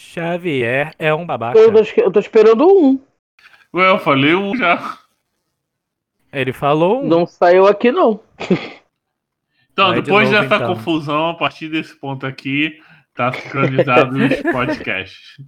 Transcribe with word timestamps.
Xavier 0.00 0.94
é 0.98 1.14
um 1.14 1.26
babaca. 1.26 1.58
Eu 1.58 1.72
tô, 1.72 2.00
eu 2.00 2.10
tô 2.10 2.20
esperando 2.20 2.66
um. 2.66 2.98
Ué, 3.74 3.88
eu 3.90 3.98
falei 3.98 4.34
um 4.34 4.56
já. 4.56 4.98
Ele 6.32 6.52
falou 6.52 7.02
um. 7.04 7.06
Não 7.06 7.26
saiu 7.26 7.66
aqui, 7.66 7.92
não. 7.92 8.18
Então, 9.72 9.88
Vai 9.88 9.96
de 9.96 10.02
depois 10.02 10.30
novo, 10.30 10.42
dessa 10.42 10.56
então. 10.56 10.74
confusão, 10.74 11.28
a 11.28 11.34
partir 11.34 11.68
desse 11.68 11.94
ponto 11.94 12.26
aqui, 12.26 12.82
tá 13.14 13.32
sincronizado 13.32 14.12
nos 14.18 14.40
podcasts. 14.40 15.40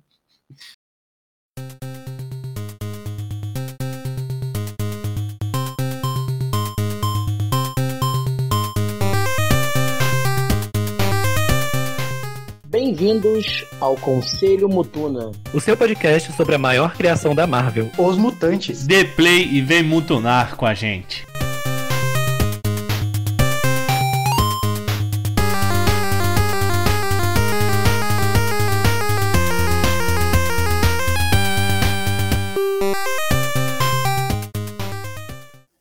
Bem-vindos 12.73 13.67
ao 13.79 13.97
Conselho 13.97 14.67
Mutuna. 14.67 15.31
O 15.53 15.61
seu 15.61 15.77
podcast 15.77 16.33
sobre 16.33 16.55
a 16.55 16.59
maior 16.59 16.97
criação 16.97 17.35
da 17.35 17.47
Marvel. 17.47 17.91
Os 17.99 18.17
Mutantes. 18.17 18.87
Dê 18.87 19.05
play 19.05 19.47
e 19.47 19.61
vem 19.61 19.83
mutunar 19.83 20.57
com 20.57 20.65
a 20.65 20.73
gente. 20.73 21.27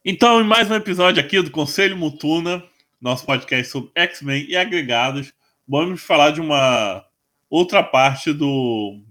Então, 0.04 0.42
em 0.42 0.44
mais 0.44 0.70
um 0.70 0.76
episódio 0.76 1.24
aqui 1.24 1.42
do 1.42 1.52
Conselho 1.52 1.96
Mutuna, 1.96 2.62
nosso 3.00 3.26
podcast 3.26 3.72
sobre 3.72 3.92
X-Men 3.96 4.46
e 4.50 4.58
agregados, 4.58 5.32
vamos 5.68 6.02
falar 6.02 6.32
de 6.32 6.42
uma 6.42 7.06
outra 7.50 7.84
parte 7.84 8.34
do, 8.34 9.02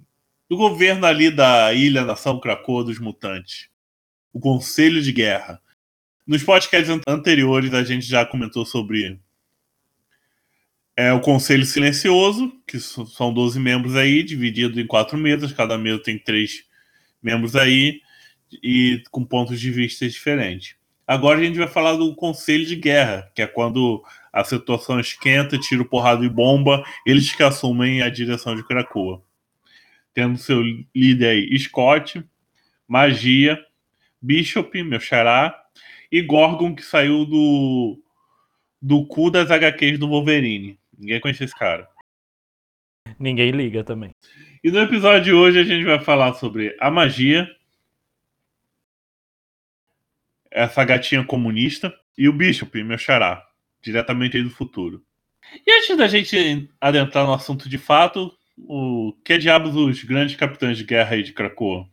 do 0.48 0.56
governo 0.56 1.06
ali 1.06 1.30
da 1.30 1.72
Ilha 1.72 2.04
Nação 2.04 2.40
Krakoa 2.40 2.84
dos 2.84 2.98
Mutantes, 2.98 3.68
o 4.32 4.40
Conselho 4.40 5.02
de 5.02 5.12
Guerra. 5.12 5.60
Nos 6.26 6.42
podcasts 6.42 6.90
an- 6.90 7.00
anteriores 7.06 7.74
a 7.74 7.82
gente 7.82 8.06
já 8.06 8.24
comentou 8.24 8.64
sobre 8.64 9.18
é, 10.96 11.12
o 11.12 11.20
Conselho 11.20 11.64
Silencioso, 11.64 12.52
que 12.66 12.78
são 12.78 13.32
12 13.32 13.58
membros 13.58 13.96
aí, 13.96 14.22
dividido 14.22 14.80
em 14.80 14.86
quatro 14.86 15.16
mesas, 15.16 15.52
cada 15.52 15.78
mesa 15.78 16.02
tem 16.02 16.18
três 16.18 16.64
membros 17.22 17.56
aí, 17.56 18.00
e 18.62 19.02
com 19.10 19.24
pontos 19.24 19.60
de 19.60 19.70
vista 19.70 20.06
diferentes. 20.08 20.74
Agora 21.06 21.40
a 21.40 21.42
gente 21.42 21.58
vai 21.58 21.68
falar 21.68 21.94
do 21.94 22.14
Conselho 22.14 22.66
de 22.66 22.76
Guerra, 22.76 23.30
que 23.34 23.42
é 23.42 23.46
quando 23.46 24.04
a 24.32 24.44
situação 24.44 25.00
esquenta, 25.00 25.58
tiro, 25.58 25.84
porrada 25.84 26.24
e 26.24 26.28
bomba, 26.28 26.84
eles 27.04 27.32
que 27.34 27.42
assumem 27.42 28.02
a 28.02 28.08
direção 28.08 28.54
de 28.54 28.66
Krakoa. 28.66 29.22
Tendo 30.14 30.38
seu 30.38 30.62
líder 30.94 31.28
aí, 31.28 31.58
Scott, 31.58 32.24
Magia, 32.86 33.58
Bishop, 34.20 34.82
meu 34.82 35.00
xará, 35.00 35.56
e 36.10 36.20
Gorgon, 36.22 36.74
que 36.74 36.82
saiu 36.82 37.24
do, 37.24 38.02
do 38.80 39.06
cu 39.06 39.30
das 39.30 39.50
HQs 39.50 39.98
do 39.98 40.08
Wolverine. 40.08 40.78
Ninguém 40.96 41.20
conhece 41.20 41.44
esse 41.44 41.56
cara. 41.56 41.88
Ninguém 43.18 43.50
liga 43.50 43.84
também. 43.84 44.14
E 44.62 44.70
no 44.70 44.78
episódio 44.80 45.24
de 45.24 45.32
hoje 45.32 45.58
a 45.58 45.64
gente 45.64 45.84
vai 45.84 46.00
falar 46.00 46.34
sobre 46.34 46.76
a 46.80 46.90
magia, 46.90 47.48
essa 50.50 50.84
gatinha 50.84 51.24
comunista, 51.24 51.94
e 52.18 52.28
o 52.28 52.32
Bishop, 52.32 52.82
meu 52.82 52.98
xará, 52.98 53.49
diretamente 53.82 54.36
aí 54.36 54.42
do 54.42 54.50
futuro. 54.50 55.04
E 55.66 55.72
antes 55.72 55.96
da 55.96 56.06
gente 56.06 56.70
adentrar 56.80 57.26
no 57.26 57.32
assunto 57.32 57.68
de 57.68 57.78
fato, 57.78 58.32
o 58.56 59.12
que 59.24 59.38
diabos 59.38 59.74
os 59.74 60.04
grandes 60.04 60.36
capitães 60.36 60.76
de 60.78 60.84
guerra 60.84 61.14
aí 61.14 61.22
de 61.22 61.32
Krakoa? 61.32 61.88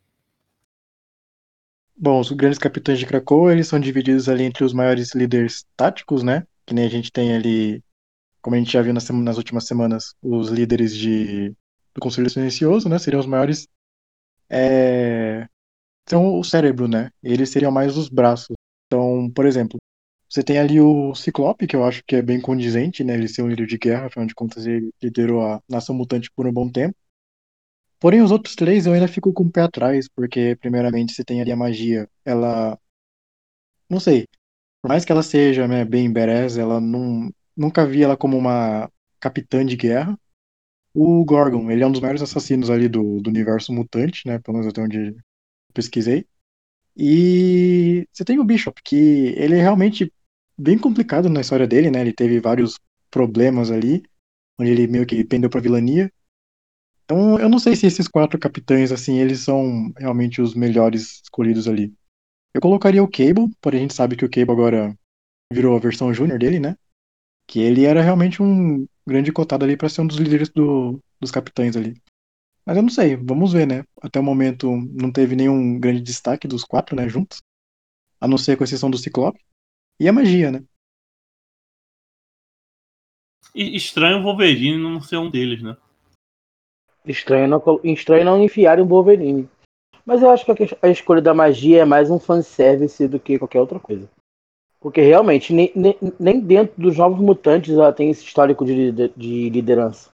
Bom, 1.95 2.19
os 2.19 2.31
grandes 2.31 2.59
capitães 2.59 2.99
de 2.99 3.07
Krakoa, 3.07 3.51
eles 3.51 3.67
são 3.67 3.79
divididos 3.79 4.29
ali 4.29 4.43
entre 4.43 4.63
os 4.63 4.73
maiores 4.73 5.15
líderes 5.15 5.65
táticos, 5.75 6.21
né? 6.21 6.45
Que 6.65 6.73
nem 6.73 6.85
a 6.85 6.89
gente 6.89 7.11
tem 7.11 7.35
ali, 7.35 7.83
como 8.41 8.55
a 8.55 8.59
gente 8.59 8.71
já 8.71 8.81
viu 8.81 8.93
nas, 8.93 9.09
nas 9.09 9.37
últimas 9.37 9.65
semanas, 9.65 10.13
os 10.21 10.49
líderes 10.49 10.95
de, 10.95 11.49
do 11.95 12.01
Conselho 12.01 12.29
Silencioso, 12.29 12.87
né? 12.87 12.99
Seriam 12.99 13.19
os 13.19 13.25
maiores. 13.25 13.67
É, 14.49 15.47
são 16.07 16.39
o 16.39 16.43
cérebro, 16.43 16.87
né? 16.87 17.09
Eles 17.23 17.49
seriam 17.49 17.71
mais 17.71 17.97
os 17.97 18.09
braços. 18.09 18.55
Então, 18.85 19.31
por 19.31 19.45
exemplo, 19.45 19.79
você 20.29 20.43
tem 20.43 20.59
ali 20.59 20.79
o 20.81 21.13
Ciclope, 21.15 21.67
que 21.67 21.75
eu 21.75 21.83
acho 21.85 22.03
que 22.05 22.15
é 22.17 22.21
bem 22.21 22.39
condizente, 22.41 23.03
né? 23.03 23.15
Ele 23.15 23.27
ser 23.27 23.41
um 23.43 23.47
líder 23.49 23.67
de 23.67 23.77
guerra, 23.77 24.07
afinal 24.07 24.27
de 24.27 24.35
contas, 24.35 24.65
ele 24.65 24.91
liderou 25.01 25.41
a 25.41 25.61
nação 25.69 25.95
mutante 25.95 26.29
por 26.31 26.47
um 26.47 26.53
bom 26.53 26.69
tempo. 26.69 26.95
Porém, 27.99 28.21
os 28.21 28.31
outros 28.31 28.55
três 28.55 28.85
eu 28.85 28.93
ainda 28.93 29.07
fico 29.07 29.31
com 29.33 29.43
o 29.43 29.51
pé 29.51 29.61
atrás, 29.61 30.07
porque, 30.09 30.55
primeiramente, 30.59 31.13
você 31.13 31.23
tem 31.23 31.41
ali 31.41 31.51
a 31.51 31.55
magia, 31.55 32.09
ela. 32.25 32.77
Não 33.89 33.99
sei. 33.99 34.27
Por 34.81 34.89
mais 34.89 35.05
que 35.05 35.11
ela 35.11 35.23
seja 35.23 35.67
né, 35.67 35.85
bem 35.85 36.11
badass, 36.11 36.57
ela 36.57 36.81
não. 36.81 37.31
Nunca 37.57 37.85
vi 37.85 38.03
ela 38.03 38.17
como 38.17 38.37
uma 38.37 38.91
capitã 39.19 39.65
de 39.65 39.75
guerra. 39.77 40.19
O 40.93 41.25
Gorgon, 41.25 41.71
ele 41.71 41.83
é 41.83 41.87
um 41.87 41.91
dos 41.91 42.01
maiores 42.01 42.21
assassinos 42.21 42.69
ali 42.69 42.89
do, 42.89 43.21
do 43.21 43.29
universo 43.29 43.73
mutante, 43.73 44.27
né? 44.27 44.39
Pelo 44.39 44.57
menos 44.57 44.69
até 44.71 44.81
onde 44.81 45.15
pesquisei. 45.73 46.27
E 46.97 48.07
você 48.11 48.25
tem 48.25 48.39
o 48.39 48.43
Bishop, 48.43 48.81
que 48.83 48.95
ele 49.37 49.55
é 49.55 49.61
realmente 49.61 50.11
bem 50.57 50.77
complicado 50.77 51.29
na 51.29 51.41
história 51.41 51.67
dele, 51.67 51.91
né? 51.91 52.01
Ele 52.01 52.13
teve 52.13 52.39
vários 52.39 52.79
problemas 53.11 53.71
ali, 53.71 54.03
onde 54.59 54.71
ele 54.71 54.87
meio 54.87 55.05
que 55.05 55.23
pendeu 55.25 55.49
pra 55.49 55.61
vilania. 55.61 56.11
Então, 57.05 57.39
eu 57.39 57.49
não 57.49 57.59
sei 57.59 57.75
se 57.75 57.85
esses 57.87 58.07
quatro 58.07 58.39
capitães, 58.39 58.91
assim, 58.91 59.19
eles 59.19 59.41
são 59.41 59.91
realmente 59.97 60.41
os 60.41 60.53
melhores 60.53 61.21
escolhidos 61.23 61.67
ali. 61.67 61.93
Eu 62.53 62.61
colocaria 62.61 63.03
o 63.03 63.09
Cable, 63.11 63.49
porém 63.61 63.81
a 63.81 63.83
gente 63.83 63.95
sabe 63.95 64.15
que 64.17 64.25
o 64.25 64.29
Cable 64.29 64.51
agora 64.51 64.95
virou 65.53 65.75
a 65.75 65.79
versão 65.79 66.13
júnior 66.13 66.39
dele, 66.39 66.59
né? 66.59 66.75
Que 67.47 67.59
ele 67.61 67.85
era 67.85 68.01
realmente 68.01 68.41
um 68.43 68.87
grande 69.07 69.31
cotado 69.31 69.65
ali 69.65 69.77
pra 69.77 69.89
ser 69.89 70.01
um 70.01 70.07
dos 70.07 70.17
líderes 70.17 70.49
do- 70.49 70.99
dos 71.21 71.31
capitães 71.31 71.77
ali. 71.77 71.95
Mas 72.67 72.75
eu 72.75 72.83
não 72.83 72.89
sei, 72.89 73.15
vamos 73.15 73.53
ver, 73.53 73.65
né? 73.65 73.85
Até 74.01 74.19
o 74.19 74.23
momento 74.23 74.69
não 74.91 75.09
teve 75.09 75.37
nenhum 75.37 75.79
grande 75.79 76.01
destaque 76.01 76.49
dos 76.49 76.65
quatro, 76.65 76.97
né, 76.97 77.07
juntos. 77.07 77.41
A 78.19 78.27
não 78.27 78.37
ser 78.37 78.57
com 78.57 78.65
exceção 78.65 78.91
do 78.91 78.97
Ciclope. 78.97 79.39
E 79.97 80.05
a 80.05 80.11
magia, 80.11 80.51
né? 80.51 80.61
E 83.55 83.73
estranho 83.73 84.19
o 84.19 84.23
Wolverine 84.23 84.77
não 84.77 85.01
ser 85.01 85.15
um 85.15 85.31
deles, 85.31 85.63
né? 85.63 85.77
Estranho 87.05 87.47
não, 87.47 87.63
estranho 87.85 88.25
não 88.25 88.43
enfiarem 88.43 88.83
o 88.83 88.87
Wolverine. 88.87 89.49
Mas 90.05 90.21
eu 90.21 90.29
acho 90.29 90.43
que 90.43 90.51
a 90.51 90.55
que- 90.55 90.77
a 90.81 90.89
escolha 90.89 91.21
da 91.21 91.33
magia 91.33 91.83
é 91.83 91.85
mais 91.85 92.11
um 92.11 92.19
fanservice 92.19 93.07
do 93.07 93.17
que 93.17 93.39
qualquer 93.39 93.61
outra 93.61 93.79
coisa. 93.79 94.09
Porque 94.81 94.99
realmente, 94.99 95.53
nem, 95.53 95.71
nem, 95.73 95.97
nem 96.19 96.39
dentro 96.41 96.75
dos 96.77 96.97
Novos 96.97 97.19
Mutantes 97.21 97.73
ela 97.73 97.93
tem 97.93 98.09
esse 98.09 98.25
histórico 98.25 98.65
de, 98.65 98.73
lider- 98.73 99.13
de 99.15 99.49
liderança. 99.49 100.09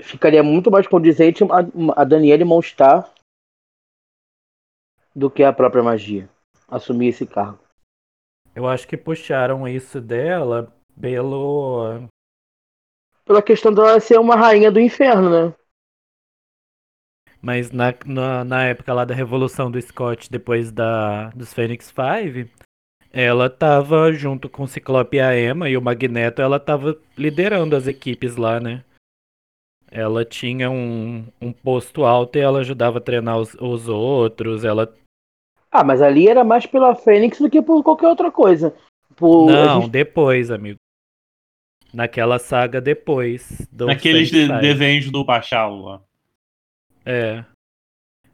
Ficaria 0.00 0.42
muito 0.42 0.70
mais 0.70 0.86
condizente 0.86 1.42
a, 1.44 2.00
a 2.00 2.04
Daniele 2.04 2.44
Monstar 2.44 3.12
do 5.14 5.30
que 5.30 5.42
a 5.42 5.52
própria 5.52 5.82
magia. 5.82 6.28
Assumir 6.68 7.08
esse 7.08 7.26
cargo. 7.26 7.58
Eu 8.54 8.66
acho 8.66 8.86
que 8.86 8.96
puxaram 8.96 9.66
isso 9.66 10.00
dela 10.00 10.72
pelo. 11.00 12.08
Pela 13.24 13.42
questão 13.42 13.72
dela 13.72 13.98
ser 14.00 14.18
uma 14.18 14.36
rainha 14.36 14.70
do 14.70 14.80
inferno, 14.80 15.30
né? 15.30 15.54
Mas 17.40 17.70
na, 17.70 17.94
na, 18.04 18.44
na 18.44 18.64
época 18.64 18.92
lá 18.92 19.04
da 19.04 19.14
Revolução 19.14 19.70
do 19.70 19.80
Scott, 19.80 20.30
depois 20.30 20.72
da, 20.72 21.30
dos 21.30 21.52
Phoenix 21.52 21.90
Five, 21.90 22.50
ela 23.12 23.48
tava 23.48 24.12
junto 24.12 24.48
com 24.48 24.64
o 24.64 24.68
Ciclope 24.68 25.16
e 25.16 25.20
a 25.20 25.38
Emma 25.38 25.68
e 25.68 25.76
o 25.76 25.82
Magneto, 25.82 26.42
ela 26.42 26.58
tava 26.58 26.98
liderando 27.16 27.76
as 27.76 27.86
equipes 27.86 28.36
lá, 28.36 28.58
né? 28.58 28.84
Ela 29.96 30.26
tinha 30.26 30.70
um, 30.70 31.26
um 31.40 31.50
posto 31.50 32.04
alto 32.04 32.36
e 32.36 32.40
ela 32.42 32.58
ajudava 32.58 32.98
a 32.98 33.00
treinar 33.00 33.38
os, 33.38 33.54
os 33.54 33.88
outros. 33.88 34.62
Ela. 34.62 34.94
Ah, 35.72 35.82
mas 35.82 36.02
ali 36.02 36.28
era 36.28 36.44
mais 36.44 36.66
pela 36.66 36.94
Fênix 36.94 37.38
do 37.38 37.48
que 37.48 37.62
por 37.62 37.82
qualquer 37.82 38.06
outra 38.08 38.30
coisa. 38.30 38.76
Por, 39.16 39.50
Não, 39.50 39.80
gente- 39.80 39.90
depois, 39.90 40.50
amigo. 40.50 40.78
Naquela 41.94 42.38
saga 42.38 42.78
depois. 42.78 43.66
dos 43.72 43.86
Naqueles 43.86 44.28
de- 44.28 44.46
desenhos 44.60 45.10
do 45.10 45.24
Pachalo 45.24 45.82
lá. 45.82 46.02
É. 47.02 47.42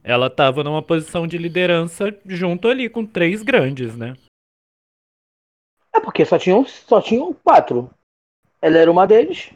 Ela 0.02 0.28
tava 0.28 0.64
numa 0.64 0.82
posição 0.82 1.28
de 1.28 1.38
liderança 1.38 2.06
junto 2.26 2.66
ali 2.66 2.88
com 2.88 3.06
três 3.06 3.40
grandes, 3.40 3.96
né? 3.96 4.14
É 5.94 6.00
porque 6.00 6.24
só 6.24 6.36
tinham, 6.40 6.66
só 6.66 7.00
tinham 7.00 7.32
quatro. 7.32 7.88
Ela 8.60 8.78
era 8.78 8.90
uma 8.90 9.06
deles. 9.06 9.52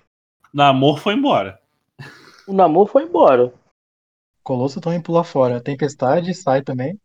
Namor 0.54 0.98
foi 1.00 1.14
embora. 1.14 1.60
O 2.46 2.52
namoro 2.52 2.90
foi 2.90 3.04
embora. 3.04 3.52
Colosso 4.42 4.80
também 4.80 5.00
pula 5.00 5.24
fora. 5.24 5.60
Tempestade 5.60 6.32
sai 6.34 6.62
também. 6.62 6.98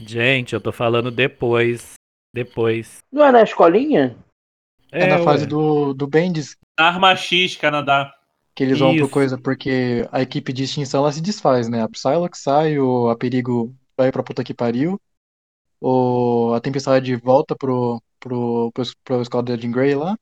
Gente, 0.00 0.54
eu 0.54 0.60
tô 0.60 0.72
falando 0.72 1.10
depois. 1.10 1.94
Depois. 2.34 2.98
Não 3.10 3.24
é 3.24 3.32
na 3.32 3.42
escolinha? 3.42 4.16
É, 4.92 5.06
na 5.06 5.18
fase 5.18 5.44
ué. 5.44 5.48
do, 5.48 5.94
do 5.94 6.06
Bendis. 6.06 6.56
Arma 6.78 7.16
X, 7.16 7.56
Canadá. 7.56 8.12
Que 8.54 8.64
eles 8.64 8.78
vão 8.78 8.94
pro 8.94 9.04
Isso. 9.04 9.12
coisa, 9.12 9.38
porque 9.38 10.08
a 10.10 10.22
equipe 10.22 10.52
de 10.52 10.64
extinção 10.64 11.00
ela 11.00 11.12
se 11.12 11.20
desfaz, 11.20 11.68
né? 11.68 11.82
A 11.82 11.88
Psylocke 11.88 12.38
sai, 12.38 12.78
o 12.78 13.10
a 13.10 13.16
Perigo 13.16 13.74
vai 13.96 14.10
pra 14.10 14.22
puta 14.22 14.42
que 14.42 14.54
pariu, 14.54 14.98
o, 15.80 16.52
a 16.54 16.60
Tempestade 16.60 17.14
volta 17.16 17.54
pro, 17.54 18.00
pro, 18.18 18.70
pro, 18.72 18.84
pro 19.04 19.22
escola 19.22 19.42
da 19.42 19.56
Jean 19.56 19.70
Grey 19.70 19.94
lá, 19.94 20.16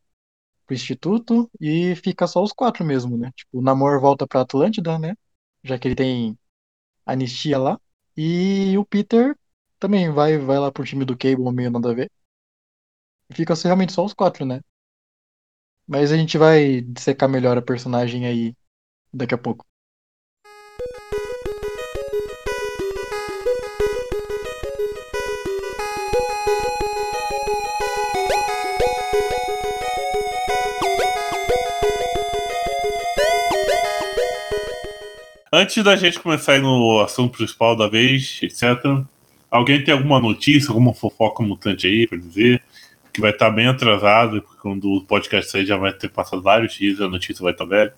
pro 0.67 0.75
instituto, 0.75 1.51
e 1.61 1.95
fica 1.97 2.27
só 2.27 2.43
os 2.43 2.53
quatro 2.53 2.85
mesmo, 2.85 3.17
né? 3.17 3.31
Tipo, 3.37 3.59
o 3.59 3.63
Namor 3.63 4.01
volta 4.01 4.27
pra 4.27 4.43
Atlântida, 4.43 4.99
né? 4.99 5.15
Já 5.65 5.79
que 5.79 5.89
ele 5.89 5.95
tem 5.97 6.39
anistia 7.07 7.59
lá. 7.59 7.81
E 8.17 8.77
o 8.79 8.85
Peter 8.85 9.37
também 9.79 10.11
vai, 10.13 10.39
vai 10.39 10.59
lá 10.59 10.73
pro 10.73 10.85
time 10.85 11.05
do 11.05 11.17
Cable, 11.17 11.53
meio 11.53 11.71
nada 11.71 11.91
a 11.91 11.95
ver. 11.95 12.11
Fica 13.35 13.55
só- 13.55 13.69
realmente 13.69 13.93
só 13.93 14.03
os 14.05 14.15
quatro, 14.15 14.47
né? 14.47 14.61
Mas 15.87 16.13
a 16.13 16.17
gente 16.17 16.37
vai 16.39 16.81
dissecar 16.83 17.29
melhor 17.29 17.57
a 17.59 17.63
personagem 17.63 18.27
aí 18.27 18.55
daqui 19.13 19.35
a 19.35 19.39
pouco. 19.39 19.67
Antes 35.57 35.85
da 35.85 35.95
gente 35.95 36.19
começar 36.19 36.55
aí 36.55 36.61
no 36.61 37.01
assunto 37.01 37.37
principal 37.37 37.77
da 37.77 37.87
vez, 37.87 38.41
etc. 38.43 38.65
Alguém 39.49 39.85
tem 39.85 39.95
alguma 39.95 40.19
notícia, 40.19 40.69
alguma 40.71 40.93
fofoca 40.93 41.45
mutante 41.45 41.87
aí 41.87 42.09
pra 42.09 42.19
dizer? 42.19 42.61
Que 43.13 43.21
vai 43.21 43.31
estar 43.31 43.51
bem 43.51 43.69
atrasado, 43.69 44.43
porque 44.43 44.61
quando 44.61 44.91
o 44.93 45.05
podcast 45.05 45.49
sair 45.49 45.65
já 45.65 45.77
vai 45.77 45.93
ter 45.93 46.09
passado 46.09 46.43
vários 46.43 46.75
dias, 46.75 47.01
a 47.01 47.07
notícia 47.09 47.41
vai 47.41 47.53
estar 47.53 47.65
velha. 47.67 47.95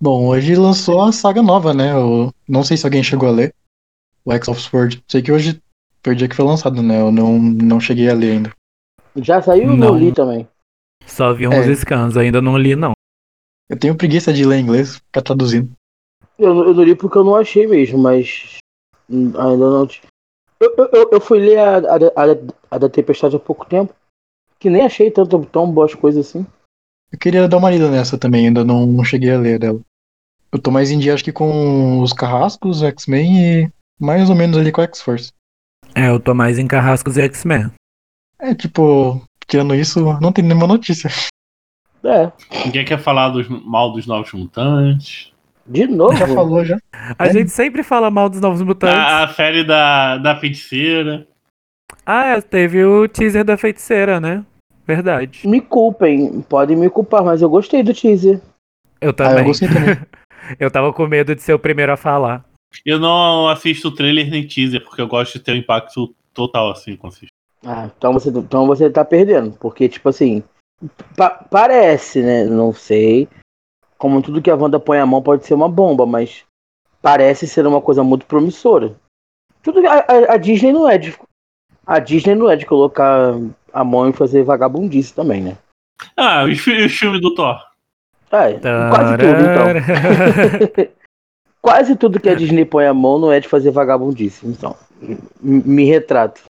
Bom, 0.00 0.28
hoje 0.28 0.54
lançou 0.54 1.02
a 1.02 1.10
saga 1.10 1.42
nova, 1.42 1.74
né? 1.74 1.92
Eu 1.92 2.32
não 2.48 2.62
sei 2.62 2.76
se 2.76 2.86
alguém 2.86 3.02
chegou 3.02 3.28
a 3.28 3.32
ler. 3.32 3.52
O 4.24 4.32
X 4.32 4.46
of 4.46 4.60
Sword. 4.60 5.02
Sei 5.08 5.20
que 5.20 5.32
hoje 5.32 5.60
foi 6.00 6.12
o 6.14 6.16
dia 6.16 6.28
que 6.28 6.36
foi 6.36 6.44
lançado, 6.44 6.80
né? 6.80 7.00
Eu 7.00 7.10
não, 7.10 7.40
não 7.40 7.80
cheguei 7.80 8.08
a 8.08 8.14
ler 8.14 8.34
ainda. 8.34 8.52
Já 9.16 9.42
saiu 9.42 9.70
ou 9.72 9.76
Não. 9.76 9.88
não 9.88 9.98
li 9.98 10.12
também? 10.12 10.46
Só 11.04 11.34
vi 11.34 11.48
uns 11.48 11.54
É. 11.54 11.74
scans, 11.74 12.16
ainda 12.16 12.40
não 12.40 12.56
li, 12.56 12.76
não. 12.76 12.92
Eu 13.68 13.76
tenho 13.76 13.96
preguiça 13.96 14.32
de 14.32 14.44
ler 14.44 14.60
inglês, 14.60 14.96
ficar 14.98 15.22
traduzindo. 15.22 15.72
Eu, 16.38 16.54
não- 16.54 16.64
eu 16.64 16.74
não 16.74 16.82
li 16.82 16.94
porque 16.94 17.18
eu 17.18 17.24
não 17.24 17.36
achei 17.36 17.66
mesmo, 17.66 17.98
mas 17.98 18.58
ainda 19.10 19.56
não. 19.56 19.88
Eu, 20.60 20.74
eu, 20.92 21.10
eu- 21.12 21.20
fui 21.20 21.38
ler 21.40 21.58
a, 21.58 21.76
a, 21.76 21.98
da- 21.98 22.12
a, 22.16 22.26
da- 22.34 22.54
a 22.70 22.78
da 22.78 22.88
Tempestade 22.88 23.36
há 23.36 23.38
pouco 23.38 23.66
tempo, 23.66 23.94
que 24.58 24.70
nem 24.70 24.82
achei 24.82 25.10
tanto, 25.10 25.44
tão 25.46 25.70
boas 25.70 25.94
coisas 25.94 26.26
assim. 26.28 26.46
Eu 27.12 27.18
queria 27.18 27.46
dar 27.48 27.58
uma 27.58 27.70
lida 27.70 27.90
nessa 27.90 28.18
também, 28.18 28.46
ainda 28.48 28.64
não, 28.64 28.86
não 28.86 29.04
cheguei 29.04 29.30
a 29.32 29.38
ler 29.38 29.58
dela. 29.58 29.80
Eu 30.50 30.58
tô 30.60 30.70
mais 30.70 30.90
em 30.90 30.98
dia, 30.98 31.14
acho 31.14 31.24
que 31.24 31.32
com 31.32 32.00
os 32.00 32.12
Carrascos, 32.12 32.82
X-Men 32.82 33.64
e 33.64 33.72
mais 34.00 34.28
ou 34.30 34.36
menos 34.36 34.56
ali 34.56 34.72
com 34.72 34.80
a 34.80 34.84
X-Force. 34.84 35.32
É, 35.94 36.08
eu 36.08 36.18
tô 36.18 36.34
mais 36.34 36.58
em 36.58 36.66
Carrascos 36.66 37.16
e 37.16 37.22
X-Men. 37.22 37.70
É, 38.38 38.54
tipo, 38.54 39.22
tirando 39.46 39.74
isso, 39.74 40.00
não 40.20 40.32
tem 40.32 40.44
nenhuma 40.44 40.66
notícia. 40.66 41.08
É, 42.04 42.30
Ninguém 42.66 42.84
quer 42.84 42.98
falar 43.00 43.30
dos, 43.30 43.48
mal 43.48 43.92
dos 43.92 44.06
novos 44.06 44.32
mutantes. 44.32 45.32
De 45.66 45.86
novo. 45.86 46.16
Já 46.16 46.26
falou, 46.26 46.64
já. 46.64 46.78
A 47.18 47.26
É. 47.26 47.32
gente 47.32 47.50
sempre 47.50 47.82
fala 47.82 48.10
mal 48.10 48.28
dos 48.28 48.40
Novos 48.40 48.62
Mutantes. 48.62 48.96
A, 48.98 49.24
a 49.24 49.28
série 49.28 49.64
da, 49.64 50.18
da 50.18 50.36
feiticeira. 50.36 51.26
Ah, 52.06 52.26
é, 52.26 52.40
teve 52.40 52.84
o 52.84 53.06
teaser 53.08 53.44
da 53.44 53.56
feiticeira, 53.56 54.20
né? 54.20 54.44
Verdade. 54.86 55.46
Me 55.48 55.60
culpem, 55.60 56.42
podem 56.42 56.76
me 56.76 56.90
culpar, 56.90 57.24
mas 57.24 57.40
eu 57.40 57.48
gostei 57.48 57.82
do 57.82 57.94
teaser. 57.94 58.40
Eu 59.00 59.10
Ah, 59.10 59.12
também. 59.14 59.38
eu 59.38 59.44
gostei 59.44 59.68
também. 59.68 59.96
Eu 60.60 60.70
tava 60.70 60.92
com 60.92 61.06
medo 61.06 61.34
de 61.34 61.40
ser 61.40 61.54
o 61.54 61.58
primeiro 61.58 61.90
a 61.90 61.96
falar. 61.96 62.44
Eu 62.84 62.98
não 62.98 63.48
assisto 63.48 63.90
trailer 63.90 64.28
nem 64.30 64.46
teaser, 64.46 64.84
porque 64.84 65.00
eu 65.00 65.08
gosto 65.08 65.38
de 65.38 65.40
ter 65.40 65.52
um 65.52 65.56
impacto 65.56 66.14
total 66.34 66.70
assim 66.70 66.96
com 66.96 67.06
assisto. 67.06 67.28
Ah, 67.64 67.88
então 67.96 68.12
você, 68.12 68.28
então 68.28 68.66
você 68.66 68.90
tá 68.90 69.02
perdendo, 69.06 69.52
porque, 69.58 69.88
tipo 69.88 70.06
assim, 70.10 70.42
pa- 71.16 71.30
parece, 71.50 72.20
né? 72.20 72.44
Não 72.44 72.74
sei. 72.74 73.26
Como 74.04 74.20
tudo 74.20 74.42
que 74.42 74.50
a 74.50 74.54
Wanda 74.54 74.78
põe 74.78 74.98
a 74.98 75.06
mão 75.06 75.22
pode 75.22 75.46
ser 75.46 75.54
uma 75.54 75.66
bomba, 75.66 76.04
mas 76.04 76.44
parece 77.00 77.48
ser 77.48 77.66
uma 77.66 77.80
coisa 77.80 78.04
muito 78.04 78.26
promissora. 78.26 78.94
Tudo 79.62 79.80
a, 79.88 79.94
a- 79.94 80.34
a 80.34 80.36
Disney 80.36 80.74
não 80.74 80.86
é 80.86 80.98
de. 80.98 81.16
A 81.86 81.98
Disney 82.00 82.34
não 82.34 82.50
é 82.50 82.54
de 82.54 82.66
colocar 82.66 83.32
a 83.72 83.82
mão 83.82 84.06
e 84.10 84.12
fazer 84.12 84.42
vagabundice 84.42 85.14
também, 85.14 85.40
né? 85.40 85.56
Ah, 86.14 86.44
os, 86.44 86.58
fi- 86.60 86.84
os 86.84 86.92
filmes 86.92 87.18
do 87.22 87.34
Thor. 87.34 87.58
É, 88.30 88.58
quase 88.90 89.16
tudo, 89.16 89.40
então. 89.40 90.92
Quase 91.62 91.96
tudo 91.96 92.20
que 92.20 92.28
a 92.28 92.34
Disney 92.34 92.66
põe 92.66 92.84
a 92.86 92.92
mão 92.92 93.18
não 93.18 93.32
é 93.32 93.40
de 93.40 93.48
fazer 93.48 93.70
vagabundice, 93.70 94.46
então. 94.46 94.76
Me 95.40 95.86
retrato. 95.86 96.42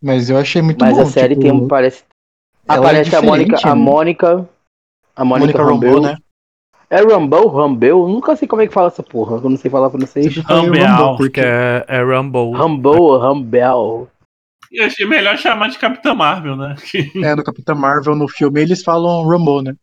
Mas 0.00 0.30
eu 0.30 0.38
achei 0.38 0.62
muito 0.62 0.80
Mas 0.82 0.96
bom. 0.96 1.02
a 1.02 1.04
série 1.04 1.34
tipo, 1.36 1.42
tem 1.58 1.68
parece 1.68 2.02
é 2.66 2.72
aparece 2.72 3.14
a 3.14 3.20
Mônica, 3.20 3.58
a 3.62 3.74
né? 3.74 3.82
Mônica, 3.82 4.48
a 5.14 5.22
Mônica, 5.22 5.58
Mônica 5.58 5.62
Rambeau. 5.62 5.94
Rambeau, 5.96 6.12
né? 6.12 6.18
É 6.90 7.00
Rambeau, 7.00 7.48
Rambeau? 7.48 8.08
Nunca 8.08 8.36
sei 8.36 8.46
como 8.46 8.62
é 8.62 8.66
que 8.66 8.72
fala 8.74 8.88
essa 8.88 9.02
porra, 9.02 9.36
eu 9.36 9.50
não 9.50 9.56
sei 9.56 9.70
falar 9.70 9.90
francês. 9.90 10.36
Rambeau, 10.36 10.86
Rambeau, 10.86 11.16
Porque 11.16 11.40
é, 11.40 11.84
é 11.88 12.02
Rumble. 12.02 12.54
Ou 12.84 13.18
Rambel? 13.18 14.08
Eu 14.72 14.86
achei 14.86 15.06
melhor 15.06 15.36
chamar 15.38 15.68
de 15.68 15.78
Capitã 15.78 16.14
Marvel, 16.14 16.56
né? 16.56 16.74
é, 17.22 17.34
no 17.34 17.44
Capitão 17.44 17.76
Marvel, 17.76 18.14
no 18.16 18.28
filme, 18.28 18.60
eles 18.60 18.82
falam 18.82 19.26
Rambeau, 19.26 19.62
né? 19.62 19.74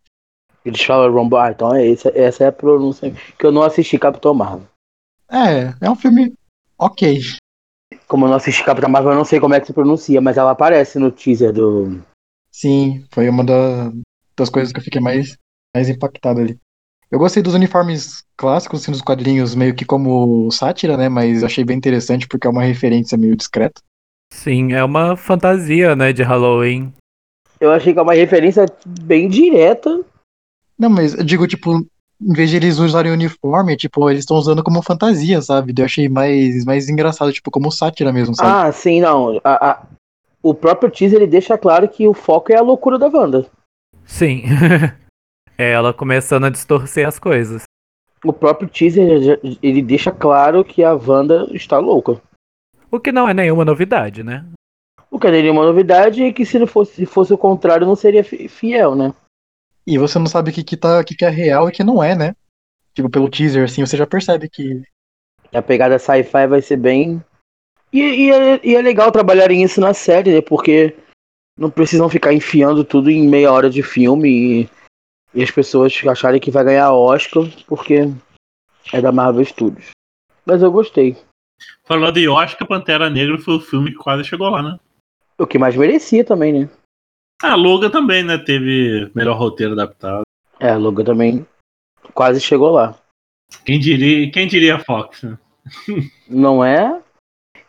Eles 0.66 0.82
falam 0.82 1.14
Rambeau, 1.14 1.42
ah, 1.42 1.52
então 1.52 1.74
é 1.76 1.90
essa, 1.90 2.10
essa 2.16 2.44
é 2.44 2.48
a 2.48 2.52
pronúncia 2.52 3.14
que 3.38 3.46
eu 3.46 3.52
não 3.52 3.64
assisti 3.64 3.98
Capitão 3.98 4.34
Marvel. 4.34 4.68
É, 5.30 5.74
é 5.86 5.90
um 5.90 5.96
filme 5.96 6.34
ok. 6.78 7.20
Como 8.08 8.26
eu 8.26 8.30
não 8.30 8.36
assisti 8.36 8.64
Capitão 8.64 8.90
Marvel, 8.90 9.12
eu 9.12 9.18
não 9.18 9.26
sei 9.26 9.40
como 9.40 9.54
é 9.54 9.60
que 9.60 9.68
se 9.68 9.74
pronuncia, 9.74 10.20
mas 10.22 10.38
ela 10.38 10.52
aparece 10.52 11.00
no 11.00 11.10
teaser 11.12 11.52
do. 11.54 12.02
Sim, 12.52 13.06
foi 13.12 13.30
uma 13.30 13.44
da- 13.46 13.92
das 14.38 14.50
coisas 14.50 14.74
que 14.74 14.80
eu 14.80 14.84
fiquei 14.84 15.00
mais, 15.00 15.38
mais 15.74 15.88
impactado 15.90 16.42
ali. 16.42 16.60
Eu 17.12 17.20
gostei 17.20 17.44
dos 17.44 17.54
uniformes 17.54 18.24
clássicos, 18.38 18.82
assim, 18.82 18.92
dos 18.92 19.02
quadrinhos, 19.02 19.54
meio 19.54 19.76
que 19.76 19.84
como 19.84 20.50
sátira, 20.50 20.96
né? 20.96 21.10
Mas 21.10 21.44
achei 21.44 21.64
bem 21.66 21.78
interessante 21.78 22.28
porque 22.28 22.48
é 22.48 22.50
uma 22.50 22.64
referência 22.64 23.18
meio 23.18 23.36
discreta. 23.36 23.82
Sim, 24.34 24.72
é 24.72 24.82
uma 24.84 25.18
fantasia, 25.18 25.94
né, 25.96 26.14
de 26.14 26.24
Halloween. 26.24 26.94
Eu 27.60 27.72
achei 27.72 27.94
que 27.94 28.00
é 28.00 28.02
uma 28.02 28.14
referência 28.14 28.66
bem 28.86 29.28
direta. 29.28 30.04
Não, 30.80 30.90
mas 30.90 31.14
eu 31.14 31.24
digo, 31.24 31.46
tipo, 31.46 31.86
em 32.22 32.34
vez 32.34 32.50
de 32.50 32.56
eles 32.56 32.80
usarem 32.80 33.12
uniforme, 33.12 33.76
tipo, 33.76 34.10
eles 34.10 34.22
estão 34.22 34.38
usando 34.38 34.64
como 34.64 34.82
fantasia, 34.82 35.42
sabe? 35.42 35.74
Eu 35.78 35.86
achei 35.86 36.08
mais, 36.08 36.64
mais 36.64 36.88
engraçado, 36.88 37.32
tipo, 37.34 37.52
como 37.52 37.70
sátira 37.72 38.14
mesmo, 38.14 38.34
sabe? 38.34 38.50
Ah, 38.50 38.72
sim, 38.72 39.02
não. 39.02 39.40
A- 39.44 39.70
a- 39.72 39.84
o 40.42 40.54
próprio 40.54 40.90
teaser 40.90 41.18
ele 41.22 41.28
deixa 41.30 41.58
claro 41.58 41.88
que 41.90 42.08
o 42.08 42.14
foco 42.14 42.54
é 42.54 42.56
a 42.56 42.62
loucura 42.64 42.98
da 42.98 43.08
Wanda. 43.08 43.46
Sim. 44.06 44.44
é 45.62 45.72
ela 45.72 45.94
começando 45.94 46.46
a 46.46 46.50
distorcer 46.50 47.08
as 47.08 47.20
coisas. 47.20 47.64
O 48.24 48.34
próprio 48.34 48.68
teaser 48.68 49.40
ele 49.62 49.82
deixa 49.82 50.12
claro 50.12 50.64
que 50.64 50.84
a 50.84 50.94
Wanda 50.94 51.48
está 51.54 51.78
louca. 51.78 52.22
O 52.90 53.00
que 53.00 53.12
não 53.12 53.28
é 53.28 53.34
nenhuma 53.34 53.64
novidade, 53.64 54.24
né? 54.24 54.46
O 55.10 55.20
que 55.20 55.28
não 55.28 55.36
é 55.36 55.42
nenhuma 55.42 55.66
novidade 55.66 56.24
é 56.24 56.32
que 56.32 56.46
se 56.46 56.60
não 56.60 56.68
fosse, 56.68 56.96
se 56.96 57.06
fosse 57.06 57.34
o 57.34 57.38
contrário, 57.38 57.88
não 57.88 57.96
seria 57.96 58.24
fi- 58.24 58.48
fiel, 58.48 58.96
né? 58.96 59.14
E 59.86 59.98
você 59.98 60.20
não 60.20 60.28
sabe 60.28 60.52
o 60.52 60.54
que, 60.54 60.64
que, 60.64 60.78
tá, 60.78 61.00
o 61.00 61.04
que, 61.04 61.16
que 61.16 61.26
é 61.26 61.30
real 61.30 61.68
e 61.68 61.70
o 61.70 61.74
que 61.74 61.84
não 61.84 62.04
é, 62.04 62.16
né? 62.16 62.36
Tipo, 62.94 63.10
pelo 63.10 63.30
teaser, 63.30 63.64
assim, 63.64 63.86
você 63.86 63.98
já 63.98 64.06
percebe 64.06 64.50
que. 64.50 64.84
A 65.54 65.62
pegada 65.62 65.98
sci-fi 66.00 66.48
vai 66.48 66.62
ser 66.62 66.78
bem. 66.78 67.24
E, 67.92 68.00
e 68.00 68.32
é, 68.32 68.60
e 68.64 68.76
é 68.76 68.82
legal 68.82 69.12
trabalharem 69.12 69.64
isso 69.64 69.82
na 69.82 69.94
série, 69.94 70.34
né? 70.34 70.42
Porque 70.42 70.96
não 71.58 71.70
precisam 71.70 72.08
ficar 72.08 72.34
enfiando 72.34 72.84
tudo 72.84 73.10
em 73.10 73.28
meia 73.28 73.52
hora 73.52 73.70
de 73.70 73.84
filme 73.84 74.30
e, 74.30 74.70
e 75.34 75.44
as 75.44 75.52
pessoas 75.52 75.94
acharem 76.08 76.40
que 76.40 76.52
vai 76.52 76.64
ganhar 76.64 76.92
Oscar 76.94 77.44
porque 77.68 78.12
é 78.92 79.02
da 79.02 79.12
Marvel 79.12 79.46
Studios. 79.46 79.92
Mas 80.46 80.62
eu 80.62 80.72
gostei. 80.72 81.16
Falando 81.86 82.14
de 82.14 82.28
Oscar, 82.28 82.68
Pantera 82.68 83.10
Negra 83.10 83.38
foi 83.38 83.56
o 83.56 83.62
filme 83.62 83.92
que 83.92 83.98
quase 83.98 84.24
chegou 84.24 84.50
lá, 84.50 84.62
né? 84.62 84.80
O 85.38 85.48
que 85.48 85.58
mais 85.58 85.76
merecia 85.76 86.24
também, 86.24 86.54
né? 86.54 86.70
Ah, 87.42 87.56
Logan 87.56 87.90
também, 87.90 88.24
né? 88.24 88.38
Teve 88.38 89.12
melhor 89.16 89.38
roteiro 89.38 89.74
adaptado. 89.74 90.22
É, 90.60 90.70
a 90.70 90.78
Logan 90.78 91.04
também 91.04 91.46
quase 92.14 92.40
chegou 92.40 92.72
lá. 92.72 92.96
Quem 93.66 93.80
diria, 93.80 94.32
quem 94.32 94.48
diria 94.48 94.80
Fox, 94.80 95.24
né? 95.24 95.38
Não 96.28 96.64
é? 96.64 97.02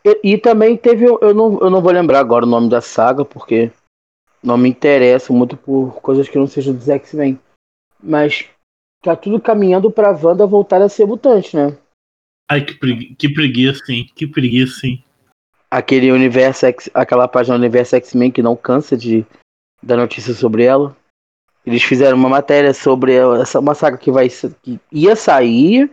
E, 0.04 0.34
e 0.34 0.38
também 0.38 0.76
teve. 0.76 1.04
Eu 1.04 1.34
não, 1.34 1.60
eu 1.60 1.70
não 1.70 1.80
vou 1.80 1.92
lembrar 1.92 2.20
agora 2.20 2.44
o 2.44 2.48
nome 2.48 2.68
da 2.68 2.80
saga, 2.80 3.24
porque 3.24 3.70
não 4.42 4.58
me 4.58 4.68
interesso 4.68 5.32
muito 5.32 5.56
por 5.56 6.00
coisas 6.00 6.28
que 6.28 6.38
não 6.38 6.46
sejam 6.46 6.74
dos 6.74 6.88
X-Men. 6.88 7.38
Mas 8.02 8.46
tá 9.02 9.16
tudo 9.16 9.40
caminhando 9.40 9.90
pra 9.90 10.10
Wanda 10.10 10.46
voltar 10.46 10.80
a 10.82 10.88
ser 10.88 11.06
mutante, 11.06 11.56
né? 11.56 11.76
Ai, 12.50 12.64
que, 12.64 12.74
pregui 12.74 13.14
que 13.14 13.28
preguiça, 13.28 13.92
hein? 13.92 14.10
Que 14.14 14.26
preguiça, 14.26 14.86
hein? 14.86 15.04
Aquele 15.70 16.12
universo 16.12 16.66
X, 16.66 16.90
aquela 16.92 17.26
página 17.26 17.56
Universo 17.56 17.96
X-Men 17.96 18.30
que 18.30 18.42
não 18.42 18.54
cansa 18.54 18.96
de 18.96 19.24
dar 19.82 19.96
notícia 19.96 20.34
sobre 20.34 20.64
ela. 20.64 20.94
Eles 21.64 21.82
fizeram 21.82 22.16
uma 22.16 22.28
matéria 22.28 22.74
sobre 22.74 23.14
essa 23.40 23.60
uma 23.60 23.74
saga 23.74 23.96
que 23.96 24.10
vai 24.10 24.28
que 24.28 24.78
ia 24.90 25.16
sair, 25.16 25.90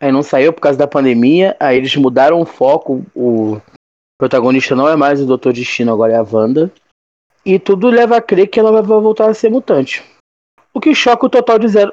aí 0.00 0.10
não 0.10 0.22
saiu 0.22 0.52
por 0.52 0.60
causa 0.60 0.78
da 0.78 0.88
pandemia, 0.88 1.56
aí 1.60 1.76
eles 1.76 1.94
mudaram 1.96 2.40
o 2.40 2.46
foco, 2.46 3.04
o 3.14 3.60
protagonista 4.18 4.74
não 4.74 4.88
é 4.88 4.96
mais 4.96 5.20
o 5.20 5.26
Doutor 5.26 5.52
Destino, 5.52 5.92
agora 5.92 6.14
é 6.14 6.16
a 6.16 6.26
Wanda. 6.28 6.72
E 7.44 7.58
tudo 7.58 7.90
leva 7.90 8.16
a 8.16 8.22
crer 8.22 8.48
que 8.48 8.58
ela 8.58 8.72
vai 8.72 8.82
voltar 8.82 9.28
a 9.28 9.34
ser 9.34 9.50
mutante. 9.50 10.02
O 10.74 10.80
que 10.80 10.94
choca 10.94 11.26
o 11.26 11.30
total 11.30 11.58
de 11.58 11.68
zero. 11.68 11.92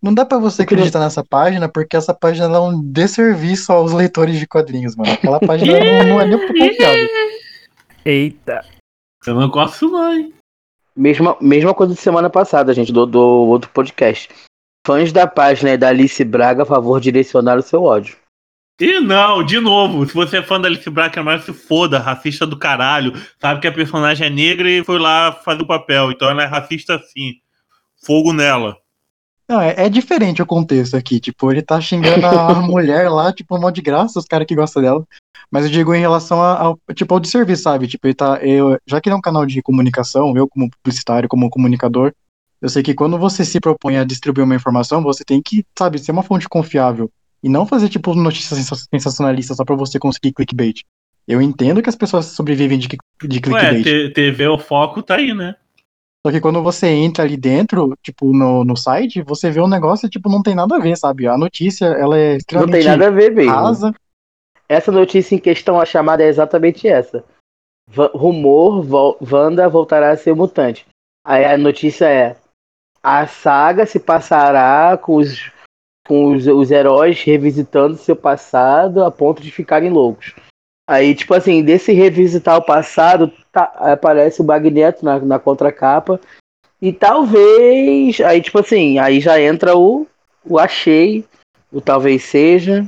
Não 0.00 0.14
dá 0.14 0.24
pra 0.24 0.38
você 0.38 0.62
acreditar 0.62 1.00
nessa 1.00 1.24
página, 1.24 1.68
porque 1.68 1.96
essa 1.96 2.14
página 2.14 2.54
é 2.54 2.60
um 2.60 2.80
desserviço 2.80 3.72
aos 3.72 3.92
leitores 3.92 4.38
de 4.38 4.46
quadrinhos, 4.46 4.94
mano. 4.94 5.12
Aquela 5.12 5.40
página 5.40 5.72
não, 5.78 6.08
não 6.08 6.20
é 6.20 6.26
nem 6.26 6.36
um 6.36 6.46
confiável. 6.46 7.08
Eita. 8.04 8.64
Eu 9.26 9.34
não 9.34 9.48
gosto 9.48 9.88
não, 9.88 10.12
hein? 10.12 10.32
Mesma, 10.94 11.36
mesma 11.40 11.74
coisa 11.74 11.94
de 11.94 12.00
semana 12.00 12.30
passada, 12.30 12.72
gente, 12.72 12.92
do, 12.92 13.04
do 13.04 13.20
outro 13.20 13.70
podcast. 13.70 14.28
Fãs 14.86 15.12
da 15.12 15.26
página 15.26 15.72
e 15.72 15.76
da 15.76 15.88
Alice 15.88 16.22
Braga, 16.22 16.62
a 16.62 16.66
favor, 16.66 17.00
direcionar 17.00 17.58
o 17.58 17.62
seu 17.62 17.82
ódio. 17.82 18.16
E 18.80 19.00
não, 19.00 19.42
de 19.42 19.58
novo, 19.58 20.06
se 20.06 20.14
você 20.14 20.38
é 20.38 20.42
fã 20.42 20.60
da 20.60 20.68
Alice 20.68 20.88
Braga, 20.88 21.22
mais 21.22 21.44
se 21.44 21.52
foda, 21.52 21.98
racista 21.98 22.46
do 22.46 22.58
caralho, 22.58 23.12
sabe 23.40 23.60
que 23.60 23.66
a 23.66 23.72
personagem 23.72 24.26
é 24.26 24.30
negra 24.30 24.70
e 24.70 24.84
foi 24.84 24.98
lá 24.98 25.32
fazer 25.32 25.62
o 25.62 25.66
papel, 25.66 26.12
então 26.12 26.30
ela 26.30 26.42
é 26.42 26.46
racista 26.46 26.98
sim. 26.98 27.40
Fogo 28.06 28.32
nela. 28.32 28.76
Não, 29.48 29.60
é, 29.60 29.86
é 29.86 29.88
diferente 29.88 30.42
o 30.42 30.46
contexto 30.46 30.96
aqui. 30.96 31.20
Tipo, 31.20 31.52
ele 31.52 31.62
tá 31.62 31.80
xingando 31.80 32.26
a 32.26 32.54
mulher 32.62 33.08
lá, 33.10 33.32
tipo, 33.32 33.58
mal 33.58 33.70
de 33.70 33.80
graça, 33.80 34.18
os 34.18 34.24
caras 34.24 34.46
que 34.46 34.54
gostam 34.54 34.82
dela. 34.82 35.04
Mas 35.50 35.64
eu 35.64 35.70
digo 35.70 35.94
em 35.94 36.00
relação 36.00 36.40
ao, 36.42 36.78
tipo, 36.94 37.14
ao 37.14 37.20
de 37.20 37.28
serviço, 37.28 37.62
sabe? 37.62 37.86
Tipo, 37.86 38.06
ele 38.08 38.14
tá. 38.14 38.38
Eu, 38.42 38.76
já 38.86 39.00
que 39.00 39.08
ele 39.08 39.14
é 39.14 39.16
um 39.16 39.20
canal 39.20 39.46
de 39.46 39.62
comunicação, 39.62 40.36
eu, 40.36 40.48
como 40.48 40.68
publicitário, 40.82 41.28
como 41.28 41.48
comunicador, 41.48 42.12
eu 42.60 42.68
sei 42.68 42.82
que 42.82 42.94
quando 42.94 43.16
você 43.18 43.44
se 43.44 43.60
propõe 43.60 43.98
a 43.98 44.04
distribuir 44.04 44.44
uma 44.44 44.56
informação, 44.56 45.02
você 45.02 45.22
tem 45.24 45.40
que, 45.40 45.64
sabe, 45.78 45.98
ser 45.98 46.10
uma 46.10 46.22
fonte 46.24 46.48
confiável. 46.48 47.08
E 47.42 47.48
não 47.48 47.66
fazer, 47.66 47.88
tipo, 47.88 48.14
notícias 48.14 48.58
sensa- 48.58 48.86
sensacionalistas 48.92 49.56
só 49.56 49.64
pra 49.64 49.76
você 49.76 49.98
conseguir 49.98 50.32
clickbait. 50.32 50.80
Eu 51.28 51.40
entendo 51.40 51.80
que 51.82 51.88
as 51.88 51.94
pessoas 51.96 52.26
sobrevivem 52.26 52.78
de, 52.78 52.88
de 52.88 52.96
Ué, 53.36 53.40
clickbait. 53.40 53.84
T- 53.84 54.10
TV 54.12 54.48
o 54.48 54.58
foco 54.58 55.02
tá 55.02 55.16
aí, 55.16 55.32
né? 55.32 55.54
Só 56.26 56.32
que 56.32 56.40
quando 56.40 56.60
você 56.60 56.88
entra 56.88 57.22
ali 57.22 57.36
dentro, 57.36 57.96
tipo, 58.02 58.32
no, 58.36 58.64
no 58.64 58.76
site, 58.76 59.22
você 59.22 59.48
vê 59.48 59.60
um 59.60 59.68
negócio, 59.68 60.08
tipo, 60.08 60.28
não 60.28 60.42
tem 60.42 60.56
nada 60.56 60.74
a 60.74 60.78
ver, 60.80 60.96
sabe? 60.96 61.28
A 61.28 61.38
notícia, 61.38 61.84
ela 61.84 62.18
é 62.18 62.38
Não 62.50 62.66
tem 62.66 62.82
nada 62.82 63.06
a 63.06 63.10
ver 63.10 63.30
mesmo. 63.32 63.52
rasa. 63.52 63.94
Essa 64.68 64.90
notícia 64.90 65.36
em 65.36 65.38
questão, 65.38 65.80
a 65.80 65.84
chamada 65.86 66.24
é 66.24 66.26
exatamente 66.26 66.88
essa. 66.88 67.24
Va- 67.88 68.10
rumor, 68.12 68.82
Vo- 68.82 69.16
Wanda 69.20 69.68
voltará 69.68 70.10
a 70.10 70.16
ser 70.16 70.34
mutante. 70.34 70.84
Aí 71.24 71.44
a 71.44 71.56
notícia 71.56 72.06
é: 72.06 72.36
a 73.00 73.24
saga 73.28 73.86
se 73.86 74.00
passará 74.00 74.98
com 74.98 75.14
os, 75.18 75.52
com 76.08 76.34
os, 76.34 76.44
os 76.48 76.72
heróis 76.72 77.22
revisitando 77.22 77.96
seu 77.96 78.16
passado 78.16 79.04
a 79.04 79.12
ponto 79.12 79.40
de 79.40 79.52
ficarem 79.52 79.90
loucos. 79.90 80.34
Aí, 80.86 81.14
tipo 81.14 81.34
assim, 81.34 81.64
desse 81.64 81.92
revisitar 81.92 82.56
o 82.56 82.64
passado, 82.64 83.32
tá- 83.50 83.72
aparece 83.76 84.40
o 84.40 84.44
Magneto 84.44 85.04
na, 85.04 85.18
na 85.18 85.38
contracapa. 85.38 86.20
E 86.80 86.92
talvez. 86.92 88.20
Aí, 88.20 88.40
tipo 88.40 88.58
assim, 88.58 88.98
aí 88.98 89.20
já 89.20 89.40
entra 89.40 89.76
o, 89.76 90.06
o 90.44 90.58
achei, 90.58 91.24
o 91.72 91.80
talvez 91.80 92.22
seja. 92.24 92.86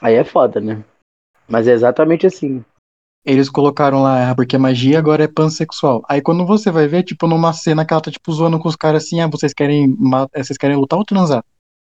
Aí 0.00 0.14
é 0.14 0.24
foda, 0.24 0.60
né? 0.60 0.82
Mas 1.46 1.66
é 1.68 1.72
exatamente 1.72 2.26
assim. 2.26 2.64
Eles 3.24 3.50
colocaram 3.50 4.02
lá, 4.02 4.30
ah, 4.30 4.34
porque 4.34 4.56
magia 4.56 4.98
agora 4.98 5.24
é 5.24 5.28
pansexual. 5.28 6.02
Aí 6.08 6.22
quando 6.22 6.46
você 6.46 6.70
vai 6.70 6.86
ver, 6.86 7.02
tipo, 7.02 7.26
numa 7.26 7.52
cena 7.52 7.84
que 7.84 7.92
ela 7.92 8.00
tá, 8.00 8.10
tipo, 8.10 8.32
zoando 8.32 8.58
com 8.58 8.68
os 8.68 8.76
caras 8.76 9.04
assim, 9.04 9.20
ah, 9.20 9.26
vocês 9.26 9.52
querem, 9.52 9.96
eh, 10.32 10.42
vocês 10.42 10.56
querem 10.56 10.76
lutar 10.76 10.98
ou 10.98 11.04
transar? 11.04 11.44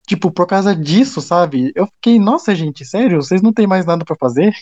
Tipo, 0.08 0.32
por 0.32 0.46
causa 0.46 0.74
disso, 0.74 1.20
sabe? 1.20 1.70
Eu 1.76 1.86
fiquei, 1.86 2.18
nossa, 2.18 2.52
gente, 2.54 2.84
sério? 2.84 3.22
Vocês 3.22 3.42
não 3.42 3.52
têm 3.52 3.66
mais 3.66 3.86
nada 3.86 4.04
pra 4.04 4.16
fazer? 4.18 4.56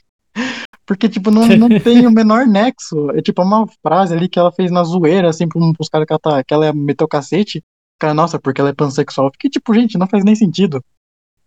Porque, 0.87 1.09
tipo, 1.09 1.31
não, 1.31 1.47
não 1.47 1.69
tem 1.81 2.07
o 2.07 2.11
menor 2.11 2.47
nexo. 2.47 3.11
É 3.11 3.21
tipo 3.21 3.43
uma 3.43 3.67
frase 3.83 4.15
ali 4.15 4.29
que 4.29 4.39
ela 4.39 4.51
fez 4.53 4.71
na 4.71 4.83
zoeira, 4.85 5.29
assim, 5.29 5.47
pra 5.49 5.61
um- 5.61 5.73
pros 5.73 5.89
caras 5.89 6.07
que 6.07 6.13
ela, 6.13 6.19
tá, 6.21 6.45
que 6.45 6.55
ela 6.55 6.73
meteu 6.73 7.05
o 7.05 7.09
cacete. 7.09 7.63
Cara, 7.99 8.15
nossa, 8.15 8.39
porque 8.39 8.61
ela 8.61 8.71
é 8.71 8.75
pansexual. 8.75 9.31
Fiquei, 9.33 9.51
tipo, 9.51 9.75
gente, 9.75 9.99
não 9.99 10.07
faz 10.07 10.25
nem 10.25 10.35
sentido. 10.35 10.83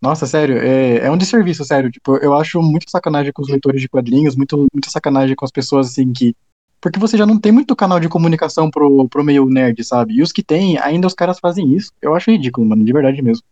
Nossa, 0.01 0.25
sério, 0.25 0.57
é, 0.57 0.97
é 1.05 1.11
um 1.11 1.17
desserviço, 1.17 1.63
sério. 1.63 1.91
Tipo, 1.91 2.17
eu 2.17 2.35
acho 2.35 2.61
muito 2.61 2.89
sacanagem 2.89 3.31
com 3.31 3.41
os 3.41 3.49
leitores 3.49 3.79
de 3.81 3.87
quadrinhos, 3.87 4.35
muito, 4.35 4.65
muita 4.73 4.89
sacanagem 4.89 5.35
com 5.35 5.45
as 5.45 5.51
pessoas, 5.51 5.87
assim, 5.87 6.11
que. 6.11 6.35
Porque 6.81 6.99
você 6.99 7.15
já 7.15 7.25
não 7.27 7.39
tem 7.39 7.51
muito 7.51 7.75
canal 7.75 7.99
de 7.99 8.09
comunicação 8.09 8.69
pro, 8.71 9.07
pro 9.07 9.23
meio 9.23 9.45
nerd, 9.45 9.83
sabe? 9.83 10.15
E 10.15 10.21
os 10.23 10.31
que 10.31 10.41
tem, 10.41 10.79
ainda 10.79 11.05
os 11.05 11.13
caras 11.13 11.39
fazem 11.39 11.71
isso. 11.73 11.91
Eu 12.01 12.15
acho 12.15 12.31
ridículo, 12.31 12.67
mano, 12.67 12.83
de 12.83 12.91
verdade 12.91 13.21
mesmo. 13.21 13.43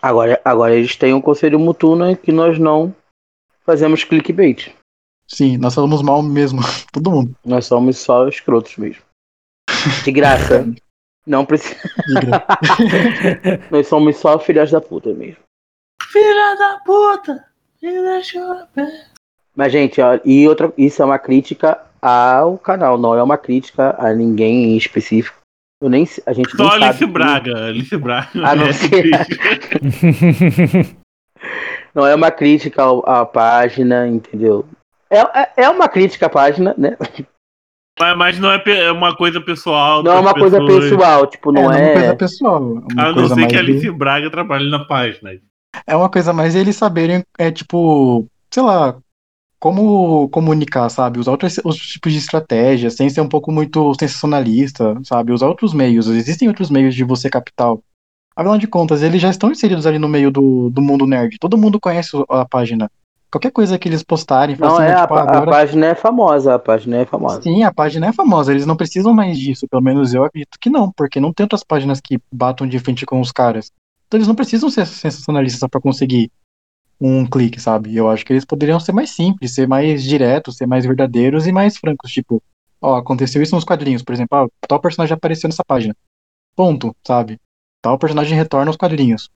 Agora, 0.00 0.40
agora 0.44 0.74
eles 0.76 0.94
têm 0.96 1.12
um 1.12 1.20
conselho 1.20 1.58
mutuno 1.58 2.16
que 2.16 2.30
nós 2.30 2.58
não 2.58 2.94
fazemos 3.70 4.02
clickbait. 4.02 4.72
Sim, 5.28 5.56
nós 5.56 5.76
falamos 5.76 6.02
mal 6.02 6.20
mesmo, 6.22 6.60
todo 6.92 7.10
mundo. 7.10 7.36
Nós 7.44 7.66
somos 7.66 7.98
só 7.98 8.26
escrotos 8.26 8.76
mesmo. 8.76 9.02
De 10.04 10.10
graça. 10.10 10.66
Não 11.24 11.44
precisa. 11.44 11.76
Nós 13.70 13.86
somos 13.86 14.16
só 14.16 14.38
filhas 14.38 14.70
da 14.70 14.80
puta 14.80 15.12
mesmo. 15.12 15.36
Filha 16.10 16.56
da 16.56 16.80
puta! 16.84 17.44
Me 17.80 17.92
deixa 17.92 18.68
Mas, 19.54 19.70
gente, 19.70 20.00
ó, 20.00 20.18
e 20.24 20.48
outra, 20.48 20.72
isso 20.76 21.02
é 21.02 21.04
uma 21.04 21.18
crítica 21.18 21.80
ao 22.02 22.58
canal, 22.58 22.98
não 22.98 23.14
é 23.14 23.22
uma 23.22 23.38
crítica 23.38 23.94
a 23.98 24.12
ninguém 24.14 24.72
em 24.72 24.76
específico. 24.76 25.36
Eu 25.80 25.90
nem, 25.90 26.08
a 26.26 26.32
gente 26.32 26.56
Só 26.56 26.76
nem 26.76 26.84
Alice 26.84 26.98
sabe. 26.98 27.12
Braga. 27.12 27.66
Alice 27.66 27.96
Braga. 27.96 28.28
Ah, 28.34 28.56
não 28.56 28.66
É 28.66 28.72
triste. 28.72 30.96
Não 31.94 32.06
é 32.06 32.14
uma 32.14 32.30
crítica 32.30 32.84
à 33.04 33.24
página, 33.26 34.06
entendeu? 34.06 34.64
É, 35.10 35.18
é, 35.20 35.52
é 35.64 35.68
uma 35.68 35.88
crítica 35.88 36.26
à 36.26 36.30
página, 36.30 36.74
né? 36.78 36.96
mas, 37.98 38.16
mas 38.16 38.38
não 38.38 38.50
é 38.50 38.62
é 38.66 38.92
uma 38.92 39.16
coisa 39.16 39.40
pessoal. 39.40 40.02
Não 40.02 40.12
é 40.12 40.20
uma 40.20 40.34
coisa 40.34 40.64
pessoal, 40.64 41.26
tipo, 41.26 41.50
é, 41.50 41.54
não 41.54 41.62
não 41.64 41.72
é 41.72 41.80
é. 41.80 41.84
uma 41.86 41.94
coisa 41.94 42.16
pessoal. 42.16 42.56
é 42.62 42.62
Uma 42.62 43.02
A 43.02 43.06
não 43.08 43.14
coisa 43.14 43.34
ser 43.34 43.40
mais 43.40 43.52
que 43.52 43.58
a 43.58 43.62
de- 43.62 43.70
Alice 43.72 43.90
Braga 43.90 44.30
trabalhe 44.30 44.70
na 44.70 44.84
página. 44.84 45.30
É 45.86 45.96
uma 45.96 46.08
coisa 46.10 46.32
mais 46.32 46.54
eles 46.54 46.76
saberem, 46.76 47.24
é 47.38 47.50
tipo, 47.50 48.26
sei 48.50 48.62
lá, 48.62 48.96
como 49.58 50.28
comunicar, 50.30 50.88
sabe? 50.88 51.18
Usar 51.18 51.32
outros, 51.32 51.58
outros 51.58 51.86
tipos 51.86 52.12
de 52.12 52.18
estratégia, 52.18 52.90
sem 52.90 53.10
ser 53.10 53.20
um 53.20 53.28
pouco 53.28 53.52
muito 53.52 53.92
sensacionalista, 53.94 54.98
sabe? 55.04 55.32
Usar 55.32 55.46
outros 55.48 55.74
meios. 55.74 56.08
Existem 56.08 56.48
outros 56.48 56.70
meios 56.70 56.94
de 56.94 57.04
você 57.04 57.28
captar. 57.28 57.74
Afinal 58.34 58.58
de 58.58 58.66
contas, 58.66 59.02
eles 59.02 59.20
já 59.20 59.28
estão 59.30 59.50
inseridos 59.50 59.86
ali 59.86 59.98
no 59.98 60.08
meio 60.08 60.30
do, 60.30 60.70
do 60.70 60.80
mundo 60.80 61.06
nerd. 61.06 61.38
Todo 61.38 61.58
mundo 61.58 61.80
conhece 61.80 62.10
a 62.28 62.44
página. 62.46 62.90
Qualquer 63.30 63.52
coisa 63.52 63.78
que 63.78 63.88
eles 63.88 64.02
postarem, 64.02 64.56
Não 64.58 64.74
assim, 64.74 64.82
é, 64.82 64.92
a, 64.92 65.02
tipo, 65.02 65.14
a 65.14 65.22
agora. 65.22 65.50
página 65.50 65.86
é 65.86 65.94
famosa, 65.94 66.54
a 66.54 66.58
página 66.58 66.96
é 66.96 67.06
famosa. 67.06 67.40
Sim, 67.42 67.62
a 67.62 67.72
página 67.72 68.08
é 68.08 68.12
famosa, 68.12 68.50
eles 68.50 68.66
não 68.66 68.76
precisam 68.76 69.14
mais 69.14 69.38
disso, 69.38 69.68
pelo 69.68 69.82
menos 69.82 70.12
eu 70.12 70.24
acredito 70.24 70.58
que 70.60 70.68
não, 70.68 70.90
porque 70.90 71.20
não 71.20 71.32
tem 71.32 71.44
outras 71.44 71.62
páginas 71.62 72.00
que 72.00 72.18
batam 72.32 72.66
de 72.66 72.78
frente 72.80 73.06
com 73.06 73.20
os 73.20 73.30
caras. 73.30 73.70
Então 74.08 74.18
eles 74.18 74.26
não 74.26 74.34
precisam 74.34 74.68
ser 74.68 74.84
sensacionalistas 74.84 75.68
para 75.70 75.80
conseguir 75.80 76.32
um 77.00 77.24
clique, 77.24 77.60
sabe? 77.60 77.94
Eu 77.94 78.10
acho 78.10 78.26
que 78.26 78.32
eles 78.32 78.44
poderiam 78.44 78.80
ser 78.80 78.92
mais 78.92 79.10
simples, 79.10 79.54
ser 79.54 79.68
mais 79.68 80.02
diretos, 80.02 80.56
ser 80.56 80.66
mais 80.66 80.84
verdadeiros 80.84 81.46
e 81.46 81.52
mais 81.52 81.76
francos, 81.76 82.10
tipo, 82.10 82.42
ó, 82.82 82.96
aconteceu 82.96 83.40
isso 83.40 83.54
nos 83.54 83.64
quadrinhos, 83.64 84.02
por 84.02 84.12
exemplo, 84.12 84.36
ah, 84.36 84.48
tal 84.66 84.80
personagem 84.80 85.14
apareceu 85.14 85.48
nessa 85.48 85.64
página. 85.64 85.94
Ponto, 86.56 86.94
sabe? 87.06 87.38
Tal 87.82 87.98
personagem 87.98 88.36
retorna 88.36 88.70
aos 88.70 88.76
quadrinhos. 88.76 89.30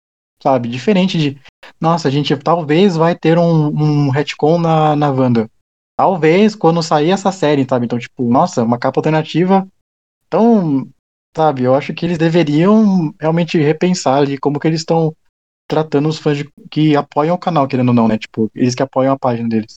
Sabe? 0.42 0.68
Diferente 0.68 1.16
de, 1.18 1.40
nossa, 1.80 2.08
a 2.08 2.10
gente 2.10 2.36
talvez 2.36 2.96
vai 2.96 3.14
ter 3.14 3.38
um, 3.38 3.66
um 3.68 4.10
retcon 4.10 4.58
na, 4.58 4.96
na 4.96 5.10
Wanda. 5.10 5.48
Talvez 5.96 6.54
quando 6.56 6.82
sair 6.82 7.10
essa 7.10 7.30
série, 7.30 7.64
sabe? 7.68 7.84
Então, 7.84 7.98
tipo, 7.98 8.24
nossa, 8.28 8.64
uma 8.64 8.78
capa 8.78 8.98
alternativa. 8.98 9.66
Então, 10.26 10.88
sabe, 11.36 11.62
eu 11.62 11.74
acho 11.74 11.94
que 11.94 12.04
eles 12.06 12.18
deveriam 12.18 13.14
realmente 13.20 13.56
repensar 13.58 14.16
ali 14.18 14.36
como 14.38 14.58
que 14.58 14.66
eles 14.66 14.80
estão 14.80 15.14
tratando 15.70 16.08
os 16.08 16.18
fãs 16.18 16.38
de- 16.38 16.50
que 16.70 16.96
apoiam 16.96 17.36
o 17.36 17.38
canal, 17.38 17.68
querendo 17.68 17.90
ou 17.90 17.94
não, 17.94 18.08
né? 18.08 18.18
Tipo, 18.18 18.50
eles 18.54 18.74
que 18.74 18.82
apoiam 18.82 19.12
a 19.12 19.18
página 19.18 19.48
deles. 19.48 19.74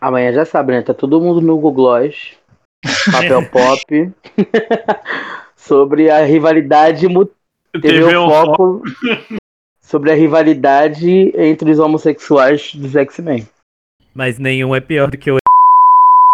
Amanhã 0.00 0.32
já 0.32 0.44
sabe, 0.44 0.72
né? 0.72 0.82
Tá 0.82 0.94
todo 0.94 1.20
mundo 1.20 1.40
no 1.40 1.56
Google 1.56 1.72
Gloss, 1.72 2.36
papel 3.10 3.50
pop, 3.50 4.12
sobre 5.56 6.10
a 6.10 6.24
rivalidade 6.24 7.08
mu- 7.08 7.28
TV 7.80 8.00
TV 8.00 8.16
o 8.16 8.26
o 8.26 8.30
foco. 8.30 8.82
sobre 9.80 10.10
a 10.10 10.14
rivalidade 10.14 11.32
entre 11.36 11.70
os 11.70 11.78
homossexuais 11.78 12.74
dos 12.74 12.94
X-Men. 12.96 13.46
Mas 14.14 14.38
nenhum 14.38 14.74
é 14.74 14.80
pior 14.80 15.10
do 15.10 15.16
que 15.18 15.30
o. 15.30 15.36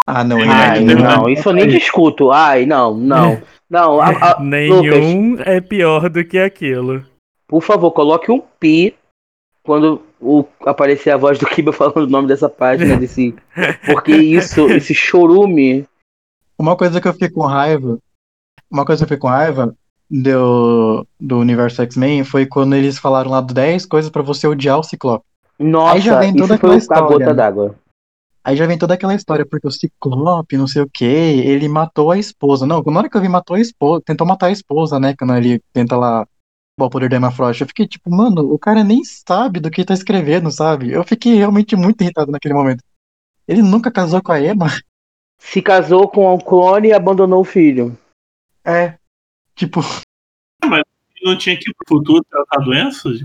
Ah, 0.06 0.24
não, 0.24 0.38
Ai, 0.40 0.82
Deus, 0.84 1.00
não, 1.00 1.24
né? 1.24 1.32
isso 1.32 1.48
eu 1.48 1.52
nem 1.52 1.68
discuto. 1.68 2.30
Ai, 2.32 2.66
não, 2.66 2.94
não. 2.96 3.40
Não, 3.72 4.02
a- 4.02 4.08
a- 4.10 4.36
Lucas, 4.38 4.44
Nenhum 4.44 5.38
é 5.40 5.58
pior 5.58 6.10
do 6.10 6.22
que 6.22 6.38
aquilo. 6.38 7.02
por 7.48 7.62
favor, 7.62 7.90
coloque 7.92 8.30
um 8.30 8.38
pi 8.60 8.94
quando 9.62 10.02
o, 10.20 10.44
aparecer 10.66 11.08
a 11.10 11.16
voz 11.16 11.38
do 11.38 11.46
Kiba 11.46 11.72
falando 11.72 11.96
o 12.04 12.06
nome 12.06 12.28
dessa 12.28 12.50
página, 12.50 12.98
desse. 12.98 13.34
Porque 13.86 14.12
isso, 14.14 14.68
esse 14.68 14.92
chorume. 14.94 15.86
Uma 16.58 16.76
coisa 16.76 17.00
que 17.00 17.08
eu 17.08 17.14
fiquei 17.14 17.30
com 17.30 17.46
raiva, 17.46 17.96
uma 18.70 18.84
coisa 18.84 19.00
que 19.00 19.04
eu 19.04 19.16
fiquei 19.16 19.20
com 19.22 19.28
raiva, 19.34 19.74
do, 20.12 21.06
do 21.18 21.38
universo 21.38 21.80
X-Men 21.80 22.22
foi 22.22 22.44
quando 22.44 22.74
eles 22.74 22.98
falaram 22.98 23.30
lá 23.30 23.40
do 23.40 23.54
10 23.54 23.86
coisas 23.86 24.10
pra 24.10 24.20
você 24.20 24.46
odiar 24.46 24.78
o 24.78 24.82
Ciclope. 24.82 25.24
Nossa, 25.58 25.94
Aí 25.94 26.00
já 26.02 26.18
vem 26.18 26.34
toda 26.36 26.54
aquela 26.54 26.74
a 26.74 26.76
história, 26.76 27.02
gota 27.02 27.26
né? 27.26 27.34
d'água. 27.34 27.74
Aí 28.44 28.56
já 28.56 28.66
vem 28.66 28.76
toda 28.76 28.94
aquela 28.94 29.14
história, 29.14 29.46
porque 29.46 29.66
o 29.66 29.70
Ciclope, 29.70 30.56
não 30.56 30.66
sei 30.66 30.82
o 30.82 30.90
que, 30.92 31.04
ele 31.04 31.68
matou 31.68 32.10
a 32.10 32.18
esposa. 32.18 32.66
Não, 32.66 32.82
na 32.82 32.98
hora 32.98 33.08
que 33.08 33.16
eu 33.16 33.20
vi, 33.20 33.28
matou 33.28 33.56
a 33.56 33.60
esposa, 33.60 34.02
tentou 34.04 34.26
matar 34.26 34.48
a 34.48 34.52
esposa, 34.52 34.98
né? 34.98 35.14
Quando 35.16 35.34
ele 35.36 35.60
tenta 35.72 35.96
lá 35.96 36.26
o 36.78 36.90
poder 36.90 37.08
da 37.08 37.16
Emma 37.16 37.30
Frost. 37.30 37.60
Eu 37.60 37.68
fiquei 37.68 37.86
tipo, 37.86 38.10
mano, 38.10 38.52
o 38.52 38.58
cara 38.58 38.82
nem 38.82 39.02
sabe 39.04 39.60
do 39.60 39.70
que 39.70 39.84
tá 39.84 39.94
escrevendo, 39.94 40.50
sabe? 40.50 40.90
Eu 40.90 41.04
fiquei 41.04 41.36
realmente 41.36 41.76
muito 41.76 42.02
irritado 42.02 42.32
naquele 42.32 42.54
momento. 42.54 42.82
Ele 43.46 43.62
nunca 43.62 43.90
casou 43.90 44.20
com 44.20 44.32
a 44.32 44.40
Emma. 44.40 44.66
Se 45.38 45.62
casou 45.62 46.08
com 46.08 46.34
um 46.34 46.38
clone 46.38 46.88
e 46.88 46.92
abandonou 46.92 47.40
o 47.40 47.44
filho. 47.44 47.96
É. 48.64 48.94
Tipo, 49.62 49.80
Não 51.22 51.38
tinha 51.38 51.56
que 51.56 51.70
ir 51.70 51.74
pro 51.74 51.96
futuro 51.96 52.24
tratar 52.28 52.64
doenças? 52.64 53.20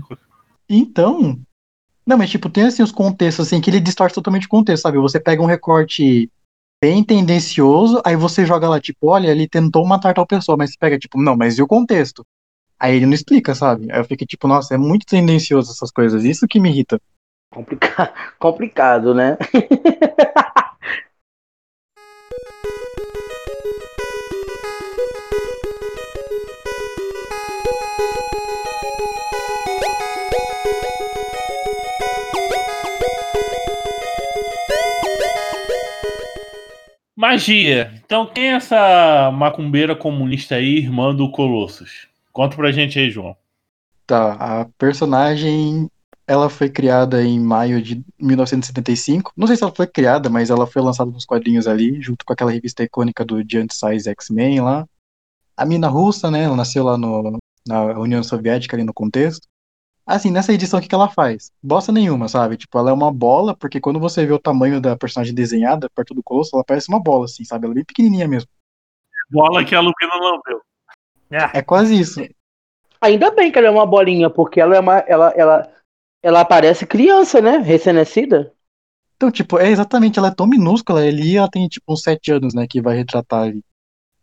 então. 0.68 1.36
Não, 2.06 2.16
mas 2.16 2.30
tipo, 2.30 2.48
tem 2.48 2.64
assim 2.64 2.80
os 2.80 2.92
contextos, 2.92 3.48
assim, 3.48 3.60
que 3.60 3.68
ele 3.68 3.80
distorce 3.80 4.14
totalmente 4.14 4.46
o 4.46 4.48
contexto, 4.48 4.84
sabe? 4.84 4.98
Você 4.98 5.18
pega 5.18 5.42
um 5.42 5.46
recorte 5.46 6.30
bem 6.80 7.02
tendencioso, 7.02 8.00
aí 8.04 8.14
você 8.14 8.46
joga 8.46 8.68
lá, 8.68 8.80
tipo, 8.80 9.08
olha, 9.08 9.28
ele 9.28 9.48
tentou 9.48 9.84
matar 9.84 10.14
tal 10.14 10.24
pessoa, 10.24 10.56
mas 10.56 10.70
você 10.70 10.76
pega, 10.78 10.96
tipo, 10.96 11.20
não, 11.20 11.36
mas 11.36 11.58
e 11.58 11.62
o 11.62 11.66
contexto? 11.66 12.24
Aí 12.78 12.94
ele 12.94 13.06
não 13.06 13.14
explica, 13.14 13.52
sabe? 13.52 13.90
Aí 13.90 13.98
eu 13.98 14.04
fiquei 14.04 14.26
tipo, 14.26 14.46
nossa, 14.46 14.74
é 14.74 14.78
muito 14.78 15.04
tendencioso 15.04 15.72
essas 15.72 15.90
coisas, 15.90 16.24
isso 16.24 16.46
que 16.46 16.60
me 16.60 16.70
irrita. 16.70 17.00
Complica... 17.52 18.14
Complicado, 18.38 19.12
né? 19.12 19.36
Magia. 37.18 38.00
Então, 38.04 38.26
quem 38.32 38.50
é 38.50 38.52
essa 38.52 39.32
macumbeira 39.32 39.96
comunista 39.96 40.54
aí, 40.54 40.76
irmã 40.76 41.12
do 41.12 41.28
Colossus? 41.32 42.06
Conta 42.32 42.54
pra 42.54 42.70
gente 42.70 42.96
aí, 42.96 43.10
João. 43.10 43.36
Tá, 44.06 44.34
a 44.34 44.64
personagem, 44.78 45.90
ela 46.28 46.48
foi 46.48 46.70
criada 46.70 47.20
em 47.20 47.40
maio 47.40 47.82
de 47.82 48.00
1975. 48.20 49.32
Não 49.36 49.48
sei 49.48 49.56
se 49.56 49.64
ela 49.64 49.74
foi 49.74 49.88
criada, 49.88 50.30
mas 50.30 50.48
ela 50.48 50.64
foi 50.64 50.80
lançada 50.80 51.10
nos 51.10 51.24
quadrinhos 51.24 51.66
ali, 51.66 52.00
junto 52.00 52.24
com 52.24 52.32
aquela 52.32 52.52
revista 52.52 52.84
icônica 52.84 53.24
do 53.24 53.42
Giant 53.42 53.72
Size 53.72 54.08
X-Men 54.10 54.60
lá. 54.60 54.86
A 55.56 55.66
mina 55.66 55.88
russa, 55.88 56.30
né, 56.30 56.44
ela 56.44 56.54
nasceu 56.54 56.84
lá 56.84 56.96
no, 56.96 57.36
na 57.66 57.98
União 57.98 58.22
Soviética, 58.22 58.76
ali 58.76 58.84
no 58.84 58.94
contexto. 58.94 59.48
Assim, 60.08 60.30
nessa 60.30 60.54
edição, 60.54 60.78
o 60.78 60.82
que, 60.82 60.88
que 60.88 60.94
ela 60.94 61.10
faz? 61.10 61.52
Bosta 61.62 61.92
nenhuma, 61.92 62.28
sabe? 62.28 62.56
Tipo, 62.56 62.78
ela 62.78 62.88
é 62.88 62.92
uma 62.94 63.12
bola, 63.12 63.54
porque 63.54 63.78
quando 63.78 64.00
você 64.00 64.24
vê 64.24 64.32
o 64.32 64.38
tamanho 64.38 64.80
da 64.80 64.96
personagem 64.96 65.34
desenhada 65.34 65.90
perto 65.90 66.14
do 66.14 66.22
Colosso, 66.22 66.52
ela 66.54 66.64
parece 66.64 66.88
uma 66.88 66.98
bola, 66.98 67.26
assim, 67.26 67.44
sabe? 67.44 67.66
Ela 67.66 67.74
é 67.74 67.76
bem 67.76 67.84
pequenininha 67.84 68.26
mesmo. 68.26 68.48
Bola 69.30 69.62
que 69.66 69.74
a 69.74 69.80
Lupina 69.80 70.14
lambeu. 70.14 70.62
É 71.52 71.60
quase 71.60 72.00
isso. 72.00 72.22
Ainda 73.02 73.30
bem 73.32 73.52
que 73.52 73.58
ela 73.58 73.68
é 73.68 73.70
uma 73.70 73.84
bolinha, 73.84 74.30
porque 74.30 74.58
ela 74.58 74.76
é 74.76 74.80
uma. 74.80 74.98
Ela, 75.00 75.30
ela, 75.36 75.72
ela 76.22 76.42
parece 76.42 76.86
criança, 76.86 77.42
né? 77.42 77.58
Recém-nascida. 77.58 78.54
Então, 79.16 79.30
tipo, 79.30 79.58
é 79.58 79.68
exatamente, 79.68 80.18
ela 80.18 80.28
é 80.28 80.34
tão 80.34 80.46
minúscula, 80.46 81.00
ali 81.00 81.36
ela 81.36 81.50
tem, 81.50 81.68
tipo, 81.68 81.92
uns 81.92 82.02
sete 82.02 82.32
anos, 82.32 82.54
né, 82.54 82.66
que 82.66 82.80
vai 82.80 82.96
retratar 82.96 83.42
ali. 83.42 83.62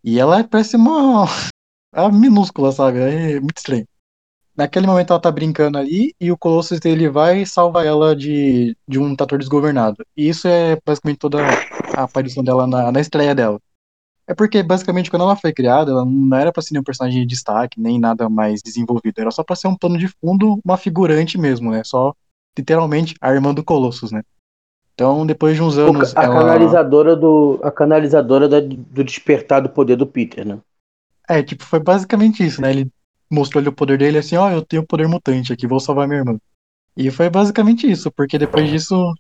E 0.04 0.18
ela 0.18 0.44
parece 0.44 0.78
uma... 0.78 1.26
a 1.94 2.10
minúscula, 2.10 2.72
sabe? 2.72 3.00
É 3.00 3.40
muito 3.40 3.58
estranho. 3.58 3.86
Naquele 4.56 4.88
momento 4.88 5.12
ela 5.12 5.20
tá 5.20 5.30
brincando 5.30 5.78
ali, 5.78 6.16
e 6.20 6.32
o 6.32 6.38
Colossus, 6.38 6.80
ele 6.86 7.10
vai 7.10 7.42
e 7.42 7.46
salva 7.46 7.84
ela 7.84 8.16
de, 8.16 8.76
de 8.88 8.98
um 8.98 9.16
trator 9.16 9.38
desgovernado. 9.38 10.06
E 10.16 10.30
isso 10.30 10.48
é 10.48 10.78
basicamente 10.86 11.18
toda 11.20 11.40
a 11.94 12.04
aparição 12.04 12.44
dela 12.44 12.66
na, 12.66 12.92
na 12.92 13.02
estreia 13.02 13.36
dela. 13.36 13.60
É 14.28 14.34
porque, 14.34 14.64
basicamente, 14.64 15.12
quando 15.12 15.22
ela 15.22 15.36
foi 15.36 15.54
criada, 15.54 15.92
ela 15.92 16.04
não 16.04 16.38
era 16.38 16.52
pra 16.52 16.64
ser 16.64 16.74
nenhum 16.74 16.84
personagem 16.84 17.22
de 17.22 17.28
destaque, 17.28 17.80
nem 17.80 18.00
nada 18.00 18.28
mais 18.28 18.62
desenvolvido. 18.62 19.20
Era 19.20 19.30
só 19.30 19.44
pra 19.44 19.56
ser 19.56 19.68
um 19.68 19.76
plano 19.76 19.98
de 19.98 20.08
fundo, 20.08 20.60
uma 20.66 20.78
figurante 20.78 21.38
mesmo, 21.38 21.70
né? 21.70 21.84
Só, 21.84 22.14
literalmente, 22.58 23.14
a 23.22 23.32
irmã 23.32 23.54
do 23.54 23.64
Colossus, 23.64 24.12
né? 24.12 24.24
Então, 24.96 25.26
depois 25.26 25.56
de 25.56 25.62
uns 25.62 25.78
anos. 25.78 26.16
a 26.16 26.24
ela... 26.24 26.34
canalizadora 26.34 27.16
do. 27.16 27.60
A 27.62 27.70
canalizadora 27.70 28.48
da- 28.48 28.62
do 28.62 29.04
despertar 29.04 29.62
do 29.62 29.70
poder 29.70 29.98
do 29.98 30.08
Peter, 30.08 30.46
né? 30.46 30.58
É, 31.28 31.44
tipo, 31.44 31.64
foi 31.64 31.80
basicamente 31.80 32.44
isso, 32.44 32.62
né? 32.62 32.72
Ele 32.72 32.90
mostrou 33.30 33.60
ali 33.60 33.70
o 33.70 33.74
poder 33.74 33.98
dele 33.98 34.18
assim, 34.18 34.36
ó, 34.36 34.50
eu 34.50 34.62
tenho 34.62 34.86
poder 34.86 35.08
mutante 35.08 35.52
aqui, 35.52 35.68
vou 35.68 35.80
salvar 35.80 36.08
minha 36.08 36.20
irmã. 36.20 36.38
E 36.96 37.12
foi 37.12 37.30
basicamente 37.30 37.90
isso, 37.90 38.12
porque 38.12 38.38
depois 38.38 38.70
disso 38.70 39.14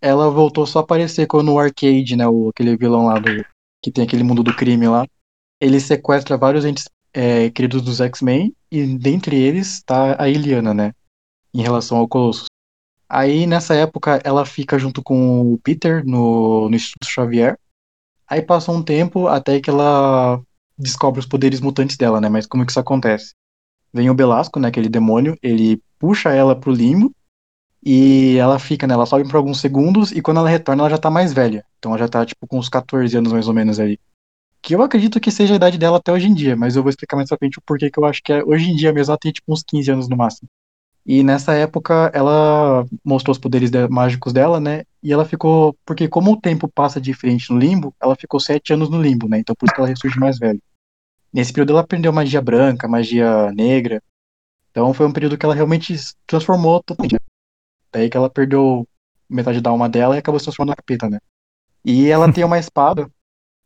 ela 0.00 0.30
voltou 0.30 0.66
só 0.66 0.78
a 0.78 0.82
aparecer 0.82 1.26
quando 1.26 1.52
o 1.52 1.58
Arcade, 1.58 2.16
né, 2.16 2.26
o, 2.26 2.48
aquele 2.48 2.76
vilão 2.76 3.06
lá 3.06 3.18
do 3.18 3.44
que 3.82 3.90
tem 3.90 4.04
aquele 4.04 4.22
mundo 4.22 4.42
do 4.42 4.54
crime 4.54 4.86
lá, 4.88 5.06
ele 5.60 5.80
sequestra 5.80 6.36
vários 6.36 6.64
entes 6.64 6.84
é, 7.12 7.50
queridos 7.50 7.82
dos 7.82 8.00
X-Men 8.00 8.54
e 8.70 8.96
dentre 8.96 9.36
eles 9.36 9.82
tá 9.82 10.22
a 10.22 10.28
Iliana, 10.28 10.72
né, 10.72 10.92
em 11.52 11.62
relação 11.62 11.98
ao 11.98 12.08
Colossus. 12.08 12.46
Aí 13.08 13.46
nessa 13.46 13.74
época 13.74 14.20
ela 14.22 14.46
fica 14.46 14.78
junto 14.78 15.02
com 15.02 15.52
o 15.52 15.58
Peter 15.58 16.04
no, 16.06 16.68
no 16.68 16.76
Instituto 16.76 17.10
Xavier. 17.10 17.58
Aí 18.28 18.40
passa 18.40 18.70
um 18.70 18.82
tempo 18.82 19.26
até 19.26 19.60
que 19.60 19.68
ela 19.68 20.40
descobre 20.80 21.20
os 21.20 21.26
poderes 21.26 21.60
mutantes 21.60 21.96
dela, 21.96 22.20
né? 22.20 22.28
Mas 22.28 22.46
como 22.46 22.64
que 22.64 22.72
isso 22.72 22.80
acontece? 22.80 23.34
Vem 23.92 24.10
o 24.10 24.14
Belasco, 24.14 24.60
né? 24.60 24.68
Aquele 24.68 24.88
demônio, 24.88 25.36
ele 25.42 25.80
puxa 25.98 26.30
ela 26.30 26.56
pro 26.56 26.72
limbo 26.72 27.12
e 27.84 28.36
ela 28.38 28.58
fica, 28.58 28.86
né? 28.86 28.94
Ela 28.94 29.06
sobe 29.06 29.24
por 29.28 29.36
alguns 29.36 29.60
segundos 29.60 30.12
e 30.12 30.20
quando 30.22 30.38
ela 30.38 30.48
retorna 30.48 30.82
ela 30.82 30.90
já 30.90 30.98
tá 30.98 31.10
mais 31.10 31.32
velha. 31.32 31.64
Então 31.78 31.92
ela 31.92 31.98
já 31.98 32.08
tá 32.08 32.24
tipo 32.26 32.46
com 32.46 32.58
uns 32.58 32.68
14 32.68 33.16
anos 33.16 33.32
mais 33.32 33.48
ou 33.48 33.54
menos 33.54 33.80
aí. 33.80 33.98
Que 34.62 34.74
eu 34.74 34.82
acredito 34.82 35.20
que 35.20 35.30
seja 35.30 35.54
a 35.54 35.56
idade 35.56 35.78
dela 35.78 35.98
até 35.98 36.12
hoje 36.12 36.28
em 36.28 36.34
dia, 36.34 36.56
mas 36.56 36.76
eu 36.76 36.82
vou 36.82 36.90
explicar 36.90 37.16
mais 37.16 37.28
pra 37.28 37.38
frente 37.38 37.58
o 37.58 37.62
porquê 37.62 37.90
que 37.90 37.98
eu 37.98 38.04
acho 38.04 38.22
que 38.22 38.32
é, 38.32 38.44
hoje 38.44 38.70
em 38.70 38.76
dia 38.76 38.92
mesmo 38.92 39.12
ela 39.12 39.18
tem 39.18 39.32
tipo 39.32 39.52
uns 39.52 39.62
15 39.62 39.90
anos 39.90 40.08
no 40.08 40.16
máximo. 40.16 40.48
E 41.06 41.22
nessa 41.22 41.54
época 41.54 42.10
ela 42.14 42.84
mostrou 43.04 43.32
os 43.32 43.38
poderes 43.38 43.70
de- 43.70 43.88
mágicos 43.88 44.32
dela, 44.32 44.60
né? 44.60 44.84
E 45.02 45.12
ela 45.12 45.24
ficou. 45.24 45.76
Porque 45.86 46.08
como 46.08 46.32
o 46.32 46.40
tempo 46.40 46.68
passa 46.68 47.00
de 47.00 47.14
frente 47.14 47.50
no 47.52 47.58
limbo, 47.58 47.94
ela 48.00 48.14
ficou 48.16 48.38
sete 48.40 48.72
anos 48.72 48.90
no 48.90 49.00
limbo, 49.00 49.28
né? 49.28 49.38
Então 49.38 49.54
por 49.58 49.66
isso 49.66 49.74
que 49.74 49.80
ela 49.80 49.88
ressurge 49.88 50.18
mais 50.20 50.38
velha. 50.38 50.60
Nesse 51.32 51.52
período 51.52 51.72
ela 51.72 51.80
aprendeu 51.82 52.12
magia 52.12 52.40
branca, 52.40 52.88
magia 52.88 53.52
negra. 53.52 54.02
Então 54.70 54.92
foi 54.94 55.06
um 55.06 55.12
período 55.12 55.36
que 55.38 55.44
ela 55.44 55.54
realmente 55.54 55.96
se 55.96 56.14
transformou 56.26 56.82
totalmente. 56.82 57.16
Daí 57.92 58.08
que 58.08 58.16
ela 58.16 58.30
perdeu 58.30 58.86
metade 59.28 59.60
da 59.60 59.70
alma 59.70 59.88
dela 59.88 60.16
e 60.16 60.18
acabou 60.18 60.38
se 60.38 60.44
transformando 60.44 60.70
na 60.70 60.76
capeta, 60.76 61.08
né? 61.08 61.18
E 61.84 62.08
ela 62.08 62.32
tem 62.32 62.44
uma 62.44 62.58
espada 62.58 63.10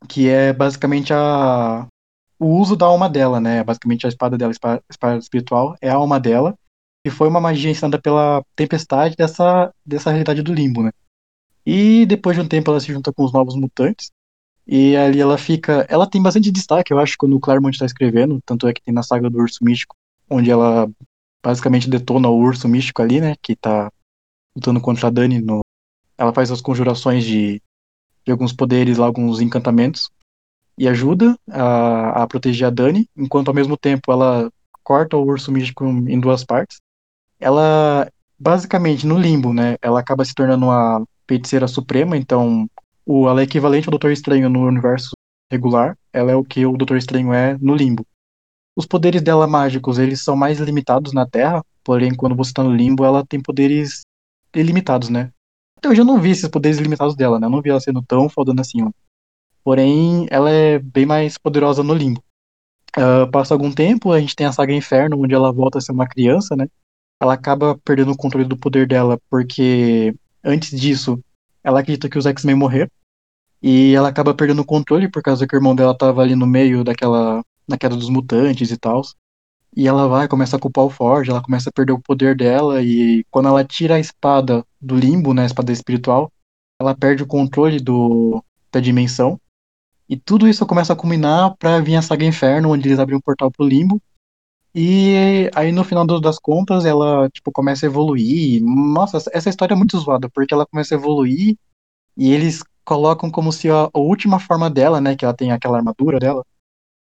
que 0.09 0.29
é 0.29 0.53
basicamente 0.53 1.12
a 1.12 1.87
o 2.38 2.59
uso 2.59 2.77
da 2.77 2.87
alma 2.87 3.09
dela, 3.09 3.40
né? 3.40 3.62
Basicamente 3.64 4.07
a 4.07 4.09
espada 4.09 4.37
dela, 4.37 4.53
a 4.62 4.81
espada, 4.90 5.18
espiritual, 5.18 5.77
é 5.81 5.88
a 5.88 5.94
alma 5.94 6.20
dela. 6.20 6.57
E 7.07 7.11
foi 7.11 7.29
uma 7.29 7.40
magia 7.40 7.70
ensinada 7.70 8.00
pela 8.00 8.42
tempestade 8.57 9.14
dessa, 9.16 9.72
dessa 9.85 10.11
realidade 10.11 10.42
do 10.42 10.53
limbo, 10.53 10.83
né? 10.83 10.90
E 11.64 12.05
depois 12.07 12.37
de 12.37 12.42
um 12.42 12.48
tempo 12.48 12.70
ela 12.70 12.81
se 12.81 12.92
junta 12.92 13.12
com 13.12 13.24
os 13.24 13.33
novos 13.33 13.55
mutantes. 13.57 14.11
E 14.66 14.96
ali 14.96 15.20
ela 15.20 15.37
fica. 15.37 15.87
Ela 15.88 16.09
tem 16.09 16.22
bastante 16.22 16.50
destaque, 16.50 16.92
eu 16.92 16.98
acho, 16.98 17.16
quando 17.18 17.37
o 17.37 17.40
Claremont 17.40 17.74
está 17.74 17.85
escrevendo. 17.85 18.40
Tanto 18.44 18.66
é 18.66 18.72
que 18.72 18.83
tem 18.83 18.94
na 18.94 19.03
saga 19.03 19.29
do 19.29 19.38
Urso 19.38 19.62
Místico, 19.62 19.94
onde 20.29 20.50
ela 20.50 20.90
basicamente 21.44 21.90
detona 21.90 22.29
o 22.29 22.38
Urso 22.38 22.66
Místico 22.66 23.03
ali, 23.03 23.20
né? 23.20 23.35
Que 23.42 23.55
tá 23.55 23.90
lutando 24.57 24.81
contra 24.81 25.09
a 25.09 25.11
Dani. 25.11 25.40
No... 25.40 25.61
Ela 26.16 26.33
faz 26.33 26.50
as 26.50 26.62
conjurações 26.62 27.24
de, 27.24 27.61
de 28.24 28.33
alguns 28.33 28.53
poderes 28.53 28.96
lá, 28.96 29.07
alguns 29.07 29.40
encantamentos. 29.40 30.11
E 30.79 30.88
ajuda 30.88 31.38
a, 31.50 32.22
a 32.22 32.27
proteger 32.27 32.66
a 32.66 32.70
Dani, 32.70 33.09
enquanto 33.16 33.48
ao 33.48 33.55
mesmo 33.55 33.77
tempo 33.77 34.11
ela 34.11 34.50
corta 34.83 35.16
o 35.16 35.24
Urso 35.24 35.53
Místico 35.53 35.85
em 35.85 36.18
duas 36.18 36.42
partes. 36.42 36.79
Ela, 37.38 38.11
basicamente, 38.38 39.07
no 39.07 39.18
limbo, 39.18 39.53
né? 39.53 39.77
Ela 39.83 40.00
acaba 40.00 40.24
se 40.24 40.35
tornando 40.35 40.66
uma 40.66 41.05
feiticeira 41.29 41.68
suprema, 41.68 42.16
então 42.16 42.68
o, 43.06 43.28
ela 43.28 43.40
é 43.40 43.44
equivalente 43.44 43.88
ao 43.88 43.92
Doutor 43.92 44.10
Estranho 44.10 44.48
no 44.48 44.66
universo 44.66 45.10
regular, 45.50 45.96
ela 46.12 46.32
é 46.32 46.36
o 46.36 46.44
que 46.44 46.64
o 46.64 46.76
Doutor 46.76 46.96
Estranho 46.96 47.32
é 47.32 47.56
no 47.58 47.74
limbo. 47.74 48.06
Os 48.76 48.86
poderes 48.86 49.22
dela 49.22 49.46
mágicos, 49.46 49.98
eles 49.98 50.22
são 50.22 50.36
mais 50.36 50.58
limitados 50.58 51.12
na 51.12 51.26
Terra, 51.26 51.64
porém, 51.84 52.14
quando 52.14 52.34
você 52.34 52.52
tá 52.52 52.62
no 52.62 52.74
limbo, 52.74 53.04
ela 53.04 53.24
tem 53.24 53.40
poderes 53.40 54.02
ilimitados, 54.54 55.08
né? 55.08 55.30
Até 55.78 55.88
hoje 55.88 56.00
eu 56.00 56.04
não 56.04 56.20
vi 56.20 56.30
esses 56.30 56.48
poderes 56.48 56.78
ilimitados 56.78 57.14
dela, 57.14 57.38
né? 57.38 57.46
Eu 57.46 57.50
não 57.50 57.62
vi 57.62 57.70
ela 57.70 57.80
sendo 57.80 58.02
tão 58.02 58.28
fodona 58.28 58.62
assim, 58.62 58.82
ó. 58.82 58.90
Porém, 59.62 60.26
ela 60.30 60.50
é 60.50 60.78
bem 60.78 61.06
mais 61.06 61.38
poderosa 61.38 61.82
no 61.82 61.94
limbo. 61.94 62.22
Ah, 62.96 63.26
passa 63.26 63.54
algum 63.54 63.72
tempo, 63.72 64.12
a 64.12 64.20
gente 64.20 64.36
tem 64.36 64.46
a 64.46 64.52
saga 64.52 64.72
Inferno, 64.72 65.20
onde 65.20 65.34
ela 65.34 65.52
volta 65.52 65.78
a 65.78 65.80
ser 65.80 65.92
uma 65.92 66.06
criança, 66.06 66.54
né? 66.56 66.68
Ela 67.20 67.34
acaba 67.34 67.78
perdendo 67.84 68.12
o 68.12 68.16
controle 68.16 68.46
do 68.46 68.56
poder 68.56 68.86
dela, 68.86 69.18
porque 69.28 70.14
antes 70.42 70.78
disso, 70.78 71.18
ela 71.64 71.81
acredita 71.81 72.09
que 72.09 72.18
os 72.18 72.27
X-Men 72.27 72.55
morreram. 72.55 72.90
E 73.62 73.94
ela 73.94 74.11
acaba 74.11 74.35
perdendo 74.35 74.61
o 74.61 74.64
controle 74.64 75.11
por 75.11 75.22
causa 75.22 75.46
que 75.46 75.57
o 75.57 75.59
irmão 75.59 75.74
dela 75.74 75.96
tava 75.96 76.20
ali 76.20 76.37
no 76.37 76.46
meio 76.46 76.85
daquela 76.85 77.42
na 77.66 77.79
queda 77.79 77.96
dos 77.96 78.11
mutantes 78.11 78.70
e 78.70 78.77
tal. 78.77 79.03
E 79.77 79.88
ela 79.88 80.07
vai, 80.07 80.29
começa 80.29 80.57
a 80.57 80.61
culpar 80.61 80.85
o 80.85 80.90
Ford, 80.90 81.29
ela 81.29 81.42
começa 81.42 81.70
a 81.70 81.72
perder 81.72 81.92
o 81.92 82.00
poder 82.00 82.37
dela, 82.37 82.81
e 82.83 83.24
quando 83.31 83.48
ela 83.48 83.64
tira 83.64 83.96
a 83.96 84.00
espada 84.00 84.64
do 84.81 84.94
limbo, 84.94 85.35
né, 85.35 85.42
a 85.42 85.46
espada 85.46 85.72
espiritual, 85.72 86.31
ela 86.81 86.94
perde 86.94 87.24
o 87.24 87.27
controle 87.27 87.81
do, 87.81 88.44
da 88.70 88.79
dimensão. 88.79 89.40
E 90.09 90.16
tudo 90.16 90.46
isso 90.46 90.64
começa 90.66 90.92
a 90.92 90.96
culminar 90.96 91.57
pra 91.57 91.81
vir 91.81 91.96
a 91.96 92.03
saga 92.03 92.24
Inferno, 92.24 92.70
onde 92.70 92.87
eles 92.87 92.98
abrem 92.98 93.16
um 93.16 93.20
portal 93.20 93.50
pro 93.50 93.66
limbo. 93.66 94.00
E 94.74 95.50
aí 95.54 95.70
no 95.70 95.84
final 95.84 96.04
das 96.20 96.38
contas 96.38 96.84
ela 96.84 97.28
tipo 97.30 97.52
começa 97.52 97.87
a 97.87 97.88
evoluir. 97.88 98.62
Nossa, 98.64 99.18
essa- 99.18 99.30
essa 99.32 99.48
história 99.50 99.74
é 99.74 99.76
muito 99.76 99.98
zoada, 99.98 100.28
porque 100.30 100.52
ela 100.54 100.66
começa 100.66 100.94
a 100.94 100.98
evoluir 100.98 101.56
e 102.16 102.32
eles 102.32 102.62
colocam 102.84 103.30
como 103.30 103.52
se 103.52 103.70
a, 103.70 103.90
a 103.92 103.98
última 103.98 104.40
forma 104.40 104.70
dela, 104.70 105.00
né, 105.00 105.16
que 105.16 105.24
ela 105.24 105.34
tem 105.34 105.52
aquela 105.52 105.78
armadura 105.78 106.18
dela, 106.20 106.44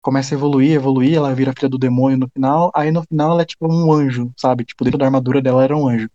começa 0.03 0.35
a 0.35 0.39
evoluir, 0.39 0.73
evoluir, 0.73 1.17
ela 1.17 1.35
vira 1.35 1.53
filha 1.57 1.69
do 1.69 1.79
demônio 1.79 2.19
no 2.19 2.29
final, 2.31 2.71
aí 2.75 2.91
no 2.93 3.03
final 3.05 3.33
ela 3.33 3.43
é 3.43 3.47
tipo 3.47 3.67
um 3.73 3.93
anjo, 3.93 4.33
sabe? 4.37 4.65
Tipo, 4.65 4.85
dentro 4.85 4.99
da 4.99 5.07
armadura 5.07 5.43
dela 5.43 5.65
era 5.65 5.77
um 5.77 5.89
anjo. 5.89 6.11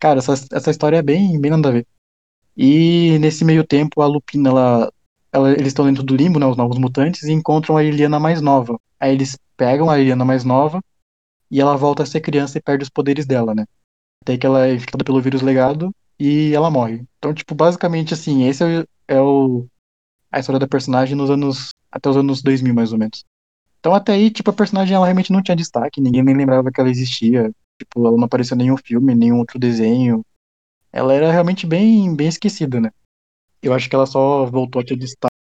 Cara, 0.00 0.18
essa, 0.20 0.34
essa 0.52 0.70
história 0.70 0.98
é 0.98 1.02
bem, 1.02 1.40
bem 1.40 1.50
nada 1.52 1.68
a 1.68 1.72
ver. 1.72 1.86
E 2.56 3.18
nesse 3.20 3.44
meio 3.44 3.64
tempo 3.66 4.02
a 4.02 4.06
Lupina, 4.06 4.50
ela, 4.50 4.92
ela- 5.32 5.52
eles 5.52 5.68
estão 5.68 5.86
dentro 5.86 6.02
do 6.02 6.16
limbo, 6.16 6.38
né, 6.38 6.46
os 6.46 6.56
novos 6.56 6.78
mutantes, 6.78 7.22
e 7.24 7.32
encontram 7.32 7.76
a 7.76 7.84
Eliana 7.84 8.20
mais 8.20 8.40
nova. 8.40 8.78
Aí 9.00 9.12
eles 9.12 9.38
pegam 9.56 9.90
a 9.90 9.98
Eliana 9.98 10.24
mais 10.24 10.44
nova 10.44 10.80
e 11.50 11.60
ela 11.60 11.76
volta 11.76 12.02
a 12.02 12.06
ser 12.06 12.20
criança 12.20 12.58
e 12.58 12.62
perde 12.62 12.84
os 12.84 12.90
poderes 12.90 13.26
dela, 13.26 13.54
né? 13.54 13.66
Até 14.22 14.38
que 14.38 14.46
ela 14.46 14.66
é 14.66 14.74
infectada 14.74 15.04
pelo 15.04 15.20
vírus 15.20 15.42
legado 15.42 15.92
e 16.18 16.54
ela 16.54 16.70
morre. 16.70 17.04
Então, 17.18 17.34
tipo, 17.34 17.54
basicamente 17.54 18.14
assim, 18.14 18.44
esse 18.44 18.62
é 18.64 18.66
o, 18.80 18.86
é 19.08 19.20
o- 19.20 19.66
a 20.32 20.40
história 20.40 20.58
da 20.58 20.68
personagem 20.68 21.16
nos 21.16 21.30
anos 21.30 21.70
até 21.90 22.08
os 22.08 22.16
anos 22.16 22.42
2000 22.42 22.74
mais 22.74 22.92
ou 22.92 22.98
menos. 22.98 23.24
Então 23.80 23.94
até 23.94 24.12
aí, 24.14 24.30
tipo, 24.30 24.50
a 24.50 24.54
personagem 24.54 24.94
ela 24.96 25.06
realmente 25.06 25.32
não 25.32 25.42
tinha 25.42 25.56
destaque, 25.56 26.00
ninguém 26.00 26.22
nem 26.22 26.36
lembrava 26.36 26.70
que 26.72 26.80
ela 26.80 26.90
existia. 26.90 27.52
Tipo, 27.78 28.06
ela 28.06 28.16
não 28.16 28.24
apareceu 28.24 28.54
em 28.56 28.58
nenhum 28.58 28.76
filme, 28.76 29.14
nenhum 29.14 29.38
outro 29.38 29.58
desenho. 29.58 30.24
Ela 30.92 31.14
era 31.14 31.32
realmente 31.32 31.66
bem, 31.66 32.14
bem 32.14 32.28
esquecida, 32.28 32.80
né? 32.80 32.90
Eu 33.62 33.72
acho 33.72 33.88
que 33.88 33.94
ela 33.94 34.06
só 34.06 34.44
voltou 34.46 34.80
a 34.80 34.84
ter 34.84 34.96
destaque. 34.96 35.32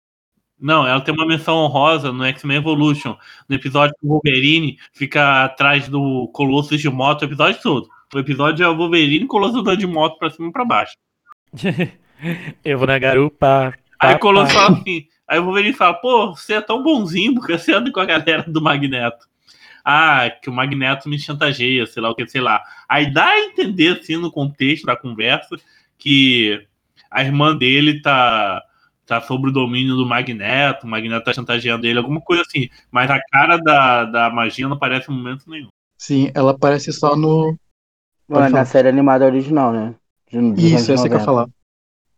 Não, 0.60 0.86
ela 0.86 1.00
tem 1.00 1.14
uma 1.14 1.26
menção 1.26 1.56
honrosa 1.56 2.12
no 2.12 2.22
X-Men 2.24 2.58
Evolution, 2.58 3.16
no 3.48 3.56
episódio 3.56 3.94
que 3.98 4.06
o 4.06 4.10
Wolverine 4.10 4.78
fica 4.92 5.44
atrás 5.44 5.88
do 5.88 6.28
Colossus 6.34 6.78
de 6.78 6.90
moto, 6.90 7.22
o 7.22 7.24
episódio 7.24 7.62
todo. 7.62 7.88
O 8.14 8.18
episódio 8.18 8.62
é 8.62 8.68
o 8.68 8.76
Wolverine 8.76 9.22
e 9.22 9.24
o 9.24 9.28
Colossus 9.28 9.60
andando 9.60 9.78
de 9.78 9.86
moto 9.86 10.18
pra 10.18 10.28
cima 10.28 10.48
e 10.48 10.52
pra 10.52 10.64
baixo. 10.64 10.94
Eu 12.62 12.76
vou 12.76 12.86
na 12.86 12.98
garupa. 12.98 13.72
Aí 13.98 14.14
o 14.14 14.18
Colossus 14.18 14.52
fala 14.52 14.76
assim, 14.76 15.06
aí 15.26 15.38
o 15.38 15.44
Wolverine 15.44 15.72
fala, 15.72 15.94
pô, 15.94 16.36
você 16.36 16.54
é 16.54 16.60
tão 16.60 16.82
bonzinho, 16.82 17.34
porque 17.34 17.56
você 17.56 17.72
anda 17.72 17.90
com 17.90 18.00
a 18.00 18.04
galera 18.04 18.44
do 18.46 18.60
Magneto. 18.60 19.26
Ah, 19.82 20.30
que 20.42 20.50
o 20.50 20.52
Magneto 20.52 21.08
me 21.08 21.18
chantageia, 21.18 21.86
sei 21.86 22.02
lá 22.02 22.10
o 22.10 22.14
que, 22.14 22.26
sei 22.26 22.42
lá. 22.42 22.62
Aí 22.86 23.10
dá 23.10 23.26
a 23.26 23.40
entender, 23.40 23.98
assim, 23.98 24.16
no 24.18 24.30
contexto 24.30 24.84
da 24.84 24.94
conversa, 24.94 25.56
que 25.98 26.66
a 27.10 27.22
irmã 27.22 27.56
dele 27.56 28.00
tá, 28.00 28.62
tá 29.06 29.20
sob 29.20 29.48
o 29.48 29.52
domínio 29.52 29.96
do 29.96 30.06
Magneto, 30.06 30.86
o 30.86 30.88
Magneto 30.88 31.24
tá 31.24 31.32
chantageando 31.32 31.86
ele, 31.86 31.98
alguma 31.98 32.20
coisa 32.20 32.42
assim. 32.42 32.68
Mas 32.90 33.10
a 33.10 33.20
cara 33.30 33.56
da, 33.56 34.04
da 34.04 34.30
magia 34.30 34.68
não 34.68 34.76
aparece 34.76 35.10
em 35.10 35.14
momento 35.14 35.48
nenhum. 35.50 35.68
Sim, 35.98 36.30
ela 36.34 36.52
aparece 36.52 36.92
só 36.92 37.16
no. 37.16 37.56
Não, 38.28 38.44
é 38.44 38.48
na 38.48 38.64
série 38.64 38.88
animada 38.88 39.26
original, 39.26 39.72
né? 39.72 39.94
De- 40.30 40.38
anos 40.38 40.58
Isso, 40.58 40.92
essa 40.92 41.08
que 41.08 41.14
eu 41.14 41.18
ia 41.18 41.24
90. 41.24 41.24
falar. 41.24 41.48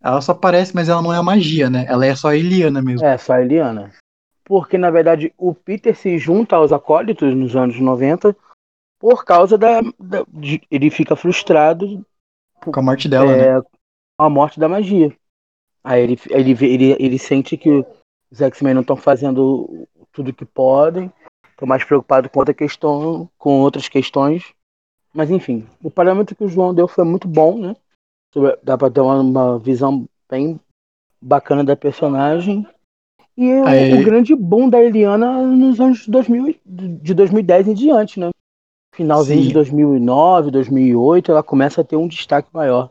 Ela 0.02 0.20
só 0.20 0.32
aparece, 0.32 0.74
mas 0.74 0.88
ela 0.88 1.00
não 1.00 1.12
é 1.12 1.16
a 1.16 1.22
magia, 1.22 1.70
né? 1.70 1.86
Ela 1.88 2.04
é 2.06 2.14
só 2.14 2.28
a 2.28 2.36
Eliana 2.36 2.82
mesmo. 2.82 3.06
É, 3.06 3.16
só 3.16 3.34
a 3.34 3.40
Eliana. 3.42 3.92
Porque, 4.44 4.76
na 4.76 4.90
verdade, 4.90 5.32
o 5.38 5.54
Peter 5.54 5.96
se 5.96 6.18
junta 6.18 6.56
aos 6.56 6.72
acólitos 6.72 7.34
nos 7.34 7.56
anos 7.56 7.78
90 7.80 8.36
por 8.98 9.24
causa 9.24 9.56
da. 9.56 9.80
da- 9.98 10.24
de- 10.28 10.60
ele 10.70 10.90
fica 10.90 11.16
frustrado 11.16 12.04
Com 12.60 12.78
a 12.78 12.82
morte 12.82 13.08
dela, 13.08 13.34
né? 13.36 13.44
é, 13.58 13.62
com 13.62 13.68
a 14.18 14.28
morte 14.28 14.58
da 14.60 14.68
magia. 14.68 15.14
Aí 15.84 16.02
ele, 16.02 16.18
ele, 16.30 16.50
ele, 16.64 16.96
ele 16.98 17.18
sente 17.18 17.56
que 17.56 17.84
os 18.30 18.40
X-Men 18.40 18.74
não 18.74 18.82
estão 18.82 18.96
fazendo 18.96 19.86
tudo 20.12 20.32
que 20.32 20.44
podem, 20.44 21.12
estão 21.50 21.66
mais 21.66 21.84
preocupados 21.84 22.30
com 22.30 22.38
outra 22.38 22.54
questão, 22.54 23.28
com 23.36 23.60
outras 23.60 23.88
questões. 23.88 24.54
Mas 25.12 25.30
enfim, 25.30 25.66
o 25.82 25.90
parâmetro 25.90 26.34
que 26.34 26.44
o 26.44 26.48
João 26.48 26.72
deu 26.74 26.88
foi 26.88 27.04
muito 27.04 27.28
bom, 27.28 27.58
né? 27.58 27.76
Dá 28.62 28.78
pra 28.78 28.90
ter 28.90 29.00
uma, 29.00 29.20
uma 29.20 29.58
visão 29.58 30.06
bem 30.30 30.58
bacana 31.20 31.62
da 31.62 31.76
personagem. 31.76 32.66
E 33.36 33.52
o, 33.52 33.66
Aí- 33.66 34.00
o 34.00 34.04
grande 34.04 34.34
boom 34.34 34.68
da 34.68 34.80
Eliana 34.80 35.42
nos 35.46 35.80
anos 35.80 36.06
2000, 36.06 36.54
de 36.64 37.14
2010 37.14 37.68
em 37.68 37.74
diante, 37.74 38.20
né? 38.20 38.30
Finalzinho 38.94 39.42
Sim. 39.42 39.48
de 39.48 39.54
2009, 39.54 40.50
2008, 40.50 41.32
ela 41.32 41.42
começa 41.42 41.80
a 41.80 41.84
ter 41.84 41.96
um 41.96 42.06
destaque 42.06 42.48
maior. 42.52 42.90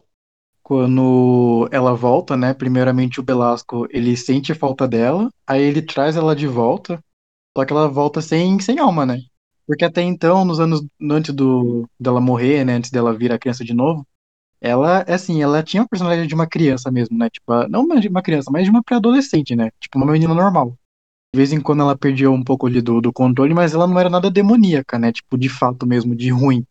Quando 0.71 1.67
ela 1.71 1.93
volta, 1.93 2.37
né? 2.37 2.53
Primeiramente 2.53 3.19
o 3.19 3.23
Belasco, 3.23 3.87
ele 3.91 4.15
sente 4.15 4.53
falta 4.53 4.87
dela, 4.87 5.29
aí 5.45 5.61
ele 5.61 5.81
traz 5.81 6.15
ela 6.15 6.33
de 6.35 6.47
volta, 6.47 7.03
só 7.57 7.65
que 7.65 7.73
ela 7.73 7.89
volta 7.89 8.21
sem, 8.21 8.59
sem 8.61 8.79
alma, 8.79 9.05
né? 9.05 9.19
Porque 9.67 9.85
até 9.85 10.01
então, 10.03 10.45
nos 10.45 10.59
anos 10.61 10.85
antes 11.01 11.33
do, 11.35 11.89
dela 11.99 12.21
morrer, 12.21 12.65
né? 12.65 12.75
Antes 12.75 12.91
dela 12.91 13.13
virar 13.17 13.39
criança 13.39 13.65
de 13.65 13.73
novo, 13.73 14.07
ela, 14.61 15.03
assim, 15.03 15.41
ela 15.43 15.63
tinha 15.63 15.83
a 15.83 15.87
personalidade 15.89 16.27
de 16.29 16.35
uma 16.35 16.47
criança 16.47 16.91
mesmo, 16.91 17.17
né? 17.17 17.29
Tipo, 17.29 17.53
a- 17.53 17.69
não 17.69 17.87
de 17.99 18.07
uma 18.09 18.21
criança, 18.23 18.51
mas 18.51 18.65
de 18.65 18.71
uma 18.71 18.83
pré-adolescente, 18.83 19.55
né? 19.55 19.71
Tipo, 19.81 19.97
uma 19.99 20.11
menina 20.11 20.33
normal. 20.35 20.77
De 21.33 21.37
vez 21.37 21.53
em 21.53 21.61
quando 21.61 21.81
ela 21.83 21.97
perdia 21.97 22.31
um 22.31 22.43
pouco 22.43 22.67
ali 22.67 22.81
do, 22.81 23.01
do 23.01 23.13
controle, 23.13 23.53
mas 23.53 23.73
ela 23.73 23.87
não 23.87 23.99
era 23.99 24.09
nada 24.09 24.31
demoníaca, 24.31 24.99
né? 24.99 25.11
Tipo, 25.13 25.37
de 25.37 25.49
fato 25.49 25.87
mesmo, 25.87 26.15
de 26.15 26.31
ruim. 26.31 26.65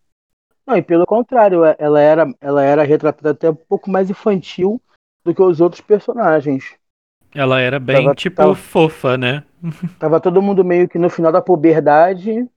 Não, 0.71 0.77
e 0.77 0.83
pelo 0.83 1.05
contrário, 1.05 1.65
é- 1.65 1.75
ela 1.81 2.01
era, 2.01 2.33
ela 2.41 2.63
era 2.63 2.85
retratada 2.85 3.31
até 3.31 3.51
um 3.51 3.55
pouco 3.57 3.91
mais 3.91 4.09
infantil 4.09 4.81
do 5.25 5.35
que 5.35 5.43
os 5.43 5.61
outros 5.61 5.81
personagens. 5.81 6.77
Ela 7.35 7.61
era 7.61 7.81
bem, 7.81 7.97
Tava- 8.05 8.15
tipo, 8.15 8.37
tava- 8.37 8.55
fofa, 8.55 9.19
né? 9.19 9.45
Tava 9.99 10.21
todo 10.21 10.41
mundo 10.41 10.65
meio 10.65 10.89
que 10.89 10.97
no 10.97 11.11
final 11.11 11.33
da 11.33 11.43
puberdade. 11.43 12.49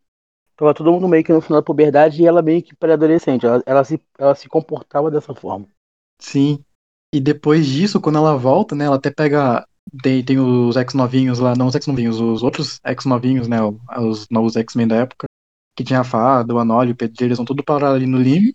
Tava 0.56 0.76
todo 0.76 0.92
mundo 0.92 1.08
meio 1.08 1.24
que 1.24 1.34
no 1.34 1.42
final 1.42 1.60
da 1.60 1.66
puberdade 1.66 2.22
e 2.22 2.28
ela 2.28 2.44
meio 2.44 2.62
que 2.62 2.76
pré-adolescente. 2.76 3.46
Ela, 3.48 3.64
ela, 3.66 3.84
se, 3.84 4.00
ela 4.20 4.36
se 4.36 4.48
comportava 4.48 5.10
dessa 5.10 5.34
forma. 5.34 5.66
Sim. 6.22 6.64
E 7.12 7.20
depois 7.20 7.66
disso, 7.66 8.00
quando 8.00 8.20
ela 8.20 8.38
volta, 8.38 8.76
né, 8.76 8.86
ela 8.86 8.98
até 8.98 9.10
pega. 9.10 9.66
Tem, 10.04 10.24
tem 10.24 10.40
os 10.40 10.76
ex-novinhos 10.76 11.40
lá, 11.40 11.56
não 11.56 11.68
os 11.68 11.76
ex-novinhos, 11.76 12.20
os 12.20 12.42
outros 12.42 12.80
ex-novinhos, 12.86 13.48
né, 13.48 13.58
os 14.00 14.30
novos 14.30 14.56
X-Men 14.56 14.88
da 14.88 14.96
época, 14.98 15.26
que 15.76 15.84
tinha 15.84 16.02
a 16.02 16.04
Fada, 16.04 16.54
o 16.54 16.60
Anólio, 16.60 16.94
o 16.94 16.96
Pedro, 16.98 17.26
eles 17.26 17.38
vão 17.38 17.46
tudo 17.46 17.64
parar 17.64 17.94
ali 17.94 18.06
no 18.06 18.18
limbo. 18.22 18.54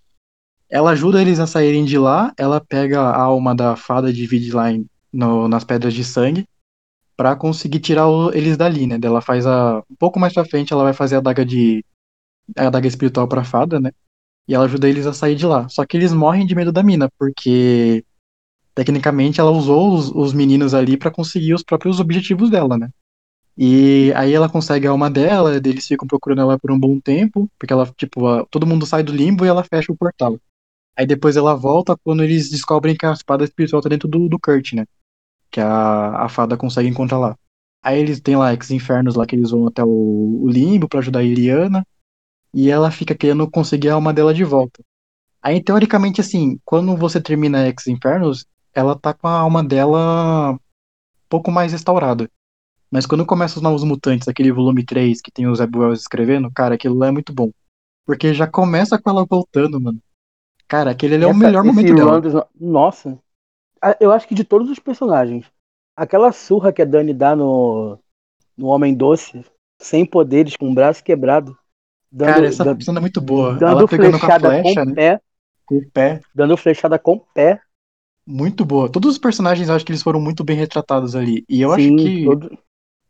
Ela 0.71 0.91
ajuda 0.91 1.21
eles 1.21 1.41
a 1.41 1.47
saírem 1.47 1.85
de 1.85 1.99
lá, 1.99 2.33
ela 2.39 2.61
pega 2.61 3.01
a 3.01 3.21
alma 3.23 3.55
da 3.55 3.77
Fada 3.77 4.11
e 4.11 4.13
divide 4.13 4.53
lá 4.53 4.67
nas 5.13 5.65
pedras 5.65 5.95
de 5.95 6.05
sangue 6.05 6.47
pra 7.17 7.37
conseguir 7.37 7.81
tirar 7.81 8.09
o- 8.09 8.33
eles 8.35 8.57
dali, 8.57 8.87
né? 8.87 8.99
Ela 9.03 9.21
faz 9.21 9.47
a. 9.47 9.79
Um 9.91 9.97
pouco 9.99 10.21
mais 10.21 10.33
pra 10.35 10.45
frente, 10.45 10.73
ela 10.73 10.85
vai 10.85 10.93
fazer 10.95 11.17
a 11.17 11.21
daga 11.21 11.45
de. 11.45 11.85
A 12.57 12.71
daga 12.71 12.89
espiritual 12.89 13.29
pra 13.29 13.45
Fada, 13.45 13.81
né? 13.81 13.93
E 14.49 14.55
ela 14.55 14.65
ajuda 14.67 14.89
eles 14.89 15.07
a 15.07 15.13
sair 15.13 15.37
de 15.37 15.47
lá. 15.47 15.69
Só 15.69 15.87
que 15.87 15.97
eles 15.97 16.13
morrem 16.13 16.47
de 16.47 16.55
medo 16.55 16.73
da 16.73 16.83
mina, 16.83 17.09
porque 17.19 18.05
tecnicamente 18.75 19.41
ela 19.41 19.51
usou 19.51 19.95
os, 19.95 20.11
os 20.11 20.33
meninos 20.33 20.75
ali 20.75 20.97
pra 20.97 21.11
conseguir 21.11 21.55
os 21.55 21.63
próprios 21.63 22.01
objetivos 22.01 22.51
dela, 22.51 22.79
né? 22.79 22.91
E 23.59 24.13
aí 24.15 24.35
ela 24.35 24.49
consegue 24.49 24.87
a 24.87 24.91
alma 24.93 25.11
dela, 25.11 25.57
eles 25.57 25.87
ficam 25.87 26.07
procurando 26.09 26.43
ela 26.43 26.59
por 26.59 26.71
um 26.73 26.81
bom 26.81 27.01
tempo, 27.01 27.51
porque 27.59 27.73
ela, 27.73 27.87
tipo, 27.97 28.27
a- 28.27 28.47
todo 28.51 28.67
mundo 28.67 28.87
sai 28.87 29.03
do 29.03 29.13
limbo 29.13 29.45
e 29.45 29.49
ela 29.49 29.65
fecha 29.65 29.93
o 29.93 29.97
portal. 29.97 30.39
Aí 30.97 31.07
depois 31.07 31.37
ela 31.37 31.55
volta 31.57 31.97
quando 32.05 32.25
eles 32.25 32.51
descobrem 32.51 32.97
que 32.97 33.07
a 33.07 33.13
espada 33.13 33.45
espiritual 33.45 33.83
tá 33.83 33.89
dentro 33.89 34.09
do, 34.09 34.29
do 34.29 34.39
Kurt, 34.41 34.75
né? 34.75 34.87
Que 35.51 35.61
a, 35.61 36.25
a 36.25 36.29
fada 36.29 36.57
consegue 36.57 36.89
encontrar 36.89 37.19
lá. 37.19 37.37
Aí 37.83 37.99
eles 38.01 38.21
têm 38.21 38.37
lá 38.37 38.53
ex-infernos 38.53 39.15
lá 39.17 39.27
que 39.27 39.37
eles 39.37 39.51
vão 39.51 39.67
até 39.69 39.85
o, 39.85 39.89
o 40.45 40.49
limbo 40.49 40.89
pra 40.89 41.01
ajudar 41.01 41.21
a 41.21 41.25
Iliana. 41.25 41.87
E 42.55 42.71
ela 42.71 42.91
fica 42.91 43.15
querendo 43.15 43.51
conseguir 43.51 43.91
a 43.91 43.95
alma 43.95 44.13
dela 44.13 44.35
de 44.35 44.45
volta. 44.45 44.83
Aí, 45.43 45.63
teoricamente, 45.63 46.21
assim, 46.21 46.59
quando 46.65 46.97
você 46.97 47.21
termina 47.21 47.67
Ex-Infernos, 47.69 48.47
ela 48.75 48.99
tá 48.99 49.15
com 49.15 49.29
a 49.29 49.33
alma 49.41 49.65
dela 49.65 50.53
um 50.55 50.59
pouco 51.29 51.51
mais 51.51 51.73
restaurada. 51.73 52.31
Mas 52.91 53.05
quando 53.07 53.27
começa 53.27 53.57
os 53.57 53.63
Novos 53.63 53.85
Mutantes, 53.85 54.29
aquele 54.29 54.51
volume 54.53 54.85
3 54.85 55.21
que 55.21 55.31
tem 55.31 55.47
o 55.47 55.55
Zé 55.55 55.65
Wells 55.75 56.01
escrevendo, 56.01 56.51
cara, 56.51 56.75
aquilo 56.75 56.97
lá 56.97 57.09
é 57.09 57.11
muito 57.11 57.33
bom. 57.33 57.51
Porque 58.07 58.33
já 58.33 58.47
começa 58.47 58.99
com 59.01 59.11
ela 59.11 59.27
voltando, 59.29 59.79
mano. 59.81 60.01
Cara, 60.67 60.91
aquele 60.91 61.15
ali 61.17 61.25
é 61.25 61.27
o 61.27 61.35
melhor 61.35 61.63
momento 61.65 61.95
dela. 61.95 62.15
run 62.15 62.21
dos- 62.21 62.43
Nossa. 62.59 63.19
A- 63.81 63.97
Eu 64.01 64.11
acho 64.13 64.27
que 64.27 64.35
de 64.35 64.45
todos 64.45 64.71
os 64.71 64.79
personagens, 64.79 65.47
aquela 65.97 66.33
surra 66.33 66.73
que 66.73 66.81
a 66.83 66.85
Dani 66.85 67.13
dá 67.13 67.37
no, 67.37 67.99
no 68.57 68.67
Homem 68.69 68.95
Doce, 68.95 69.45
sem 69.81 70.05
poderes, 70.07 70.57
com 70.57 70.71
o 70.71 70.75
braço 70.75 71.05
quebrado, 71.05 71.57
dando, 72.11 72.35
Cara, 72.35 72.47
essa 72.47 72.65
dan- 72.65 72.81
cena 72.81 72.99
é 72.99 73.01
muito 73.03 73.21
boa. 73.21 73.55
dando 73.55 73.79
ela 73.81 73.89
pegando 73.89 74.11
com 74.11 74.17
a 74.17 74.21
flechada 74.21 74.49
flecha, 74.63 74.81
com 74.85 74.87
né? 74.91 74.95
pé, 74.95 75.21
Com 75.67 75.77
o 75.77 75.91
pé. 75.91 76.21
dando 76.35 76.57
flechada 76.57 76.99
com 76.99 77.13
o 77.17 77.21
pé. 77.35 77.61
Muito 78.27 78.65
boa. 78.65 78.91
Todos 78.91 79.13
os 79.13 79.19
personagens 79.19 79.69
eu 79.69 79.75
acho 79.75 79.85
que 79.87 79.93
eles 79.93 80.03
foram 80.03 80.21
muito 80.21 80.43
bem 80.45 80.57
retratados 80.57 81.15
ali. 81.15 81.45
E 81.49 81.61
eu 81.63 81.75
Sim, 81.75 81.95
acho 81.95 82.05
que 82.05 82.25
todo- 82.25 82.59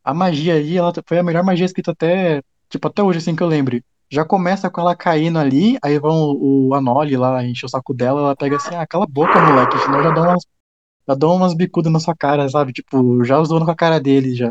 A 0.08 0.14
magia 0.14 0.54
ali, 0.56 0.78
ela 0.78 0.90
foi 1.06 1.18
a 1.18 1.22
melhor 1.22 1.44
magia 1.44 1.66
escrita 1.66 1.90
até, 1.90 2.42
tipo, 2.70 2.88
até 2.88 3.02
hoje, 3.02 3.18
assim 3.18 3.36
que 3.36 3.42
eu 3.42 3.46
lembro. 3.46 3.78
Já 4.10 4.24
começa 4.24 4.70
com 4.70 4.80
ela 4.80 4.96
caindo 4.96 5.38
ali, 5.38 5.76
aí 5.82 5.98
vão 5.98 6.34
o 6.40 6.72
Anoli 6.74 7.14
lá, 7.14 7.44
enche 7.44 7.66
o 7.66 7.68
saco 7.68 7.92
dela, 7.92 8.20
ela 8.22 8.34
pega 8.34 8.56
assim, 8.56 8.74
ah, 8.74 8.86
cala 8.86 9.04
a 9.04 9.06
boca, 9.06 9.38
moleque, 9.38 9.78
senão 9.80 10.02
já 10.02 10.10
dá 10.10 10.22
umas, 10.22 10.46
já 11.06 11.14
dá 11.14 11.28
umas 11.28 11.52
bicudas 11.52 11.92
na 11.92 12.00
sua 12.00 12.16
cara, 12.16 12.48
sabe? 12.48 12.72
Tipo, 12.72 13.22
já 13.22 13.42
zoando 13.44 13.66
com 13.66 13.70
a 13.70 13.76
cara 13.76 14.00
dele 14.00 14.34
já. 14.34 14.50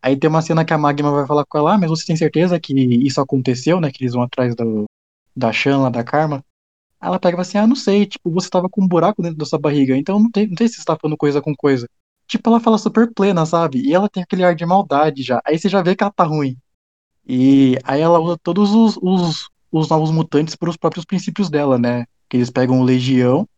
Aí 0.00 0.16
tem 0.16 0.30
uma 0.30 0.40
cena 0.40 0.64
que 0.64 0.72
a 0.72 0.78
Magma 0.78 1.12
vai 1.12 1.26
falar 1.26 1.44
com 1.44 1.58
ela, 1.58 1.74
ah, 1.74 1.78
mas 1.78 1.90
você 1.90 2.06
tem 2.06 2.16
certeza 2.16 2.58
que 2.58 2.72
isso 3.06 3.20
aconteceu, 3.20 3.82
né? 3.82 3.90
Que 3.92 4.04
eles 4.04 4.14
vão 4.14 4.22
atrás 4.22 4.56
do, 4.56 4.86
da 5.36 5.52
Shan 5.52 5.80
lá, 5.82 5.90
da 5.90 6.02
Karma. 6.02 6.42
Ela 6.98 7.20
pega 7.20 7.38
assim, 7.42 7.58
ah, 7.58 7.66
não 7.66 7.76
sei, 7.76 8.06
tipo, 8.06 8.30
você 8.30 8.48
tava 8.48 8.70
com 8.70 8.82
um 8.82 8.88
buraco 8.88 9.22
dentro 9.22 9.36
da 9.36 9.44
sua 9.44 9.58
barriga, 9.58 9.94
então 9.98 10.18
não, 10.18 10.30
tem, 10.30 10.48
não 10.48 10.56
sei 10.56 10.68
se 10.68 10.76
você 10.76 10.84
tá 10.86 10.96
falando 10.98 11.18
coisa 11.18 11.42
com 11.42 11.54
coisa. 11.54 11.86
Tipo, 12.26 12.50
ela 12.50 12.60
fala 12.60 12.78
super 12.78 13.12
plena, 13.12 13.44
sabe? 13.46 13.80
E 13.80 13.94
ela 13.94 14.08
tem 14.08 14.22
aquele 14.22 14.44
ar 14.44 14.54
de 14.54 14.64
maldade 14.64 15.22
já. 15.22 15.40
Aí 15.44 15.58
você 15.58 15.68
já 15.68 15.82
vê 15.82 15.94
que 15.94 16.02
ela 16.02 16.12
tá 16.12 16.24
ruim. 16.24 16.56
E 17.26 17.78
aí 17.84 18.00
ela 18.00 18.18
usa 18.18 18.38
todos 18.42 18.72
os, 18.74 18.98
os, 19.02 19.48
os 19.70 19.88
novos 19.88 20.10
mutantes 20.10 20.56
para 20.56 20.70
os 20.70 20.76
próprios 20.76 21.04
princípios 21.04 21.50
dela, 21.50 21.78
né? 21.78 22.06
Que 22.28 22.36
eles 22.36 22.50
pegam 22.50 22.82
Legião 22.82 23.48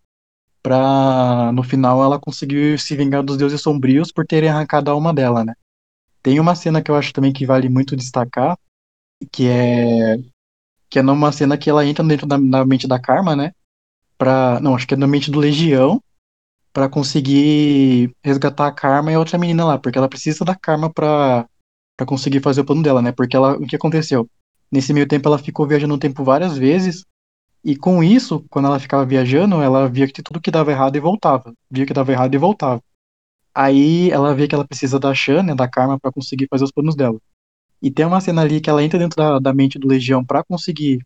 pra 0.63 1.53
no 1.53 1.63
final 1.63 2.03
ela 2.03 2.19
conseguir 2.19 2.77
se 2.81 2.97
vingar 2.97 3.23
dos 3.23 3.37
deuses 3.37 3.61
sombrios 3.61 4.11
por 4.11 4.27
terem 4.27 4.49
arrancado 4.49 4.91
a 4.91 4.95
alma 4.95 5.15
dela, 5.15 5.45
né? 5.45 5.55
Tem 6.21 6.41
uma 6.41 6.57
cena 6.57 6.83
que 6.83 6.91
eu 6.91 6.97
acho 6.97 7.13
também 7.13 7.33
que 7.33 7.47
vale 7.47 7.69
muito 7.69 7.95
destacar, 7.95 8.59
que 9.31 9.47
é 9.47 10.19
que 10.91 10.99
é 10.99 11.03
numa 11.03 11.31
cena 11.31 11.57
que 11.57 11.71
ela 11.71 11.87
entra 11.87 12.05
dentro 12.05 12.27
da, 12.27 12.37
da 12.37 12.65
mente 12.65 12.89
da 12.89 12.99
Karma, 12.99 13.37
né? 13.37 13.53
Pra, 14.19 14.59
não, 14.61 14.75
acho 14.75 14.87
que 14.87 14.95
é 14.95 14.97
na 14.97 15.07
mente 15.07 15.31
do 15.31 15.39
Legião, 15.39 16.03
para 16.77 16.91
conseguir 16.91 18.15
resgatar 18.23 18.67
a 18.67 18.71
Karma 18.71 19.11
e 19.11 19.15
a 19.15 19.19
outra 19.19 19.39
menina 19.39 19.65
lá, 19.65 19.79
porque 19.79 19.97
ela 19.97 20.11
precisa 20.11 20.45
da 20.45 20.55
Karma 20.55 20.93
pra 20.93 21.49
conseguir 22.05 22.41
fazer 22.41 22.61
o 22.61 22.67
plano 22.67 22.83
dela, 22.83 23.01
né? 23.01 23.13
Porque 23.13 23.35
ela, 23.35 23.57
o 23.57 23.67
que 23.67 23.75
aconteceu? 23.75 24.29
Nesse 24.71 24.93
meio 24.93 25.09
tempo 25.09 25.27
ela 25.27 25.39
ficou 25.39 25.67
viajando 25.67 25.95
o 25.95 25.99
tempo 25.99 26.23
várias 26.23 26.59
vezes, 26.59 27.07
e 27.65 27.77
com 27.77 28.05
isso, 28.05 28.45
quando 28.51 28.67
ela 28.67 28.79
ficava 28.79 29.07
viajando, 29.07 29.63
ela 29.63 29.89
via 29.89 30.07
que 30.07 30.23
tudo 30.23 30.39
que 30.39 30.51
dava 30.51 30.71
errado 30.71 30.97
e 30.97 31.01
voltava. 31.01 31.55
Via 31.71 31.87
que 31.87 31.95
dava 31.95 32.13
errado 32.13 32.35
e 32.35 32.39
voltava. 32.39 32.83
Aí 33.55 34.11
ela 34.11 34.35
vê 34.35 34.47
que 34.47 34.55
ela 34.55 34.67
precisa 34.67 35.01
da 35.01 35.15
Shan, 35.15 35.45
né, 35.45 35.55
da 35.55 35.67
Karma, 35.67 35.99
para 35.99 36.13
conseguir 36.13 36.47
fazer 36.51 36.65
os 36.65 36.73
planos 36.73 36.95
dela. 36.95 37.19
E 37.81 37.91
tem 37.91 38.05
uma 38.05 38.21
cena 38.21 38.43
ali 38.43 38.61
que 38.61 38.69
ela 38.69 38.85
entra 38.85 38.99
dentro 38.99 39.17
da, 39.17 39.39
da 39.39 39.55
mente 39.55 39.79
do 39.79 39.89
Legião 39.89 40.23
para 40.23 40.45
conseguir 40.45 40.99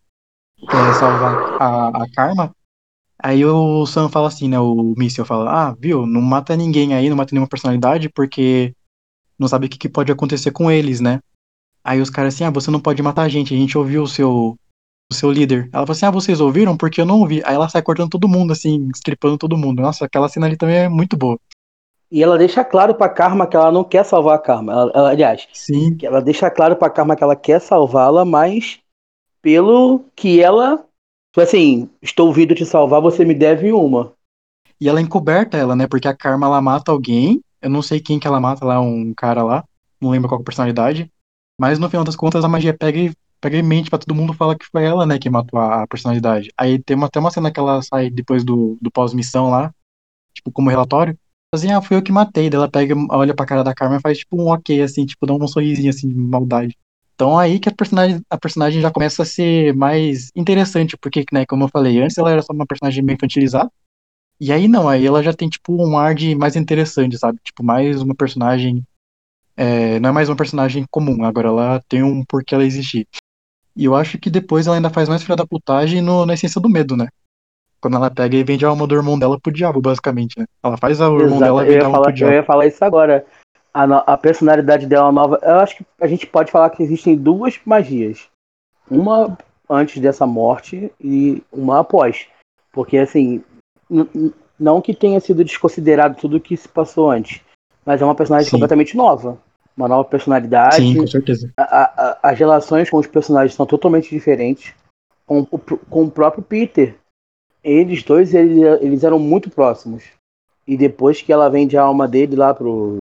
é, 0.64 0.94
salvar 0.98 1.62
a, 1.62 2.02
a 2.02 2.10
Karma. 2.10 2.52
Aí 3.22 3.44
o 3.44 3.84
Sam 3.86 4.08
fala 4.08 4.28
assim, 4.28 4.48
né? 4.48 4.58
O 4.58 4.94
Míssil 4.96 5.24
fala, 5.24 5.68
ah, 5.68 5.76
viu, 5.78 6.06
não 6.06 6.20
mata 6.20 6.56
ninguém 6.56 6.94
aí, 6.94 7.08
não 7.08 7.16
mata 7.16 7.34
nenhuma 7.34 7.48
personalidade, 7.48 8.08
porque 8.08 8.74
não 9.38 9.48
sabe 9.48 9.66
o 9.66 9.68
que, 9.68 9.78
que 9.78 9.88
pode 9.88 10.10
acontecer 10.10 10.50
com 10.50 10.70
eles, 10.70 11.00
né? 11.00 11.20
Aí 11.82 12.00
os 12.00 12.10
caras 12.10 12.34
assim, 12.34 12.44
ah, 12.44 12.50
você 12.50 12.70
não 12.70 12.80
pode 12.80 13.02
matar 13.02 13.22
a 13.22 13.28
gente, 13.28 13.54
a 13.54 13.56
gente 13.56 13.76
ouviu 13.76 14.02
o 14.02 14.08
seu, 14.08 14.56
o 15.10 15.14
seu 15.14 15.30
líder. 15.30 15.68
Ela 15.72 15.86
fala 15.86 15.92
assim, 15.92 16.06
ah, 16.06 16.10
vocês 16.10 16.40
ouviram? 16.40 16.76
Porque 16.76 17.00
eu 17.00 17.06
não 17.06 17.20
ouvi. 17.20 17.42
Aí 17.44 17.54
ela 17.54 17.68
sai 17.68 17.82
cortando 17.82 18.10
todo 18.10 18.28
mundo, 18.28 18.52
assim, 18.52 18.88
estripando 18.94 19.38
todo 19.38 19.56
mundo. 19.56 19.82
Nossa, 19.82 20.04
aquela 20.04 20.28
cena 20.28 20.46
ali 20.46 20.56
também 20.56 20.76
é 20.76 20.88
muito 20.88 21.16
boa. 21.16 21.38
E 22.10 22.22
ela 22.22 22.36
deixa 22.36 22.64
claro 22.64 22.94
pra 22.94 23.08
Karma 23.08 23.46
que 23.46 23.56
ela 23.56 23.70
não 23.70 23.84
quer 23.84 24.04
salvar 24.04 24.34
a 24.34 24.38
Karma. 24.38 24.72
Ela, 24.72 24.92
ela, 24.94 25.10
aliás, 25.10 25.46
Sim. 25.52 25.96
ela 26.02 26.20
deixa 26.20 26.50
claro 26.50 26.74
pra 26.74 26.90
Karma 26.90 27.14
que 27.14 27.22
ela 27.22 27.36
quer 27.36 27.60
salvá-la, 27.60 28.24
mas 28.24 28.80
pelo 29.40 30.04
que 30.16 30.40
ela. 30.40 30.84
Tipo 31.32 31.40
assim, 31.42 31.88
estou 32.02 32.32
vindo 32.32 32.54
te 32.54 32.66
salvar, 32.66 33.00
você 33.00 33.24
me 33.24 33.34
deve 33.34 33.72
uma. 33.72 34.12
E 34.80 34.88
ela 34.88 35.00
encoberta 35.00 35.56
ela, 35.56 35.76
né? 35.76 35.86
Porque 35.86 36.08
a 36.08 36.16
Karma 36.16 36.46
ela 36.46 36.60
mata 36.60 36.90
alguém. 36.90 37.40
Eu 37.62 37.70
não 37.70 37.82
sei 37.82 38.00
quem 38.00 38.18
que 38.18 38.26
ela 38.26 38.40
mata 38.40 38.64
lá, 38.64 38.80
um 38.80 39.14
cara 39.14 39.42
lá. 39.44 39.64
Não 40.00 40.10
lembro 40.10 40.28
qual 40.28 40.40
é 40.40 40.42
a 40.42 40.44
personalidade. 40.44 41.10
Mas 41.60 41.78
no 41.78 41.88
final 41.88 42.04
das 42.04 42.16
contas 42.16 42.44
a 42.44 42.48
magia 42.48 42.76
pega 42.76 42.98
e, 42.98 43.12
pega 43.40 43.58
e 43.58 43.62
mente 43.62 43.90
pra 43.90 43.98
todo 43.98 44.14
mundo 44.14 44.32
falar 44.32 44.56
que 44.56 44.66
foi 44.66 44.84
ela, 44.84 45.06
né, 45.06 45.18
que 45.18 45.28
matou 45.28 45.60
a, 45.60 45.82
a 45.82 45.86
personalidade. 45.86 46.50
Aí 46.56 46.82
tem 46.82 46.96
uma, 46.96 47.06
até 47.06 47.20
uma 47.20 47.30
cena 47.30 47.52
que 47.52 47.60
ela 47.60 47.82
sai 47.82 48.10
depois 48.10 48.42
do, 48.42 48.78
do 48.80 48.90
pós-missão 48.90 49.50
lá, 49.50 49.72
tipo, 50.34 50.50
como 50.50 50.70
relatório. 50.70 51.16
Assim, 51.54 51.70
ah, 51.70 51.82
fui 51.82 51.96
eu 51.96 52.02
que 52.02 52.10
matei. 52.10 52.48
Daí 52.48 52.58
ela 52.58 52.70
pega, 52.70 52.94
olha 53.10 53.34
pra 53.34 53.46
cara 53.46 53.62
da 53.62 53.74
Carmen 53.74 53.98
e 53.98 54.02
faz 54.02 54.18
tipo 54.18 54.40
um 54.40 54.48
ok, 54.48 54.80
assim, 54.82 55.04
tipo, 55.04 55.26
dá 55.26 55.34
um 55.34 55.46
sorrisinho 55.46 55.90
assim 55.90 56.08
de 56.08 56.14
maldade. 56.14 56.76
Então 57.20 57.38
aí 57.38 57.58
que 57.58 57.68
a 57.68 57.74
personagem, 57.74 58.22
a 58.30 58.38
personagem 58.38 58.80
já 58.80 58.90
começa 58.90 59.22
a 59.22 59.26
ser 59.26 59.74
mais 59.74 60.30
interessante, 60.34 60.96
porque, 60.96 61.22
né, 61.30 61.44
como 61.44 61.64
eu 61.64 61.68
falei, 61.68 62.00
antes 62.00 62.16
ela 62.16 62.30
era 62.30 62.40
só 62.40 62.50
uma 62.54 62.64
personagem 62.64 63.04
meio 63.04 63.16
infantilizada. 63.16 63.70
E 64.40 64.50
aí 64.50 64.66
não, 64.66 64.88
aí 64.88 65.06
ela 65.06 65.22
já 65.22 65.34
tem 65.34 65.46
tipo 65.46 65.74
um 65.86 65.98
ar 65.98 66.14
de 66.14 66.34
mais 66.34 66.56
interessante, 66.56 67.18
sabe? 67.18 67.38
Tipo, 67.44 67.62
mais 67.62 68.00
uma 68.00 68.14
personagem. 68.14 68.82
É, 69.54 70.00
não 70.00 70.08
é 70.08 70.12
mais 70.12 70.30
uma 70.30 70.36
personagem 70.36 70.86
comum, 70.90 71.22
agora 71.22 71.48
ela 71.48 71.82
tem 71.86 72.02
um 72.02 72.24
porquê 72.24 72.54
ela 72.54 72.64
existir. 72.64 73.06
E 73.76 73.84
eu 73.84 73.94
acho 73.94 74.18
que 74.18 74.30
depois 74.30 74.66
ela 74.66 74.76
ainda 74.76 74.88
faz 74.88 75.06
mais 75.06 75.22
filha 75.22 75.36
da 75.36 75.46
putagem 75.46 76.00
no, 76.00 76.24
na 76.24 76.32
essência 76.32 76.58
do 76.58 76.70
medo, 76.70 76.96
né? 76.96 77.06
Quando 77.82 77.98
ela 77.98 78.10
pega 78.10 78.34
e 78.34 78.42
vende 78.42 78.64
a 78.64 78.68
alma 78.70 78.86
do 78.86 78.94
irmão 78.94 79.18
dela 79.18 79.38
pro 79.38 79.52
diabo, 79.52 79.78
basicamente, 79.82 80.38
né? 80.38 80.46
Ela 80.62 80.78
faz 80.78 80.98
o 81.02 81.20
irmão 81.20 81.38
dela 81.38 81.66
eu 81.66 81.82
a 81.82 81.84
alma 81.84 81.96
falar, 81.98 82.04
pro 82.04 82.12
eu 82.12 82.16
diabo. 82.16 82.32
ia 82.32 82.44
falar 82.44 82.66
isso 82.66 82.82
agora. 82.82 83.26
A, 83.72 83.84
a 84.12 84.16
personalidade 84.16 84.86
dela 84.86 85.12
nova. 85.12 85.38
Eu 85.42 85.56
acho 85.60 85.76
que 85.76 85.86
a 86.00 86.06
gente 86.06 86.26
pode 86.26 86.50
falar 86.50 86.70
que 86.70 86.82
existem 86.82 87.16
duas 87.16 87.58
magias. 87.64 88.28
Uma 88.90 89.36
antes 89.68 90.00
dessa 90.02 90.26
morte 90.26 90.90
e 91.00 91.42
uma 91.52 91.78
após. 91.80 92.26
Porque, 92.72 92.98
assim, 92.98 93.42
não 94.58 94.80
que 94.80 94.94
tenha 94.94 95.20
sido 95.20 95.44
desconsiderado 95.44 96.16
tudo 96.20 96.36
o 96.36 96.40
que 96.40 96.56
se 96.56 96.68
passou 96.68 97.10
antes, 97.10 97.40
mas 97.86 98.02
é 98.02 98.04
uma 98.04 98.14
personagem 98.14 98.46
Sim. 98.46 98.56
completamente 98.56 98.96
nova. 98.96 99.38
Uma 99.76 99.88
nova 99.88 100.04
personalidade. 100.08 100.76
Sim, 100.76 100.96
com 100.98 101.06
certeza. 101.06 101.50
A- 101.56 101.62
a- 101.96 102.18
as 102.30 102.38
relações 102.38 102.90
com 102.90 102.98
os 102.98 103.06
personagens 103.06 103.54
são 103.54 103.64
totalmente 103.64 104.10
diferentes. 104.10 104.74
Com, 105.26 105.44
com 105.46 106.02
o 106.04 106.10
próprio 106.10 106.42
Peter, 106.42 106.96
eles 107.62 108.02
dois 108.02 108.34
eles, 108.34 108.58
eles 108.82 109.04
eram 109.04 109.18
muito 109.18 109.48
próximos. 109.48 110.02
E 110.66 110.76
depois 110.76 111.22
que 111.22 111.32
ela 111.32 111.48
vende 111.48 111.76
a 111.76 111.82
alma 111.82 112.06
dele 112.08 112.34
lá 112.34 112.52
pro 112.52 112.98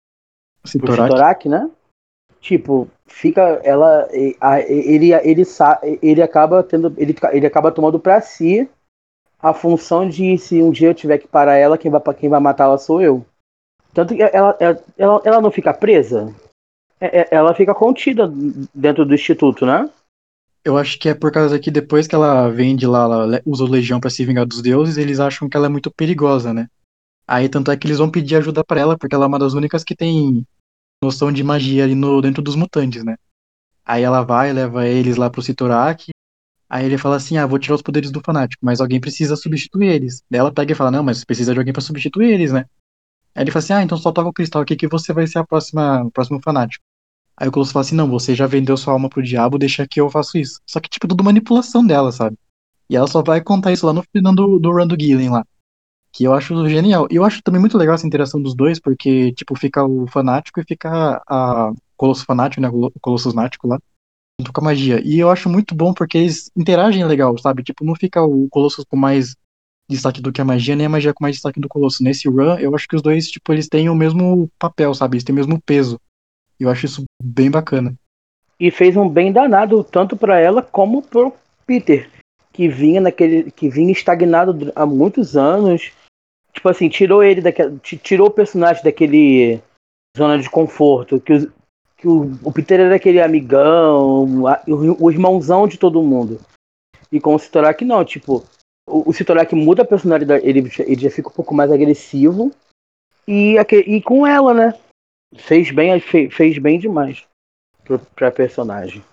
Sitorak. 0.67 1.03
Sitorak, 1.03 1.49
né? 1.49 1.71
Tipo, 2.41 2.89
fica 3.07 3.61
ela 3.65 4.09
ele 4.69 5.13
ele 5.13 5.43
ele 6.03 6.23
acaba 6.23 6.63
tendo 6.63 6.95
ele, 6.97 7.17
ele 7.33 7.47
acaba 7.47 7.73
tomando 7.73 7.99
pra 7.99 8.21
si 8.21 8.69
a 9.41 9.53
função 9.53 10.09
de 10.09 10.37
se 10.39 10.63
um 10.63 10.71
dia 10.71 10.89
eu 10.89 10.95
tiver 10.95 11.19
que 11.19 11.29
parar 11.29 11.57
ela, 11.57 11.79
quem 11.79 11.91
vai 11.91 12.01
quem 12.15 12.29
vai 12.29 12.41
matá-la 12.41 12.79
sou 12.79 13.01
eu. 13.01 13.25
Tanto 13.93 14.15
que 14.15 14.23
ela, 14.23 14.57
ela, 14.61 15.23
ela, 15.25 15.41
não 15.41 15.51
fica 15.51 15.73
presa, 15.73 16.35
É- 17.01 17.21
é- 17.21 17.29
ela 17.31 17.55
fica 17.55 17.75
contida 17.75 18.31
dentro 18.75 19.05
do 19.05 19.15
instituto, 19.15 19.65
né? 19.67 19.89
Eu 20.65 20.77
acho 20.77 20.99
que 20.99 21.09
é 21.09 21.15
por 21.15 21.31
causa 21.31 21.59
que 21.59 21.71
depois 21.71 22.07
que 22.07 22.15
ela 22.15 22.49
vende 22.49 22.87
lá, 22.87 23.05
ela 23.05 23.43
usa 23.45 23.65
o 23.65 23.69
Legião 23.69 24.01
pra 24.01 24.11
se 24.11 24.25
vingar 24.25 24.47
dos 24.47 24.61
deuses, 24.61 24.97
eles 24.97 25.21
acham 25.21 25.49
que 25.49 25.57
ela 25.57 25.67
é 25.67 25.69
muito 25.69 25.91
perigosa, 25.91 26.53
né? 26.53 26.67
Aí 27.27 27.49
tanto 27.49 27.71
é 27.71 27.77
que 27.77 27.87
eles 27.87 27.99
vão 27.99 28.11
pedir 28.11 28.37
ajuda 28.37 28.65
pra 28.65 28.81
ela, 28.81 28.99
porque 28.99 29.15
ela 29.15 29.25
é 29.25 29.29
uma 29.29 29.39
das 29.39 29.53
únicas 29.53 29.85
que 29.85 29.95
tem 29.95 30.45
noção 31.03 31.31
de 31.33 31.43
magia 31.43 31.85
ali 31.85 31.95
no, 31.95 32.21
dentro 32.21 32.43
dos 32.43 32.57
mutantes, 32.57 33.05
né? 33.05 33.17
Aí 33.85 34.03
ela 34.03 34.23
vai, 34.23 34.53
leva 34.53 34.87
eles 34.87 35.17
lá 35.17 35.31
pro 35.31 35.43
Sitorak, 35.43 36.11
aí 36.69 36.85
ele 36.85 36.99
fala 36.99 37.17
assim, 37.17 37.37
ah, 37.37 37.47
vou 37.47 37.59
tirar 37.59 37.77
os 37.77 37.83
poderes 37.83 38.11
do 38.11 38.21
fanático, 38.21 38.65
mas 38.65 38.81
alguém 38.81 39.01
precisa 39.01 39.37
substituir 39.37 39.89
eles. 39.89 40.23
Daí 40.31 40.41
ela 40.41 40.53
pega 40.53 40.73
e 40.73 40.75
fala, 40.75 40.91
não, 40.91 41.03
mas 41.03 41.25
precisa 41.25 41.53
de 41.53 41.59
alguém 41.59 41.73
pra 41.73 41.83
substituir 41.83 42.33
eles, 42.33 42.53
né? 42.53 42.65
Aí 43.35 43.45
ele 43.45 43.51
fala 43.51 43.63
assim, 43.63 43.73
ah, 43.75 43.83
então 43.83 43.99
só 43.99 44.11
toca 44.11 44.29
o 44.29 44.33
cristal 44.33 44.63
aqui 44.63 44.77
que 44.77 44.89
você 44.89 45.13
vai 45.13 45.27
ser 45.27 45.39
a 45.39 45.45
próxima, 45.45 46.03
o 46.03 46.11
próximo 46.11 46.41
fanático. 46.43 46.83
Aí 47.37 47.49
o 47.49 47.53
Colossus 47.53 47.73
fala 47.73 47.85
assim, 47.85 47.95
não, 47.95 48.09
você 48.09 48.35
já 48.35 48.47
vendeu 48.47 48.77
sua 48.77 48.95
alma 48.95 49.11
pro 49.11 49.23
diabo, 49.23 49.59
deixa 49.59 49.87
que 49.87 50.01
eu 50.01 50.09
faço 50.09 50.39
isso. 50.39 50.59
Só 50.67 50.81
que, 50.81 50.89
tipo, 50.89 51.07
tudo 51.07 51.23
manipulação 51.23 51.87
dela, 51.87 52.11
sabe? 52.11 52.37
E 52.89 52.97
ela 52.97 53.07
só 53.07 53.23
vai 53.23 53.43
contar 53.43 53.73
isso 53.73 53.85
lá 53.85 53.93
no 53.93 54.03
final 54.11 54.35
do, 54.35 54.59
do 54.59 54.73
run 54.73 54.87
do 54.87 54.97
Gillen 54.99 55.29
lá. 55.29 55.45
Que 56.17 56.25
eu 56.25 56.33
acho 56.33 56.67
genial. 56.67 57.07
E 57.11 57.17
eu 57.17 57.25
acho 57.25 57.43
também 57.43 57.61
muito 57.61 57.77
legal 57.77 57.95
essa 57.95 58.07
interação 58.07 58.41
dos 58.41 58.55
dois, 58.55 58.81
porque, 58.81 59.33
tipo, 59.33 59.55
fica 59.55 59.85
o 59.85 60.07
fanático 60.07 60.59
e 60.59 60.65
fica 60.65 61.23
a 61.29 61.73
Colossus 61.95 62.25
fanático, 62.25 62.63
né? 62.63 62.71
O 62.71 62.91
Colossus 62.99 63.35
nático 63.35 63.69
lá. 63.69 63.79
Junto 64.41 64.51
com 64.51 64.61
a 64.63 64.65
magia. 64.65 65.03
E 65.05 65.19
eu 65.19 65.31
acho 65.31 65.51
muito 65.51 65.75
bom 65.75 65.93
porque 65.93 66.17
eles 66.17 66.51
interagem 66.57 67.05
legal, 67.05 67.37
sabe? 67.37 67.63
Tipo, 67.63 67.85
não 67.85 67.95
fica 67.95 68.23
o 68.23 68.49
Colossus 68.49 68.87
com 68.89 68.97
mais 68.97 69.37
destaque 69.91 70.23
do 70.23 70.33
que 70.33 70.41
a 70.41 70.45
magia, 70.45 70.75
nem 70.75 70.87
a 70.87 70.89
magia 70.89 71.13
com 71.13 71.23
mais 71.23 71.37
destaque 71.37 71.61
do 71.61 71.69
Colossus. 71.69 72.01
Nesse 72.01 72.29
run, 72.29 72.57
eu 72.59 72.75
acho 72.75 72.89
que 72.89 72.97
os 72.97 73.03
dois, 73.03 73.29
tipo, 73.29 73.53
eles 73.53 73.69
têm 73.69 73.91
o 73.91 73.95
mesmo 73.95 74.49
papel, 74.59 74.95
sabe? 74.95 75.17
Eles 75.17 75.25
têm 75.25 75.35
o 75.35 75.37
mesmo 75.37 75.61
peso. 75.61 76.01
Eu 76.59 76.71
acho 76.71 76.87
isso 76.87 77.05
bem 77.23 77.51
bacana. 77.51 77.95
E 78.59 78.71
fez 78.71 78.97
um 78.97 79.07
bem 79.07 79.31
danado 79.31 79.85
tanto 79.85 80.17
pra 80.17 80.41
ela 80.41 80.63
como 80.63 81.03
pro 81.03 81.35
Peter, 81.67 82.09
que 82.55 82.71
vinha 82.71 83.03
naquele 83.03 83.51
que 83.51 83.69
vinha 83.69 83.93
estagnado 83.93 84.73
há 84.75 84.87
muitos 84.87 85.37
anos. 85.37 85.93
Tipo 86.57 86.69
assim, 86.71 86.89
tirou 86.89 87.23
ele 87.23 87.41
daquele 87.43 87.79
tirou 87.79 88.29
o 88.29 88.33
personagem 88.33 88.83
daquele 88.83 89.61
zona 90.17 90.39
de 90.39 90.49
conforto, 90.49 91.21
que, 91.21 91.33
os- 91.35 91.49
que 91.99 92.09
o, 92.09 92.33
o 92.43 92.51
Peter 92.51 92.81
era 92.81 92.97
aquele 92.97 93.21
amigão, 93.21 94.47
a- 94.47 94.63
o, 94.67 95.05
o 95.05 95.11
irmãozão 95.11 95.69
de 95.69 95.79
todo 95.79 96.03
mundo. 96.03 96.41
E 97.13 97.21
com 97.21 97.35
o 97.35 97.39
Sitorak 97.39 97.85
não, 97.85 98.05
tipo, 98.05 98.43
o, 98.89 99.11
o 99.11 99.13
Sitorak 99.13 99.55
muda 99.55 99.83
a 99.83 99.87
personalidade, 99.87 100.47
ele, 100.49 100.61
ele 100.81 101.01
já 101.01 101.11
fica 101.11 101.29
um 101.29 101.33
pouco 101.33 101.55
mais 101.55 101.71
agressivo. 101.71 102.51
E, 103.29 103.57
e 103.59 104.01
com 104.03 104.27
ela, 104.27 104.55
né? 104.55 104.75
fez 105.37 105.71
bem, 105.71 106.01
fe- 106.01 106.31
fez 106.31 106.57
bem 106.57 106.79
demais 106.79 107.25
pro, 107.85 107.99
pra 107.99 108.31
personagem. 108.31 109.05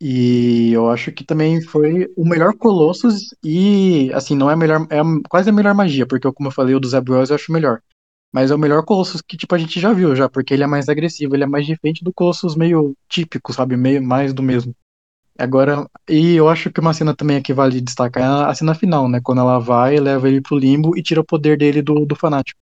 E 0.00 0.72
eu 0.72 0.90
acho 0.90 1.10
que 1.10 1.24
também 1.24 1.62
foi 1.62 2.12
o 2.16 2.28
melhor 2.28 2.54
Colossus 2.54 3.34
e, 3.42 4.10
assim, 4.12 4.36
não 4.36 4.50
é 4.50 4.52
a 4.52 4.56
melhor, 4.56 4.86
é 4.90 5.00
quase 5.28 5.48
a 5.48 5.52
melhor 5.52 5.74
magia, 5.74 6.06
porque 6.06 6.30
como 6.32 6.48
eu 6.48 6.52
falei, 6.52 6.74
o 6.74 6.80
do 6.80 6.88
Zeb 6.88 7.08
Wells 7.08 7.30
eu 7.30 7.36
acho 7.36 7.52
melhor. 7.52 7.80
Mas 8.32 8.50
é 8.50 8.54
o 8.54 8.58
melhor 8.58 8.84
Colossus 8.84 9.22
que, 9.22 9.36
tipo, 9.36 9.54
a 9.54 9.58
gente 9.58 9.80
já 9.80 9.92
viu 9.92 10.14
já, 10.14 10.28
porque 10.28 10.52
ele 10.52 10.62
é 10.62 10.66
mais 10.66 10.88
agressivo, 10.88 11.34
ele 11.34 11.44
é 11.44 11.46
mais 11.46 11.64
diferente 11.64 12.04
do 12.04 12.12
Colossus 12.12 12.54
meio 12.54 12.94
típico, 13.08 13.52
sabe? 13.52 13.76
Meio 13.76 14.02
mais 14.02 14.34
do 14.34 14.42
mesmo. 14.42 14.74
Agora, 15.38 15.86
e 16.08 16.34
eu 16.34 16.48
acho 16.48 16.70
que 16.70 16.80
uma 16.80 16.94
cena 16.94 17.14
também 17.14 17.40
que 17.42 17.52
vale 17.54 17.80
destacar 17.80 18.22
é 18.22 18.50
a 18.50 18.54
cena 18.54 18.74
final, 18.74 19.08
né? 19.08 19.20
Quando 19.22 19.40
ela 19.40 19.58
vai, 19.58 19.96
leva 19.96 20.28
ele 20.28 20.40
pro 20.40 20.58
limbo 20.58 20.96
e 20.96 21.02
tira 21.02 21.20
o 21.20 21.24
poder 21.24 21.56
dele 21.56 21.80
do, 21.80 22.04
do 22.04 22.16
fanático. 22.16 22.58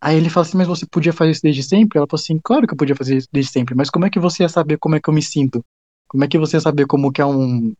Aí 0.00 0.16
ele 0.16 0.30
fala 0.30 0.46
assim, 0.46 0.56
mas 0.56 0.66
você 0.66 0.86
podia 0.86 1.12
fazer 1.12 1.32
isso 1.32 1.42
desde 1.42 1.62
sempre? 1.62 1.98
Ela 1.98 2.06
falou 2.08 2.20
assim, 2.20 2.38
claro 2.42 2.66
que 2.66 2.72
eu 2.72 2.78
podia 2.78 2.96
fazer 2.96 3.16
isso 3.16 3.28
desde 3.30 3.52
sempre, 3.52 3.74
mas 3.74 3.90
como 3.90 4.06
é 4.06 4.10
que 4.10 4.18
você 4.18 4.42
ia 4.42 4.48
saber 4.48 4.78
como 4.78 4.96
é 4.96 5.00
que 5.00 5.08
eu 5.08 5.14
me 5.14 5.22
sinto? 5.22 5.64
Como 6.10 6.24
é 6.24 6.28
que 6.28 6.36
você 6.38 6.56
ia 6.56 6.60
saber 6.60 6.86
como 6.86 7.12
que 7.12 7.20
é 7.20 7.24
um 7.24 7.72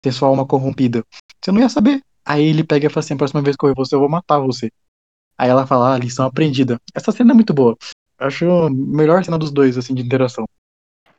ter 0.00 0.12
sua 0.12 0.28
alma 0.28 0.46
corrompida? 0.46 1.04
Você 1.42 1.50
não 1.50 1.60
ia 1.60 1.68
saber. 1.68 2.00
Aí 2.24 2.44
ele 2.44 2.62
pega 2.62 2.86
e 2.86 2.88
fala 2.88 3.00
assim, 3.04 3.14
a 3.14 3.16
próxima 3.16 3.42
vez 3.42 3.56
que 3.56 3.64
eu 3.64 3.70
ver 3.70 3.74
você, 3.74 3.96
eu 3.96 4.00
vou 4.00 4.08
matar 4.08 4.38
você. 4.38 4.70
Aí 5.36 5.50
ela 5.50 5.66
fala, 5.66 5.94
ah, 5.94 5.98
lição 5.98 6.24
aprendida. 6.24 6.78
Essa 6.94 7.10
cena 7.10 7.32
é 7.32 7.34
muito 7.34 7.52
boa. 7.52 7.76
Eu 8.20 8.26
acho 8.28 8.48
a 8.48 8.70
melhor 8.70 9.24
cena 9.24 9.36
dos 9.36 9.50
dois, 9.50 9.76
assim, 9.76 9.94
de 9.94 10.02
interação. 10.02 10.44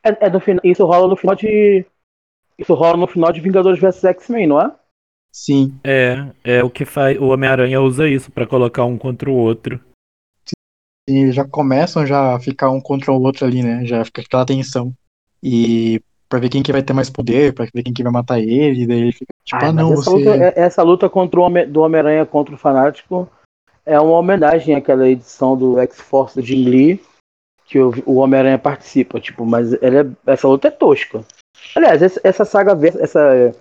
É, 0.02 0.28
é 0.28 0.30
do 0.30 0.40
final, 0.40 0.62
isso 0.64 0.86
rola 0.86 1.10
no 1.10 1.18
final 1.18 1.36
de. 1.36 1.86
Isso 2.58 2.74
rola 2.74 2.96
no 2.96 3.08
final 3.08 3.34
de 3.34 3.42
Vingadores 3.42 3.80
vs 3.80 4.04
X-Men, 4.06 4.48
não 4.48 4.62
é? 4.62 4.74
Sim, 5.34 5.78
É, 5.84 6.32
é 6.44 6.64
o 6.64 6.70
que 6.70 6.86
faz. 6.86 7.20
O 7.20 7.26
Homem-Aranha 7.26 7.82
usa 7.82 8.08
isso 8.08 8.32
pra 8.32 8.48
colocar 8.48 8.86
um 8.86 8.98
contra 8.98 9.30
o 9.30 9.36
outro. 9.36 9.82
e 11.10 11.32
já 11.32 11.46
começam 11.46 12.06
já 12.06 12.36
a 12.36 12.40
ficar 12.40 12.70
um 12.70 12.80
contra 12.80 13.12
o 13.12 13.22
outro 13.22 13.46
ali, 13.46 13.62
né? 13.62 13.86
Já 13.86 14.06
fica 14.06 14.22
aquela 14.22 14.46
tensão. 14.46 14.94
E 15.42 16.00
pra 16.34 16.40
ver 16.40 16.50
quem 16.50 16.64
que 16.64 16.72
vai 16.72 16.82
ter 16.82 16.94
mais 16.94 17.12
poder, 17.12 17.54
pra 17.54 17.68
ver 17.72 17.84
quem 17.84 17.94
que 17.94 18.02
vai 18.02 18.12
matar 18.12 18.40
ele, 18.40 18.88
daí 18.88 19.02
ele 19.02 19.12
fica 19.12 19.32
tipo, 19.46 19.64
Ah, 19.64 19.68
ah, 19.68 19.72
não, 19.72 19.94
essa, 19.94 20.02
você... 20.02 20.10
luta, 20.10 20.30
é- 20.32 20.54
essa 20.56 20.82
luta 20.82 21.08
contra 21.08 21.40
o 21.40 21.44
Homem- 21.44 21.70
do 21.70 21.82
Homem-Aranha 21.82 22.26
contra 22.26 22.56
o 22.56 22.58
Fanático 22.58 23.30
é 23.86 24.00
uma 24.00 24.18
homenagem 24.18 24.74
àquela 24.74 25.08
edição 25.08 25.56
do 25.56 25.78
X-Force 25.80 26.42
Jim 26.42 26.66
Lee 26.68 27.00
que 27.68 27.78
o, 27.78 27.94
o 28.08 28.16
Homem-Aranha 28.16 28.58
participa, 28.58 29.20
tipo, 29.20 29.46
mas 29.46 29.74
ela 29.80 30.00
é- 30.02 30.32
essa 30.32 30.48
luta 30.48 30.70
é 30.70 30.72
tosca. 30.72 31.24
Aliás, 31.76 32.02
essa, 32.02 32.20
essa 32.24 32.46
saga, 32.46 32.76
essa 33.00 33.54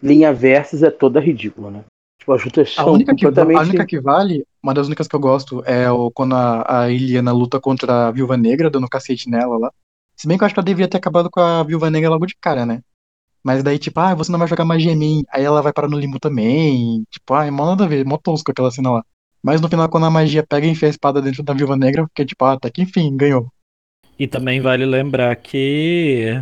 linha 0.00 0.32
versus 0.32 0.84
é 0.84 0.90
toda 0.90 1.18
ridícula, 1.18 1.68
né? 1.72 1.84
Tipo, 2.20 2.32
as 2.32 2.44
lutas 2.44 2.74
A 2.78 2.88
única, 2.88 3.12
que, 3.12 3.24
completamente... 3.24 3.58
a 3.58 3.62
única 3.62 3.86
que 3.86 3.98
vale, 3.98 4.46
uma 4.62 4.72
das 4.72 4.86
únicas 4.86 5.08
que 5.08 5.16
eu 5.16 5.20
gosto, 5.20 5.64
é 5.66 5.90
o, 5.90 6.12
quando 6.12 6.36
a, 6.36 6.82
a 6.82 6.90
Iliana 6.90 7.32
luta 7.32 7.58
contra 7.58 8.06
a 8.06 8.10
Viúva 8.12 8.36
Negra, 8.36 8.70
dando 8.70 8.88
cacete 8.88 9.28
nela 9.28 9.58
lá. 9.58 9.72
Se 10.20 10.28
bem 10.28 10.36
que 10.36 10.44
eu 10.44 10.46
acho 10.46 10.54
que 10.54 10.60
ela 10.60 10.66
deveria 10.66 10.86
ter 10.86 10.98
acabado 10.98 11.30
com 11.30 11.40
a 11.40 11.62
Viúva 11.62 11.88
Negra 11.88 12.10
logo 12.10 12.26
de 12.26 12.36
cara, 12.38 12.66
né? 12.66 12.82
Mas 13.42 13.62
daí, 13.62 13.78
tipo, 13.78 13.98
ah, 14.00 14.14
você 14.14 14.30
não 14.30 14.38
vai 14.38 14.46
jogar 14.46 14.66
magia 14.66 14.92
em 14.92 14.96
mim. 14.96 15.24
Aí 15.32 15.42
ela 15.42 15.62
vai 15.62 15.72
parar 15.72 15.88
no 15.88 15.98
limbo 15.98 16.20
também. 16.20 17.04
Tipo, 17.10 17.32
ah, 17.32 17.46
é 17.46 17.50
mó 17.50 17.64
nada 17.64 17.84
a 17.84 17.88
ver, 17.88 18.04
mó 18.04 18.18
tosco 18.18 18.50
aquela 18.50 18.70
cena 18.70 18.90
lá. 18.90 19.04
Mas 19.42 19.62
no 19.62 19.68
final, 19.70 19.88
quando 19.88 20.04
a 20.04 20.10
magia 20.10 20.44
pega 20.46 20.66
e 20.66 20.70
enfia 20.70 20.88
a 20.88 20.90
espada 20.90 21.22
dentro 21.22 21.42
da 21.42 21.54
Viúva 21.54 21.74
Negra, 21.74 22.06
fica 22.08 22.26
tipo, 22.26 22.44
ah, 22.44 22.52
até 22.52 22.68
que 22.68 22.82
enfim, 22.82 23.16
ganhou. 23.16 23.50
E 24.18 24.26
também 24.26 24.60
vale 24.60 24.84
lembrar 24.84 25.34
que 25.36 26.38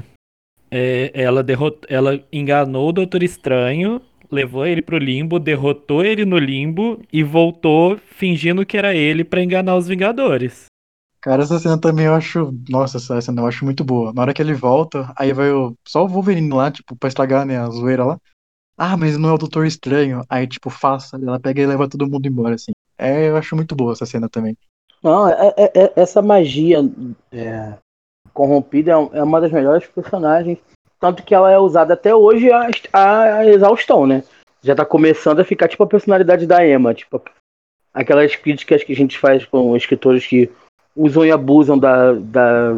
é, 0.73 1.13
ela, 1.15 1.45
derrot... 1.45 1.79
ela 1.89 2.21
enganou 2.33 2.89
o 2.89 2.93
Doutor 2.93 3.23
Estranho, 3.23 4.03
levou 4.29 4.67
ele 4.67 4.83
pro 4.83 4.99
limbo, 4.99 5.39
derrotou 5.39 6.05
ele 6.05 6.25
no 6.25 6.37
limbo 6.37 7.01
e 7.13 7.23
voltou 7.23 7.97
fingindo 7.97 8.67
que 8.67 8.77
era 8.77 8.93
ele 8.93 9.23
pra 9.23 9.41
enganar 9.41 9.77
os 9.77 9.87
Vingadores. 9.87 10.67
Cara, 11.21 11.43
essa 11.43 11.59
cena 11.59 11.81
também 11.81 12.07
eu 12.07 12.15
acho. 12.15 12.55
Nossa, 12.69 12.99
essa 12.99 13.21
cena 13.21 13.43
eu 13.43 13.47
acho 13.47 13.65
muito 13.65 13.83
boa. 13.85 14.13
Na 14.13 14.23
hora 14.23 14.35
que 14.35 14.41
ele 14.41 14.55
volta, 14.55 15.13
aí 15.17 15.33
vai 15.33 15.51
o... 15.51 15.75
só 15.87 16.05
o 16.05 16.09
Wolverine 16.09 16.51
lá, 16.51 16.71
tipo, 16.71 16.95
pra 16.97 17.09
estragar, 17.09 17.45
né, 17.45 17.59
a 17.59 17.69
zoeira 17.69 18.05
lá. 18.05 18.19
Ah, 18.77 18.97
mas 18.97 19.19
não 19.19 19.29
é 19.29 19.33
o 19.33 19.39
Doutor 19.39 19.67
Estranho. 19.67 20.23
Aí, 20.29 20.47
tipo, 20.47 20.71
faça. 20.71 21.17
Ela 21.17 21.41
pega 21.41 21.61
e 21.61 21.67
leva 21.67 21.89
todo 21.89 22.09
mundo 22.09 22.27
embora, 22.27 22.55
assim. 22.55 22.71
É, 22.97 23.29
eu 23.29 23.37
acho 23.37 23.57
muito 23.57 23.75
boa 23.75 23.93
essa 23.93 24.07
cena 24.07 24.29
também. 24.29 24.57
Não, 25.03 25.29
é- 25.29 25.55
é- 25.57 25.73
é- 25.75 25.93
essa 25.97 26.23
magia 26.23 26.79
é, 27.33 27.75
corrompida 28.33 28.93
é 28.93 29.19
é 29.19 29.23
uma 29.23 29.41
das 29.41 29.51
melhores 29.51 29.87
personagens. 29.89 30.59
Tanto 31.01 31.23
que 31.23 31.35
ela 31.35 31.51
é 31.51 31.59
usada 31.59 31.95
até 31.95 32.15
hoje 32.15 32.51
a, 32.53 32.69
a 32.93 33.47
exaustão, 33.47 34.07
né? 34.07 34.23
Já 34.63 34.75
tá 34.75 34.85
começando 34.85 35.41
a 35.41 35.45
ficar 35.45 35.69
tipo 35.69 35.83
a 35.83 35.87
personalidade 35.87 36.47
da 36.47 36.67
Emma. 36.67 36.95
Tipo, 36.95 37.23
aquelas 37.95 38.35
críticas 38.37 38.83
que 38.83 38.93
a 38.93 38.97
gente 38.97 39.19
faz 39.19 39.45
com 39.45 39.77
escritores 39.77 40.27
que 40.27 40.51
usam 40.99 41.25
e 41.25 41.31
abusam 41.31 41.79
da, 41.79 42.13
da 42.15 42.75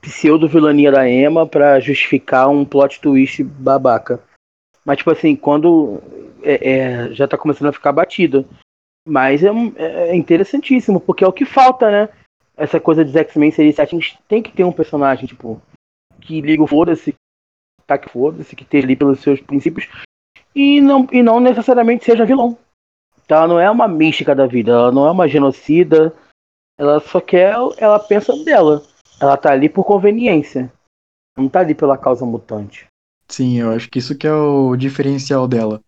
pseudo-vilania 0.00 0.92
da 0.92 1.08
Emma 1.08 1.46
pra 1.46 1.80
justificar 1.80 2.48
um 2.48 2.64
plot 2.64 3.00
twist 3.00 3.42
babaca. 3.42 4.20
Mas, 4.84 4.98
tipo 4.98 5.10
assim, 5.10 5.34
quando 5.34 6.00
é- 6.42 6.70
é, 6.70 7.12
já 7.12 7.26
tá 7.26 7.36
começando 7.36 7.68
a 7.68 7.72
ficar 7.72 7.92
batido. 7.92 8.46
Mas 9.08 9.42
é, 9.42 9.50
um- 9.50 9.72
é 9.76 10.14
interessantíssimo, 10.16 11.00
porque 11.00 11.24
é 11.24 11.26
o 11.28 11.32
que 11.32 11.44
falta, 11.44 11.90
né? 11.90 12.08
Essa 12.56 12.80
coisa 12.80 13.04
dos 13.04 13.14
X-Men 13.14 13.50
Series 13.50 13.76
7, 13.76 13.94
a 13.94 13.98
gente 13.98 14.18
tem 14.28 14.42
que 14.42 14.52
ter 14.52 14.64
um 14.64 14.72
personagem, 14.72 15.26
tipo, 15.26 15.60
que 16.20 16.40
liga 16.40 16.62
o 16.62 16.66
foda-se, 16.66 17.14
tá 17.86 17.98
que 17.98 18.08
foda-se, 18.08 18.56
que 18.56 18.62
esteja 18.62 18.86
ali 18.86 18.96
pelos 18.96 19.20
seus 19.20 19.40
princípios, 19.40 19.88
e 20.54 20.80
não, 20.80 21.06
e 21.12 21.22
não 21.22 21.38
necessariamente 21.38 22.04
seja 22.04 22.24
vilão. 22.24 22.56
Então 23.24 23.38
ela 23.38 23.48
não 23.48 23.60
é 23.60 23.70
uma 23.70 23.86
mística 23.86 24.34
da 24.34 24.46
vida, 24.46 24.72
ela 24.72 24.92
não 24.92 25.06
é 25.06 25.10
uma 25.10 25.28
genocida, 25.28 26.12
ela 26.78 27.00
só 27.00 27.20
quer, 27.20 27.54
ela 27.78 27.98
pensa 27.98 28.32
dela. 28.44 28.82
Ela 29.20 29.36
tá 29.36 29.52
ali 29.52 29.68
por 29.68 29.84
conveniência. 29.84 30.72
Não 31.36 31.48
tá 31.48 31.60
ali 31.60 31.74
pela 31.74 31.96
causa 31.96 32.24
mutante. 32.24 32.86
Sim, 33.28 33.60
eu 33.60 33.70
acho 33.70 33.90
que 33.90 33.98
isso 33.98 34.16
que 34.16 34.26
é 34.26 34.32
o 34.32 34.76
diferencial 34.76 35.48
dela. 35.48 35.80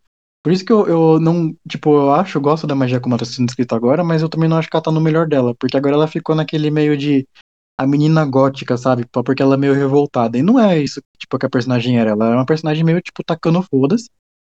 Por 0.43 0.53
isso 0.53 0.65
que 0.65 0.73
eu, 0.73 0.87
eu 0.87 1.21
não, 1.21 1.55
tipo, 1.69 1.91
eu 1.95 2.13
acho, 2.13 2.39
eu 2.39 2.43
gosto 2.43 2.67
da 2.67 2.75
magia 2.75 3.01
como 3.01 3.15
ela 3.15 3.19
tá 3.19 3.25
sendo 3.25 3.49
escrita 3.49 3.77
agora, 3.77 4.03
mas 4.03 4.23
eu 4.23 4.29
também 4.29 4.49
não 4.49 4.57
acho 4.57 4.69
que 4.69 4.77
ela 4.77 4.83
tá 4.83 4.91
no 4.91 5.01
melhor 5.01 5.27
dela, 5.27 5.55
porque 5.55 5.77
agora 5.77 5.95
ela 5.95 6.09
ficou 6.09 6.35
naquele 6.35 6.71
meio 6.71 6.97
de 6.97 7.27
a 7.79 7.87
menina 7.87 8.25
gótica, 8.25 8.77
sabe? 8.77 9.05
Porque 9.07 9.43
ela 9.43 9.55
é 9.55 9.59
meio 9.59 9.75
revoltada. 9.75 10.37
E 10.39 10.43
não 10.43 10.59
é 10.59 10.79
isso, 10.81 11.01
tipo, 11.19 11.39
que 11.39 11.47
a 11.47 11.51
personagem 11.51 11.99
era. 11.99 12.11
Ela 12.11 12.33
é 12.33 12.35
uma 12.35 12.47
personagem 12.47 12.85
meio, 12.85 13.01
tipo, 13.01 13.23
tacando 13.23 13.63
foda-se, 13.63 14.11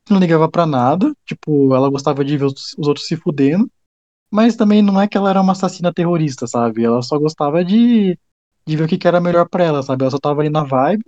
não 0.09 0.19
ligava 0.19 0.49
pra 0.49 0.65
nada, 0.65 1.13
tipo, 1.25 1.73
ela 1.73 1.89
gostava 1.89 2.23
de 2.25 2.37
ver 2.37 2.45
os, 2.45 2.73
os 2.77 2.87
outros 2.87 3.07
se 3.07 3.15
fudendo, 3.15 3.69
mas 4.33 4.55
também 4.55 4.81
não 4.81 4.99
é 4.99 5.07
que 5.07 5.15
ela 5.15 5.29
era 5.29 5.39
uma 5.39 5.51
assassina 5.51 5.93
terrorista, 5.93 6.47
sabe? 6.47 6.83
Ela 6.83 7.03
só 7.03 7.19
gostava 7.19 7.63
de, 7.63 8.17
de 8.65 8.75
ver 8.75 8.85
o 8.85 8.87
que, 8.87 9.07
era 9.07 9.21
melhor 9.21 9.47
pra 9.47 9.63
ela, 9.63 9.83
sabe? 9.83 10.01
Ela 10.03 10.09
só 10.09 10.17
tava 10.17 10.41
ali 10.41 10.49
na 10.49 10.63
vibe 10.63 11.05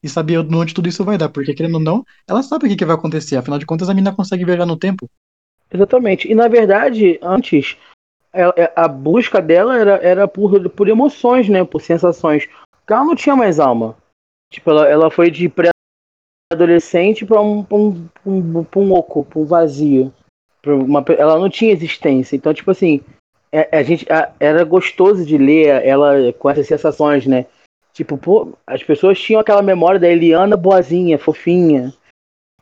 e 0.00 0.08
sabia 0.08 0.40
onde 0.40 0.72
tudo 0.72 0.88
isso 0.88 1.04
vai 1.04 1.18
dar, 1.18 1.28
porque 1.28 1.54
querendo 1.54 1.74
ou 1.74 1.80
não, 1.80 2.04
ela 2.24 2.40
sabe 2.40 2.66
o 2.66 2.76
que, 2.76 2.84
vai 2.84 2.94
acontecer, 2.94 3.36
afinal 3.36 3.58
de 3.58 3.66
contas 3.66 3.88
a 3.88 3.94
menina 3.94 4.14
consegue 4.14 4.44
viajar 4.44 4.64
no 4.64 4.76
tempo. 4.76 5.10
Exatamente. 5.72 6.30
E 6.30 6.36
na 6.36 6.46
verdade, 6.46 7.18
antes, 7.20 7.76
ela- 8.32 8.54
é- 8.56 8.72
a 8.76 8.86
busca 8.86 9.42
dela 9.42 9.76
era, 9.76 9.96
era 9.96 10.28
por, 10.28 10.70
por 10.70 10.88
emoções, 10.88 11.48
né? 11.48 11.64
Por 11.64 11.80
sensações. 11.80 12.46
Porque 12.46 12.92
ela 12.92 13.04
não 13.04 13.16
tinha 13.16 13.34
mais 13.34 13.58
alma. 13.58 13.96
Tipo, 14.52 14.70
ela, 14.70 14.88
ela 14.88 15.10
foi 15.10 15.32
de 15.32 15.48
pré-adolescente 15.48 17.26
pra 17.26 17.40
um, 17.40 17.64
pra 17.64 17.76
um, 17.76 18.08
um, 18.24 18.62
pra 18.62 18.80
um 18.80 18.92
oco, 18.92 19.24
pra 19.24 19.40
um 19.40 19.44
vazio. 19.44 20.14
Uma, 20.64 21.04
ela 21.18 21.38
não 21.38 21.50
tinha 21.50 21.72
existência. 21.72 22.36
Então, 22.36 22.54
tipo 22.54 22.70
assim, 22.70 23.00
é- 23.50 23.76
a, 23.76 23.82
gente 23.82 24.10
a- 24.12 24.32
era 24.38 24.64
gostoso 24.64 25.26
de 25.26 25.36
ler 25.36 25.84
ela 25.84 26.32
com 26.34 26.48
essas 26.48 26.66
sensações, 26.66 27.26
né? 27.26 27.46
Tipo, 27.92 28.16
pô, 28.16 28.56
as 28.66 28.82
pessoas 28.82 29.20
tinham 29.20 29.40
aquela 29.40 29.60
memória 29.60 30.00
da 30.00 30.08
Eliana 30.08 30.56
boazinha, 30.56 31.18
fofinha, 31.18 31.92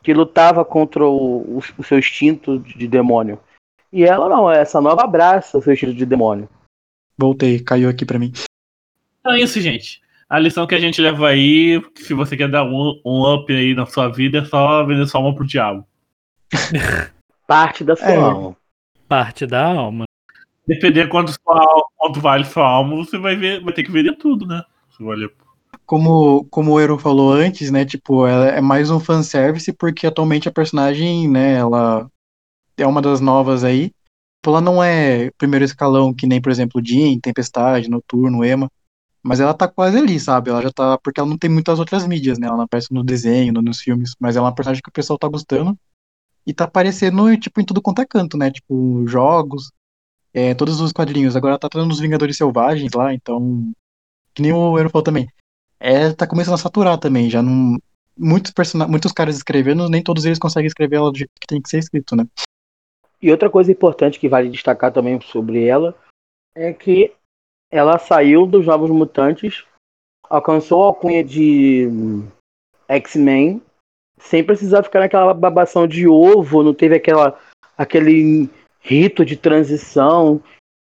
que 0.03 0.13
lutava 0.13 0.65
contra 0.65 1.05
o, 1.05 1.57
o, 1.57 1.61
o 1.77 1.83
seu 1.83 1.99
instinto 1.99 2.59
de 2.59 2.87
demônio. 2.87 3.39
E 3.93 4.03
ela 4.03 4.27
não, 4.27 4.51
essa 4.51 4.81
nova 4.81 5.03
abraça 5.03 5.57
o 5.57 5.61
seu 5.61 5.73
instinto 5.73 5.93
de 5.93 6.05
demônio. 6.05 6.49
Voltei, 7.17 7.59
caiu 7.59 7.89
aqui 7.89 8.05
pra 8.05 8.19
mim. 8.19 8.33
Então 9.19 9.33
é 9.33 9.39
isso, 9.39 9.61
gente. 9.61 10.01
A 10.27 10.39
lição 10.39 10.65
que 10.65 10.73
a 10.73 10.79
gente 10.79 11.01
leva 11.01 11.27
aí, 11.27 11.81
se 11.95 12.13
você 12.13 12.35
quer 12.35 12.49
dar 12.49 12.63
um, 12.63 12.99
um 13.05 13.33
up 13.33 13.53
aí 13.53 13.75
na 13.75 13.85
sua 13.85 14.07
vida, 14.09 14.39
é 14.39 14.45
só 14.45 14.83
vender 14.85 15.05
sua 15.07 15.21
alma 15.21 15.35
pro 15.35 15.45
diabo. 15.45 15.85
Parte 17.51 17.83
da 17.83 17.95
sua 17.97 18.07
É. 18.07 18.15
alma. 18.15 18.55
Parte 19.09 19.45
da 19.45 19.65
alma. 19.65 20.05
Dependendo 20.65 21.09
quanto, 21.09 21.31
sua, 21.33 21.89
quanto 21.97 22.21
vale 22.21 22.45
sua 22.45 22.65
alma, 22.65 22.95
você 22.95 23.17
vai, 23.17 23.35
ver, 23.35 23.61
vai 23.61 23.73
ter 23.73 23.83
que 23.83 23.91
vender 23.91 24.15
tudo, 24.15 24.45
né? 24.47 24.63
Se 24.95 25.03
valer. 25.03 25.29
Como, 25.85 26.45
como 26.45 26.71
o 26.71 26.79
Ero 26.79 26.97
falou 26.97 27.33
antes, 27.33 27.69
né, 27.69 27.83
tipo, 27.83 28.25
ela 28.25 28.47
é 28.47 28.61
mais 28.61 28.89
um 28.89 29.01
fanservice 29.01 29.73
porque 29.73 30.07
atualmente 30.07 30.47
a 30.47 30.51
personagem, 30.51 31.27
né, 31.27 31.55
ela 31.55 32.09
é 32.77 32.87
uma 32.87 33.01
das 33.01 33.19
novas 33.19 33.65
aí. 33.65 33.87
Tipo, 33.87 34.51
Ela 34.51 34.61
não 34.61 34.81
é 34.81 35.29
primeiro 35.37 35.65
escalão, 35.65 36.13
que 36.13 36.25
nem, 36.25 36.41
por 36.41 36.51
exemplo, 36.51 36.81
Jean, 36.83 37.19
Tempestade, 37.19 37.89
Noturno, 37.89 38.45
Emma. 38.45 38.71
Mas 39.21 39.41
ela 39.41 39.53
tá 39.53 39.67
quase 39.67 39.97
ali, 39.97 40.19
sabe? 40.19 40.49
Ela 40.49 40.61
já 40.63 40.71
tá. 40.71 40.97
Porque 40.97 41.19
ela 41.19 41.29
não 41.29 41.37
tem 41.37 41.49
muitas 41.49 41.77
outras 41.79 42.07
mídias, 42.07 42.39
né? 42.39 42.47
Ela 42.47 42.55
não 42.57 42.63
aparece 42.63 42.91
no 42.91 43.03
desenho, 43.03 43.53
no- 43.53 43.61
nos 43.61 43.79
filmes. 43.81 44.15
Mas 44.19 44.35
ela 44.35 44.47
é 44.47 44.49
uma 44.49 44.55
personagem 44.55 44.81
que 44.81 44.89
o 44.89 44.93
pessoal 44.93 45.19
tá 45.19 45.27
gostando. 45.27 45.77
E 46.45 46.53
tá 46.53 46.65
aparecendo, 46.65 47.37
tipo, 47.37 47.61
em 47.61 47.65
tudo 47.65 47.81
quanto 47.81 48.01
é 48.01 48.05
canto, 48.05 48.37
né? 48.37 48.51
Tipo, 48.51 49.05
jogos, 49.07 49.71
é, 50.33 50.53
todos 50.53 50.79
os 50.79 50.91
quadrinhos. 50.91 51.35
Agora 51.35 51.59
tá 51.59 51.69
trazendo 51.69 51.91
os 51.91 51.99
Vingadores 51.99 52.37
Selvagens 52.37 52.91
lá, 52.93 53.13
então. 53.13 53.71
que 54.33 54.41
nem 54.41 54.53
o 54.53 54.77
Euro 54.77 54.89
falou 54.89 55.03
também, 55.03 55.27
é, 55.79 56.13
tá 56.13 56.27
começando 56.27 56.53
a 56.53 56.57
saturar 56.57 56.97
também, 56.99 57.29
já 57.29 57.41
não. 57.41 57.77
Muitos, 58.15 58.51
person... 58.51 58.87
muitos 58.87 59.11
caras 59.11 59.35
escrevendo, 59.35 59.89
nem 59.89 60.03
todos 60.03 60.25
eles 60.25 60.37
conseguem 60.37 60.67
escrever 60.67 60.97
ela 60.97 61.11
do 61.11 61.17
jeito 61.17 61.31
que 61.39 61.47
tem 61.47 61.61
que 61.61 61.69
ser 61.69 61.79
escrito, 61.79 62.15
né? 62.15 62.25
E 63.19 63.31
outra 63.31 63.49
coisa 63.49 63.71
importante 63.71 64.19
que 64.19 64.29
vale 64.29 64.49
destacar 64.49 64.91
também 64.91 65.19
sobre 65.21 65.65
ela 65.65 65.95
é 66.55 66.71
que 66.71 67.13
ela 67.71 67.97
saiu 67.97 68.45
dos 68.45 68.65
Novos 68.65 68.91
Mutantes, 68.91 69.63
alcançou 70.29 70.83
a 70.83 70.87
alcunha 70.87 71.23
de 71.23 71.87
X-Men, 72.87 73.61
sem 74.21 74.43
precisar 74.43 74.83
ficar 74.83 74.99
naquela 74.99 75.33
babação 75.33 75.87
de 75.87 76.07
ovo, 76.07 76.63
não 76.63 76.73
teve 76.73 76.95
aquela, 76.95 77.37
aquele 77.77 78.49
rito 78.79 79.25
de 79.25 79.35
transição 79.35 80.41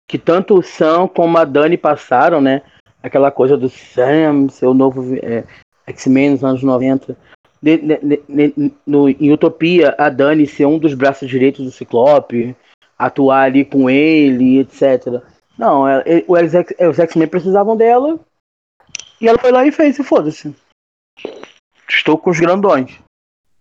que 0.08 0.18
tanto 0.18 0.58
o 0.58 0.62
Sam 0.62 1.08
como 1.08 1.38
a 1.38 1.44
Dani 1.44 1.76
passaram, 1.76 2.40
né? 2.40 2.62
Aquela 3.02 3.30
coisa 3.30 3.56
do 3.56 3.68
Sam, 3.68 4.48
seu 4.48 4.74
novo 4.74 5.16
é, 5.16 5.44
X-Men 5.86 6.30
nos 6.30 6.44
anos 6.44 6.62
90. 6.62 7.16
De, 7.62 7.78
de, 7.78 7.98
de, 7.98 8.72
no, 8.86 9.08
em 9.08 9.32
Utopia, 9.32 9.94
a 9.98 10.08
Dani 10.08 10.46
ser 10.46 10.66
um 10.66 10.78
dos 10.78 10.94
braços 10.94 11.28
direitos 11.28 11.64
do 11.64 11.70
Ciclope, 11.70 12.54
atuar 12.98 13.44
ali 13.44 13.64
com 13.64 13.88
ele, 13.88 14.58
etc. 14.58 15.22
Não, 15.58 15.88
é, 15.88 16.02
é, 16.06 16.88
os 16.88 16.98
X-Men 16.98 17.28
precisavam 17.28 17.76
dela 17.76 18.18
e 19.20 19.28
ela 19.28 19.38
foi 19.38 19.52
lá 19.52 19.64
e 19.64 19.72
fez, 19.72 19.98
e 19.98 20.04
foda-se. 20.04 20.54
Estou 21.88 22.18
com 22.18 22.30
os 22.30 22.40
grandões. 22.40 22.98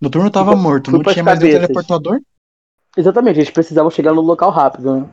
Noturno 0.01 0.31
tava 0.31 0.53
fui, 0.53 0.61
morto, 0.61 0.91
não 0.91 1.03
tinha 1.03 1.23
mais 1.23 1.37
o 1.37 1.43
teleportador? 1.43 2.19
Exatamente, 2.97 3.37
eles 3.37 3.51
precisavam 3.51 3.91
chegar 3.91 4.13
no 4.13 4.21
local 4.21 4.49
rápido, 4.49 4.95
né? 4.95 5.09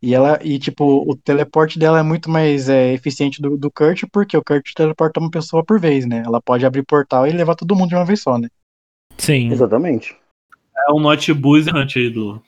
E 0.00 0.14
ela, 0.14 0.38
e 0.42 0.58
tipo, 0.58 1.10
o 1.10 1.16
teleporte 1.16 1.78
dela 1.78 1.98
é 1.98 2.02
muito 2.02 2.28
mais 2.30 2.68
é, 2.68 2.92
eficiente 2.92 3.40
do, 3.40 3.56
do 3.56 3.70
Kurt, 3.70 4.04
porque 4.12 4.36
o 4.36 4.44
Kurt 4.44 4.72
teleporta 4.74 5.20
uma 5.20 5.30
pessoa 5.30 5.64
por 5.64 5.78
vez, 5.78 6.06
né? 6.06 6.22
Ela 6.26 6.42
pode 6.42 6.66
abrir 6.66 6.82
portal 6.82 7.26
e 7.26 7.32
levar 7.32 7.54
todo 7.54 7.76
mundo 7.76 7.90
de 7.90 7.94
uma 7.94 8.04
vez 8.04 8.20
só, 8.20 8.38
né? 8.38 8.48
Sim. 9.16 9.50
Exatamente. 9.50 10.16
É 10.88 10.92
um 10.92 11.00
noteboost 11.00 11.98
aí 11.98 12.10
do. 12.10 12.42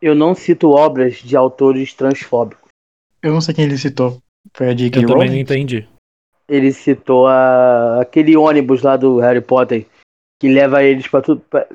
Eu 0.00 0.14
não 0.14 0.34
cito 0.34 0.70
obras 0.70 1.16
de 1.16 1.36
autores 1.36 1.94
transfóbicos. 1.94 2.68
Eu 3.22 3.32
não 3.32 3.40
sei 3.40 3.54
quem 3.54 3.64
ele 3.64 3.78
citou. 3.78 4.20
Foi 4.52 4.68
a 4.68 4.74
J.K. 4.74 4.98
Eu 4.98 5.08
Rowling? 5.08 5.14
também 5.14 5.30
não 5.30 5.38
entendi. 5.38 5.88
Ele 6.48 6.72
citou 6.72 7.26
a... 7.26 8.00
aquele 8.00 8.36
ônibus 8.36 8.82
lá 8.82 8.96
do 8.96 9.18
Harry 9.18 9.40
Potter 9.40 9.86
que 10.38 10.48
leva 10.48 10.82
eles 10.82 11.06
para 11.06 11.22
tudo. 11.22 11.40
Pra... 11.48 11.66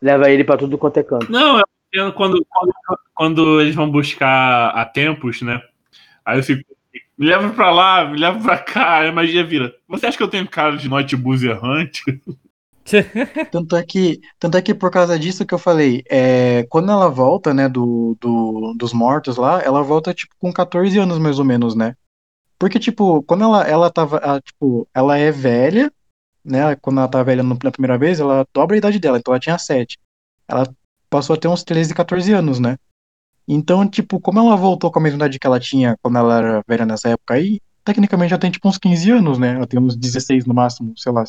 Leva 0.00 0.30
ele 0.30 0.44
para 0.44 0.58
tudo 0.58 0.78
quanto 0.78 0.98
é 0.98 1.02
canto. 1.02 1.30
Não, 1.30 1.58
é 1.58 1.62
quando, 2.12 2.44
quando, 2.48 2.72
quando 3.14 3.60
eles 3.60 3.74
vão 3.74 3.90
buscar 3.90 4.68
a 4.70 4.84
tempos, 4.84 5.42
né? 5.42 5.60
Aí 6.24 6.38
eu 6.38 6.42
fico. 6.42 6.62
Me 7.16 7.26
leva 7.26 7.50
pra 7.50 7.72
lá, 7.72 8.04
me 8.04 8.16
leva 8.16 8.38
pra 8.40 8.58
cá, 8.58 9.08
a 9.08 9.10
magia 9.10 9.44
vira. 9.44 9.74
Você 9.88 10.06
acha 10.06 10.16
que 10.16 10.22
eu 10.22 10.28
tenho 10.28 10.48
cara 10.48 10.76
de 10.76 10.88
notebus 10.88 11.42
errante? 11.42 12.02
tanto 13.50 13.76
é 13.76 13.82
que 13.82 14.20
tanto 14.38 14.56
é 14.56 14.62
que 14.62 14.74
por 14.74 14.90
causa 14.90 15.18
disso 15.18 15.44
que 15.44 15.52
eu 15.52 15.58
falei 15.58 16.02
é, 16.08 16.64
quando 16.70 16.90
ela 16.90 17.08
volta 17.10 17.52
né 17.52 17.68
do, 17.68 18.16
do, 18.18 18.74
dos 18.78 18.94
mortos 18.94 19.36
lá 19.36 19.60
ela 19.62 19.82
volta 19.82 20.14
tipo 20.14 20.34
com 20.38 20.50
14 20.50 20.98
anos 20.98 21.18
mais 21.18 21.38
ou 21.38 21.44
menos 21.44 21.74
né 21.74 21.94
porque 22.58 22.78
tipo 22.78 23.22
quando 23.24 23.44
ela 23.44 23.68
ela 23.68 23.90
tava 23.90 24.16
ela, 24.18 24.40
tipo 24.40 24.88
ela 24.94 25.18
é 25.18 25.30
velha 25.30 25.92
né 26.48 26.76
quando 26.76 26.98
ela 26.98 27.08
tá 27.08 27.22
velha 27.22 27.42
na 27.42 27.70
primeira 27.70 27.98
vez 27.98 28.20
ela 28.20 28.46
dobra 28.52 28.76
a 28.76 28.78
idade 28.78 28.98
dela 28.98 29.18
então 29.18 29.32
ela 29.32 29.40
tinha 29.40 29.58
7 29.58 29.98
ela 30.48 30.68
passou 31.10 31.34
a 31.34 31.36
ter 31.38 31.48
uns 31.48 31.62
13 31.62 31.94
14 31.94 32.32
anos 32.32 32.58
né 32.58 32.76
então 33.46 33.88
tipo 33.88 34.20
como 34.20 34.40
ela 34.40 34.56
voltou 34.56 34.90
com 34.90 34.98
a 34.98 35.02
mesma 35.02 35.16
idade 35.16 35.38
que 35.38 35.46
ela 35.46 35.60
tinha 35.60 35.96
quando 36.02 36.18
ela 36.18 36.38
era 36.38 36.64
velha 36.66 36.86
nessa 36.86 37.10
época 37.10 37.34
aí 37.34 37.60
tecnicamente 37.84 38.30
já 38.30 38.38
tem 38.38 38.50
tipo 38.50 38.68
uns 38.68 38.78
15 38.78 39.10
anos 39.10 39.38
né 39.38 39.54
ela 39.54 39.66
tem 39.66 39.80
uns 39.80 39.96
16 39.96 40.46
no 40.46 40.54
máximo 40.54 40.92
sei 40.96 41.12
lá 41.12 41.24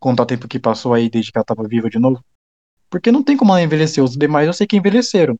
contar 0.00 0.22
o 0.22 0.26
tempo 0.26 0.48
que 0.48 0.58
passou 0.58 0.94
aí 0.94 1.08
desde 1.10 1.30
que 1.30 1.38
ela 1.38 1.44
tava 1.44 1.68
viva 1.68 1.90
de 1.90 1.98
novo. 1.98 2.24
Porque 2.88 3.12
não 3.12 3.22
tem 3.22 3.36
como 3.36 3.52
ela 3.52 3.62
envelhecer. 3.62 4.02
Os 4.02 4.16
demais 4.16 4.46
eu 4.46 4.52
sei 4.52 4.66
que 4.66 4.76
envelheceram. 4.76 5.38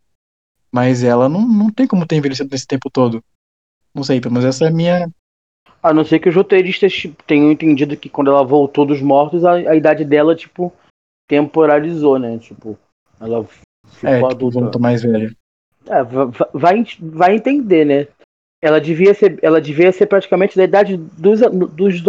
Mas 0.70 1.02
ela 1.02 1.28
não, 1.28 1.40
não 1.40 1.70
tem 1.70 1.86
como 1.86 2.06
ter 2.06 2.16
envelhecido 2.16 2.50
nesse 2.52 2.66
tempo 2.66 2.88
todo. 2.90 3.24
Não 3.92 4.04
sei, 4.04 4.20
mas 4.30 4.44
essa 4.44 4.66
é 4.66 4.68
a 4.68 4.70
minha. 4.70 5.10
A 5.82 5.94
não 5.94 6.04
ser 6.04 6.18
que 6.18 6.28
os 6.28 6.34
roteiristas 6.34 6.92
tipo, 6.92 7.22
tenham 7.24 7.50
entendido 7.50 7.96
que 7.96 8.08
quando 8.08 8.30
ela 8.30 8.44
voltou 8.44 8.84
dos 8.84 9.00
mortos, 9.00 9.44
a, 9.44 9.52
a 9.52 9.74
idade 9.74 10.04
dela, 10.04 10.36
tipo, 10.36 10.72
temporalizou, 11.28 12.18
né? 12.18 12.38
Tipo, 12.38 12.78
ela 13.20 13.44
ficou 13.44 14.10
é, 14.10 14.14
tipo, 14.14 14.26
adulta. 14.26 14.60
voltou 14.60 14.80
mais 14.80 15.02
velha. 15.02 15.34
É, 15.86 16.02
vai, 16.52 16.84
vai 17.00 17.34
entender, 17.34 17.84
né? 17.84 18.06
Ela 18.62 18.80
devia 18.80 19.14
ser, 19.14 19.38
ela 19.42 19.60
devia 19.60 19.90
ser 19.90 20.06
praticamente 20.06 20.56
da 20.56 20.64
idade 20.64 20.96
dos, 20.96 21.40
dos, 21.72 22.02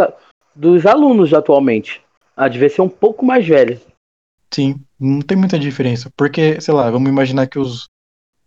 dos 0.53 0.85
alunos 0.85 1.33
atualmente. 1.33 2.01
Ah, 2.35 2.47
devia 2.47 2.69
ser 2.69 2.81
um 2.81 2.89
pouco 2.89 3.25
mais 3.25 3.47
velha. 3.47 3.79
Sim, 4.53 4.81
não 4.99 5.21
tem 5.21 5.37
muita 5.37 5.57
diferença. 5.57 6.11
Porque, 6.17 6.59
sei 6.59 6.73
lá, 6.73 6.91
vamos 6.91 7.09
imaginar 7.09 7.47
que 7.47 7.57
os, 7.57 7.87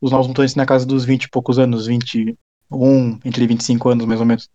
os 0.01 0.12
novos 0.12 0.27
mutantes 0.27 0.55
na 0.55 0.66
casa 0.66 0.85
dos 0.85 1.05
20 1.05 1.25
e 1.25 1.31
poucos 1.31 1.59
anos, 1.59 1.87
21, 1.87 2.37
entre 3.25 3.47
25 3.47 3.89
anos 3.89 4.05
mais 4.05 4.20
ou 4.20 4.27
menos. 4.27 4.51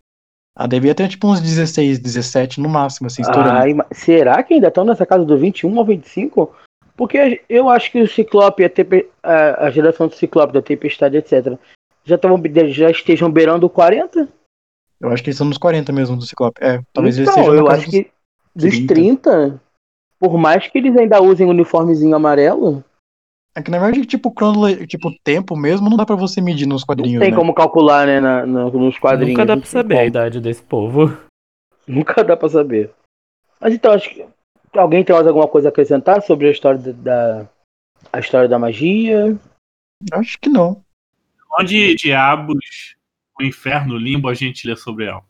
Ah, 0.55 0.67
devia 0.67 0.93
ter 0.93 1.07
tipo 1.07 1.27
uns 1.27 1.39
16, 1.39 1.99
17 1.99 2.59
no 2.59 2.67
máximo, 2.67 3.07
assim, 3.07 3.21
estourando. 3.21 3.59
Ai, 3.59 3.75
será 3.91 4.43
que 4.43 4.53
ainda 4.53 4.67
estão 4.67 4.83
nessa 4.83 5.05
casa 5.05 5.23
do 5.23 5.37
21 5.37 5.77
ou 5.77 5.85
25? 5.85 6.53
Porque 6.97 7.41
eu 7.47 7.69
acho 7.69 7.91
que 7.91 8.01
o 8.01 8.07
Ciclope, 8.07 8.65
a, 8.65 8.69
tepe, 8.69 9.07
a, 9.23 9.67
a 9.67 9.71
geração 9.71 10.07
do 10.07 10.15
Ciclope, 10.15 10.53
da 10.53 10.61
Tempestade, 10.61 11.15
etc., 11.15 11.57
já, 12.03 12.17
tavam, 12.17 12.41
já 12.67 12.89
estejam 12.89 13.31
beirando 13.31 13.69
40? 13.69 14.27
Eu 14.99 15.09
acho 15.09 15.23
que 15.23 15.29
eles 15.29 15.37
são 15.37 15.47
nos 15.47 15.57
40 15.57 15.93
mesmo 15.93 16.17
do 16.17 16.25
Ciclope. 16.25 16.61
É, 16.61 16.81
talvez 16.91 17.17
então, 17.17 17.37
eles 17.37 17.59
eu 17.59 17.67
acho 17.69 17.85
dos... 17.85 17.91
que 17.91 18.11
dos 18.53 18.79
30. 18.79 18.93
30, 18.93 19.61
por 20.19 20.37
mais 20.37 20.67
que 20.67 20.77
eles 20.77 20.97
ainda 20.97 21.21
usem 21.21 21.47
o 21.47 21.51
uniformezinho 21.51 22.15
amarelo. 22.15 22.83
É 23.59 23.61
que 23.61 23.69
na 23.69 23.77
verdade, 23.77 24.05
tipo, 24.05 24.31
crono, 24.31 24.87
tipo, 24.87 25.11
tempo 25.21 25.53
mesmo 25.53 25.89
não 25.89 25.97
dá 25.97 26.05
pra 26.05 26.15
você 26.15 26.39
medir 26.39 26.65
nos 26.65 26.85
quadrinhos. 26.85 27.15
Não 27.15 27.19
tem 27.19 27.31
né? 27.31 27.37
como 27.37 27.53
calcular, 27.53 28.07
né, 28.07 28.21
na, 28.21 28.45
na, 28.45 28.63
nos 28.71 28.97
quadrinhos. 28.97 29.37
Nunca 29.37 29.45
dá 29.45 29.57
pra 29.57 29.65
saber 29.65 29.97
a 29.97 30.05
idade 30.05 30.39
desse 30.39 30.63
povo. 30.63 31.17
Nunca 31.85 32.23
dá 32.23 32.37
pra 32.37 32.47
saber. 32.47 32.89
Mas 33.59 33.73
então, 33.73 33.91
acho 33.91 34.09
que. 34.09 34.25
Alguém 34.73 35.03
tem 35.03 35.13
mais 35.13 35.27
alguma 35.27 35.47
coisa 35.47 35.67
a 35.67 35.71
acrescentar 35.71 36.21
sobre 36.21 36.47
a 36.47 36.51
história 36.51 36.79
da. 36.93 37.49
a 38.13 38.19
história 38.19 38.47
da 38.47 38.57
magia? 38.57 39.37
Acho 40.13 40.39
que 40.39 40.47
não. 40.47 40.81
Onde 41.59 41.95
diabos 41.95 42.95
o 43.37 43.43
inferno 43.43 43.97
limbo 43.97 44.29
a 44.29 44.33
gente 44.33 44.65
lê 44.65 44.75
sobre 44.77 45.05
ela? 45.05 45.23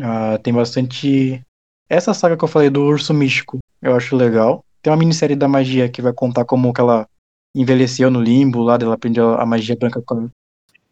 Ah, 0.00 0.38
tem 0.42 0.52
bastante 0.52 1.40
essa 1.88 2.14
saga 2.14 2.36
que 2.36 2.42
eu 2.42 2.48
falei 2.48 2.70
do 2.70 2.82
urso 2.82 3.14
místico, 3.14 3.58
eu 3.80 3.94
acho 3.94 4.16
legal. 4.16 4.64
Tem 4.82 4.90
uma 4.90 4.98
minissérie 4.98 5.36
da 5.36 5.46
magia 5.46 5.88
que 5.88 6.02
vai 6.02 6.12
contar 6.12 6.44
como 6.44 6.72
que 6.72 6.80
ela 6.80 7.06
envelheceu 7.54 8.10
no 8.10 8.20
limbo, 8.20 8.62
lá 8.62 8.76
dela 8.76 8.94
aprendeu 8.94 9.34
a 9.34 9.44
magia 9.44 9.76
branca 9.76 10.00
com 10.02 10.28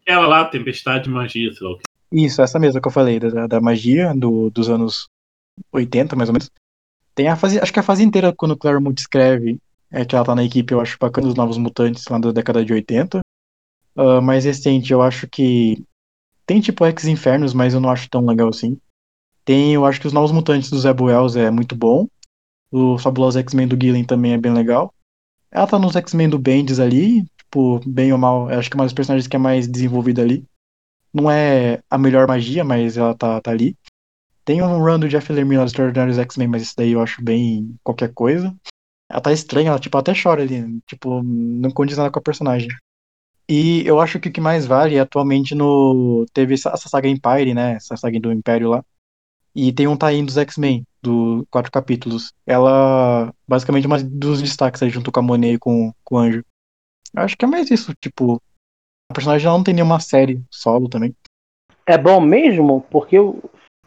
Ela 0.05 0.27
lá, 0.27 0.45
Tempestade 0.45 1.05
de 1.05 1.09
Magia, 1.09 1.53
sei 1.53 1.67
lá 1.67 1.73
o 1.73 1.77
que. 1.77 1.83
Isso, 2.11 2.41
essa 2.41 2.59
mesma 2.59 2.81
que 2.81 2.87
eu 2.87 2.91
falei, 2.91 3.19
da, 3.19 3.47
da 3.47 3.61
magia 3.61 4.13
do, 4.15 4.49
dos 4.49 4.69
anos 4.69 5.07
80, 5.71 6.15
mais 6.15 6.29
ou 6.29 6.33
menos. 6.33 6.49
Tem 7.13 7.27
a 7.27 7.35
fase, 7.35 7.59
acho 7.59 7.71
que 7.71 7.79
a 7.79 7.83
fase 7.83 8.03
inteira 8.03 8.33
quando 8.35 8.51
o 8.51 8.57
Claremont 8.57 8.99
escreve, 8.99 9.59
é 9.91 10.05
que 10.05 10.15
ela 10.15 10.25
tá 10.25 10.35
na 10.35 10.43
equipe, 10.43 10.73
eu 10.73 10.81
acho 10.81 10.97
bacana, 10.99 11.27
os 11.27 11.35
Novos 11.35 11.57
Mutantes 11.57 12.05
lá 12.07 12.17
da 12.17 12.31
década 12.31 12.63
de 12.63 12.73
80. 12.73 13.19
Uh, 13.19 14.01
ah, 14.01 14.21
mais 14.21 14.45
recente, 14.45 14.91
eu 14.91 15.01
acho 15.01 15.27
que 15.27 15.83
tem 16.45 16.59
tipo 16.61 16.85
Ex-Infernos, 16.85 17.53
mas 17.53 17.73
eu 17.73 17.79
não 17.79 17.89
acho 17.89 18.09
tão 18.09 18.25
legal 18.25 18.49
assim. 18.49 18.79
Tem, 19.45 19.73
eu 19.73 19.85
acho 19.85 19.99
que 19.99 20.07
os 20.07 20.13
Novos 20.13 20.31
Mutantes 20.31 20.69
do 20.69 20.79
Zé 20.79 20.91
Wells 20.91 21.35
é 21.35 21.51
muito 21.51 21.75
bom. 21.75 22.07
O 22.71 22.97
Fabuloso 22.97 23.39
X-Men 23.39 23.67
do 23.67 23.77
Gillen 23.79 24.03
também 24.03 24.33
é 24.33 24.37
bem 24.37 24.53
legal. 24.53 24.93
Ela 25.51 25.67
tá 25.67 25.79
nos 25.79 25.95
X-Men 25.95 26.29
do 26.29 26.39
Bendis 26.39 26.79
ali, 26.79 27.23
tipo, 27.37 27.79
bem 27.87 28.11
ou 28.11 28.17
mal, 28.17 28.49
acho 28.49 28.69
que 28.69 28.75
é 28.75 28.79
uma 28.79 28.85
das 28.85 28.93
personagens 28.93 29.27
que 29.27 29.35
é 29.35 29.39
mais 29.39 29.67
desenvolvida 29.67 30.21
ali. 30.21 30.45
Não 31.13 31.29
é 31.29 31.81
a 31.89 31.97
melhor 31.97 32.27
magia, 32.27 32.63
mas 32.63 32.97
ela 32.97 33.15
tá, 33.15 33.41
tá 33.41 33.51
ali. 33.51 33.75
Tem 34.45 34.61
um 34.61 34.83
run 34.83 34.99
do 34.99 35.09
Jeff 35.09 35.31
Lemire 35.31 35.61
dos 35.61 35.71
Extraordinary 35.71 36.19
X-Men, 36.21 36.47
mas 36.47 36.61
isso 36.63 36.73
daí 36.77 36.91
eu 36.91 37.01
acho 37.01 37.23
bem 37.23 37.75
qualquer 37.83 38.13
coisa. 38.13 38.55
Ela 39.09 39.21
tá 39.21 39.31
estranha, 39.31 39.69
ela 39.69 39.79
tipo, 39.79 39.97
até 39.97 40.13
chora 40.13 40.43
ali, 40.43 40.79
tipo, 40.87 41.23
não 41.23 41.71
condiz 41.71 41.97
nada 41.97 42.11
com 42.11 42.19
a 42.19 42.21
personagem. 42.21 42.69
E 43.49 43.83
eu 43.87 43.99
acho 43.99 44.19
que 44.19 44.29
o 44.29 44.31
que 44.31 44.39
mais 44.39 44.67
vale 44.67 44.99
atualmente 44.99 45.55
no. 45.55 46.23
Teve 46.31 46.53
essa 46.53 46.77
saga 46.77 47.07
Empire, 47.07 47.55
né? 47.55 47.73
Essa 47.73 47.97
saga 47.97 48.19
do 48.19 48.31
Império 48.31 48.69
lá. 48.69 48.85
E 49.55 49.73
tem 49.73 49.87
um 49.87 49.97
tie 49.97 50.23
dos 50.23 50.37
X-Men, 50.37 50.85
do 51.01 51.45
quatro 51.49 51.71
capítulos. 51.71 52.33
Ela, 52.45 53.33
basicamente, 53.47 53.85
é 53.85 53.87
uma 53.87 54.03
dos 54.03 54.41
destaques 54.41 54.81
aí, 54.81 54.89
junto 54.89 55.11
com 55.11 55.19
a 55.19 55.23
Monet 55.23 55.55
e 55.55 55.59
com, 55.59 55.91
com 56.03 56.15
o 56.15 56.17
Anjo. 56.17 56.43
Eu 57.15 57.23
acho 57.23 57.35
que 57.35 57.45
é 57.45 57.47
mais 57.47 57.71
isso, 57.71 57.93
tipo. 57.99 58.41
A 59.11 59.13
personagem 59.13 59.47
não 59.47 59.63
tem 59.63 59.73
nenhuma 59.73 59.99
série 59.99 60.41
solo 60.51 60.87
também. 60.87 61.15
É 61.85 61.97
bom 61.97 62.21
mesmo, 62.21 62.85
porque 62.91 63.17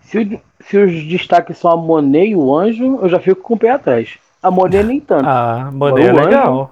se, 0.00 0.42
se 0.60 0.78
os 0.78 1.04
destaques 1.06 1.58
são 1.58 1.70
a 1.70 1.76
Monet 1.76 2.30
e 2.30 2.36
o 2.36 2.54
Anjo, 2.54 2.98
eu 3.00 3.08
já 3.08 3.20
fico 3.20 3.40
com 3.40 3.54
o 3.54 3.58
pé 3.58 3.70
atrás. 3.70 4.18
A 4.42 4.50
Monet 4.50 4.82
nem 4.82 5.00
tanto. 5.00 5.24
Ah, 5.24 5.70
Monet 5.72 6.08
é 6.08 6.12
legal. 6.12 6.62
Anjo, 6.62 6.70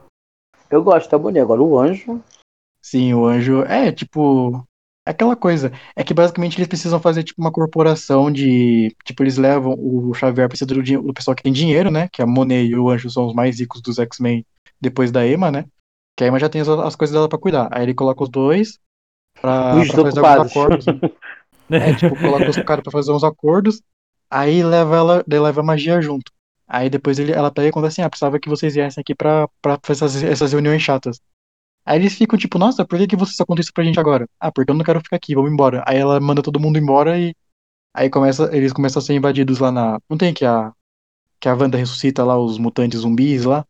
eu 0.71 0.83
gosto 0.83 1.09
da 1.09 1.19
Monet, 1.19 1.41
agora 1.41 1.63
o 1.63 1.79
Anjo. 1.79 2.21
Sim, 2.83 3.15
o 3.15 3.25
Anjo 3.25 3.63
é 3.63 3.93
tipo. 3.93 4.67
Aquela 5.11 5.37
coisa. 5.37 5.73
É 5.97 6.05
que 6.05 6.15
basicamente 6.15 6.57
eles 6.57 6.69
precisam 6.69 7.01
fazer 7.01 7.23
tipo 7.23 7.41
uma 7.41 7.53
corporação 7.53 8.31
de. 8.31 8.95
Tipo, 9.05 9.23
eles 9.23 9.37
levam. 9.37 9.75
O 9.79 10.15
Xavier 10.15 10.49
precisa 10.49 10.67
do, 10.67 10.83
do 10.83 11.15
pessoal 11.15 11.35
que 11.35 11.43
tem 11.43 11.53
dinheiro, 11.53 11.91
né? 11.91 12.09
Que 12.13 12.23
a 12.23 12.27
Monet 12.27 12.67
e 12.67 12.77
o 12.77 12.89
Anjo 12.89 13.11
são 13.11 13.27
os 13.27 13.35
mais 13.35 13.59
ricos 13.59 13.83
dos 13.83 13.99
X-Men 13.99 14.45
depois 14.81 15.11
da 15.11 15.27
Emma, 15.27 15.51
né? 15.51 15.65
Que 16.17 16.25
a 16.25 16.27
Emma 16.29 16.39
já 16.39 16.49
tem 16.49 16.61
as, 16.61 16.69
as 16.69 16.97
coisas 16.97 17.15
dela 17.15 17.29
pra 17.29 17.39
cuidar. 17.39 17.69
Aí 17.73 17.83
ele 17.83 17.95
coloca 17.95 18.23
os 18.23 18.29
dois 18.29 18.79
pra, 19.41 19.77
Os 19.77 19.89
pra 19.89 20.03
fazer 20.03 20.21
alguns 20.21 20.51
acordos. 20.51 20.85
É, 21.73 21.95
tipo, 21.95 22.19
coloca 22.19 22.51
os 22.51 22.57
caras 22.57 22.83
pra 22.83 22.91
fazer 22.91 23.13
uns 23.13 23.23
acordos. 23.23 23.81
Aí 24.29 24.61
leva 24.61 24.97
ela, 24.97 25.25
leva 25.25 25.61
a 25.61 25.65
magia 25.65 26.03
junto. 26.03 26.33
Aí 26.67 26.91
depois 26.91 27.19
ele, 27.19 27.33
ela 27.33 27.51
pega 27.51 27.69
e 27.69 27.71
conta 27.73 27.87
assim: 27.87 28.03
ah, 28.03 28.11
precisava 28.11 28.41
que 28.41 28.49
vocês 28.49 28.75
viessem 28.75 29.01
aqui 29.01 29.15
pra, 29.15 29.49
pra 29.63 29.79
fazer 29.83 30.05
essas, 30.05 30.23
essas 30.25 30.53
reuniões 30.53 30.83
chatas. 30.83 31.21
Aí 31.85 31.99
eles 31.99 32.15
ficam 32.15 32.39
tipo, 32.39 32.59
nossa, 32.59 32.85
por 32.85 32.99
que, 32.99 33.07
que 33.07 33.17
vocês 33.17 33.37
contam 33.39 33.61
isso 33.61 33.73
pra 33.73 33.85
gente 33.85 33.99
agora? 33.99 34.29
Ah, 34.39 34.53
porque 34.53 34.71
eu 34.71 34.75
não 34.75 34.85
quero 34.85 35.01
ficar 35.01 35.17
aqui, 35.17 35.35
vamos 35.35 35.51
embora. 35.51 35.83
Aí 35.87 35.97
ela 35.97 36.21
manda 36.21 36.43
todo 36.43 36.61
mundo 36.61 36.79
embora 36.79 37.19
e 37.19 37.35
aí 37.95 38.09
começa, 38.11 38.55
eles 38.55 38.73
começam 38.73 39.01
a 39.01 39.03
ser 39.05 39.15
invadidos 39.15 39.59
lá 39.59 39.73
na. 39.73 39.99
Não 40.09 40.17
tem 40.17 40.33
que 40.33 40.45
a. 40.45 40.73
Que 41.41 41.49
a 41.49 41.55
Wanda 41.55 41.79
ressuscita 41.79 42.23
lá 42.23 42.39
os 42.39 42.59
mutantes 42.59 43.01
zumbis 43.01 43.45
lá. 43.45 43.65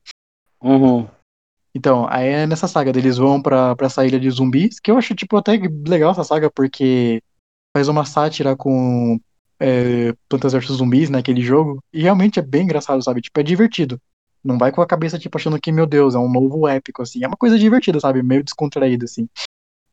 Uhum. 0.61 1.09
Então, 1.75 2.07
aí 2.11 2.29
é 2.29 2.47
nessa 2.47 2.67
saga, 2.67 2.91
eles 2.91 3.17
vão 3.17 3.41
pra, 3.41 3.77
pra 3.77 3.87
essa 3.87 4.05
ilha 4.05 4.19
de 4.19 4.29
zumbis, 4.29 4.81
que 4.81 4.91
eu 4.91 4.99
acho, 4.99 5.15
tipo, 5.15 5.37
até 5.37 5.53
legal 5.87 6.11
essa 6.11 6.25
saga, 6.25 6.51
porque 6.51 7.23
faz 7.73 7.87
uma 7.87 8.05
sátira 8.05 8.57
com 8.57 9.21
é, 9.61 10.13
Plantas 10.29 10.53
vs 10.53 10.79
Zumbis, 10.79 11.11
né, 11.11 11.19
aquele 11.19 11.43
jogo, 11.43 11.83
e 11.93 12.03
realmente 12.03 12.39
é 12.39 12.43
bem 12.43 12.65
engraçado, 12.65 13.03
sabe? 13.03 13.21
Tipo, 13.21 13.39
é 13.39 13.43
divertido. 13.43 14.01
Não 14.43 14.59
vai 14.59 14.73
com 14.73 14.81
a 14.81 14.87
cabeça, 14.87 15.19
tipo, 15.19 15.37
achando 15.37 15.61
que, 15.61 15.71
meu 15.71 15.87
Deus, 15.87 16.15
é 16.15 16.19
um 16.19 16.31
novo 16.31 16.67
épico, 16.67 17.03
assim. 17.03 17.23
É 17.23 17.29
uma 17.29 17.37
coisa 17.37 17.59
divertida, 17.59 18.01
sabe? 18.01 18.23
Meio 18.23 18.43
descontraída, 18.43 19.05
assim. 19.05 19.29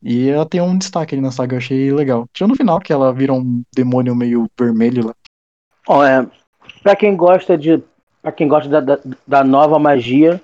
E 0.02 0.28
ela 0.28 0.46
tem 0.46 0.60
um 0.60 0.78
destaque 0.78 1.14
ali 1.14 1.22
na 1.22 1.30
saga, 1.30 1.54
eu 1.54 1.58
achei 1.58 1.92
legal. 1.92 2.26
Tirando 2.32 2.52
no 2.52 2.56
final, 2.56 2.80
que 2.80 2.92
ela 2.92 3.12
vira 3.12 3.32
um 3.32 3.62
demônio 3.74 4.14
meio 4.14 4.48
vermelho 4.58 5.06
lá. 5.06 5.14
Ó, 5.86 6.04
é, 6.04 6.26
pra 6.82 6.96
quem 6.96 7.16
gosta 7.16 7.58
de. 7.58 7.82
Pra 8.22 8.32
quem 8.32 8.48
gosta 8.48 8.68
da, 8.68 8.80
da, 8.80 8.98
da 9.26 9.44
nova 9.44 9.78
magia, 9.78 10.40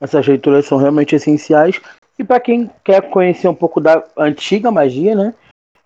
essas 0.00 0.26
leituras 0.26 0.66
são 0.66 0.78
realmente 0.78 1.14
essenciais. 1.14 1.80
E 2.18 2.24
pra 2.24 2.40
quem 2.40 2.70
quer 2.84 3.10
conhecer 3.10 3.48
um 3.48 3.54
pouco 3.54 3.80
da 3.80 4.04
antiga 4.16 4.70
magia, 4.70 5.14
né? 5.14 5.34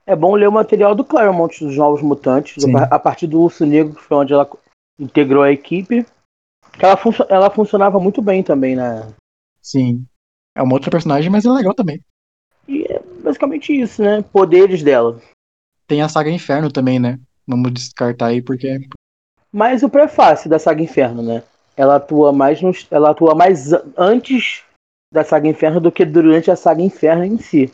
É 0.07 0.17
bom 0.17 0.35
ler 0.35 0.49
o 0.49 0.53
material 0.53 0.95
do 0.95 1.05
Claremont 1.05 1.65
dos 1.65 1.77
Novos 1.77 2.03
Mutantes, 2.03 2.63
Sim. 2.63 2.75
a 2.77 2.99
partir 2.99 3.27
do 3.27 3.41
Urso 3.41 3.65
Negro, 3.65 3.95
que 3.95 4.03
foi 4.03 4.17
onde 4.17 4.33
ela 4.33 4.49
integrou 4.99 5.43
a 5.43 5.53
equipe. 5.53 6.05
Que 6.79 6.85
ela, 6.85 6.97
funcio- 6.97 7.27
ela 7.29 7.51
funcionava 7.51 8.01
muito 8.01 8.21
bem 8.23 8.43
também, 8.43 8.77
né? 8.77 9.13
Sim. 9.61 10.05
É 10.55 10.63
uma 10.63 10.75
outra 10.75 10.91
personagem, 10.91 11.31
mas 11.31 11.45
é 11.45 11.51
legal 11.51 11.75
também. 11.75 12.01
E 12.69 12.85
é 12.85 13.01
basicamente 13.23 13.73
isso, 13.73 14.03
né? 14.03 14.23
Poderes 14.23 14.83
dela. 14.83 15.21
Tem 15.87 16.03
a 16.03 16.09
saga 16.09 16.31
Inferno 16.31 16.71
também, 16.71 16.99
né? 16.99 17.19
Vamos 17.47 17.73
descartar 17.73 18.27
aí, 18.27 18.41
porque 18.43 18.81
Mas 19.53 19.83
o 19.83 19.89
prefácio 19.89 20.49
da 20.49 20.59
saga 20.59 20.83
Inferno, 20.83 21.23
né? 21.23 21.43
Ela 21.77 21.97
atua 21.97 22.33
mais 22.33 22.61
nos, 22.61 22.87
ela 22.91 23.11
atua 23.11 23.35
mais 23.35 23.71
antes 23.97 24.63
da 25.13 25.25
saga 25.25 25.49
Inferno 25.49 25.81
do 25.81 25.93
que 25.93 26.05
durante 26.05 26.51
a 26.51 26.57
saga 26.57 26.83
Inferno 26.83 27.25
em 27.25 27.39
si. 27.39 27.73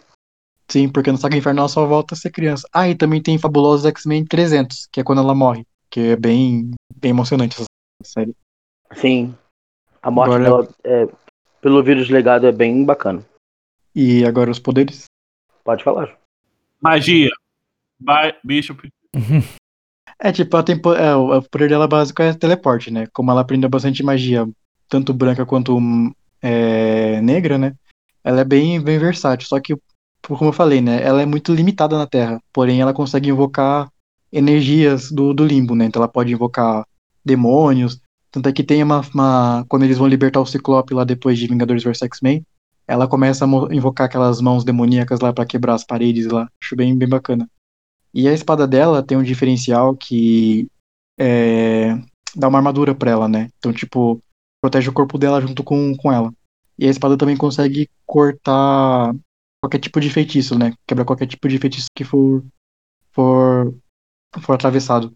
Sim, 0.71 0.87
porque 0.91 1.11
na 1.11 1.17
Saga 1.17 1.35
Inferno 1.35 1.61
ela 1.61 1.69
só 1.69 1.87
volta 1.87 2.15
a 2.15 2.17
ser 2.17 2.31
criança. 2.31 2.69
Ah, 2.71 2.87
e 2.89 2.95
também 2.95 3.23
tem 3.23 3.39
Fabulosos 3.39 3.87
X-Men 3.87 4.27
300, 4.27 4.87
que 4.93 5.01
é 5.01 5.05
quando 5.05 5.23
ela 5.23 5.35
morre. 5.35 5.65
Que 5.89 6.11
é 6.11 6.17
bem, 6.17 6.73
bem 6.95 7.11
emocionante 7.11 7.57
essa 7.57 7.67
série. 8.05 8.35
Sim. 8.95 9.35
A 10.03 10.11
morte 10.11 10.35
Agora- 10.35 10.45
dela 10.45 10.75
é, 10.85 11.09
pelo 11.61 11.83
vírus 11.83 12.09
legado 12.09 12.47
é 12.47 12.53
bem 12.53 12.85
bacana. 12.85 13.25
E 13.95 14.25
agora 14.25 14.51
os 14.51 14.59
poderes? 14.59 15.05
Pode 15.65 15.83
falar. 15.83 16.17
Magia. 16.81 17.31
Vai, 18.01 18.35
Bishop. 18.45 18.89
É, 20.21 20.33
tipo, 20.33 20.57
ela 20.57 20.65
tem, 20.65 20.75
é, 20.75 21.15
o 21.15 21.41
poder 21.43 21.69
dela 21.69 21.87
básico 21.87 22.21
é 22.21 22.35
teleporte, 22.35 22.91
né? 22.91 23.07
Como 23.13 23.31
ela 23.31 23.41
aprendeu 23.41 23.71
bastante 23.71 24.03
magia, 24.03 24.49
tanto 24.89 25.15
branca 25.15 25.47
quanto 25.47 25.79
é, 26.43 27.21
negra, 27.21 27.57
né? 27.57 27.77
Ela 28.25 28.41
é 28.41 28.45
bem, 28.45 28.81
bem 28.81 28.99
versátil. 28.99 29.47
Só 29.47 29.61
que, 29.61 29.77
como 30.27 30.49
eu 30.51 30.53
falei, 30.53 30.81
né? 30.81 31.01
Ela 31.05 31.23
é 31.23 31.25
muito 31.25 31.55
limitada 31.55 31.97
na 31.97 32.05
Terra. 32.05 32.43
Porém, 32.53 32.81
ela 32.81 32.93
consegue 32.93 33.29
invocar 33.31 33.89
energias 34.33 35.13
do, 35.13 35.33
do 35.33 35.45
limbo, 35.47 35.77
né? 35.77 35.85
Então 35.85 36.03
ela 36.03 36.11
pode 36.11 36.33
invocar 36.33 36.85
demônios. 37.25 38.01
Tanto 38.31 38.49
é 38.49 38.53
que 38.53 38.63
tem 38.65 38.83
uma, 38.83 39.01
uma- 39.15 39.65
Quando 39.69 39.85
eles 39.85 39.99
vão 39.99 40.07
libertar 40.07 40.41
o 40.41 40.47
Ciclope 40.47 40.95
lá 40.95 41.05
depois 41.05 41.39
de 41.39 41.47
Vingadores 41.47 41.83
vs 41.83 42.03
X-Men, 42.03 42.45
ela 42.87 43.07
começa 43.09 43.45
a 43.45 43.75
invocar 43.75 44.07
aquelas 44.07 44.41
mãos 44.41 44.65
demoníacas 44.65 45.21
lá 45.21 45.33
pra 45.33 45.47
quebrar 45.47 45.75
as 45.75 45.85
paredes 45.85 46.27
lá. 46.27 46.49
Acho 46.63 46.75
bem, 46.77 46.97
bem 46.97 47.09
bacana. 47.09 47.49
E 48.15 48.27
a 48.27 48.33
espada 48.33 48.67
dela 48.67 49.03
tem 49.03 49.17
um 49.19 49.23
diferencial 49.23 49.95
que 49.95 50.67
é, 51.19 51.95
dá 52.35 52.49
uma 52.49 52.59
armadura 52.59 52.95
pra 52.95 53.11
ela, 53.11 53.29
né? 53.29 53.51
Então, 53.59 53.73
tipo, 53.73 54.21
protege 54.63 54.89
o 54.89 54.93
corpo 54.93 55.19
dela 55.19 55.41
junto 55.41 55.63
com, 55.63 55.95
com 55.97 56.11
ela. 56.13 56.33
E 56.79 56.87
a 56.87 56.91
espada 56.91 57.17
também 57.19 57.37
consegue 57.37 57.89
cortar 58.07 59.15
qualquer 59.61 59.79
tipo 59.81 60.01
de 60.01 60.09
feitiço, 60.11 60.59
né? 60.59 60.73
Quebra 60.87 61.05
qualquer 61.05 61.27
tipo 61.27 61.49
de 61.49 61.59
feitiço 61.59 61.89
que 61.95 62.05
for, 62.05 62.43
for, 63.13 63.75
for 64.41 64.55
atravessado. 64.55 65.15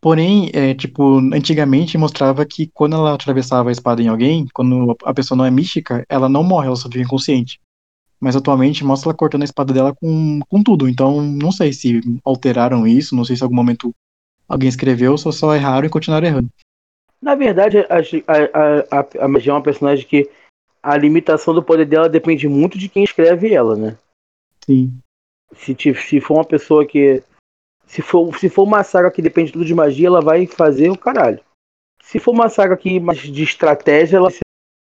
Porém, 0.00 0.50
é, 0.54 0.74
tipo, 0.74 1.18
antigamente 1.34 1.98
mostrava 1.98 2.46
que 2.46 2.70
quando 2.72 2.94
ela 2.94 3.14
atravessava 3.14 3.68
a 3.68 3.72
espada 3.72 4.00
em 4.00 4.08
alguém, 4.08 4.46
quando 4.54 4.96
a 5.04 5.12
pessoa 5.12 5.36
não 5.36 5.44
é 5.44 5.50
mística, 5.50 6.04
ela 6.08 6.28
não 6.28 6.44
morre, 6.44 6.66
ela 6.66 6.76
só 6.76 6.88
fica 6.88 7.02
inconsciente. 7.02 7.60
Mas 8.20 8.36
atualmente 8.36 8.84
mostra 8.84 9.10
ela 9.10 9.16
cortando 9.16 9.42
a 9.42 9.44
espada 9.44 9.72
dela 9.72 9.94
com, 9.94 10.40
com 10.48 10.62
tudo. 10.62 10.88
Então, 10.88 11.20
não 11.20 11.50
sei 11.50 11.72
se 11.72 12.00
alteraram 12.24 12.86
isso, 12.86 13.16
não 13.16 13.24
sei 13.24 13.36
se 13.36 13.42
em 13.42 13.44
algum 13.44 13.56
momento 13.56 13.92
alguém 14.48 14.68
escreveu, 14.68 15.12
ou 15.12 15.18
só, 15.18 15.32
só 15.32 15.54
erraram 15.54 15.86
e 15.86 15.90
continuaram 15.90 16.26
errando. 16.26 16.50
Na 17.20 17.34
verdade, 17.34 17.78
a, 17.78 17.98
a, 17.98 19.00
a, 19.00 19.24
a 19.24 19.28
magia 19.28 19.50
é 19.50 19.54
uma 19.54 19.62
personagem 19.62 20.06
que 20.06 20.30
a 20.82 20.96
limitação 20.96 21.52
do 21.52 21.62
poder 21.62 21.84
dela 21.84 22.08
depende 22.08 22.48
muito 22.48 22.78
de 22.78 22.88
quem 22.88 23.02
escreve 23.02 23.52
ela, 23.52 23.76
né? 23.76 23.98
Sim. 24.64 24.96
Se, 25.56 25.76
se 25.76 26.20
for 26.20 26.34
uma 26.34 26.44
pessoa 26.44 26.86
que. 26.86 27.22
Se 27.88 28.02
for, 28.02 28.38
se 28.38 28.48
for 28.50 28.64
uma 28.64 28.84
saga 28.84 29.10
que 29.10 29.22
depende 29.22 29.50
tudo 29.50 29.64
de 29.64 29.74
magia, 29.74 30.06
ela 30.06 30.20
vai 30.20 30.46
fazer 30.46 30.90
o 30.90 30.98
caralho. 30.98 31.40
Se 32.02 32.18
for 32.18 32.32
uma 32.32 32.48
saga 32.48 32.76
que 32.76 33.00
mais 33.00 33.18
de 33.18 33.42
estratégia, 33.42 34.18
ela 34.18 34.28
vai 34.28 34.32
ser 34.32 34.40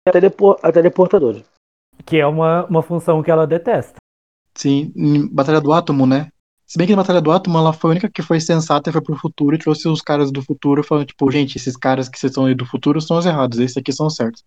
a, 0.08 0.12
telepor, 0.12 0.58
a 0.62 0.70
teleportadora. 0.70 1.42
Que 2.04 2.18
é 2.18 2.26
uma, 2.26 2.66
uma 2.66 2.82
função 2.82 3.22
que 3.22 3.30
ela 3.30 3.46
detesta. 3.46 3.96
Sim, 4.54 4.92
em 4.94 5.26
Batalha 5.26 5.60
do 5.60 5.72
Átomo, 5.72 6.06
né? 6.06 6.30
Se 6.66 6.78
bem 6.78 6.86
que 6.86 6.92
na 6.92 7.02
Batalha 7.02 7.20
do 7.20 7.32
Átomo 7.32 7.58
ela 7.58 7.72
foi 7.72 7.90
a 7.90 7.92
única 7.92 8.10
que 8.10 8.22
foi 8.22 8.38
sensata 8.38 8.90
e 8.90 8.92
foi 8.92 9.02
pro 9.02 9.16
futuro 9.16 9.56
e 9.56 9.58
trouxe 9.58 9.88
os 9.88 10.02
caras 10.02 10.30
do 10.30 10.42
futuro 10.42 10.84
falando, 10.84 11.06
tipo, 11.06 11.30
gente, 11.30 11.56
esses 11.56 11.76
caras 11.76 12.08
que 12.08 12.18
vocês 12.18 12.30
estão 12.30 12.46
aí 12.46 12.54
do 12.54 12.66
futuro 12.66 13.00
são 13.00 13.18
os 13.18 13.26
errados, 13.26 13.58
esses 13.58 13.76
aqui 13.76 13.92
são 13.92 14.06
os 14.06 14.14
certos. 14.14 14.44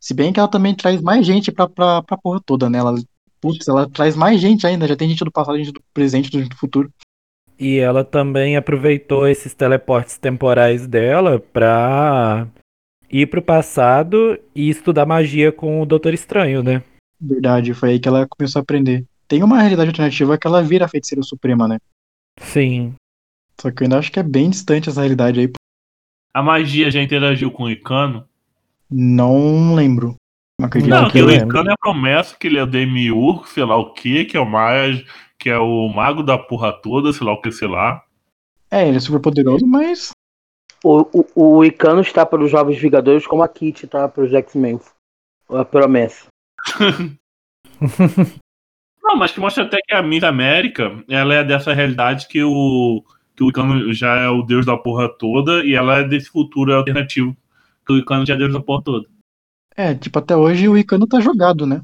Se 0.00 0.14
bem 0.14 0.32
que 0.32 0.38
ela 0.38 0.48
também 0.48 0.74
traz 0.74 1.02
mais 1.02 1.26
gente 1.26 1.50
pra, 1.50 1.68
pra, 1.68 2.02
pra 2.02 2.16
porra 2.16 2.40
toda, 2.44 2.70
né? 2.70 2.78
Ela, 2.78 2.94
putz, 3.40 3.66
ela 3.68 3.90
traz 3.90 4.14
mais 4.16 4.40
gente 4.40 4.66
ainda, 4.66 4.86
já 4.86 4.96
tem 4.96 5.08
gente 5.08 5.24
do 5.24 5.32
passado, 5.32 5.58
gente 5.58 5.72
do 5.72 5.82
presente, 5.92 6.30
gente 6.30 6.48
do 6.48 6.56
futuro. 6.56 6.90
E 7.58 7.78
ela 7.78 8.04
também 8.04 8.56
aproveitou 8.56 9.26
esses 9.26 9.54
teleportes 9.54 10.18
temporais 10.18 10.86
dela 10.86 11.40
pra 11.40 12.46
ir 13.10 13.26
pro 13.26 13.40
passado 13.40 14.38
e 14.54 14.68
estudar 14.68 15.06
magia 15.06 15.50
com 15.50 15.80
o 15.80 15.86
Doutor 15.86 16.12
Estranho, 16.12 16.62
né? 16.62 16.82
Verdade, 17.20 17.72
foi 17.72 17.90
aí 17.90 17.98
que 17.98 18.08
ela 18.08 18.26
começou 18.28 18.60
a 18.60 18.62
aprender. 18.62 19.04
Tem 19.26 19.42
uma 19.42 19.58
realidade 19.58 19.88
alternativa 19.88 20.36
que 20.36 20.46
ela 20.46 20.62
vira 20.62 20.84
a 20.84 20.88
feiticeira 20.88 21.22
suprema, 21.22 21.66
né? 21.66 21.78
Sim. 22.38 22.94
Só 23.58 23.70
que 23.70 23.82
eu 23.82 23.86
ainda 23.86 23.98
acho 23.98 24.12
que 24.12 24.20
é 24.20 24.22
bem 24.22 24.50
distante 24.50 24.88
essa 24.88 25.00
realidade 25.00 25.40
aí. 25.40 25.50
A 26.34 26.42
magia 26.42 26.90
já 26.90 27.02
interagiu 27.02 27.50
com 27.50 27.64
o 27.64 27.70
Icano? 27.70 28.28
Não 28.90 29.74
lembro. 29.74 30.14
Não 30.60 30.66
acredito 30.66 30.90
Não, 30.90 31.10
que 31.10 31.22
o. 31.22 31.30
Icano 31.30 31.70
é 31.70 31.72
a 31.72 31.78
promessa 31.78 32.36
que 32.38 32.46
ele 32.46 32.58
é 32.58 32.66
Demiurgo, 32.66 33.46
sei 33.46 33.64
lá 33.64 33.76
o 33.76 33.92
que, 33.92 34.26
que 34.26 34.36
é 34.36 34.40
o 34.40 34.46
Maia, 34.46 35.02
que 35.46 35.50
é 35.50 35.58
o 35.60 35.88
mago 35.88 36.24
da 36.24 36.36
porra 36.36 36.72
toda, 36.72 37.12
sei 37.12 37.24
lá 37.24 37.32
o 37.32 37.40
que, 37.40 37.52
sei 37.52 37.68
lá. 37.68 38.02
É, 38.68 38.88
ele 38.88 38.96
é 38.96 39.00
super 39.00 39.20
poderoso, 39.20 39.64
mas 39.64 40.10
O, 40.82 41.02
o, 41.36 41.58
o 41.58 41.64
Icano 41.64 42.00
está 42.00 42.26
para 42.26 42.42
os 42.42 42.50
Jovens 42.50 42.80
Vingadores 42.80 43.28
como 43.28 43.44
a 43.44 43.48
Kitty 43.48 43.84
está 43.84 44.08
para 44.08 44.24
os 44.24 44.32
X-Men. 44.32 44.80
A 45.48 45.64
promessa. 45.64 46.26
Não, 49.00 49.16
mas 49.16 49.30
que 49.30 49.38
mostra 49.38 49.62
até 49.62 49.78
que 49.86 49.94
a 49.94 50.02
Miss 50.02 50.24
América, 50.24 51.00
ela 51.08 51.32
é 51.32 51.44
dessa 51.44 51.72
realidade 51.72 52.26
que 52.26 52.42
o, 52.42 53.04
que 53.36 53.44
o 53.44 53.48
Icano 53.48 53.92
já 53.92 54.16
é 54.16 54.28
o 54.28 54.42
deus 54.42 54.66
da 54.66 54.76
porra 54.76 55.08
toda 55.08 55.64
e 55.64 55.76
ela 55.76 55.98
é 55.98 56.02
desse 56.02 56.28
futuro 56.28 56.74
alternativo, 56.74 57.36
que 57.86 57.92
o 57.92 57.98
Icano 57.98 58.26
já 58.26 58.34
é 58.34 58.36
deus 58.36 58.52
da 58.52 58.60
porra 58.60 58.82
toda. 58.82 59.08
é, 59.76 59.94
tipo, 59.94 60.18
até 60.18 60.36
hoje 60.36 60.68
o 60.68 60.76
Icano 60.76 61.06
tá 61.06 61.20
jogado, 61.20 61.64
né? 61.64 61.82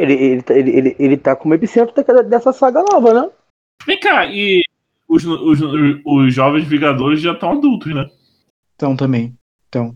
Ele, 0.00 0.12
ele, 0.14 0.42
tá- 0.42 0.54
ele, 0.54 0.70
ele, 0.70 0.96
ele 0.98 1.16
tá 1.16 1.34
como 1.36 1.54
epicentro 1.54 1.94
daquela- 1.94 2.22
dessa 2.22 2.52
saga 2.52 2.82
nova, 2.82 3.12
né? 3.14 3.30
Vem 3.86 3.98
cá, 4.00 4.26
e 4.26 4.62
os, 5.08 5.24
os, 5.24 5.58
os 6.04 6.34
jovens 6.34 6.66
Vingadores 6.66 7.20
já 7.20 7.32
estão 7.32 7.52
adultos, 7.52 7.94
né? 7.94 8.06
Então 8.76 8.96
também. 8.96 9.34
Então. 9.68 9.94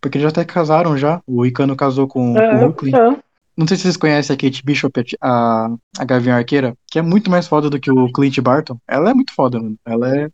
Porque 0.00 0.16
eles 0.18 0.22
já 0.24 0.28
até 0.28 0.44
casaram 0.44 0.96
já. 0.96 1.20
O 1.26 1.44
Icano 1.44 1.74
casou 1.76 2.06
com, 2.06 2.34
com 2.34 2.38
o 2.38 2.42
É, 2.42 2.64
Hulkling. 2.64 2.94
é. 2.94 3.18
Não 3.56 3.66
sei 3.66 3.76
se 3.76 3.82
vocês 3.82 3.96
conhecem 3.96 4.34
a 4.34 4.38
Kate 4.38 4.64
Bishop, 4.64 5.02
a, 5.20 5.68
a 5.98 6.04
Gavião 6.04 6.36
Arqueira, 6.36 6.74
que 6.88 6.98
é 7.00 7.02
muito 7.02 7.28
mais 7.28 7.48
foda 7.48 7.68
do 7.68 7.80
que 7.80 7.90
o 7.90 8.12
Clint 8.12 8.38
Barton. 8.40 8.78
Ela 8.86 9.10
é 9.10 9.14
muito 9.14 9.32
foda, 9.34 9.58
mano. 9.58 9.76
Ela 9.84 10.16
é 10.16 10.28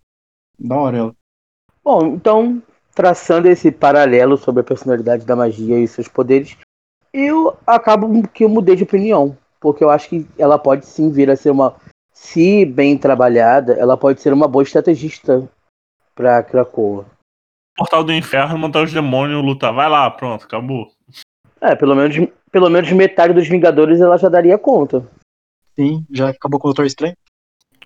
da 0.59 0.77
hora, 0.77 0.97
ela. 0.99 1.15
Bom, 1.83 2.15
então, 2.15 2.63
traçando 2.95 3.49
esse 3.49 3.73
paralelo 3.73 4.37
sobre 4.37 4.61
a 4.61 4.65
personalidade 4.65 5.25
da 5.25 5.35
magia 5.35 5.79
e 5.79 5.89
seus 5.89 6.07
poderes, 6.09 6.55
eu 7.15 7.57
acabo 7.65 8.27
que 8.29 8.43
eu 8.43 8.49
mudei 8.49 8.75
de 8.75 8.83
opinião. 8.83 9.39
Porque 9.61 9.83
eu 9.83 9.89
acho 9.89 10.09
que 10.09 10.27
ela 10.37 10.59
pode 10.59 10.85
sim 10.85 11.11
vir 11.11 11.31
a 11.31 11.37
ser 11.37 11.51
uma. 11.51 11.77
Se 12.13 12.65
bem 12.65 12.99
trabalhada, 12.99 13.75
ela 13.75 13.97
pode 13.97 14.21
ser 14.21 14.33
uma 14.33 14.49
boa 14.49 14.63
estrategista 14.63 15.49
pra 16.15 16.43
Krakoa. 16.43 17.07
Portal 17.77 18.05
do 18.05 18.13
inferno, 18.13 18.59
montar 18.59 18.83
os 18.83 18.93
demônios, 18.93 19.45
lutar. 19.45 19.73
Vai 19.73 19.89
lá, 19.89 20.11
pronto, 20.11 20.45
acabou. 20.45 20.91
É, 21.61 21.75
pelo 21.75 21.95
menos, 21.95 22.17
pelo 22.53 22.69
menos 22.69 22.93
metade 22.93 23.33
dos 23.33 23.49
Vingadores 23.49 24.01
ela 24.01 24.19
já 24.19 24.29
daria 24.29 24.59
conta. 24.59 25.07
Sim, 25.75 26.05
já 26.11 26.29
acabou 26.29 26.61
com 26.61 26.69
o 26.69 26.71
Doutor 26.71 26.87
Estranho. 26.87 27.17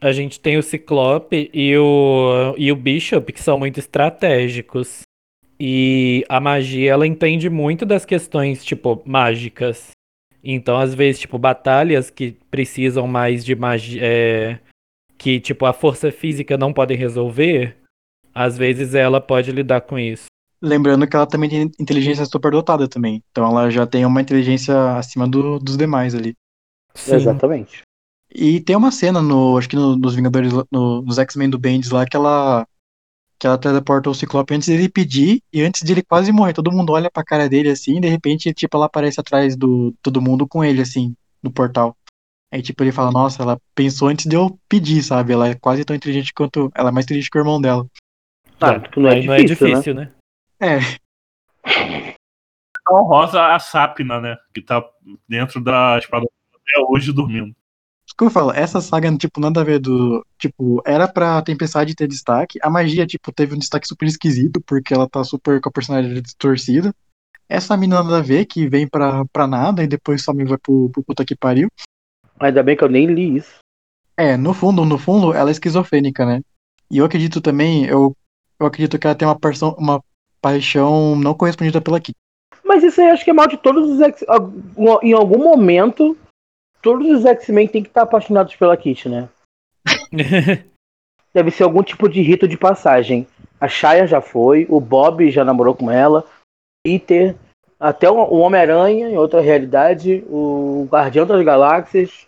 A 0.00 0.12
gente 0.12 0.40
tem 0.40 0.58
o 0.58 0.62
Ciclope 0.62 1.50
e 1.52 1.76
o, 1.76 2.54
e 2.56 2.70
o 2.70 2.76
Bishop, 2.76 3.32
que 3.32 3.42
são 3.42 3.58
muito 3.58 3.78
estratégicos. 3.80 5.02
E 5.60 6.24
a 6.28 6.40
magia, 6.40 6.92
ela 6.92 7.06
entende 7.06 7.50
muito 7.50 7.84
das 7.84 8.04
questões, 8.04 8.64
tipo, 8.64 9.02
mágicas. 9.04 9.90
Então, 10.42 10.78
às 10.78 10.94
vezes, 10.94 11.20
tipo, 11.20 11.36
batalhas 11.36 12.10
que 12.10 12.36
precisam 12.50 13.06
mais 13.08 13.44
de 13.44 13.54
magia. 13.56 14.00
É, 14.02 14.58
que, 15.16 15.40
tipo, 15.40 15.66
a 15.66 15.72
força 15.72 16.12
física 16.12 16.56
não 16.56 16.72
pode 16.72 16.94
resolver. 16.94 17.76
Às 18.32 18.56
vezes 18.56 18.94
ela 18.94 19.20
pode 19.20 19.50
lidar 19.50 19.80
com 19.80 19.98
isso. 19.98 20.26
Lembrando 20.62 21.06
que 21.08 21.16
ela 21.16 21.26
também 21.26 21.50
tem 21.50 21.70
inteligência 21.78 22.24
superdotada 22.24 22.86
também. 22.88 23.20
Então 23.30 23.44
ela 23.44 23.68
já 23.70 23.84
tem 23.86 24.06
uma 24.06 24.20
inteligência 24.20 24.96
acima 24.96 25.26
do- 25.26 25.58
dos 25.58 25.76
demais 25.76 26.14
ali. 26.14 26.34
Sim. 26.94 27.16
Exatamente. 27.16 27.82
E 28.32 28.60
tem 28.60 28.76
uma 28.76 28.92
cena 28.92 29.20
no, 29.20 29.56
acho 29.58 29.68
que 29.68 29.76
no- 29.76 29.96
nos 29.96 30.14
Vingadores, 30.14 30.52
no- 30.70 31.02
nos 31.02 31.18
X-Men 31.18 31.50
do 31.50 31.58
Bendis 31.58 31.90
lá, 31.90 32.04
que 32.06 32.16
ela 32.16 32.66
que 33.38 33.46
ela 33.46 33.56
teleporta 33.56 34.10
o 34.10 34.14
Ciclope 34.14 34.54
antes 34.54 34.68
dele 34.68 34.88
pedir 34.88 35.42
e 35.52 35.62
antes 35.62 35.82
de 35.82 35.92
ele 35.92 36.02
quase 36.02 36.32
morrer. 36.32 36.52
Todo 36.52 36.72
mundo 36.72 36.92
olha 36.92 37.10
pra 37.10 37.24
cara 37.24 37.48
dele 37.48 37.70
assim, 37.70 37.98
e 37.98 38.00
de 38.00 38.08
repente, 38.08 38.52
tipo, 38.52 38.76
ela 38.76 38.86
aparece 38.86 39.20
atrás 39.20 39.56
do 39.56 39.94
todo 40.02 40.20
mundo 40.20 40.46
com 40.46 40.64
ele, 40.64 40.82
assim, 40.82 41.14
no 41.42 41.52
portal. 41.52 41.96
Aí, 42.52 42.62
tipo, 42.62 42.82
ele 42.82 42.92
fala, 42.92 43.12
nossa, 43.12 43.42
ela 43.42 43.60
pensou 43.74 44.08
antes 44.08 44.26
de 44.26 44.34
eu 44.34 44.58
pedir, 44.68 45.02
sabe? 45.02 45.32
Ela 45.32 45.48
é 45.48 45.54
quase 45.54 45.84
tão 45.84 45.94
inteligente 45.94 46.32
quanto. 46.32 46.70
Ela 46.74 46.88
é 46.88 46.92
mais 46.92 47.04
inteligente 47.04 47.30
que 47.30 47.38
o 47.38 47.40
irmão 47.40 47.60
dela. 47.60 47.86
Ah, 48.60 48.80
que 48.80 48.98
não 48.98 49.08
é 49.08 49.14
Aí 49.14 49.26
não 49.26 49.34
é 49.34 49.44
difícil, 49.44 49.68
né? 49.68 49.72
difícil, 49.74 49.94
né? 49.94 50.12
É, 50.60 50.78
Então, 52.88 53.04
Rosa 53.04 53.54
a 53.54 53.58
Sapna, 53.58 54.20
né? 54.20 54.36
Que 54.52 54.62
tá 54.62 54.82
dentro 55.28 55.62
da 55.62 55.98
espada 55.98 56.26
até 56.54 56.84
hoje 56.88 57.12
dormindo. 57.12 57.54
Como 58.18 58.28
eu 58.28 58.32
falo, 58.32 58.50
essa 58.50 58.80
saga, 58.80 59.16
tipo, 59.16 59.40
nada 59.40 59.60
a 59.60 59.64
ver 59.64 59.78
do. 59.78 60.26
Tipo, 60.36 60.82
era 60.84 61.06
pra 61.06 61.40
Tempestade 61.40 61.94
ter 61.94 62.08
destaque. 62.08 62.58
A 62.60 62.68
magia, 62.68 63.06
tipo, 63.06 63.30
teve 63.30 63.54
um 63.54 63.58
destaque 63.58 63.86
super 63.86 64.06
esquisito, 64.06 64.60
porque 64.60 64.92
ela 64.92 65.08
tá 65.08 65.22
super 65.22 65.60
com 65.60 65.68
a 65.68 65.72
personalidade 65.72 66.20
distorcida. 66.20 66.92
Essa 67.48 67.76
mina 67.76 68.02
nada 68.02 68.18
a 68.18 68.20
ver, 68.20 68.44
que 68.46 68.68
vem 68.68 68.88
pra, 68.88 69.24
pra 69.32 69.46
nada 69.46 69.84
e 69.84 69.86
depois 69.86 70.24
só 70.24 70.34
me 70.34 70.44
vai 70.44 70.58
pro, 70.58 70.90
pro 70.90 71.04
puta 71.04 71.24
que 71.24 71.36
pariu. 71.36 71.68
Ainda 72.40 72.60
bem 72.60 72.76
que 72.76 72.82
eu 72.82 72.88
nem 72.88 73.06
li 73.06 73.36
isso. 73.36 73.58
É, 74.16 74.36
no 74.36 74.52
fundo, 74.52 74.84
no 74.84 74.98
fundo, 74.98 75.32
ela 75.32 75.50
é 75.50 75.52
esquizofrênica, 75.52 76.26
né? 76.26 76.42
E 76.90 76.98
eu 76.98 77.04
acredito 77.04 77.40
também, 77.40 77.86
eu, 77.86 78.16
eu 78.58 78.66
acredito 78.66 78.98
que 78.98 79.06
ela 79.06 79.14
tem 79.14 79.28
uma, 79.28 79.38
paixão 79.38 79.76
uma 79.78 80.02
paixão 80.40 81.14
não 81.14 81.34
correspondida 81.34 81.80
pela 81.80 82.00
Kitty. 82.00 82.18
Mas 82.64 82.82
isso 82.82 83.00
aí 83.00 83.10
acho 83.10 83.24
que 83.24 83.30
é 83.30 83.32
mal 83.32 83.46
de 83.46 83.56
todos 83.58 83.88
os 83.88 84.00
X. 84.00 84.24
Em 85.02 85.12
algum 85.12 85.38
momento, 85.38 86.16
todos 86.82 87.08
os 87.08 87.24
X-Men 87.24 87.68
têm 87.68 87.82
que 87.82 87.88
estar 87.88 88.02
apaixonados 88.02 88.54
pela 88.56 88.76
Kitty, 88.76 89.08
né? 89.08 89.28
Deve 91.34 91.50
ser 91.50 91.64
algum 91.64 91.82
tipo 91.82 92.08
de 92.08 92.22
rito 92.22 92.48
de 92.48 92.56
passagem. 92.56 93.26
A 93.60 93.68
Shaya 93.68 94.06
já 94.06 94.20
foi, 94.20 94.66
o 94.68 94.80
Bob 94.80 95.30
já 95.30 95.44
namorou 95.44 95.74
com 95.74 95.90
ela, 95.90 96.24
Peter, 96.84 97.36
até 97.78 98.10
o 98.10 98.16
Homem-Aranha, 98.16 99.10
em 99.10 99.16
outra 99.16 99.40
realidade, 99.40 100.24
o 100.28 100.86
Guardião 100.90 101.26
das 101.26 101.44
Galáxias. 101.44 102.26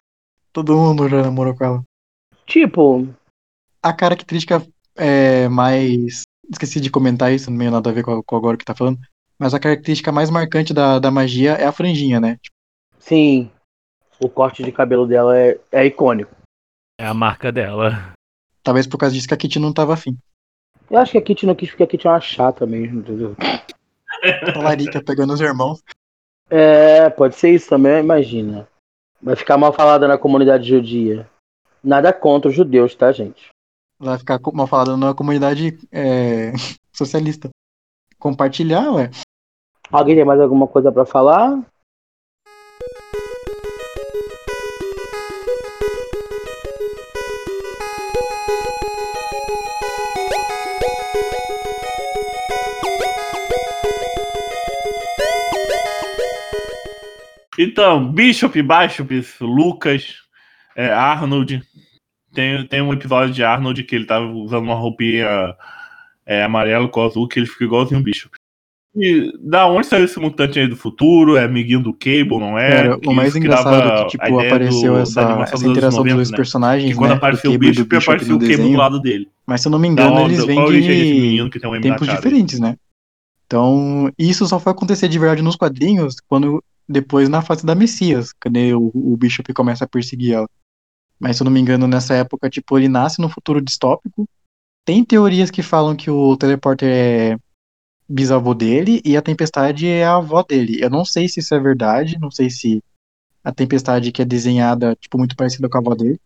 Todo 0.53 0.77
mundo 0.77 1.09
já 1.09 1.23
namorou 1.23 1.57
com 1.57 1.65
ela. 1.65 1.83
Tipo, 2.47 3.09
A 3.83 3.93
característica 3.93 4.63
é, 4.97 5.49
mais. 5.49 6.23
Esqueci 6.51 6.81
de 6.81 6.91
comentar 6.91 7.33
isso, 7.33 7.51
não 7.51 7.59
tem 7.59 7.71
nada 7.71 7.91
a 7.91 7.93
ver 7.93 8.03
com, 8.03 8.21
com 8.23 8.37
agora 8.37 8.57
que 8.57 8.65
tá 8.65 8.75
falando. 8.75 8.99
Mas 9.39 9.55
a 9.55 9.61
característica 9.61 10.13
mais 10.13 10.29
marcante 10.29 10.75
da, 10.75 10.99
da 10.99 11.11
magia 11.11 11.53
é 11.53 11.65
a 11.65 11.73
franjinha, 11.73 12.21
né? 12.21 12.37
sim, 12.99 13.51
o 14.21 14.29
corte 14.29 14.63
de 14.63 14.71
cabelo 14.71 15.07
dela 15.07 15.39
é, 15.39 15.59
é 15.73 15.85
icônico. 15.87 16.35
É 16.99 17.07
a 17.07 17.15
marca 17.15 17.51
dela. 17.51 18.13
Talvez 18.63 18.87
por 18.87 18.99
causa 18.99 19.15
disso 19.15 19.27
que 19.27 19.35
a 19.35 19.37
Kitty 19.37 19.59
não 19.59 19.73
tava 19.73 19.95
afim. 19.95 20.17
Eu 20.91 20.99
acho 20.99 21.13
que 21.13 21.19
a 21.19 21.23
Kitty 21.23 21.47
não 21.47 21.55
quis 21.55 21.71
porque 21.71 21.83
a 21.83 21.87
Kitty 21.87 22.07
é 22.07 22.11
uma 22.11 22.21
chata 22.21 22.67
mesmo, 22.67 23.01
entendeu? 23.01 23.35
A 24.55 24.59
Larica 24.59 25.03
pegando 25.03 25.33
os 25.33 25.41
irmãos. 25.41 25.83
É, 26.51 27.09
pode 27.09 27.37
ser 27.37 27.55
isso 27.55 27.69
também, 27.69 28.01
imagina. 28.01 28.69
Vai 29.23 29.37
ficar 29.37 29.57
mal 29.57 29.73
falada 29.73 30.09
na 30.09 30.19
comunidade 30.19 30.69
judia. 30.69 31.29
Nada 31.83 32.13
contra 32.13 32.51
os 32.51 32.57
judeus, 32.57 32.95
tá, 32.95 33.13
gente? 33.13 33.49
Vai 33.99 34.19
ficar 34.19 34.41
mal 34.53 34.67
falada 34.67 34.97
na 34.97 35.15
comunidade 35.15 35.79
é, 35.93 36.53
socialista. 36.93 37.49
Compartilhar, 38.19 38.91
ué. 38.93 39.11
Alguém 39.91 40.17
tem 40.17 40.25
mais 40.25 40.41
alguma 40.41 40.67
coisa 40.67 40.93
pra 40.93 41.07
falar? 41.07 41.59
Então, 57.63 58.11
Bishop, 58.11 58.63
Bishop, 58.63 59.25
Lucas, 59.43 60.15
é, 60.75 60.91
Arnold. 60.91 61.63
Tem, 62.33 62.67
tem 62.67 62.81
um 62.81 62.93
episódio 62.93 63.35
de 63.35 63.45
Arnold 63.45 63.85
que 63.85 63.95
ele 63.95 64.07
tava 64.07 64.25
usando 64.27 64.63
uma 64.63 64.75
roupinha 64.75 65.55
é, 66.25 66.43
amarelo 66.43 66.89
com 66.89 67.05
azul, 67.05 67.29
que 67.29 67.39
ele 67.39 67.47
fica 67.47 67.65
igualzinho 67.65 68.01
o 68.01 68.03
Bishop. 68.03 68.35
E 68.97 69.31
da 69.39 69.67
onde 69.67 69.87
saiu 69.87 70.07
esse 70.07 70.19
mutante 70.19 70.59
aí 70.59 70.67
do 70.67 70.75
futuro? 70.75 71.37
É 71.37 71.45
amiguinho 71.45 71.83
do 71.83 71.93
Cable, 71.93 72.39
não 72.39 72.59
é? 72.59 72.71
Cara, 72.71 72.99
o 73.07 73.13
mais 73.13 73.37
engraçado 73.37 73.89
é 73.89 74.05
que, 74.05 74.11
tipo, 74.13 74.41
apareceu 74.41 74.95
do- 74.95 74.99
essa, 75.01 75.21
essa 75.43 75.69
interação 75.69 75.99
90, 75.99 76.03
dos 76.03 76.15
dois 76.15 76.31
né? 76.31 76.37
personagens, 76.37 76.93
Que 76.93 76.99
quando 76.99 77.11
né? 77.11 77.17
apareceu 77.17 77.51
o 77.51 77.55
do 77.55 77.59
Bishop 77.59 77.97
apareceu 77.97 78.37
o 78.37 78.41
Cable 78.41 78.57
do 78.57 78.77
lado 78.77 78.99
dele. 79.01 79.29
Mas 79.47 79.61
se 79.61 79.69
eu 79.69 79.71
não 79.71 79.79
me 79.79 79.87
engano, 79.87 80.17
onde, 80.17 80.35
eles 80.35 80.47
vêm 80.47 81.37
de 81.37 81.43
um 81.43 81.81
tempos 81.81 82.09
diferentes, 82.09 82.59
né? 82.59 82.77
Então, 83.47 84.11
isso 84.19 84.47
só 84.47 84.59
foi 84.59 84.73
acontecer 84.73 85.09
de 85.09 85.19
verdade 85.19 85.43
nos 85.43 85.57
quadrinhos 85.57 86.17
quando 86.29 86.63
depois 86.91 87.29
na 87.29 87.41
fase 87.41 87.65
da 87.65 87.75
Messias, 87.75 88.33
quando 88.33 88.57
o, 88.57 89.13
o 89.13 89.17
Bishop 89.17 89.53
começa 89.55 89.85
a 89.85 89.89
perseguir 89.89 90.35
ela. 90.35 90.49
Mas 91.21 91.37
se 91.37 91.43
eu 91.43 91.45
não 91.45 91.53
me 91.53 91.61
engano, 91.61 91.87
nessa 91.87 92.15
época, 92.15 92.51
tipo, 92.51 92.77
ele 92.77 92.89
nasce 92.89 93.21
num 93.21 93.29
futuro 93.29 93.61
distópico. 93.61 94.29
Tem 94.85 95.05
teorias 95.05 95.51
que 95.51 95.63
falam 95.63 95.95
que 95.95 96.11
o 96.11 96.37
Teleporter 96.37 96.89
é 96.89 97.39
bisavô 98.09 98.55
dele 98.55 99.01
e 99.05 99.17
a 99.17 99.23
Tempestade 99.23 99.87
é 99.87 100.05
a 100.05 100.17
avó 100.17 100.43
dele. 100.43 100.83
Eu 100.83 100.91
não 100.91 101.05
sei 101.05 101.29
se 101.29 101.39
isso 101.39 101.55
é 101.55 101.61
verdade, 101.61 102.19
não 102.19 102.31
sei 102.31 102.51
se 102.51 102.83
a 103.45 103.53
Tempestade 103.53 104.11
que 104.11 104.23
é 104.23 104.25
desenhada, 104.25 104.97
tipo, 104.97 105.17
muito 105.17 105.37
parecida 105.37 105.69
com 105.69 105.79
a 105.79 105.81
avó 105.81 105.95
dele. 105.95 106.19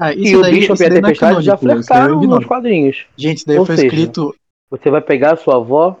Ah, 0.00 0.14
E 0.14 0.34
o 0.34 0.40
daí, 0.40 0.60
Bishop 0.60 0.80
e 0.80 0.84
a 0.84 0.86
é 0.86 0.90
Tempestade 0.90 1.42
já 1.42 1.56
flertaram 1.58 2.20
nos 2.22 2.46
quadrinhos. 2.46 3.04
Gente, 3.18 3.36
isso 3.38 3.46
daí 3.46 3.58
Ou 3.58 3.66
foi 3.66 3.76
seja, 3.76 3.88
escrito. 3.88 4.34
Você 4.70 4.88
vai 4.88 5.02
pegar 5.02 5.34
a 5.34 5.36
sua 5.36 5.56
avó. 5.56 6.00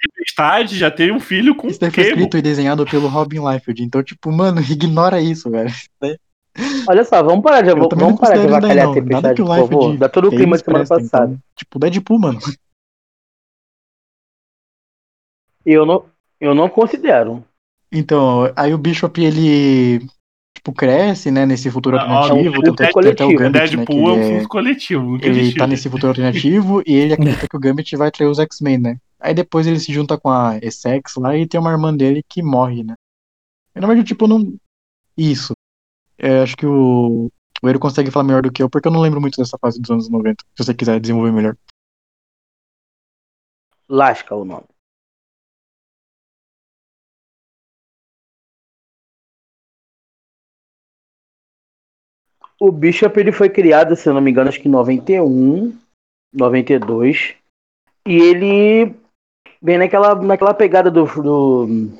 Tempestade 0.00 0.78
já 0.78 0.90
teve 0.90 1.12
um 1.12 1.20
filho 1.20 1.54
com 1.54 1.68
Isso 1.68 1.78
daí 1.78 1.90
foi 1.90 2.04
escrito 2.04 2.38
e 2.38 2.42
desenhado 2.42 2.86
pelo 2.86 3.08
Robin 3.08 3.40
Liefeld. 3.46 3.82
Então, 3.82 4.02
tipo, 4.02 4.32
mano, 4.32 4.58
ignora 4.70 5.20
isso, 5.20 5.50
velho. 5.50 5.70
Olha 6.88 7.04
só, 7.04 7.22
vamos 7.22 7.42
parar 7.42 7.60
de, 7.60 7.70
Eu 7.70 7.76
vamos 7.76 8.18
parar 8.18 8.38
de 8.38 8.46
avacalhar 8.46 8.88
a 8.88 8.94
Tempestade, 8.94 9.34
que 9.34 9.42
o 9.42 9.46
por 9.46 9.56
favor. 9.56 9.68
Liefeld 9.68 9.98
Dá 9.98 10.08
todo 10.08 10.28
o 10.28 10.30
fez 10.30 10.40
clima 10.40 10.56
de 10.56 10.64
semana 10.64 10.86
presta, 10.86 10.94
passada. 10.96 11.32
então, 11.32 11.42
tipo, 11.54 11.78
Deadpool, 11.78 12.18
mano. 12.18 12.38
Eu 15.66 15.84
não, 15.84 16.06
eu 16.40 16.54
não 16.54 16.70
considero. 16.70 17.44
Então, 17.92 18.50
aí 18.56 18.72
o 18.72 18.78
Bishop, 18.78 19.22
ele, 19.22 20.06
tipo, 20.64 20.72
cresce, 20.72 21.30
né, 21.30 21.44
nesse 21.44 21.70
futuro 21.70 21.98
Ah, 21.98 22.02
alternativo. 22.02 22.56
é 22.56 22.58
um 22.58 22.62
tanto 22.62 22.82
é 22.82 22.86
que 22.86 22.92
tem 22.92 23.10
até 23.10 23.24
o 23.24 23.28
coletivo. 23.28 23.38
Gambit, 23.38 23.52
né, 23.60 23.68
que 23.68 23.76
Deadpool 23.76 24.08
é 24.08 24.12
um 24.12 24.22
ele, 24.22 24.34
é- 24.36 24.46
coletivo. 24.46 25.16
Ele 25.16 25.40
existiu, 25.40 25.58
tá 25.58 25.66
nesse 25.66 25.90
futuro 25.90 26.08
alternativo 26.08 26.82
e 26.86 26.94
ele 26.94 27.12
acredita 27.44 27.46
que 27.48 27.56
o 27.56 27.60
Gambit 27.60 27.94
vai 27.96 28.10
trair 28.10 28.28
os 28.28 28.38
X-Men, 28.38 28.78
né. 28.78 28.96
Aí 29.20 29.34
depois 29.34 29.66
ele 29.66 29.78
se 29.78 29.92
junta 29.92 30.18
com 30.18 30.30
a 30.30 30.58
Essex 30.62 31.16
lá 31.16 31.36
e 31.36 31.46
tem 31.46 31.60
uma 31.60 31.70
irmã 31.70 31.94
dele 31.94 32.22
que 32.26 32.42
morre, 32.42 32.82
né. 32.82 32.94
E, 33.76 33.80
na 33.80 33.86
verdade, 33.86 34.08
tipo, 34.08 34.26
não... 34.26 34.54
Isso. 35.16 35.52
É, 36.18 36.40
acho 36.42 36.56
que 36.56 36.66
o, 36.66 37.30
O 37.62 37.68
Eiro 37.68 37.78
consegue 37.78 38.10
falar 38.10 38.24
melhor 38.24 38.42
do 38.42 38.50
que 38.50 38.62
eu, 38.62 38.70
porque 38.70 38.88
eu 38.88 38.92
não 38.92 39.00
lembro 39.00 39.20
muito 39.20 39.36
dessa 39.36 39.58
fase 39.58 39.80
dos 39.80 39.90
anos 39.90 40.08
90. 40.08 40.42
Se 40.56 40.64
você 40.64 40.74
quiser 40.74 40.98
desenvolver 40.98 41.32
melhor. 41.32 41.56
Lasca 43.88 44.34
o 44.34 44.44
nome. 44.44 44.64
O 52.60 52.70
Bishop 52.70 53.18
ele 53.18 53.32
foi 53.32 53.48
criado, 53.48 53.96
se 53.96 54.08
eu 54.08 54.14
não 54.14 54.20
me 54.20 54.30
engano, 54.30 54.48
acho 54.48 54.60
que 54.60 54.68
em 54.68 54.70
91, 54.70 55.76
92. 56.32 57.34
E 58.06 58.16
ele 58.16 58.94
vem 59.60 59.78
naquela, 59.78 60.14
naquela 60.14 60.54
pegada 60.54 60.90
do, 60.90 61.04
do 61.04 61.90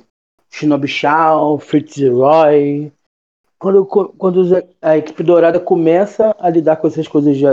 Shinobi 0.51 0.87
Shao, 0.87 1.59
Fritz 1.59 1.97
Roy. 2.09 2.93
Quando, 3.59 3.87
quando 3.87 4.43
a 4.83 4.99
equipe 4.99 5.23
dourada 5.23 5.59
começa 5.59 6.37
a 6.39 6.51
lidar 6.51 6.77
com 6.77 6.87
essas 6.87 7.09
coisas 7.09 7.37
de 7.37 7.45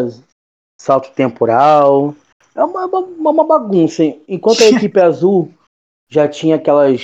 salto 0.80 1.12
temporal. 1.14 2.14
É 2.54 2.64
uma, 2.64 2.86
uma, 2.86 3.32
uma 3.32 3.44
bagunça. 3.46 4.04
Hein? 4.04 4.22
Enquanto 4.28 4.62
a 4.62 4.68
equipe 4.76 5.00
azul 5.00 5.52
já 6.10 6.28
tinha 6.28 6.58
aquelas. 6.58 7.04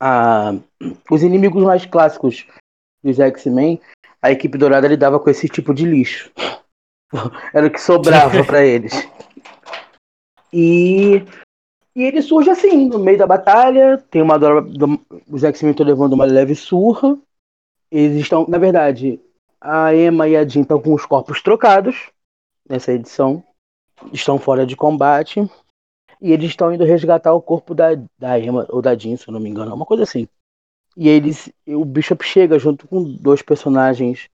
Ah, 0.00 0.54
os 1.10 1.22
inimigos 1.22 1.62
mais 1.62 1.84
clássicos 1.84 2.46
dos 3.04 3.18
X-Men, 3.18 3.80
a 4.22 4.30
equipe 4.30 4.58
dourada 4.58 4.86
lidava 4.86 5.18
com 5.18 5.30
esse 5.30 5.48
tipo 5.48 5.72
de 5.72 5.84
lixo. 5.84 6.30
Era 7.52 7.66
o 7.66 7.70
que 7.70 7.80
sobrava 7.80 8.44
para 8.44 8.64
eles. 8.64 8.92
E, 10.52 11.24
e 11.94 12.02
ele 12.02 12.22
surge 12.22 12.50
assim, 12.50 12.88
no 12.88 12.98
meio 12.98 13.18
da 13.18 13.26
batalha. 13.26 13.98
Tem 14.10 14.22
uma 14.22 14.36
os 15.28 15.44
X-Men 15.44 15.70
estão 15.72 15.86
levando 15.86 16.12
uma 16.12 16.24
leve 16.24 16.54
surra. 16.54 17.18
Eles 17.90 18.20
estão, 18.20 18.46
na 18.48 18.58
verdade, 18.58 19.20
a 19.60 19.94
Emma 19.94 20.28
e 20.28 20.36
a 20.36 20.46
Jean 20.46 20.62
estão 20.62 20.80
com 20.80 20.94
os 20.94 21.04
corpos 21.04 21.42
trocados 21.42 22.10
nessa 22.68 22.92
edição. 22.92 23.42
Estão 24.12 24.38
fora 24.38 24.66
de 24.66 24.76
combate. 24.76 25.40
E 26.20 26.32
eles 26.32 26.50
estão 26.50 26.72
indo 26.72 26.84
resgatar 26.84 27.32
o 27.32 27.40
corpo 27.40 27.74
da, 27.74 27.88
da 28.18 28.38
Emma 28.38 28.66
ou 28.68 28.82
da 28.82 28.94
Jean, 28.94 29.16
se 29.16 29.26
eu 29.26 29.32
não 29.32 29.40
me 29.40 29.48
engano, 29.48 29.74
uma 29.74 29.86
coisa 29.86 30.02
assim. 30.02 30.28
E 30.96 31.08
eles, 31.08 31.52
o 31.66 31.84
Bishop 31.84 32.24
chega 32.24 32.58
junto 32.58 32.86
com 32.86 33.02
dois 33.02 33.42
personagens, 33.42 34.28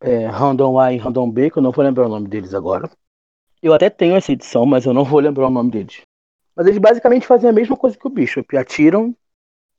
é, 0.00 0.26
Random 0.26 0.78
A 0.78 0.92
e 0.92 0.98
Random 0.98 1.30
B, 1.30 1.50
que 1.50 1.58
eu 1.58 1.62
não 1.62 1.72
vou 1.72 1.84
lembrar 1.84 2.06
o 2.06 2.10
nome 2.10 2.28
deles 2.28 2.54
agora. 2.54 2.90
Eu 3.62 3.72
até 3.72 3.88
tenho 3.88 4.14
essa 4.14 4.32
edição, 4.32 4.66
mas 4.66 4.84
eu 4.84 4.92
não 4.92 5.04
vou 5.04 5.20
lembrar 5.20 5.46
o 5.46 5.50
nome 5.50 5.70
deles. 5.70 6.02
Mas 6.54 6.66
eles 6.66 6.78
basicamente 6.78 7.26
fazem 7.26 7.48
a 7.48 7.52
mesma 7.52 7.76
coisa 7.76 7.96
que 7.96 8.06
o 8.06 8.10
Bishop, 8.10 8.56
atiram 8.56 9.16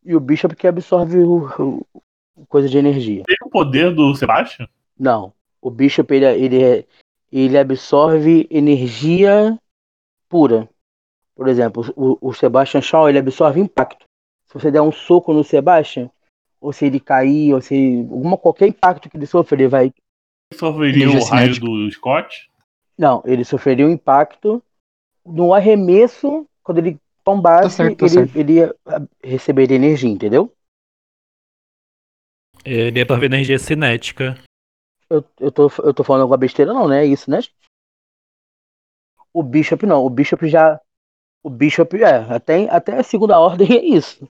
e 0.04 0.16
o 0.16 0.20
Bishop 0.20 0.56
que 0.56 0.68
absorve 0.68 1.20
o, 1.20 1.46
o, 1.60 2.46
coisa 2.48 2.68
de 2.68 2.78
energia. 2.78 3.24
Tem 3.26 3.38
o 3.44 3.50
poder 3.50 3.94
do 3.94 4.14
Sebastian? 4.16 4.68
Não. 4.98 5.34
O 5.62 5.70
Bishop 5.70 6.14
ele, 6.14 6.26
ele, 6.26 6.64
é, 6.64 6.86
ele 7.32 7.58
absorve 7.58 8.48
energia 8.50 9.58
pura. 10.28 10.68
Por 11.36 11.48
exemplo, 11.48 11.86
o, 11.96 12.18
o 12.30 12.34
Sebastian 12.34 12.82
Shaw 12.82 13.10
ele 13.10 13.20
absorve 13.20 13.60
impacto. 13.60 14.06
Se 14.48 14.54
você 14.54 14.72
der 14.72 14.82
um 14.82 14.92
soco 14.92 15.34
no 15.34 15.44
Sebastian, 15.44 16.10
ou 16.66 16.74
se 16.74 16.86
ele 16.86 17.00
cair, 17.00 17.54
ou 17.54 17.62
se 17.62 18.00
alguma 18.10 18.38
qualquer 18.38 18.68
impacto 18.68 19.08
que 19.08 19.16
ele 19.16 19.28
sofrer, 19.28 19.60
ele 19.60 19.70
vai. 19.70 19.94
Sofreria 20.52 21.10
o 21.10 21.24
raio 21.24 21.60
do 21.60 21.92
Scott? 21.92 22.50
Não, 22.98 23.22
ele 23.26 23.46
sofreria 23.46 23.86
um 23.86 23.92
impacto 23.92 24.64
no 25.24 25.54
arremesso, 25.54 26.48
quando 26.64 26.80
ele 26.80 27.00
tombasse, 27.24 27.78
tá 27.78 27.84
certo, 27.84 27.98
tá 27.98 28.06
ele, 28.06 28.14
certo. 28.14 28.36
ele 28.36 28.54
ia 28.54 28.76
receber 29.24 29.72
energia, 29.72 30.10
entendeu? 30.10 30.52
Ele 32.64 33.00
ia 33.00 33.06
ver 33.06 33.26
energia 33.26 33.60
cinética. 33.60 34.36
Eu, 35.08 35.24
eu, 35.40 35.52
tô, 35.52 35.72
eu 35.84 35.94
tô 35.94 36.04
falando 36.04 36.24
alguma 36.24 36.38
besteira, 36.38 36.74
não, 36.74 36.88
né? 36.88 37.04
É 37.04 37.06
isso, 37.06 37.30
né? 37.30 37.40
O 39.32 39.44
Bishop 39.44 39.86
não, 39.86 40.04
o 40.04 40.10
Bishop 40.10 40.48
já. 40.48 40.82
O 41.44 41.50
Bishop, 41.50 41.96
é, 42.02 42.16
até, 42.34 42.68
até 42.70 42.98
a 42.98 43.04
segunda 43.04 43.38
ordem 43.40 43.72
é 43.72 43.86
isso. 43.86 44.28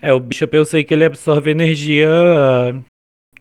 É, 0.00 0.12
o 0.12 0.20
Bishop 0.20 0.56
eu 0.56 0.64
sei 0.64 0.84
que 0.84 0.94
ele 0.94 1.04
absorve 1.04 1.50
energia. 1.50 2.08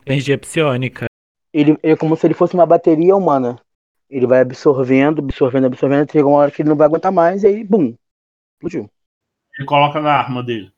energia 0.05 0.37
psionica. 0.37 1.05
Ele 1.53 1.77
é 1.83 1.95
como 1.95 2.15
se 2.15 2.25
ele 2.25 2.33
fosse 2.33 2.53
uma 2.53 2.65
bateria 2.65 3.15
humana. 3.15 3.59
Ele 4.09 4.25
vai 4.25 4.41
absorvendo, 4.41 5.19
absorvendo, 5.19 5.67
absorvendo, 5.67 6.11
chega 6.11 6.27
uma 6.27 6.37
hora 6.37 6.51
que 6.51 6.61
ele 6.61 6.69
não 6.69 6.75
vai 6.75 6.87
aguentar 6.87 7.11
mais 7.11 7.43
e 7.43 7.47
aí, 7.47 7.63
bum, 7.63 7.93
explodiu. 8.53 8.89
Ele 9.57 9.67
coloca 9.67 9.99
na 9.99 10.13
arma 10.13 10.41
dele. 10.41 10.71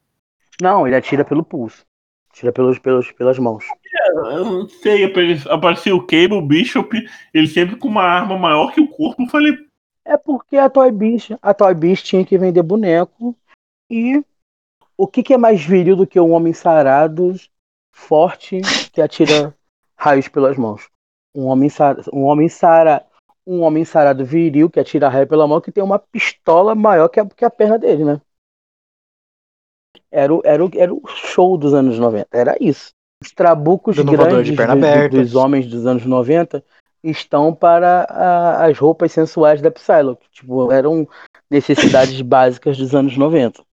Não, 0.62 0.86
ele 0.86 0.96
atira 0.96 1.24
pelo 1.24 1.44
pulso. 1.44 1.86
Tira 2.34 2.52
pelos, 2.52 2.80
pelos, 2.80 3.12
pelas 3.12 3.40
mãos. 3.40 3.66
Eu 4.16 4.46
não 4.46 4.70
sei, 4.70 5.12
apareceu 5.50 5.98
o 5.98 6.06
Cable, 6.06 6.34
o 6.34 6.42
Bishop, 6.42 6.96
ele 7.34 7.48
sempre 7.48 7.76
com 7.76 7.88
uma 7.88 8.04
arma 8.04 8.38
maior 8.38 8.72
que 8.74 8.82
o 8.82 8.88
corpo. 8.88 9.24
Eu 9.24 9.28
falei. 9.28 9.54
É 10.06 10.18
porque 10.18 10.58
a 10.58 10.70
Toy 10.70 10.92
Biz, 10.92 11.30
a 11.42 11.54
Toy 11.54 11.74
Biz 11.74 12.02
tinha 12.04 12.26
que 12.26 12.38
vender 12.38 12.64
boneco. 12.64 13.36
E 13.90 14.24
o 15.00 15.08
que, 15.08 15.24
que 15.24 15.34
é 15.34 15.38
mais 15.38 15.64
viril 15.64 15.96
do 15.96 16.06
que 16.06 16.20
um 16.20 16.34
homem 16.34 16.52
sarado, 16.52 17.34
forte, 17.90 18.60
que 18.92 19.02
atira 19.02 19.56
raios 19.98 20.28
pelas 20.28 20.58
mãos? 20.58 20.90
Um 21.34 21.46
homem, 21.46 21.70
sar, 21.70 21.96
um 22.12 22.24
homem 22.24 22.50
sara, 22.50 23.06
um 23.48 23.62
homem 23.62 23.86
sarado 23.86 24.26
viril 24.26 24.70
que 24.70 24.78
atira 24.78 25.08
raio 25.08 25.26
pela 25.26 25.48
mão 25.48 25.62
que 25.62 25.72
tem 25.72 25.82
uma 25.82 26.00
pistola 26.00 26.76
maior 26.76 27.08
que 27.08 27.18
a, 27.18 27.26
que 27.26 27.46
a 27.46 27.50
perna 27.50 27.80
dele, 27.80 28.04
né? 28.04 28.22
Era 30.12 30.34
o, 30.34 30.42
era, 30.44 30.66
o, 30.66 30.70
era 30.76 30.94
o 30.94 31.02
show 31.08 31.58
dos 31.58 31.74
anos 31.74 31.98
90, 31.98 32.28
era 32.34 32.58
isso. 32.60 32.90
Os 33.24 33.32
trabucos 33.32 33.96
grandes 33.98 34.54
do, 34.54 35.10
dos 35.10 35.34
homens 35.34 35.66
dos 35.66 35.86
anos 35.86 36.06
90 36.06 36.62
estão 37.02 37.56
para 37.56 38.04
a, 38.04 38.66
as 38.66 38.78
roupas 38.78 39.14
sensuais 39.14 39.62
da 39.62 39.72
Psylocke. 39.72 40.28
Tipo, 40.30 40.74
eram 40.74 41.08
necessidades 41.50 42.20
básicas 42.20 42.78
dos 42.78 42.94
anos 42.94 43.16
90. 43.16 43.64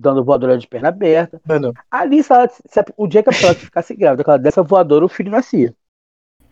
Dando 0.00 0.24
voadora 0.24 0.56
de 0.56 0.68
perna 0.68 0.88
aberta. 0.90 1.40
Mano. 1.44 1.74
Ali, 1.90 2.22
se, 2.22 2.32
ela, 2.32 2.48
se 2.48 2.84
o 2.96 3.08
dia 3.08 3.20
que 3.20 3.30
a 3.30 3.32
Psylocke 3.32 3.64
ficasse 3.64 3.96
grávida 3.96 4.38
dessa 4.38 4.62
voadora, 4.62 5.04
o 5.04 5.08
filho 5.08 5.32
nascia. 5.32 5.74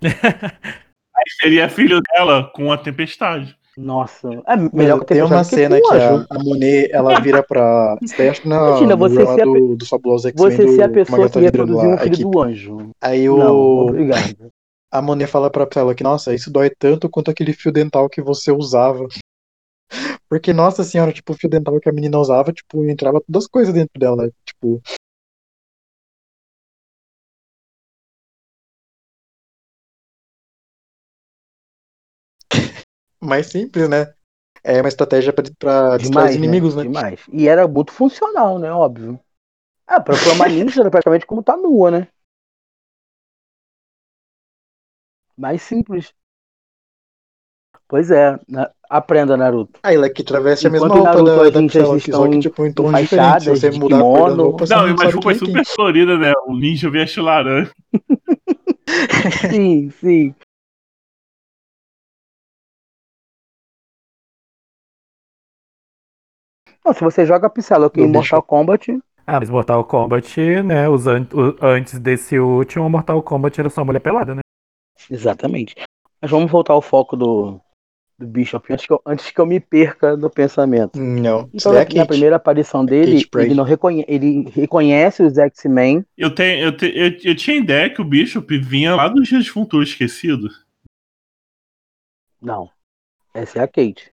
Aí 0.03 1.25
seria 1.41 1.69
filho 1.69 2.01
dela 2.13 2.51
com 2.53 2.73
a 2.73 2.77
tempestade. 2.77 3.57
Nossa, 3.77 4.29
é 4.47 4.57
melhor 4.73 5.01
que 5.01 5.07
Tem 5.07 5.23
uma 5.23 5.45
cena 5.45 5.79
que 5.79 5.95
a, 5.95 6.27
a 6.31 6.43
Monet 6.43 6.89
ela 6.91 7.21
vira 7.21 7.43
pra. 7.43 7.95
Acha 8.03 8.49
na, 8.49 8.57
Imagina, 8.57 8.97
você 8.97 9.27
ser 9.27 9.43
a, 9.43 9.45
do, 9.45 9.77
do 9.77 9.87
Fabuloso 9.87 10.33
Você 10.35 10.69
ser 10.69 10.83
a 10.83 10.89
pessoa 10.89 11.29
que 11.29 11.41
reproduzir 11.41 11.89
um 11.89 11.99
filho 11.99 12.31
do 12.31 12.43
anjo. 12.43 12.91
Aí 13.01 13.29
o. 13.29 13.37
Não, 13.37 13.57
obrigado. 13.89 14.51
A 14.89 15.03
Monet 15.03 15.29
fala 15.29 15.51
pra 15.51 15.69
ela 15.75 15.95
que, 15.95 16.05
nossa, 16.05 16.33
isso 16.33 16.51
dói 16.51 16.71
tanto 16.71 17.11
quanto 17.11 17.31
aquele 17.31 17.53
fio 17.53 17.73
dental 17.73 18.09
que 18.09 18.23
você 18.23 18.51
usava. 18.53 19.07
Porque, 20.29 20.53
nossa 20.53 20.83
senhora, 20.83 21.13
tipo, 21.13 21.33
o 21.33 21.37
fio 21.37 21.49
dental 21.49 21.79
que 21.81 21.89
a 21.89 21.93
menina 21.93 22.19
usava, 22.19 22.53
tipo, 22.53 22.85
entrava 22.85 23.21
todas 23.21 23.45
as 23.45 23.49
coisas 23.49 23.73
dentro 23.73 23.99
dela. 23.99 24.31
Tipo, 24.45 24.83
mais 33.21 33.47
simples, 33.47 33.89
né? 33.89 34.13
É 34.65 34.81
uma 34.81 34.89
estratégia 34.89 35.33
para 35.33 35.97
distrair 35.97 36.31
os 36.31 36.35
inimigos, 36.35 36.75
né? 36.75 36.83
né? 36.83 36.89
Demais. 36.89 37.21
E 37.33 37.49
era 37.49 37.69
muito 37.69 37.93
funcional, 37.93 38.59
né? 38.59 38.73
Óbvio. 38.73 39.21
Ah, 39.87 40.01
pra 40.01 40.15
uma 40.35 40.49
ninja 40.49 40.81
era 40.81 40.91
praticamente 40.91 41.25
como 41.25 41.43
tá 41.43 41.57
nua, 41.57 41.91
né? 41.93 42.09
Mais 45.37 45.63
simples. 45.63 46.13
Pois 47.89 48.11
é, 48.11 48.39
na... 48.49 48.69
aprenda, 48.91 49.37
Naruto. 49.37 49.79
Aí, 49.83 49.95
ela 49.95 50.11
que 50.11 50.23
atravessa 50.23 50.67
a 50.67 50.71
mesma 50.71 50.89
roupa 50.89 51.05
Naruto, 51.05 51.51
da, 51.51 51.61
da 51.61 51.69
só 51.69 52.29
que 52.29 52.39
tipo 52.41 52.67
em 52.67 52.73
tom 52.73 52.93
diferente. 52.93 53.45
Se 53.45 53.51
você 53.51 53.71
mudar 53.71 53.99
kimono. 53.99 54.17
a 54.17 54.19
cor 54.19 54.37
da 54.37 54.43
roupa, 54.43 54.67
não, 54.69 54.97
mas 54.97 55.15
roupa 55.15 55.31
é 55.31 55.35
super 55.35 55.63
colorida, 55.77 56.19
né? 56.19 56.33
O 56.47 56.57
ninja 56.57 56.91
veste 56.91 57.21
laranja. 57.21 57.71
sim, 59.51 59.91
sim. 59.91 60.35
Não, 66.85 66.93
se 66.93 67.03
você 67.03 67.25
joga 67.25 67.51
Psylocke 67.51 68.01
em 68.01 68.09
Mortal 68.09 68.43
Kombat. 68.43 68.99
Ah, 69.27 69.41
mas 69.41 69.51
Mortal 69.51 69.85
Kombat, 69.85 70.63
né? 70.63 70.89
Os 70.89 71.07
an 71.07 71.27
antes 71.61 71.99
desse 71.99 72.39
último, 72.39 72.89
Mortal 72.89 73.23
Kombat 73.23 73.61
era 73.61 73.71
só 73.71 73.85
mulher 73.85 74.01
pelada, 74.01 74.35
né? 74.35 74.41
Exatamente. 75.11 75.75
Mas 76.21 76.31
vamos 76.31 76.51
voltar 76.51 76.73
ao 76.75 76.81
foco 76.81 77.17
do, 77.17 77.61
do 78.19 78.27
Bishop 78.27 78.73
antes 78.73 78.87
que, 78.87 78.93
eu, 78.93 79.03
antes 79.05 79.31
que 79.31 79.41
eu 79.41 79.47
me 79.47 79.61
perca 79.61 80.17
no 80.17 80.31
pensamento. 80.31 80.99
Não. 80.99 81.49
Então, 81.53 81.77
é 81.77 81.87
na 81.95 82.07
primeira 82.07 82.37
aparição 82.37 82.83
é 82.83 82.87
dele, 82.87 83.29
ele, 83.37 83.55
não 83.55 83.65
reconhe 83.65 84.05
ele 84.09 84.49
reconhece 84.51 85.23
os 85.23 85.37
X-Men. 85.37 86.05
Eu, 86.17 86.35
tenho, 86.35 86.65
eu, 86.65 86.77
te, 86.77 86.87
eu, 86.87 87.31
eu 87.31 87.37
tinha 87.37 87.57
ideia 87.57 87.91
que 87.91 88.01
o 88.01 88.05
Bishop 88.05 88.59
vinha 88.59 88.95
lá 88.95 89.09
dos 89.09 89.29
Dias 89.29 89.45
de 89.45 89.51
Futuro 89.51 89.83
Esquecido. 89.83 90.49
Não. 92.41 92.71
Essa 93.35 93.59
é 93.59 93.63
a 93.63 93.69
Kate. 93.69 94.11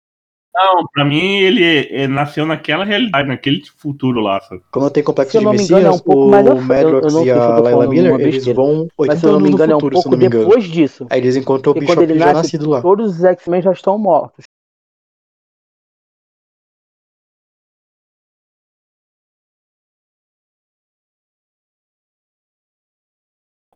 Não, 0.56 0.88
pra 0.88 1.04
mim 1.04 1.38
ele, 1.39 1.64
ele 1.64 2.08
nasceu 2.08 2.45
naquela 2.45 2.86
realidade, 2.86 3.28
naquele 3.28 3.66
futuro 3.76 4.20
lá, 4.22 4.39
sabe? 4.41 4.62
Quando 4.72 4.91
tem 4.91 5.04
complexo 5.04 5.32
Se 5.32 5.38
eu 5.38 5.41
de 5.41 5.45
não 5.45 5.54
me 5.54 5.64
engano, 5.64 5.88
é 5.88 5.89
um 5.89 5.93
Messias, 5.93 6.01
pouco 6.04 6.28
o 6.28 6.30
frente. 6.30 6.47
Eu- 6.47 6.54
eu 6.54 6.62
Madrox 6.62 7.14
e 7.26 7.32
a 7.32 7.58
Layla 7.58 7.88
Miller, 7.88 8.14
eles 8.14 8.36
besteira. 8.36 8.56
vão 8.56 8.74
Mas 8.76 8.89
80 8.99 9.20
se 9.20 9.26
eu 9.26 9.32
não 9.32 9.39
me 9.39 9.49
engano, 9.49 9.74
é 9.74 9.76
um 9.76 9.80
futuro, 9.80 9.95
se 9.95 9.99
eu 9.99 10.04
pouco 10.04 10.16
não 10.16 10.18
me 10.20 10.26
engano. 10.28 10.45
depois 10.45 10.64
disso. 10.66 11.08
Aí 11.10 11.20
eles 11.20 11.36
encontram 11.36 11.72
o 11.72 11.74
Bishop 11.80 12.04
ele 12.04 12.20
já 12.20 12.26
nasce, 12.26 12.36
nascido 12.38 12.70
lá. 12.70 12.82
todos 12.84 13.16
os 13.18 13.24
X-Men 13.24 13.62
já 13.64 13.72
estão 13.72 13.97
mortos. 13.97 14.45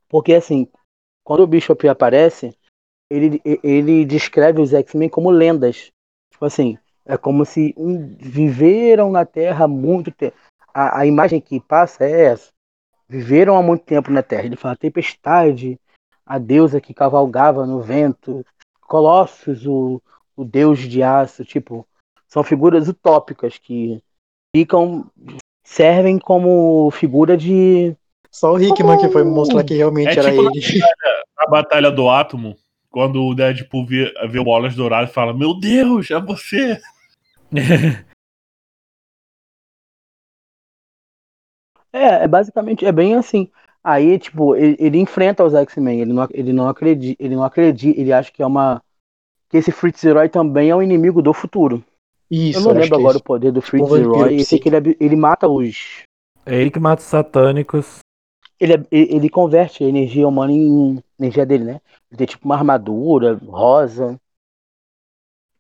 Porque 0.10 0.34
assim, 0.34 0.68
quando 1.24 1.42
o 1.44 1.48
Bishop 1.48 1.88
aparece, 1.88 2.56
ele, 3.12 3.42
ele 3.64 4.06
descreve 4.06 4.62
os 4.62 4.74
X-Men 4.74 5.10
como 5.10 5.30
lendas. 5.30 5.92
Tipo 6.38 6.46
assim, 6.46 6.78
é 7.04 7.18
como 7.18 7.44
se 7.44 7.74
um, 7.76 8.16
viveram 8.20 9.12
na 9.12 9.26
Terra 9.26 9.66
há 9.66 9.68
muito 9.68 10.12
tempo. 10.12 10.38
A, 10.72 11.00
a 11.00 11.06
imagem 11.08 11.42
que 11.42 11.60
passa 11.60 12.06
é 12.06 12.26
essa. 12.26 12.52
Viveram 13.10 13.58
há 13.58 13.64
muito 13.64 13.84
tempo 13.84 14.12
na 14.12 14.22
Terra. 14.22 14.46
Ele 14.46 14.56
fala 14.56 14.76
tempestade, 14.76 15.80
a 16.24 16.38
deusa 16.38 16.80
que 16.80 16.94
cavalgava 16.94 17.66
no 17.66 17.82
vento, 17.82 18.46
Colossus, 18.82 19.66
o, 19.66 20.00
o 20.36 20.46
deus 20.46 20.78
de 20.78 21.02
aço, 21.02 21.44
tipo, 21.44 21.88
são 22.28 22.44
figuras 22.44 22.88
utópicas 22.88 23.58
que 23.58 24.00
ficam 24.56 25.10
servem 25.66 26.20
como 26.20 26.92
figura 26.92 27.36
de 27.36 27.96
Só 28.30 28.54
o 28.54 28.62
Hickman 28.62 29.00
que 29.00 29.10
foi 29.10 29.24
mostrar 29.24 29.64
que 29.64 29.74
realmente 29.74 30.10
É 30.10 30.20
era 30.20 30.30
tipo 30.30 30.52
ele. 30.52 30.82
A 31.40 31.50
Batalha 31.50 31.90
do 31.90 32.08
Átomo, 32.08 32.56
quando 32.98 33.24
o 33.24 33.36
Deadpool 33.36 33.86
vê, 33.86 34.12
vê 34.28 34.40
o 34.40 34.44
Bolas 34.44 34.74
Douradas 34.74 35.12
e 35.12 35.14
fala: 35.14 35.32
Meu 35.32 35.54
Deus, 35.54 36.10
é 36.10 36.20
você! 36.20 36.82
É, 41.94 42.26
é 42.26 42.28
basicamente, 42.28 42.86
é 42.86 42.92
bem 42.92 43.16
assim. 43.16 43.50
Aí, 43.84 44.20
tipo, 44.20 44.56
ele, 44.56 44.76
ele 44.78 44.98
enfrenta 45.00 45.44
os 45.44 45.54
X-Men, 45.56 46.02
ele 46.02 46.12
não, 46.12 46.28
ele 46.32 46.52
não 46.54 46.68
acredita, 46.68 47.24
ele 47.24 47.36
não 47.36 47.44
acredita, 47.44 48.00
ele 48.00 48.12
acha 48.12 48.30
que 48.32 48.44
é 48.44 48.46
uma 48.46 48.84
que 49.50 49.58
esse 49.58 49.72
Fritz 49.72 50.04
Roy 50.04 50.28
também 50.28 50.70
é 50.70 50.76
um 50.76 50.84
inimigo 50.84 51.22
do 51.22 51.34
futuro. 51.34 51.82
Isso, 52.30 52.60
eu 52.60 52.62
não 52.64 52.72
acho 52.72 52.80
lembro 52.82 52.90
que 52.90 52.94
é 52.96 53.00
agora 53.00 53.18
isso. 53.18 53.20
o 53.20 53.24
poder 53.24 53.52
do 53.52 53.62
Fritz 53.62 53.86
um 53.86 53.88
vampiro 53.88 54.12
Roy, 54.12 54.42
eu 54.42 54.46
sei 54.46 54.60
que 54.60 54.70
ele, 54.70 54.76
é- 54.76 54.98
ele 55.00 55.16
mata 55.16 55.48
os 55.48 56.04
É 56.46 56.56
ele 56.56 56.70
que 56.70 56.80
mata 56.80 57.02
os 57.02 57.08
satânicos. 57.08 58.00
Ele, 58.60 58.74
é- 58.74 58.88
ele 58.92 59.30
converte 59.30 59.84
a 59.84 59.88
energia 59.88 60.28
humana 60.28 60.52
em 60.52 61.04
energia 61.20 61.46
dele, 61.46 61.64
né? 61.64 61.82
Ele 62.12 62.18
tem 62.18 62.28
tipo 62.28 62.46
uma 62.46 62.56
armadura 62.56 63.36
rosa. 63.36 64.20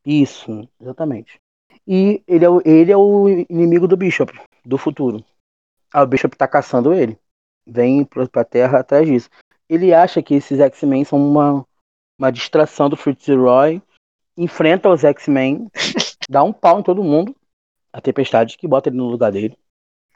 Isso, 0.05 0.67
exatamente. 0.79 1.39
E 1.87 2.21
ele 2.27 2.45
é, 2.45 2.49
o, 2.49 2.61
ele 2.65 2.91
é 2.91 2.97
o 2.97 3.27
inimigo 3.49 3.87
do 3.87 3.97
Bishop, 3.97 4.33
do 4.65 4.77
futuro. 4.77 5.23
Aí 5.93 6.03
o 6.03 6.07
Bishop 6.07 6.35
tá 6.37 6.47
caçando 6.47 6.93
ele. 6.93 7.17
Vem 7.67 8.05
pra, 8.05 8.27
pra 8.27 8.45
Terra 8.45 8.79
atrás 8.79 9.07
disso. 9.07 9.29
Ele 9.69 9.93
acha 9.93 10.21
que 10.21 10.35
esses 10.35 10.59
X-Men 10.59 11.03
são 11.05 11.19
uma, 11.19 11.65
uma 12.19 12.31
distração 12.31 12.89
do 12.89 12.97
Fritz 12.97 13.27
Roy. 13.27 13.81
Enfrenta 14.37 14.89
os 14.89 15.03
X-Men, 15.03 15.69
dá 16.29 16.43
um 16.43 16.53
pau 16.53 16.79
em 16.79 16.83
todo 16.83 17.03
mundo. 17.03 17.35
A 17.91 18.01
Tempestade 18.01 18.57
que 18.57 18.67
bota 18.67 18.89
ele 18.89 18.97
no 18.97 19.07
lugar 19.07 19.31
dele. 19.31 19.57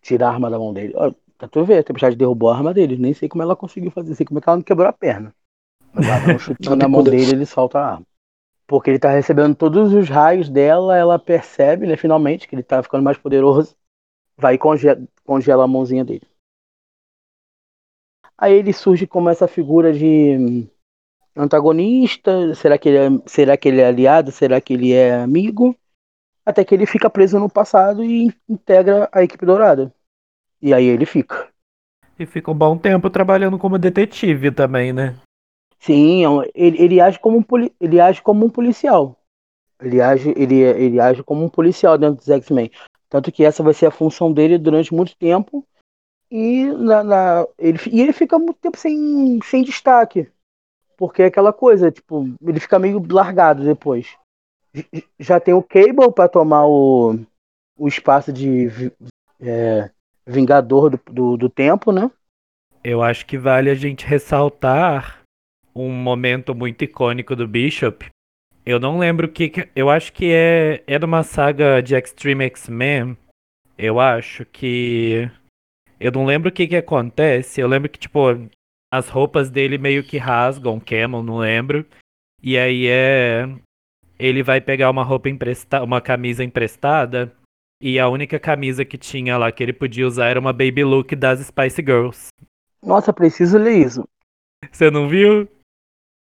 Tira 0.02 0.28
a 0.28 0.32
arma 0.32 0.50
da 0.50 0.60
mão 0.60 0.74
dele. 0.74 0.94
Pra 1.42 1.48
tu 1.48 1.66
ver, 1.66 1.80
a 1.80 1.84
Tempestade 1.84 2.16
derrubou 2.16 2.52
a 2.52 2.56
arma 2.56 2.72
dele. 2.72 2.96
Nem 2.96 3.16
sei 3.16 3.28
como 3.28 3.42
ela 3.42 3.56
conseguiu 3.56 3.90
fazer. 3.90 4.14
Sei 4.14 4.24
como 4.24 4.38
é 4.38 4.42
que 4.44 4.48
ela 4.48 4.58
não 4.58 4.64
quebrou 4.64 4.88
a 4.88 4.94
perna. 4.94 5.34
Mas 5.92 6.08
ela 6.08 6.20
dá 6.20 6.36
um 6.36 6.38
chutinho 6.38 6.74
Ela 6.74 6.76
na 6.86 6.88
mão 6.88 7.04
dele 7.04 7.32
ele 7.32 7.48
solta 7.48 7.80
a 7.80 7.94
arma. 7.94 8.06
Porque 8.68 8.92
ele 8.92 9.00
tá 9.00 9.10
recebendo 9.10 9.56
todos 9.56 9.92
os 9.92 10.08
raios 10.08 10.50
dela, 10.50 10.96
ela 10.96 11.18
percebe, 11.18 11.88
né, 11.88 11.98
finalmente, 11.98 12.48
que 12.48 12.54
ele 12.54 12.62
tá 12.62 12.84
ficando 12.84 13.04
mais 13.04 13.18
poderoso. 13.18 13.76
Vai 14.38 14.54
e 14.54 14.58
congela, 14.60 15.02
congela 15.26 15.64
a 15.64 15.68
mãozinha 15.68 16.06
dele. 16.06 16.28
Aí 18.38 18.54
ele 18.54 18.72
surge 18.72 19.08
como 19.08 19.28
essa 19.28 19.48
figura 19.48 19.92
de 19.92 20.38
hum, 20.38 20.68
antagonista. 21.36 22.54
Será 22.54 22.78
que 22.78 22.88
ele 22.88 22.98
é, 23.00 23.22
será 23.26 23.58
que 23.58 23.68
ele 23.68 23.82
é 23.82 23.88
aliado? 23.88 24.32
Será 24.32 24.62
que 24.62 24.74
ele 24.74 24.94
é 24.94 25.16
amigo? 25.16 25.76
Até 26.46 26.64
que 26.64 26.76
ele 26.76 26.86
fica 26.86 27.10
preso 27.10 27.40
no 27.40 27.50
passado 27.50 28.04
e 28.04 28.32
integra 28.48 29.10
a 29.12 29.24
equipe 29.24 29.44
dourada. 29.44 29.92
E 30.62 30.74
aí 30.74 30.86
ele 30.86 31.06
fica. 31.06 31.50
E 32.18 32.26
fica 32.26 32.52
um 32.52 32.56
bom 32.56 32.78
tempo 32.78 33.10
trabalhando 33.10 33.58
como 33.58 33.80
detetive 33.80 34.52
também, 34.52 34.94
né? 34.94 35.16
Sim, 35.80 36.24
é 36.26 36.52
ele, 36.54 36.82
ele 36.82 37.02
age 37.02 37.20
como 37.20 37.40
um 37.40 37.44
ele 37.80 38.00
age 38.00 38.22
como 38.22 38.46
um 38.46 38.50
policial. 38.50 39.18
Ele 39.82 40.00
age, 40.00 40.32
ele, 40.38 40.60
ele 40.60 41.00
age 41.00 41.24
como 41.24 41.44
um 41.44 41.50
policial 41.50 41.98
dentro 41.98 42.18
dos 42.18 42.30
X-Men. 42.30 42.70
Tanto 43.10 43.32
que 43.32 43.44
essa 43.44 43.64
vai 43.64 43.74
ser 43.74 43.88
a 43.88 43.92
função 43.92 44.32
dele 44.32 44.58
durante 44.60 44.94
muito 44.94 45.18
tempo. 45.18 45.66
E, 46.30 46.66
na, 46.66 47.04
na- 47.04 47.48
ele, 47.58 47.80
e 47.92 48.02
ele 48.02 48.14
fica 48.14 48.38
muito 48.38 48.60
tempo 48.60 48.78
sem, 48.78 49.40
sem 49.44 49.64
destaque. 49.64 50.30
Porque 50.98 51.24
é 51.24 51.26
aquela 51.26 51.52
coisa, 51.52 51.92
tipo, 51.92 52.26
ele 52.46 52.60
fica 52.60 52.78
meio 52.78 53.04
largado 53.10 53.64
depois. 53.64 54.16
Já 55.20 55.40
tem 55.40 55.54
o 55.54 55.64
Cable 55.64 56.12
para 56.14 56.30
tomar 56.30 56.66
o, 56.68 57.20
o 57.78 57.88
espaço 57.88 58.32
de 58.32 58.68
é, 59.40 59.90
Vingador 60.26 60.92
do, 60.92 61.00
do, 61.12 61.38
do 61.38 61.50
Tempo, 61.50 61.92
né? 61.92 62.10
Eu 62.84 63.02
acho 63.02 63.26
que 63.26 63.38
vale 63.38 63.70
a 63.70 63.76
gente 63.76 64.06
ressaltar 64.06 65.22
um 65.76 65.90
momento 65.90 66.54
muito 66.56 66.84
icônico 66.84 67.36
do 67.36 67.48
Bishop. 67.48 68.10
Eu 68.66 68.80
não 68.80 69.00
lembro 69.00 69.28
o 69.28 69.30
que. 69.30 69.52
Eu 69.76 69.90
acho 69.90 70.14
que 70.14 70.32
é, 70.32 70.84
é 70.86 71.00
numa 71.00 71.24
saga 71.24 71.82
de 71.82 71.96
Extreme 71.96 72.46
X-Men. 72.46 73.18
Eu 73.78 74.00
acho 74.00 74.46
que. 74.46 75.30
Eu 76.00 76.12
não 76.12 76.26
lembro 76.26 76.50
o 76.50 76.52
que 76.52 76.68
que 76.68 76.76
acontece. 76.76 77.60
Eu 77.60 77.68
lembro 77.68 77.90
que, 77.90 78.00
tipo, 78.00 78.20
as 78.92 79.10
roupas 79.10 79.50
dele 79.50 79.78
meio 79.78 80.04
que 80.04 80.18
rasgam, 80.18 80.80
queimam, 80.80 81.24
não 81.24 81.38
lembro. 81.38 81.86
E 82.42 82.58
aí 82.58 82.88
é. 82.88 83.48
Ele 84.20 84.44
vai 84.44 84.62
pegar 84.62 84.92
uma 84.92 85.04
roupa 85.04 85.30
emprestada, 85.30 85.84
uma 85.84 86.00
camisa 86.00 86.44
emprestada. 86.44 87.34
E 87.82 88.00
a 88.00 88.08
única 88.08 88.40
camisa 88.40 88.86
que 88.86 88.98
tinha 88.98 89.38
lá 89.38 89.52
que 89.52 89.64
ele 89.64 89.74
podia 89.74 90.06
usar 90.08 90.28
era 90.28 90.40
uma 90.40 90.54
baby 90.54 90.84
look 90.84 91.16
das 91.16 91.40
Spice 91.40 91.82
Girls. 91.82 92.28
Nossa, 92.84 93.12
preciso 93.12 93.58
ler 93.58 93.78
isso. 93.88 94.08
Você 94.72 94.92
não 94.92 95.08
viu? 95.10 95.48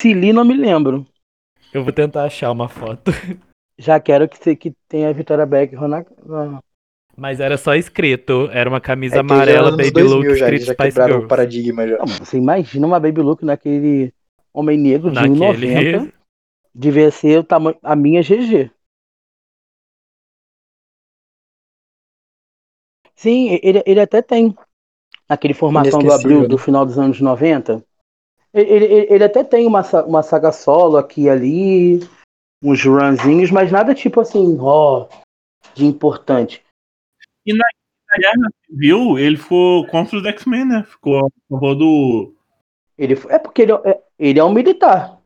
Se 0.01 0.13
li, 0.13 0.31
não 0.31 0.45
me 0.45 0.55
lembro. 0.55 1.05
Eu 1.73 1.83
vou 1.83 1.91
tentar 1.91 2.23
achar 2.23 2.51
uma 2.51 2.69
foto. 2.69 3.11
Já 3.77 3.99
quero 3.99 4.27
que, 4.27 4.37
você, 4.37 4.55
que 4.55 4.73
tenha 4.89 5.09
a 5.09 5.13
Vitória 5.13 5.45
Beckham 5.45 5.87
na, 5.87 6.05
na- 6.25 6.59
Mas 7.15 7.39
era 7.39 7.57
só 7.57 7.75
escrito. 7.75 8.49
Era 8.51 8.69
uma 8.69 8.81
camisa 8.81 9.15
É 9.15 9.17
era 9.19 9.21
amarela 9.21 9.71
Baby 9.71 9.91
2000 9.91 10.09
Look 10.17 10.25
já, 10.37 10.45
escrito 10.45 10.65
já 10.65 10.73
Spice 10.73 10.87
quebraram 10.89 11.11
o 11.11 11.17
Girls. 11.19 11.27
paradigma 11.29 11.87
já. 11.87 11.97
Não, 11.97 12.05
você 12.07 12.37
imagina 12.37 12.85
uma 12.87 12.99
Baby 12.99 13.21
Look 13.21 13.43
naquele 13.43 14.13
Homem 14.53 14.77
Negro 14.77 15.11
de 15.11 15.15
Naquele. 15.15 15.67
1,90. 15.67 16.13
Devia 16.75 17.09
ser 17.11 17.39
o 17.39 17.43
tamanho, 17.43 17.77
a 17.83 17.95
minha 17.95 18.21
GG. 18.21 18.69
Sim, 23.19 23.59
ele, 23.61 23.83
ele 23.85 23.99
até 23.99 24.21
tem. 24.21 24.55
Naquele 25.27 25.53
formação 25.53 25.99
do 25.99 26.13
Abril 26.13 26.43
né? 26.43 26.47
do 26.47 26.57
final 26.57 26.85
dos 26.85 26.97
anos 26.97 27.19
90. 27.19 27.83
Ele, 28.53 28.69
ele, 28.71 29.07
ele 29.13 29.23
até 29.25 29.43
tem 29.43 29.67
uma, 29.67 29.81
uma 30.03 30.23
saga 30.23 30.53
solo 30.53 30.95
aqui 30.95 31.23
e 31.23 31.29
ali, 31.29 31.99
uns 32.63 32.81
runzinhos, 32.81 33.51
mas 33.51 33.73
nada 33.73 33.93
tipo 33.93 34.21
assim, 34.21 34.57
ó, 34.61 35.09
de 35.75 35.85
importante. 35.85 36.63
Na 37.45 37.65
Guerra 38.17 38.49
Civil, 38.65 39.19
ele 39.19 39.35
ficou 39.35 39.85
contra 39.87 40.17
os 40.17 40.25
X-Men, 40.25 40.63
né? 40.63 40.83
Ficou 40.83 41.25
a 41.25 41.29
favor 41.49 41.75
do. 41.75 42.33
Ele, 42.97 43.15
é 43.27 43.37
porque 43.37 43.63
ele, 43.63 43.73
é- 43.73 44.01
ele 44.17 44.39
é 44.39 44.43
um 44.45 44.53
militar. 44.53 45.19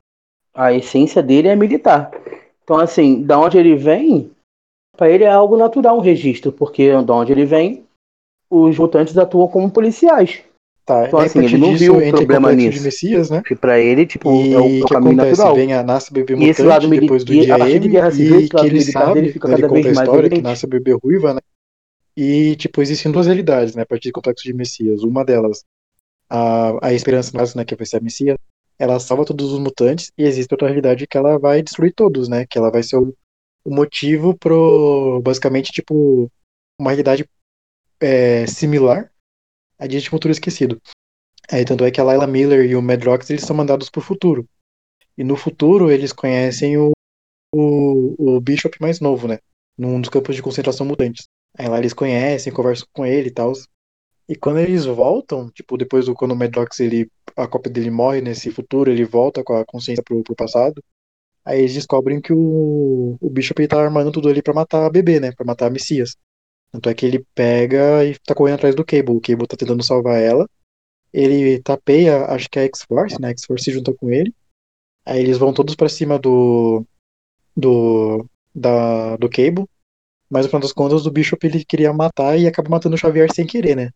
A 0.52 0.74
essência 0.74 1.22
dele 1.22 1.48
é 1.48 1.56
militar. 1.56 2.10
Então, 2.64 2.78
assim, 2.78 3.22
da 3.22 3.39
onde 3.39 3.56
ele 3.60 3.76
vem, 3.76 4.32
para 4.96 5.10
ele 5.10 5.24
é 5.24 5.30
algo 5.30 5.58
natural 5.58 5.98
um 5.98 6.02
registro, 6.02 6.52
porque 6.52 6.91
da 7.04 7.14
onde 7.16 7.32
ele 7.32 7.46
vem, 7.46 7.84
os 8.50 8.78
mutantes 8.78 9.18
atuam 9.18 9.48
como 9.48 9.70
policiais. 9.72 10.44
Tá, 10.86 11.08
Então, 11.08 11.20
assim, 11.20 11.39
ele 11.44 11.58
não 11.58 11.76
viu 11.78 11.96
o 11.96 12.10
problema 12.10 12.50
Complexo 12.50 12.56
nisso. 12.68 12.78
de 12.80 12.84
Messias, 12.84 13.30
né? 13.30 13.41
Que 13.46 13.56
para 13.56 13.80
ele, 13.80 14.06
tipo, 14.06 14.30
E 14.34 14.54
é 14.54 14.60
o, 14.60 14.64
que 14.64 14.94
caminho 14.94 15.14
acontece? 15.14 15.41
natural. 15.41 15.56
Vem 15.56 15.74
a 15.74 15.82
nasce 15.82 16.12
bebê 16.12 16.36
E 16.36 16.50
esse 16.50 16.62
lado 16.62 16.84
mutante 16.84 17.02
depois 17.02 17.24
do 17.24 17.32
dia 17.32 17.56
a 17.56 17.58
partir 17.58 17.80
de 17.80 17.88
M 17.88 17.94
Guerra 17.94 18.12
Civil, 18.12 18.39
e 18.41 18.50
que 18.50 18.66
ele 18.66 18.82
sabe, 18.82 19.14
dele 19.14 19.32
fica 19.32 19.48
ele 19.48 19.56
cada 19.62 19.68
conta 19.70 19.88
a 19.88 19.91
história 19.91 20.30
que 20.30 20.41
nasce 20.41 20.68
bebê 20.68 20.91
ruiva, 21.02 21.34
né? 21.34 21.39
E, 22.18 22.56
tipo, 22.58 22.82
existem 22.82 23.12
duas 23.12 23.26
realidades, 23.28 23.76
né? 23.76 23.84
A 23.84 23.86
partir 23.86 24.10
do 24.10 24.14
complexo 24.14 24.44
de 24.44 24.54
Messias. 24.54 25.04
Uma 25.04 25.24
delas, 25.24 25.64
a, 26.30 26.88
a 26.88 26.94
esperança 26.94 27.36
nossa, 27.36 27.58
né? 27.58 27.64
Que 27.64 27.76
vai 27.76 27.86
ser 27.86 27.98
a 27.98 28.02
Messias, 28.02 28.38
ela 28.78 29.00
salva 29.00 29.24
todos 29.24 29.54
os 29.54 29.60
mutantes 29.60 30.12
e 30.18 30.24
existe 30.24 30.54
outra 30.54 30.68
realidade 30.68 31.08
que 31.08 31.18
ela 31.18 31.39
vai 31.39 31.64
destruir 31.64 31.94
todos, 31.96 32.28
né? 32.28 32.46
Que 32.48 32.58
ela 32.58 32.70
vai 32.70 32.84
ser 32.84 32.98
o, 32.98 33.16
o 33.66 33.74
motivo 33.74 34.38
pro, 34.38 35.22
basicamente, 35.22 35.72
tipo, 35.72 36.30
uma 36.80 36.91
realidade 36.91 37.28
é, 37.99 38.45
similar 38.47 39.11
a 39.80 39.88
de 39.88 40.09
Futuro 40.09 40.32
Esquecido. 40.32 40.82
Aí, 41.51 41.66
tanto 41.66 41.84
é 41.84 41.91
que 41.91 41.99
a 41.99 42.03
Layla 42.03 42.28
Miller 42.28 42.66
e 42.70 42.76
o 42.76 42.82
Madrox, 42.82 43.30
eles 43.30 43.43
são 43.43 43.55
mandados 43.55 43.89
pro 43.89 44.01
futuro. 44.01 44.47
E 45.18 45.24
no 45.24 45.36
futuro, 45.36 45.91
eles 45.91 46.14
conhecem 46.14 46.78
o 46.78 46.93
o, 47.53 48.36
o 48.36 48.41
Bishop 48.41 48.82
mais 48.82 48.99
novo, 48.99 49.28
né? 49.28 49.38
Num 49.78 50.01
dos 50.01 50.09
campos 50.09 50.36
de 50.36 50.41
concentração 50.41 50.86
mutantes. 50.86 51.28
Aí 51.57 51.68
lá 51.68 51.78
eles 51.78 51.93
conhecem, 51.93 52.51
conversam 52.51 52.88
com 52.91 53.05
ele 53.05 53.28
e 53.28 53.32
tal. 53.32 53.53
E 54.28 54.36
quando 54.36 54.59
eles 54.59 54.86
voltam, 54.86 55.51
tipo, 55.51 55.78
depois 55.78 56.05
do 56.07 56.16
quando 56.16 56.32
o 56.32 56.36
Madrox, 56.36 56.80
ele, 56.80 57.09
a 57.36 57.47
cópia 57.47 57.72
dele 57.72 57.91
morre 57.91 58.22
nesse 58.22 58.49
futuro, 58.51 58.89
ele 58.89 59.05
volta 59.05 59.43
com 59.43 59.55
a 59.55 59.66
consciência 59.66 60.03
pro, 60.03 60.24
pro 60.24 60.36
passado. 60.36 60.84
Aí 61.46 61.60
eles 61.60 61.74
descobrem 61.74 62.22
que 62.22 62.32
o, 62.32 63.18
o 63.20 63.30
Bishop 63.30 63.68
tá 63.68 63.82
armando 63.82 64.12
tudo 64.12 64.30
ali 64.30 64.41
pra 64.41 64.54
matar 64.54 64.86
a 64.86 64.89
bebê, 64.89 65.20
né? 65.20 65.32
Pra 65.34 65.46
matar 65.46 65.68
a 65.68 65.70
Messias. 65.70 66.16
Tanto 66.72 66.89
é 66.89 66.94
que 66.94 67.06
ele 67.06 67.26
pega 67.36 68.04
e 68.06 68.18
tá 68.20 68.34
correndo 68.34 68.56
atrás 68.56 68.76
do 68.76 68.86
Cable. 68.86 69.16
O 69.16 69.22
Cable 69.22 69.48
tá 69.48 69.58
tentando 69.58 69.84
salvar 69.84 70.22
ela. 70.22 70.50
Ele 71.12 71.62
tapeia, 71.62 72.26
acho 72.26 72.50
que 72.50 72.58
é 72.58 72.64
a 72.64 72.66
X-Force, 72.66 73.22
né? 73.22 73.28
A 73.28 73.32
X-Force 73.32 73.66
se 73.66 73.72
junta 73.72 73.94
com 73.94 74.10
ele. 74.10 74.34
Aí 75.06 75.20
eles 75.20 75.38
vão 75.38 75.54
todos 75.54 75.76
pra 75.76 75.89
cima 75.89 76.18
do. 76.18 76.86
do. 77.56 78.26
Da, 78.56 79.18
do 79.18 79.30
Cable. 79.30 79.66
Mas 80.30 80.46
no 80.46 80.50
final 80.50 80.62
das 80.62 80.74
contas, 80.74 81.06
o 81.06 81.12
Bishop 81.12 81.46
ele 81.46 81.64
queria 81.64 81.94
matar 81.94 82.39
e 82.39 82.48
acaba 82.48 82.70
matando 82.70 82.96
o 82.96 82.98
Xavier 82.98 83.32
sem 83.34 83.46
querer, 83.46 83.76
né? 83.76 83.91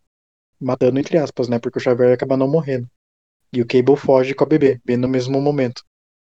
Matando 0.60 1.00
entre 1.00 1.18
aspas, 1.18 1.48
né? 1.48 1.58
Porque 1.60 1.80
o 1.80 1.82
Xavier 1.82 2.14
acaba 2.14 2.38
não 2.38 2.48
morrendo. 2.48 2.88
E 3.52 3.62
o 3.62 3.66
Cable 3.66 3.96
foge 3.96 4.36
com 4.36 4.44
a 4.44 4.48
bebê, 4.48 4.80
bem 4.86 4.98
no 4.98 5.08
mesmo 5.08 5.42
momento. 5.42 5.84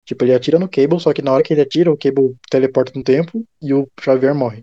Tipo, 0.07 0.25
ele 0.25 0.35
atira 0.35 0.59
no 0.59 0.69
Cable, 0.69 1.01
só 1.01 1.13
que 1.13 1.21
na 1.21 1.33
hora 1.33 1.43
que 1.43 1.53
ele 1.53 1.61
atira, 1.61 1.93
o 1.93 1.99
Cable 1.99 2.37
teleporta 2.49 2.93
no 2.95 3.03
tempo 3.03 3.45
e 3.61 3.75
o 3.75 3.89
Xavier 4.01 4.35
morre. 4.35 4.63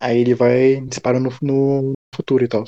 Aí 0.00 0.18
ele 0.18 0.34
vai 0.34 0.80
dispara 0.80 1.20
no, 1.20 1.30
futuro 2.14 2.42
e 2.42 2.48
tal. 2.48 2.64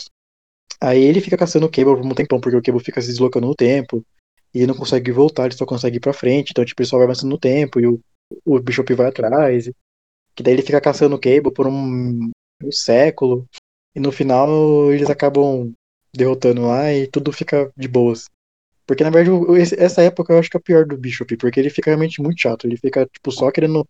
Aí 0.78 1.02
ele 1.02 1.22
fica 1.22 1.38
caçando 1.38 1.66
o 1.66 1.70
Cable 1.70 1.96
por 1.96 2.04
um 2.04 2.14
tempão, 2.14 2.40
porque 2.40 2.56
o 2.56 2.62
Cable 2.62 2.84
fica 2.84 3.00
se 3.00 3.08
deslocando 3.08 3.46
no 3.46 3.54
tempo. 3.54 4.04
E 4.54 4.58
ele 4.58 4.66
não 4.66 4.74
consegue 4.74 5.10
voltar, 5.10 5.46
ele 5.46 5.54
só 5.54 5.64
consegue 5.64 5.96
ir 5.96 6.00
pra 6.00 6.12
frente. 6.12 6.50
Então, 6.50 6.64
tipo, 6.64 6.82
ele 6.82 6.88
só 6.88 6.98
vai 6.98 7.06
avançando 7.06 7.30
no 7.30 7.38
tempo 7.38 7.80
e 7.80 7.86
o, 7.86 7.98
o 8.44 8.60
Bishop 8.60 8.92
vai 8.94 9.06
atrás. 9.06 9.70
Que 10.34 10.42
daí 10.42 10.52
ele 10.52 10.62
fica 10.62 10.80
caçando 10.80 11.16
o 11.16 11.20
Cable 11.20 11.52
por 11.52 11.66
um, 11.66 12.30
um 12.62 12.72
século. 12.72 13.46
E 13.94 14.00
no 14.00 14.12
final 14.12 14.92
eles 14.92 15.08
acabam 15.08 15.72
derrotando 16.14 16.66
lá 16.66 16.92
e 16.92 17.06
tudo 17.06 17.32
fica 17.32 17.72
de 17.74 17.88
boas. 17.88 18.26
Porque 18.87 19.05
na 19.05 19.11
verdade 19.11 19.30
essa 19.78 20.03
época 20.03 20.33
eu 20.33 20.39
acho 20.39 20.51
que 20.51 20.57
é 20.57 20.61
a 20.61 20.62
pior 20.62 20.85
do 20.85 20.97
Bishop, 20.97 21.37
porque 21.37 21.61
ele 21.61 21.70
fica 21.70 21.91
realmente 21.91 22.20
muito 22.20 22.41
chato. 22.41 22.66
Ele 22.66 22.76
fica, 22.76 23.07
tipo, 23.07 23.30
só 23.30 23.51
querendo 23.51 23.87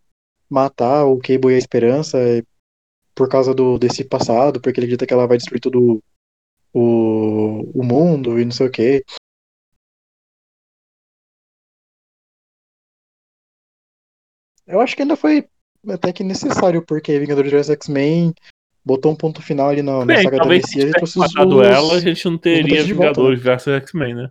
matar 0.49 1.05
o 1.07 1.18
Cable 1.18 1.53
e 1.53 1.55
a 1.55 1.59
Esperança 1.59 2.18
por 3.14 3.28
causa 3.28 3.55
do, 3.55 3.78
desse 3.78 4.05
passado, 4.05 4.61
porque 4.61 4.80
ele 4.80 4.86
acredita 4.86 5.07
que 5.07 5.12
ela 5.12 5.26
vai 5.26 5.36
destruir 5.36 5.61
todo 5.61 6.03
o, 6.72 7.80
o 7.80 7.82
mundo 7.84 8.38
e 8.38 8.45
não 8.45 8.53
sei 8.53 8.66
o 8.66 8.70
que. 8.70 9.05
Eu 14.66 14.80
acho 14.80 14.95
que 14.95 15.03
ainda 15.03 15.16
foi 15.16 15.47
até 15.88 16.12
que 16.12 16.22
necessário, 16.22 16.82
porque 16.82 17.18
Vingadores 17.18 17.51
vs 17.51 17.70
X-Men 17.70 18.32
botou 18.84 19.12
um 19.12 19.16
ponto 19.16 19.43
final 19.43 19.68
ali 19.68 19.82
na, 19.82 20.05
Bem, 20.05 20.16
na 20.16 20.22
saga 20.22 20.38
da 20.38 20.47
Messias 20.47 20.90
e 20.90 20.93
trouxe 20.93 21.18
os, 21.18 21.34
ela, 21.36 21.95
a 21.95 22.01
gente 22.01 22.24
não 22.24 22.38
teria 22.38 22.82
Vingadores 22.82 23.43
vs 23.43 23.68
X-Men, 23.68 24.14
né? 24.14 24.30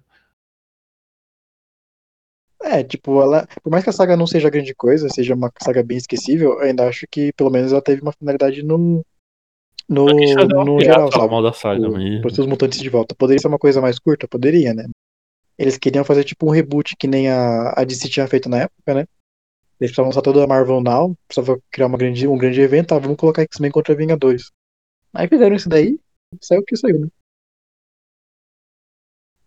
É, 2.63 2.83
tipo, 2.83 3.21
ela, 3.21 3.47
por 3.63 3.71
mais 3.71 3.83
que 3.83 3.89
a 3.89 3.93
saga 3.93 4.15
não 4.15 4.27
seja 4.27 4.49
grande 4.49 4.73
coisa, 4.75 5.09
seja 5.09 5.33
uma 5.33 5.51
saga 5.61 5.83
bem 5.83 5.97
esquecível, 5.97 6.53
eu 6.53 6.59
ainda 6.61 6.87
acho 6.87 7.07
que 7.09 7.33
pelo 7.33 7.49
menos 7.49 7.71
ela 7.71 7.81
teve 7.81 8.01
uma 8.01 8.11
finalidade 8.11 8.63
no, 8.63 9.03
no, 9.89 10.05
no 10.05 10.79
geral, 10.79 11.11
sabe? 11.11 11.29
mal 11.29 11.41
da 11.41 11.51
saga 11.51 11.89
mesmo. 11.89 12.21
Trouxe 12.21 12.41
os 12.41 12.47
mutantes 12.47 12.79
de 12.79 12.89
volta. 12.89 13.15
Poderia 13.15 13.41
ser 13.41 13.47
uma 13.47 13.59
coisa 13.59 13.81
mais 13.81 13.97
curta? 13.97 14.27
Poderia, 14.27 14.73
né? 14.73 14.85
Eles 15.57 15.77
queriam 15.77 16.05
fazer 16.05 16.23
tipo 16.23 16.47
um 16.47 16.51
reboot 16.51 16.95
que 16.95 17.07
nem 17.07 17.29
a, 17.29 17.73
a 17.75 17.83
DC 17.83 18.09
tinha 18.09 18.27
feito 18.27 18.47
na 18.47 18.61
época, 18.61 18.93
né? 18.93 19.05
Eles 19.79 19.89
precisavam 19.89 20.09
lançar 20.09 20.21
toda 20.21 20.43
a 20.43 20.47
Marvel 20.47 20.81
Now, 20.81 21.15
precisavam 21.27 21.59
criar 21.71 21.87
uma 21.87 21.97
grande, 21.97 22.27
um 22.27 22.37
grande 22.37 22.61
evento, 22.61 22.93
ah, 22.93 22.99
vamos 22.99 23.17
colocar 23.17 23.41
X-Men 23.41 23.71
contra 23.71 23.95
Vingadores. 23.95 24.51
Aí 25.13 25.27
fizeram 25.27 25.55
isso 25.55 25.67
daí, 25.67 25.99
saiu 26.39 26.61
o 26.61 26.63
que 26.63 26.77
saiu, 26.77 26.99
né? 26.99 27.07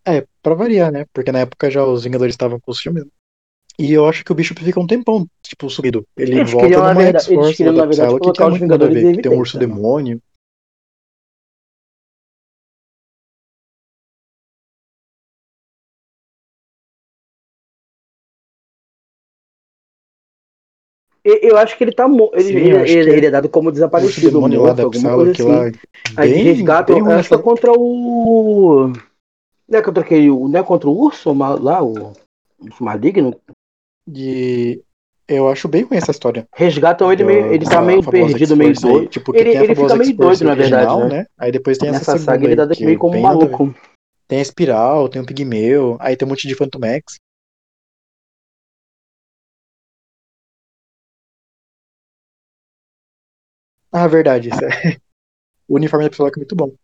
É, 0.07 0.27
pra 0.43 0.55
variar, 0.55 0.93
né? 0.93 1.07
Porque 1.13 1.33
na 1.33 1.41
época 1.41 1.71
já 1.71 1.85
os 1.85 2.05
Vingadores 2.05 2.35
estavam 2.35 2.61
com 2.61 2.71
os 2.71 2.79
filmes. 2.81 3.05
né? 3.05 3.11
E 3.79 3.93
eu 3.93 4.07
acho 4.09 4.25
que 4.25 4.31
o 4.31 4.35
Bishop 4.35 4.63
fica 4.63 4.79
um 4.79 4.87
tempão, 4.87 5.27
tipo, 5.43 5.69
sumido. 5.69 6.07
Ele 6.17 6.39
Eles 6.41 6.53
volta 6.53 6.69
numa 6.69 6.95
verdade- 6.95 7.17
eles 7.17 7.25
X-Force, 7.25 7.57
queriam, 7.57 7.75
lá 7.75 7.81
da 7.81 7.83
na 7.83 7.87
verdade, 7.89 8.09
Psylocke, 8.09 8.25
que 8.25 8.43
os 8.45 8.51
muito 8.51 8.61
nada 8.69 8.85
a 8.85 8.89
Vingadores 8.89 8.95
ver, 8.95 9.23
tem 9.23 9.33
um 9.33 9.39
urso 9.41 9.57
evidência, 9.57 9.61
né? 9.61 9.67
demônio. 9.67 10.23
Eu 21.25 21.57
acho 21.57 21.77
que 21.79 21.83
ele 21.85 21.93
tá 21.93 22.07
mo- 22.07 22.31
ele, 22.35 22.53
ele, 22.59 23.11
é. 23.11 23.15
ele 23.17 23.27
é 23.27 23.31
dado 23.31 23.49
como 23.49 23.71
O 23.71 23.73
desaparecido, 23.73 24.31
demônio 24.33 24.61
lá 24.61 24.67
morto, 24.69 24.77
da 24.77 24.83
alguma 24.85 25.15
coisa 25.15 25.33
Psylocke 25.33 25.43
assim. 25.43 25.75
lá, 25.75 26.19
Aí 26.19 26.31
bem, 26.35 26.45
resgatam, 26.45 27.03
bem 27.03 27.15
acho 27.15 27.29
que 27.31 27.35
é 27.35 27.39
contra 27.39 27.73
o. 27.73 28.93
Não 29.69 29.79
é 29.79 29.83
contra 29.83 30.03
aquele. 30.03 30.29
Não 30.29 30.59
é 30.59 30.63
contra 30.63 30.89
o 30.89 30.97
urso 30.97 31.33
lá, 31.33 31.83
o. 31.83 32.13
o 32.13 32.85
maligno? 32.85 33.35
De... 34.07 34.83
Eu 35.27 35.49
acho 35.49 35.67
bem 35.67 35.83
ruim 35.85 35.97
essa 35.97 36.11
história. 36.11 36.47
Resgatam 36.55 37.11
ele 37.11 37.25
meio. 37.25 37.47
Ele 37.47 37.65
tá 37.65 37.81
meio 37.81 38.03
perdido, 38.03 38.57
meio 38.57 38.75
doido. 38.75 39.09
Tipo, 39.09 39.35
Ele, 39.35 39.57
ele 39.57 39.75
fica 39.75 39.97
meio 39.97 40.15
doido, 40.17 40.45
na 40.45 40.55
verdade, 40.55 40.85
original, 40.93 41.09
né? 41.09 41.19
né? 41.21 41.27
Aí 41.39 41.51
depois 41.51 41.79
tem 41.79 41.89
essa 41.89 41.99
Nessa 41.99 42.13
segunda 42.19 42.25
saga 42.33 42.45
ele 42.45 42.75
que 42.75 42.85
meio 42.85 42.97
é 42.97 42.99
como 42.99 43.15
ver. 43.15 43.23
maluco. 43.23 43.75
Tem 44.29 44.39
a 44.39 44.43
Espiral, 44.43 45.09
tem 45.09 45.23
o 45.23 45.27
Pigmeu, 45.27 45.97
aí 46.01 46.17
tem 46.17 46.27
um 46.27 46.31
monte 46.31 46.47
de 46.47 46.55
Phantom 46.55 46.85
X. 46.85 47.17
Ah, 53.93 54.07
verdade. 54.07 54.49
isso 54.51 54.65
é- 54.65 54.69
O 55.67 55.77
uniforme 55.77 56.05
da 56.05 56.11
Psylocke 56.11 56.37
é 56.39 56.41
muito 56.41 56.55
bom. 56.55 56.75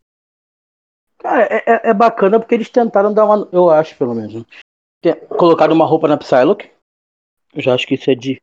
Cara, 1.31 1.43
é, 1.51 1.63
é- 1.67 1.91
é 1.91 1.95
bacana 1.95 2.41
porque 2.41 2.55
eles 2.55 2.69
tentaram 2.69 3.13
dar 3.13 3.25
uma. 3.25 3.49
Eu 3.53 3.71
acho, 3.71 3.97
pelo 3.97 4.15
menos. 4.15 4.35
né? 4.35 5.13
Colocaram 5.39 5.75
uma 5.75 5.87
roupa 5.87 6.09
na 6.09 6.17
Psylocke. 6.17 6.69
Eu 7.55 7.63
já 7.63 7.75
acho 7.75 7.87
que 7.87 7.95
isso 7.95 8.11
é 8.11 8.15
de. 8.15 8.41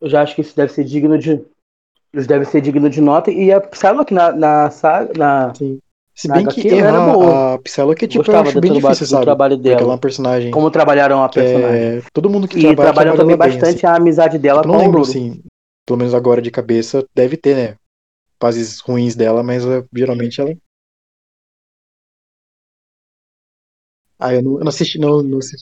Eu 0.00 0.08
já 0.10 0.22
acho 0.22 0.34
que 0.34 0.40
isso 0.40 0.56
deve 0.56 0.72
ser 0.72 0.84
digno 0.84 1.16
de. 1.16 1.44
Isso 2.12 2.28
deve 2.28 2.44
ser 2.44 2.60
digno 2.60 2.90
de 2.90 3.00
nota. 3.00 3.30
E 3.30 3.52
a 3.52 3.60
Psylocke 3.60 4.12
na, 4.12 4.32
na 4.32 4.70
saga. 4.70 5.12
Na, 5.16 5.54
Sim. 5.54 5.78
Se 6.16 6.28
bem 6.28 6.46
que 6.46 6.68
ela 6.68 6.78
era 6.78 6.96
errar 6.98 7.12
boa. 7.12 7.54
a 7.54 7.58
Psylocke, 7.58 8.06
tipo, 8.06 8.22
eu 8.22 8.24
gostava 8.24 8.48
acho 8.48 8.54
do, 8.54 8.60
bem 8.60 8.72
difícil, 8.72 9.06
sabe? 9.06 9.24
trabalho 9.24 9.54
é 9.54 9.56
dela. 9.56 9.84
uma 9.84 9.98
personagem 9.98 10.50
Como 10.52 10.70
trabalharam 10.70 11.24
a 11.24 11.28
que 11.28 11.40
personagem. 11.40 11.82
é... 11.98 12.02
Todo 12.12 12.30
mundo 12.30 12.46
que 12.46 12.56
E 12.56 12.60
trabalha, 12.60 12.76
trabalham 12.76 13.14
trabalha 13.16 13.36
também 13.36 13.36
bem, 13.50 13.58
bastante 13.60 13.84
assim. 13.84 13.86
a 13.86 13.96
amizade 13.96 14.38
dela 14.38 14.60
Tipo, 14.62 14.68
com 14.72 14.72
não 14.74 14.80
lembro, 14.84 14.98
Aurora. 15.00 15.10
assim, 15.10 15.42
pelo 15.84 15.98
menos 15.98 16.14
agora 16.14 16.40
de 16.40 16.52
cabeça, 16.52 17.04
deve 17.14 17.36
ter, 17.36 17.56
né? 17.56 17.76
Fases 18.40 18.78
ruins 18.80 19.16
dela, 19.16 19.42
mas 19.42 19.66
eh, 19.66 19.84
geralmente 19.92 20.40
ela... 20.40 20.54
Ah, 24.18 24.32
eu 24.32 24.42
não, 24.42 24.52
eu 24.54 24.60
não 24.60 24.68
assisti, 24.68 24.98
não, 24.98 25.22
não 25.22 25.38
assisti. 25.38 25.64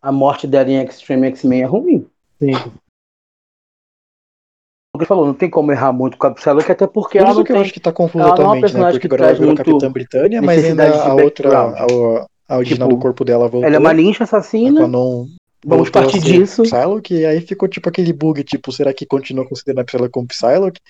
A 0.00 0.12
morte 0.12 0.46
dela 0.46 0.70
em 0.70 0.82
Extreme 0.84 1.26
X-Men 1.28 1.62
é 1.62 1.66
ruim. 1.66 2.10
Sim. 2.38 2.52
O 4.94 4.98
que 4.98 5.04
falou, 5.04 5.26
não 5.26 5.34
tem 5.34 5.50
como 5.50 5.70
errar 5.70 5.92
muito 5.92 6.16
com 6.16 6.26
a 6.26 6.34
Psylocke, 6.34 6.72
até 6.72 6.86
porque 6.86 7.18
Por 7.18 7.24
ela 7.24 7.30
isso 7.30 7.38
não 7.38 7.44
que 7.44 7.52
eu 7.52 7.56
tem. 7.56 7.62
acho 7.64 7.72
que 7.72 7.80
tá 7.80 7.92
confuso 7.92 8.24
ela 8.24 8.28
não 8.28 8.32
é 8.32 8.34
atualmente, 8.34 8.62
né? 8.62 8.68
personagem 8.68 8.92
Porque 9.00 9.08
que 9.08 9.14
agora 9.14 9.30
ela 9.30 9.38
virou 9.38 9.56
Capitã 9.56 9.92
Britânia, 9.92 10.42
mas 10.42 10.64
ainda 10.64 11.02
a 11.02 11.14
outra, 11.14 11.60
a, 11.60 11.86
a 12.48 12.56
original 12.56 12.88
Tipo, 12.88 12.98
do 12.98 13.02
corpo 13.02 13.24
dela 13.24 13.48
voltou. 13.48 13.64
Ela 13.64 13.76
é 13.76 13.78
uma 13.78 13.92
ninja 13.92 14.22
A 14.22 14.24
assassina. 14.24 14.80
Quanon 14.80 15.26
Vamos 15.64 15.90
partir 15.90 16.20
disso. 16.20 16.62
Psylocke, 16.62 17.14
e 17.14 17.26
aí 17.26 17.40
ficou 17.40 17.68
tipo 17.68 17.88
aquele 17.88 18.12
bug, 18.12 18.42
tipo, 18.44 18.70
será 18.72 18.94
que 18.94 19.04
continua 19.04 19.46
considerando 19.46 19.80
a 19.80 19.84
Psylocke 19.84 20.12
como 20.12 20.28
Psylocke? 20.28 20.80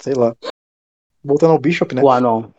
Sei 0.00 0.14
lá. 0.14 0.34
Voltando 1.26 1.52
ao 1.52 1.58
Bishop, 1.58 1.92
né? 1.92 2.02
O 2.02 2.08
Anon. 2.08 2.50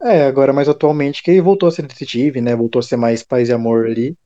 É, 0.00 0.24
agora 0.26 0.52
mais 0.52 0.68
atualmente 0.68 1.22
que 1.22 1.30
ele 1.30 1.40
voltou 1.42 1.68
a 1.68 1.72
ser 1.72 1.82
detetive, 1.82 2.40
né? 2.40 2.56
Voltou 2.56 2.80
a 2.80 2.82
ser 2.82 2.96
mais 2.96 3.22
paz 3.22 3.48
e 3.48 3.52
amor 3.52 3.86
ali. 3.86 4.16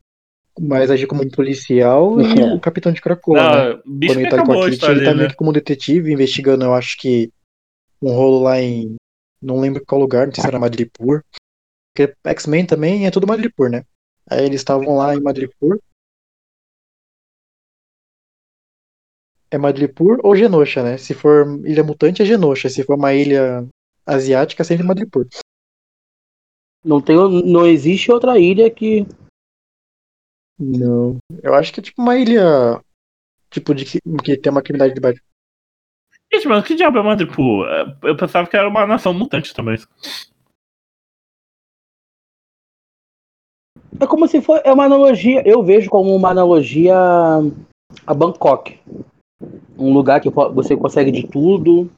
Mais 0.59 0.89
agir 0.91 1.07
como 1.07 1.23
um 1.23 1.29
policial 1.29 2.19
e 2.21 2.23
É. 2.39 2.53
o 2.53 2.59
capitão 2.59 2.91
de 2.91 3.01
Krakoa, 3.01 3.37
né? 3.41 3.73
Não, 3.73 3.81
bicho 3.85 4.13
Quando 4.13 4.19
ele 4.21 4.29
tá 4.29 4.37
com 4.37 4.43
acabou 4.43 4.63
a 4.63 4.65
a 4.65 4.69
Kit, 4.69 4.73
história 4.75 4.95
ele 4.95 5.05
tá 5.05 5.13
meio 5.13 5.23
né? 5.23 5.29
que 5.29 5.35
como 5.35 5.53
detetive, 5.53 6.13
investigando, 6.13 6.63
eu 6.65 6.73
acho 6.73 6.97
que 6.97 7.31
um 8.01 8.11
rolo 8.11 8.43
lá 8.43 8.59
em. 8.61 8.95
Não 9.41 9.59
lembro 9.59 9.83
qual 9.85 9.99
lugar, 9.99 10.27
não 10.27 10.33
sei 10.33 10.41
se 10.41 10.47
era 10.47 10.59
Madripoor. 10.59 11.23
Porque 11.93 12.15
X-Men 12.25 12.65
também 12.65 13.05
é 13.05 13.11
tudo 13.11 13.27
Madripoor, 13.27 13.69
né? 13.69 13.83
Aí 14.29 14.45
eles 14.45 14.61
estavam 14.61 14.95
lá 14.95 15.15
em 15.15 15.21
Madripoor. 15.21 15.79
É 19.51 19.57
Madripoor 19.57 20.19
ou 20.23 20.35
Genosha, 20.35 20.81
né? 20.81 20.97
Se 20.97 21.13
for 21.13 21.59
ilha 21.65 21.83
mutante, 21.83 22.21
é 22.21 22.25
Genosha. 22.25 22.69
Se 22.69 22.83
for 22.83 22.95
uma 22.95 23.13
ilha 23.13 23.67
asiática, 24.05 24.63
é 24.63 24.65
sempre 24.65 24.85
Madripoor. 24.87 25.27
Não, 26.83 27.01
tem, 27.01 27.15
não 27.15 27.67
existe 27.67 28.11
outra 28.11 28.39
ilha 28.39 28.71
que. 28.71 29.05
Não. 30.57 31.17
Eu 31.43 31.53
acho 31.53 31.73
que 31.73 31.79
é 31.79 31.83
tipo 31.83 32.01
uma 32.01 32.17
ilha. 32.17 32.81
Tipo, 33.49 33.75
de 33.75 33.83
que, 33.83 33.99
que 34.23 34.37
tem 34.37 34.51
uma 34.51 34.61
criminalidade 34.61 34.95
de 34.95 35.01
baixo. 35.01 35.21
Gente, 36.33 36.47
mas 36.47 36.65
que 36.65 36.75
diabo 36.75 36.97
é 36.97 37.03
Madripoor? 37.03 37.67
É, 37.67 38.09
Eu 38.09 38.15
pensava 38.15 38.47
que 38.47 38.55
era 38.55 38.69
uma 38.69 38.87
nação 38.87 39.13
mutante 39.13 39.53
também. 39.53 39.77
É 43.99 44.07
como 44.07 44.27
se 44.27 44.41
for. 44.41 44.61
É 44.63 44.71
uma 44.71 44.85
analogia. 44.85 45.43
Eu 45.45 45.61
vejo 45.61 45.89
como 45.89 46.15
uma 46.15 46.29
analogia 46.29 46.95
a 48.07 48.13
Bangkok. 48.13 48.79
Um 49.77 49.93
lugar 49.93 50.21
que 50.21 50.29
você 50.29 50.75
consegue 50.75 51.11
de 51.11 51.27
tudo. 51.27 51.89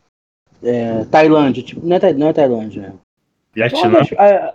É, 0.62 1.04
Tailândia, 1.06 1.62
tipo, 1.62 1.86
não 1.86 1.96
é, 1.98 2.14
não 2.14 2.28
é 2.28 2.34
Tailândia. 2.34 2.94
Vietnã. 3.54 4.00
É, 4.18 4.54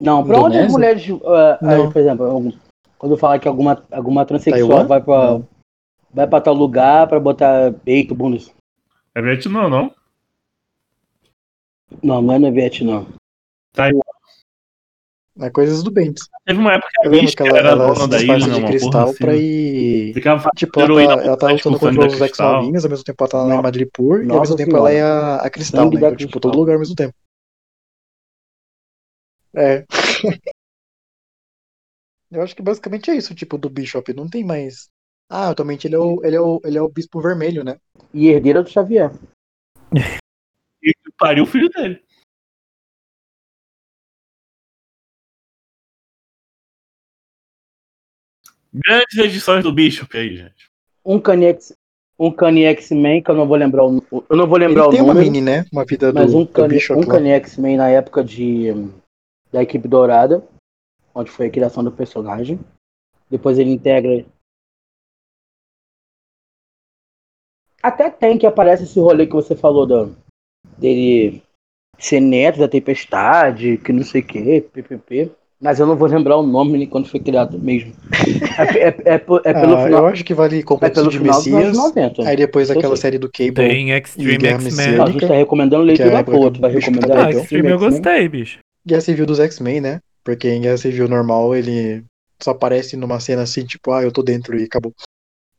não, 0.00 0.24
pra 0.24 0.40
onde 0.40 0.58
as 0.58 0.72
mulheres. 0.72 1.08
Uh, 1.08 1.92
por 1.92 2.00
exemplo, 2.00 2.52
quando 2.98 3.16
fala 3.16 3.38
que 3.38 3.46
alguma, 3.46 3.82
alguma 3.90 4.24
transexual 4.24 4.68
Taiwan? 4.68 4.86
vai 4.86 5.00
pra. 5.02 5.30
Não. 5.30 5.48
Vai 6.14 6.26
pra 6.26 6.40
tal 6.42 6.52
lugar 6.52 7.08
pra 7.08 7.18
botar 7.18 7.72
peito, 7.84 8.14
bunda. 8.14 8.36
É 9.14 9.22
Vietnã, 9.22 9.68
não? 9.68 9.94
Não, 12.02 12.20
não 12.20 12.34
é 12.34 12.38
no 12.38 12.52
Vietnã. 12.52 13.06
Taiwan. 13.72 14.00
É 15.40 15.48
coisas 15.48 15.82
do 15.82 15.90
Bentes. 15.90 16.28
Teve 16.44 16.58
uma 16.58 16.74
época 16.74 16.90
que, 17.00 17.08
a 17.08 17.10
que 17.10 17.48
ela, 17.48 17.58
era 17.58 17.68
ela 17.70 17.94
dona 17.94 18.06
da 18.06 18.22
ilha, 18.22 18.38
de 18.38 18.66
cristal 18.66 19.08
assim. 19.08 19.18
pra 19.18 19.34
ir. 19.34 20.12
Ficava 20.12 20.50
tipo, 20.54 20.78
ela, 20.78 21.06
tá, 21.06 21.24
ela 21.24 21.36
tá 21.38 21.48
lutando 21.48 21.78
contra 21.78 22.06
os 22.06 22.20
ex-novinhos, 22.20 22.84
ao 22.84 22.90
mesmo 22.90 23.04
tempo 23.04 23.24
ela 23.24 23.30
tá 23.30 23.46
na 23.46 23.62
Madripoor, 23.62 24.24
e 24.24 24.30
ao 24.30 24.40
mesmo 24.40 24.56
tempo 24.56 24.76
ela 24.76 24.92
é 24.92 25.00
a, 25.00 25.36
a 25.36 25.48
cristal, 25.48 25.90
né? 25.90 25.96
Então, 25.96 26.16
tipo, 26.16 26.38
todo 26.38 26.58
lugar 26.58 26.74
ao 26.74 26.80
mesmo 26.80 26.94
tempo. 26.94 27.14
É. 29.54 29.84
Eu 32.30 32.42
acho 32.42 32.56
que 32.56 32.62
basicamente 32.62 33.10
é 33.10 33.14
isso, 33.14 33.34
tipo, 33.34 33.58
do 33.58 33.68
Bishop. 33.68 34.12
Não 34.14 34.28
tem 34.28 34.42
mais. 34.42 34.88
Ah, 35.30 35.50
atualmente 35.50 35.86
ele 35.86 35.94
é 35.94 35.98
o, 35.98 36.20
ele 36.24 36.36
é 36.36 36.40
o, 36.40 36.60
ele 36.64 36.78
é 36.78 36.82
o 36.82 36.88
Bispo 36.88 37.20
Vermelho, 37.20 37.62
né? 37.62 37.78
E 38.12 38.28
herdeira 38.28 38.62
do 38.62 38.70
Xavier. 38.70 39.10
e 40.82 40.92
pariu 41.18 41.44
o 41.44 41.46
filho 41.46 41.68
dele. 41.70 42.02
Grandes 48.72 49.18
edições 49.18 49.62
do 49.62 49.72
Bishop 49.72 50.16
aí, 50.16 50.36
gente. 50.36 50.70
Um 51.04 51.20
Kanye 51.20 51.48
X, 51.48 51.74
um 52.18 52.30
Kanye 52.32 52.64
X-Men, 52.66 53.22
que 53.22 53.30
eu 53.30 53.34
não 53.34 53.46
vou 53.46 53.56
lembrar 53.56 53.84
o, 53.84 54.02
eu 54.10 54.36
não 54.36 54.46
vou 54.46 54.56
lembrar 54.56 54.84
ele 54.84 54.88
o 54.88 54.90
tem 54.90 55.00
número, 55.00 55.18
uma 55.18 55.24
mini, 55.24 55.40
né? 55.40 55.66
Uma 55.72 55.84
vida 55.84 56.12
do, 56.12 56.18
mas 56.18 56.32
um 56.32 56.46
Kanye, 56.46 56.68
Bishop 56.68 57.00
um 57.00 57.06
Kanye 57.06 57.32
X-Men 57.32 57.76
na 57.76 57.88
época 57.88 58.24
de 58.24 58.68
da 59.52 59.62
equipe 59.62 59.86
dourada, 59.86 60.42
onde 61.14 61.30
foi 61.30 61.46
a 61.46 61.50
criação 61.50 61.84
do 61.84 61.92
personagem. 61.92 62.58
Depois 63.28 63.58
ele 63.58 63.70
integra 63.70 64.24
Até 67.82 68.08
tem 68.08 68.38
que 68.38 68.46
aparece 68.46 68.84
esse 68.84 69.00
rolê 69.00 69.26
que 69.26 69.32
você 69.32 69.56
falou 69.56 69.84
do, 69.84 70.16
dele 70.78 71.42
ser 71.98 72.20
neto 72.20 72.60
da 72.60 72.68
tempestade, 72.68 73.76
que 73.78 73.92
não 73.92 74.04
sei 74.04 74.20
o 74.20 74.26
que, 74.26 74.60
ppp. 74.60 75.32
Mas 75.62 75.78
eu 75.78 75.86
não 75.86 75.94
vou 75.94 76.08
lembrar 76.08 76.36
o 76.36 76.42
nome 76.42 76.76
nem 76.76 76.88
quando 76.88 77.08
foi 77.08 77.20
criado 77.20 77.56
mesmo. 77.56 77.92
É, 78.58 78.88
é, 78.88 78.88
é, 78.88 79.14
é 79.14 79.18
pelo 79.18 79.40
ah, 79.44 79.84
final. 79.84 79.90
Eu 79.90 80.06
acho 80.06 80.24
que 80.24 80.34
vale 80.34 80.62
Complexo 80.62 81.06
é 81.06 81.08
de 81.08 81.20
Messias. 81.20 81.76
90. 81.76 82.28
Aí 82.28 82.36
depois 82.36 82.68
aquela 82.68 82.96
série 82.96 83.16
do 83.16 83.30
Cable. 83.30 83.54
Tem 83.54 83.90
Extreme 83.92 84.46
X-Men. 84.46 85.00
A 85.00 85.06
gente 85.06 85.26
tá 85.26 85.34
recomendando 85.34 85.84
leitura 85.84 86.18
é 86.18 86.22
boa. 86.24 86.50
Tu 86.50 86.60
vai 86.60 86.72
recomendar 86.72 87.26
ah, 87.26 87.30
Extreme 87.30 87.70
eu 87.70 87.78
gostei, 87.78 88.28
bicho. 88.28 88.58
Guerra 88.84 89.00
Civil 89.00 89.24
dos 89.24 89.38
X-Men, 89.38 89.80
né? 89.80 90.00
Porque 90.24 90.48
em 90.48 90.62
Guerra 90.62 90.76
Civil 90.76 91.08
normal 91.08 91.54
ele 91.54 92.02
só 92.42 92.50
aparece 92.50 92.96
numa 92.96 93.20
cena 93.20 93.42
assim, 93.42 93.64
tipo, 93.64 93.92
ah, 93.92 94.02
eu 94.02 94.10
tô 94.10 94.20
dentro 94.20 94.58
e 94.58 94.64
acabou. 94.64 94.92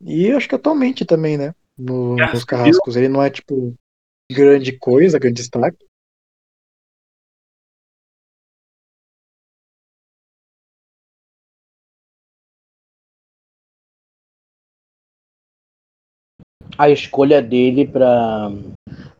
E 0.02 0.30
acho 0.32 0.48
que 0.48 0.54
atualmente 0.54 1.06
também, 1.06 1.38
né? 1.38 1.54
No, 1.78 2.14
nos 2.14 2.44
carrascos. 2.44 2.94
Ele 2.94 3.08
não 3.08 3.22
é, 3.22 3.30
tipo, 3.30 3.74
grande 4.30 4.72
coisa, 4.72 5.18
grande 5.18 5.40
destaque. 5.40 5.78
A 16.76 16.90
escolha 16.90 17.40
dele 17.40 17.86
para 17.86 18.50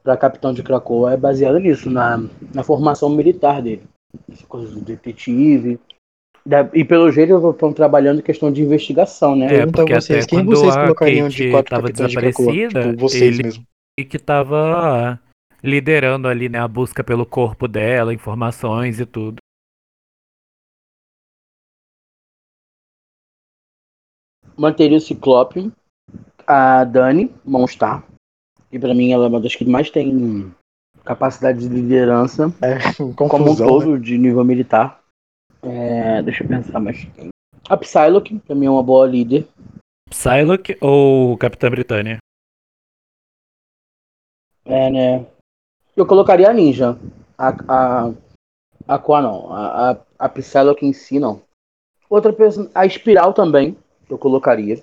para 0.03 0.19
capitão 0.19 0.53
de 0.53 0.63
Krakow 0.63 1.09
é 1.09 1.17
baseada 1.17 1.59
nisso, 1.59 1.89
na, 1.89 2.23
na 2.55 2.63
formação 2.63 3.09
militar 3.09 3.63
dele. 3.63 3.83
Essa 4.31 4.47
coisa 4.47 4.71
do 4.71 4.81
detetive. 4.83 5.81
Da, 6.45 6.69
e 6.75 6.85
pelo 6.85 7.11
jeito 7.11 7.51
estão 7.51 7.73
trabalhando 7.73 8.23
questão 8.23 8.53
de 8.53 8.63
investigação, 8.63 9.35
né? 9.35 9.47
É, 9.47 9.63
a 9.63 10.01
vocês, 10.01 10.27
quem 10.27 10.45
vocês 10.45 10.77
colocariam 10.77 11.29
de 11.29 11.51
quatro 11.51 11.75
capitães 11.75 12.11
de 12.11 12.17
Krakow? 12.19 12.53
Tipo, 12.53 12.97
vocês 12.99 13.23
ele, 13.23 13.43
mesmo. 13.45 13.67
E 13.99 14.05
que 14.05 14.19
tava 14.19 15.19
liderando 15.63 16.29
ali, 16.29 16.51
né, 16.51 16.59
a 16.59 16.69
busca 16.69 17.03
pelo 17.03 17.25
corpo 17.25 17.67
dela, 17.67 18.13
informações 18.13 19.01
e 19.01 19.07
tudo. 19.07 19.39
Manteria 24.55 24.99
o 24.99 25.01
Ciclope, 25.01 25.73
a 26.47 26.85
Dani 26.85 27.35
Monstar, 27.45 28.05
e 28.71 28.79
para 28.79 28.95
mim 28.95 29.13
ela 29.13 29.27
é 29.27 29.29
uma 29.29 29.41
das 29.41 29.55
que 29.55 29.65
mais 29.65 29.91
tem 29.91 30.53
capacidade 31.05 31.61
de 31.61 31.69
liderança, 31.69 32.53
é, 32.63 32.79
como 33.15 33.53
um 33.53 33.57
todo, 33.57 33.93
né? 33.93 33.99
de 33.99 34.19
nível 34.19 34.45
militar. 34.45 35.01
É, 35.63 36.23
deixa 36.23 36.45
eu 36.45 36.49
pensar 36.49 36.81
mais. 36.81 37.07
A 37.69 37.77
Psylocke, 37.77 38.39
pra 38.41 38.55
mim 38.55 38.67
é 38.67 38.71
uma 38.71 38.83
boa 38.83 39.07
líder. 39.07 39.47
Psylocke 40.11 40.77
ou 40.81 41.37
Capitã 41.39 41.71
Britânia? 41.71 42.19
É, 44.65 44.91
né? 44.91 45.27
Eu 45.97 46.07
colocaria 46.07 46.49
a 46.49 46.53
Ninja. 46.53 46.99
A, 47.39 47.49
a, 47.69 48.13
a 48.89 48.99
qual 48.99 49.23
não. 49.23 49.53
A, 49.53 49.93
a, 49.93 50.01
a 50.19 50.29
Psylocke 50.29 50.85
em 50.85 50.93
si, 50.93 51.19
não. 51.19 51.43
Outra 52.09 52.33
pessoa. 52.33 52.71
A 52.75 52.85
Espiral 52.85 53.33
também, 53.33 53.77
eu 54.09 54.19
colocaria. 54.19 54.83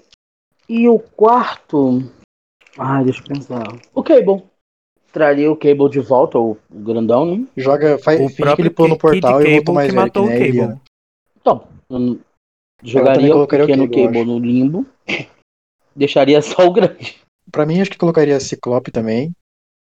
E 0.68 0.88
o 0.88 1.00
quarto. 1.00 2.04
Ai, 2.78 3.04
deixa 3.04 3.22
eu 3.22 3.26
pensar. 3.26 3.64
O 3.94 4.04
Cable. 4.04 4.44
Traria 5.12 5.52
o 5.52 5.58
Cable 5.58 5.90
de 5.90 6.00
volta, 6.00 6.40
o 6.40 6.58
grandão, 6.70 7.26
né? 7.26 7.46
Joga, 7.58 7.98
faz, 8.00 8.22
o 8.22 8.30
finge 8.30 8.56
que 8.56 8.62
ele 8.62 8.70
pôs 8.70 8.90
no 8.90 8.98
portal 8.98 9.42
e 9.42 9.56
voltou 9.56 9.76
mais 9.76 9.90
que 9.90 9.96
matou 9.96 10.26
velho, 10.26 10.40
o 10.40 10.46
Cable. 10.46 10.68
Né? 10.68 10.82
Então, 11.42 11.68
jogaria 12.82 13.36
o 13.36 13.46
pequeno 13.46 13.90
Cable, 13.90 14.06
Cable 14.06 14.26
no 14.26 14.40
limbo. 14.40 14.86
Deixaria 15.94 16.42
só 16.42 16.66
o 16.66 16.72
grande. 16.72 17.20
Pra 17.52 17.66
mim, 17.66 17.82
acho 17.82 17.92
que 17.92 17.98
colocaria 17.98 18.40
Ciclope 18.40 18.92
também. 18.92 19.34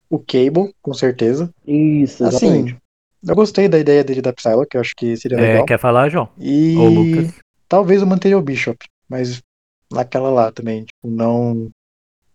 O 0.10 0.18
Cable, 0.18 0.74
com 0.82 0.94
certeza. 0.94 1.54
Isso, 1.66 2.24
assim, 2.24 2.38
exatamente. 2.38 2.72
Assim, 2.72 2.88
eu 3.28 3.36
gostei 3.36 3.68
da 3.68 3.78
ideia 3.78 4.04
dele 4.04 4.22
da 4.22 4.32
Psylocke, 4.32 4.70
que 4.70 4.78
eu 4.78 4.82
acho 4.82 4.96
que 4.96 5.18
seria 5.18 5.38
é, 5.38 5.42
legal. 5.42 5.66
Quer 5.66 5.80
falar, 5.80 6.08
João? 6.08 6.30
E 6.40 6.78
Ou 6.78 6.88
Lucas? 6.88 7.34
talvez 7.68 8.02
eu 8.02 8.08
manteria 8.08 8.38
o 8.38 8.42
Bishop, 8.42 8.78
mas 9.10 9.42
naquela 9.92 10.30
lá 10.30 10.52
também, 10.52 10.86
tipo, 10.86 11.08
não... 11.10 11.70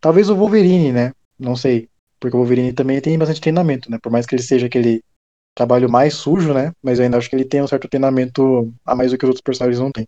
Talvez 0.01 0.31
o 0.31 0.37
Wolverine, 0.37 0.93
né? 0.93 1.13
Não 1.39 1.57
sei. 1.57 1.89
Porque 2.21 2.37
o 2.37 2.41
Wolverine 2.41 2.73
também 2.73 3.01
tem 3.01 3.19
bastante 3.19 3.41
treinamento, 3.41 3.91
né? 3.91 3.99
Por 4.03 4.13
mais 4.13 4.27
que 4.27 4.35
ele 4.35 4.43
seja 4.43 4.67
aquele 4.67 5.03
trabalho 5.55 5.91
mais 5.91 6.15
sujo, 6.15 6.55
né? 6.55 6.73
Mas 6.83 6.99
eu 6.99 7.05
ainda 7.07 7.19
acho 7.19 7.31
que 7.31 7.37
ele 7.37 7.45
tem 7.45 7.63
um 7.63 7.67
certo 7.69 7.89
treinamento 7.89 8.73
a 8.87 8.95
mais 8.97 9.13
do 9.13 9.19
que 9.19 9.25
os 9.25 9.31
outros 9.31 9.43
personagens 9.43 9.81
não 9.81 9.93
têm. 9.93 10.07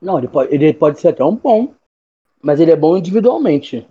Não, 0.00 0.18
ele 0.18 0.28
pode, 0.28 0.54
ele 0.54 0.74
pode 0.74 1.00
ser 1.00 1.08
até 1.08 1.24
um 1.24 1.36
bom, 1.36 1.74
mas 2.42 2.60
ele 2.60 2.70
é 2.70 2.76
bom 2.76 2.96
individualmente. 2.96 3.86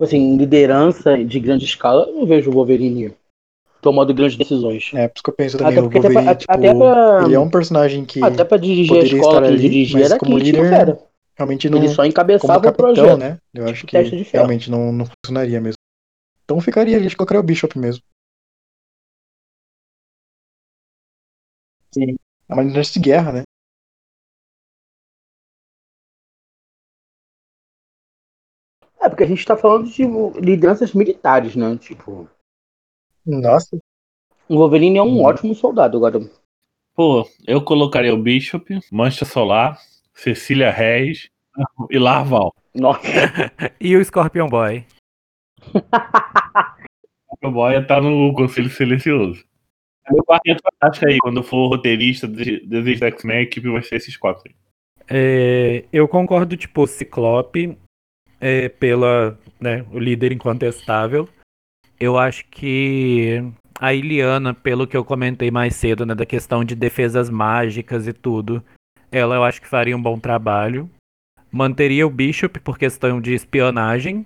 Tipo 0.00 0.08
assim, 0.08 0.34
liderança 0.38 1.22
de 1.22 1.38
grande 1.38 1.66
escala, 1.66 2.06
eu 2.08 2.14
não 2.14 2.24
vejo 2.24 2.50
o 2.50 2.54
Wolverine 2.54 3.14
tomando 3.82 4.14
grandes 4.14 4.34
decisões. 4.34 4.90
É, 4.94 5.06
por 5.06 5.16
isso 5.16 5.22
que 5.22 5.28
eu 5.28 5.34
penso 5.34 5.58
também, 5.58 5.76
até 5.76 5.86
o 5.86 5.90
Wolverine, 5.90 6.16
até 6.16 6.24
pra, 6.24 6.34
tipo, 6.36 6.52
até 6.52 6.74
pra, 6.74 7.22
ele 7.26 7.34
é 7.34 7.38
um 7.38 7.50
personagem 7.50 8.06
que 8.06 8.24
Até 8.24 8.42
pra 8.42 8.56
dirigir 8.56 8.96
a 8.96 9.02
escola 9.02 9.42
que 9.42 9.48
ele 9.48 9.60
dirigia 9.60 10.06
era 10.06 10.18
como 10.18 10.38
líder, 10.38 10.70
fera. 10.70 10.98
Realmente 11.36 11.68
não, 11.68 11.76
ele 11.76 11.90
só 11.90 12.02
encabeçava 12.06 12.62
capitão, 12.62 12.92
o 12.92 12.94
projeto. 12.94 13.18
Né? 13.18 13.38
Eu 13.52 13.68
acho 13.68 13.86
que 13.86 13.98
realmente 14.32 14.70
não, 14.70 14.90
não 14.90 15.04
funcionaria 15.04 15.60
mesmo. 15.60 15.76
Então 16.46 16.58
ficaria 16.62 16.96
ali, 16.96 17.04
acho 17.04 17.14
que 17.14 17.20
eu 17.20 17.26
queria 17.26 17.40
o 17.40 17.44
Bishop 17.44 17.78
mesmo. 17.78 18.02
Sim. 21.92 22.16
É 22.48 22.54
uma 22.54 22.62
liderança 22.62 22.94
de 22.94 23.00
guerra, 23.00 23.32
né? 23.32 23.42
É, 29.00 29.08
porque 29.08 29.24
a 29.24 29.26
gente 29.26 29.44
tá 29.44 29.56
falando 29.56 29.88
de 29.88 30.04
lideranças 30.40 30.92
militares, 30.92 31.56
né? 31.56 31.76
Tipo. 31.78 32.28
Nossa. 33.24 33.78
O 34.48 34.56
Wolverine 34.56 34.98
é 34.98 35.02
um 35.02 35.20
hum. 35.20 35.22
ótimo 35.22 35.54
soldado 35.54 35.96
agora. 35.96 36.20
Pô, 36.94 37.26
eu 37.46 37.62
colocaria 37.64 38.12
o 38.12 38.22
Bishop, 38.22 38.78
Mancha 38.92 39.24
Solar, 39.24 39.78
Cecília 40.12 40.70
Reis 40.70 41.30
e 41.88 41.98
Larval. 41.98 42.54
Nossa. 42.74 43.00
e 43.80 43.96
o 43.96 44.04
Scorpion 44.04 44.48
Boy. 44.48 44.84
o 45.62 45.78
Scorpion 47.24 47.52
Boy 47.52 47.86
tá 47.86 48.00
no 48.00 48.34
Conselho 48.34 48.68
Silencioso. 48.68 49.44
Meu 50.10 50.24
quarteto 50.24 50.62
acha 50.80 51.06
aí, 51.08 51.18
quando 51.18 51.42
for 51.42 51.68
roteirista 51.68 52.26
dos 52.26 53.00
X-Men, 53.00 53.36
a 53.36 53.42
equipe 53.42 53.70
vai 53.70 53.82
ser 53.82 53.96
esses 53.96 54.16
quatro 54.16 54.42
aí. 54.46 54.54
É, 55.08 55.84
eu 55.92 56.08
concordo, 56.08 56.56
tipo, 56.56 56.86
Ciclope, 56.86 57.78
é, 58.40 58.68
pela 58.68 59.38
né, 59.60 59.84
o 59.92 59.98
líder 59.98 60.32
incontestável. 60.32 61.28
Eu 61.98 62.16
acho 62.18 62.46
que 62.46 63.44
a 63.78 63.92
Iliana, 63.92 64.54
pelo 64.54 64.86
que 64.86 64.96
eu 64.96 65.04
comentei 65.04 65.50
mais 65.50 65.76
cedo, 65.76 66.06
né, 66.06 66.14
da 66.14 66.24
questão 66.24 66.64
de 66.64 66.74
defesas 66.74 67.28
mágicas 67.28 68.06
e 68.06 68.12
tudo, 68.12 68.64
ela 69.12 69.36
eu 69.36 69.44
acho 69.44 69.60
que 69.60 69.68
faria 69.68 69.96
um 69.96 70.02
bom 70.02 70.18
trabalho. 70.18 70.88
Manteria 71.52 72.06
o 72.06 72.10
Bishop 72.10 72.58
por 72.60 72.78
questão 72.78 73.20
de 73.20 73.34
espionagem. 73.34 74.24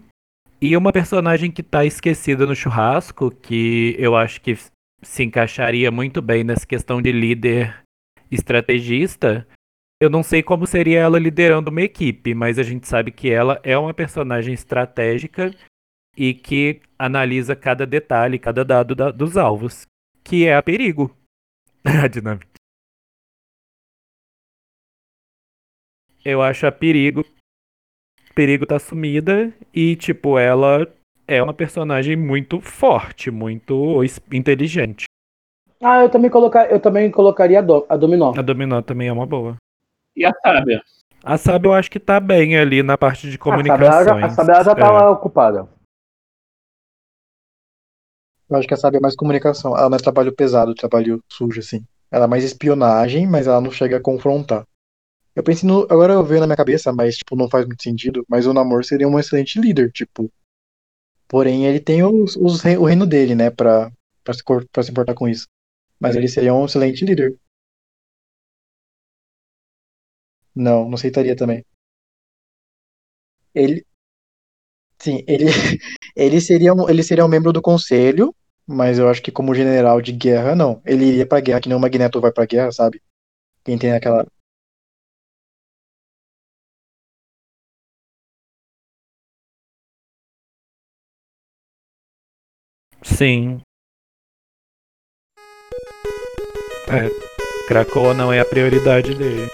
E 0.61 0.77
uma 0.77 0.93
personagem 0.93 1.51
que 1.51 1.63
tá 1.63 1.85
esquecida 1.85 2.47
no 2.47 2.55
churrasco, 2.55 3.31
que 3.31 3.97
eu 3.99 4.15
acho 4.15 4.41
que 4.41 4.57
se 5.03 5.23
encaixaria 5.23 5.91
muito 5.91 6.23
bem 6.23 6.45
nessa 6.45 6.67
questão 6.67 7.03
de 7.03 7.13
líder 7.13 7.83
estrategista. 8.31 9.47
Eu 10.05 10.11
não 10.11 10.23
sei 10.23 10.43
como 10.43 10.67
seria 10.67 11.01
ela 11.01 11.19
liderando 11.19 11.71
uma 11.71 11.81
equipe, 11.81 12.35
mas 12.35 12.59
a 12.59 12.63
gente 12.63 12.87
sabe 12.87 13.11
que 13.11 13.31
ela 13.31 13.59
é 13.63 13.77
uma 13.79 13.95
personagem 13.95 14.53
estratégica 14.53 15.51
e 16.15 16.35
que 16.35 16.83
analisa 16.99 17.57
cada 17.57 17.87
detalhe, 17.87 18.39
cada 18.39 18.63
dado 18.63 18.95
da, 18.95 19.11
dos 19.11 19.39
alvos, 19.39 19.87
que 20.23 20.45
é 20.45 20.55
a 20.55 20.63
perigo. 20.63 21.11
a 21.83 22.07
dinâmica. 22.07 22.47
Eu 26.23 26.43
acho 26.43 26.67
a 26.67 26.73
perigo. 26.73 27.25
Perigo 28.35 28.67
tá 28.67 28.79
sumida 28.79 29.55
e, 29.73 29.97
tipo, 29.97 30.39
ela 30.39 30.87
é 31.27 31.43
uma 31.43 31.55
personagem 31.55 32.15
muito 32.15 32.61
forte, 32.61 33.31
muito 33.31 34.03
inteligente. 34.31 35.07
Ah, 35.83 36.03
eu 36.03 36.11
também, 36.11 36.31
colocar, 36.31 36.71
eu 36.71 36.79
também 36.79 37.11
colocaria 37.11 37.61
a, 37.61 37.63
do, 37.63 37.87
a 37.89 37.97
Dominó. 37.97 38.35
A 38.37 38.43
Dominó 38.43 38.83
também 38.83 39.09
é 39.09 39.13
uma 39.13 39.25
boa. 39.25 39.57
E 40.17 40.25
a 40.25 40.33
Sábia? 40.33 40.83
A 41.23 41.39
Sábia 41.39 41.69
eu 41.69 41.73
acho 41.73 41.91
que 41.91 41.99
tá 41.99 42.21
bem 42.21 42.57
ali 42.57 42.83
na 42.83 42.99
parte 42.99 43.31
de 43.31 43.39
comunicações. 43.39 44.25
A 44.25 44.29
Sábia, 44.31 44.55
já, 44.55 44.63
já 44.63 44.75
tá 44.75 44.87
é. 44.87 44.91
lá 44.91 45.11
ocupada. 45.11 45.69
Eu 48.49 48.57
acho 48.57 48.69
que 48.69 48.75
a 48.75 48.77
Sábia 48.77 48.99
é 48.99 49.01
mais 49.01 49.17
comunicação. 49.17 49.77
Ela 49.77 49.89
não 49.89 49.97
é 49.97 50.01
trabalho 50.01 50.35
pesado, 50.35 50.75
trabalho 50.75 51.23
sujo, 51.31 51.61
assim. 51.61 51.83
Ela 52.11 52.27
é 52.27 52.29
mais 52.29 52.45
espionagem, 52.45 53.27
mas 53.27 53.47
ela 53.47 53.61
não 53.61 53.71
chega 53.71 53.97
a 53.97 54.03
confrontar. 54.03 54.65
Eu 55.35 55.43
pensei 55.43 55.69
no. 55.69 55.83
Agora 55.91 56.13
eu 56.13 56.23
vejo 56.23 56.41
na 56.41 56.47
minha 56.47 56.57
cabeça, 56.57 56.93
mas, 56.93 57.17
tipo, 57.17 57.35
não 57.35 57.49
faz 57.49 57.67
muito 57.67 57.83
sentido. 57.83 58.25
Mas 58.29 58.47
o 58.47 58.55
Namor 58.55 58.85
seria 58.85 59.09
um 59.09 59.19
excelente 59.19 59.59
líder, 59.61 59.91
tipo. 59.91 60.31
Porém, 61.27 61.67
ele 61.67 61.81
tem 61.81 62.05
os, 62.05 62.37
os, 62.37 62.63
o 62.65 62.85
reino 62.85 63.07
dele, 63.07 63.35
né, 63.35 63.51
pra, 63.51 63.91
pra, 64.23 64.35
se, 64.35 64.43
pra 64.71 64.83
se 64.83 64.91
importar 64.91 65.15
com 65.15 65.27
isso. 65.27 65.49
Mas 65.99 66.15
ele 66.15 66.29
seria 66.29 66.55
um 66.55 66.67
excelente 66.67 67.05
líder. 67.05 67.35
Não, 70.55 70.85
não 70.87 70.95
aceitaria 70.95 71.37
também. 71.37 71.65
Ele. 73.55 73.85
Sim, 74.99 75.23
ele, 75.27 75.45
ele, 76.17 76.41
seria 76.41 76.73
um, 76.75 76.89
ele 76.89 77.03
seria 77.03 77.25
um 77.25 77.29
membro 77.29 77.53
do 77.53 77.61
conselho, 77.63 78.35
mas 78.67 78.99
eu 78.99 79.09
acho 79.09 79.23
que 79.23 79.31
como 79.33 79.55
general 79.55 80.01
de 80.01 80.13
guerra, 80.13 80.55
não. 80.55 80.81
Ele 80.85 81.05
iria 81.07 81.27
pra 81.27 81.41
guerra, 81.41 81.61
que 81.61 81.69
nem 81.69 81.77
o 81.77 81.81
Magneto 81.81 82.21
vai 82.21 82.33
pra 82.33 82.47
guerra, 82.47 82.73
sabe? 82.73 83.03
Quem 83.65 83.79
tem 83.79 83.93
aquela. 83.93 84.27
Sim. 93.03 93.63
É, 96.89 97.09
Krakoa 97.67 98.15
não 98.15 98.33
é 98.33 98.41
a 98.41 98.45
prioridade 98.45 99.15
dele. 99.15 99.49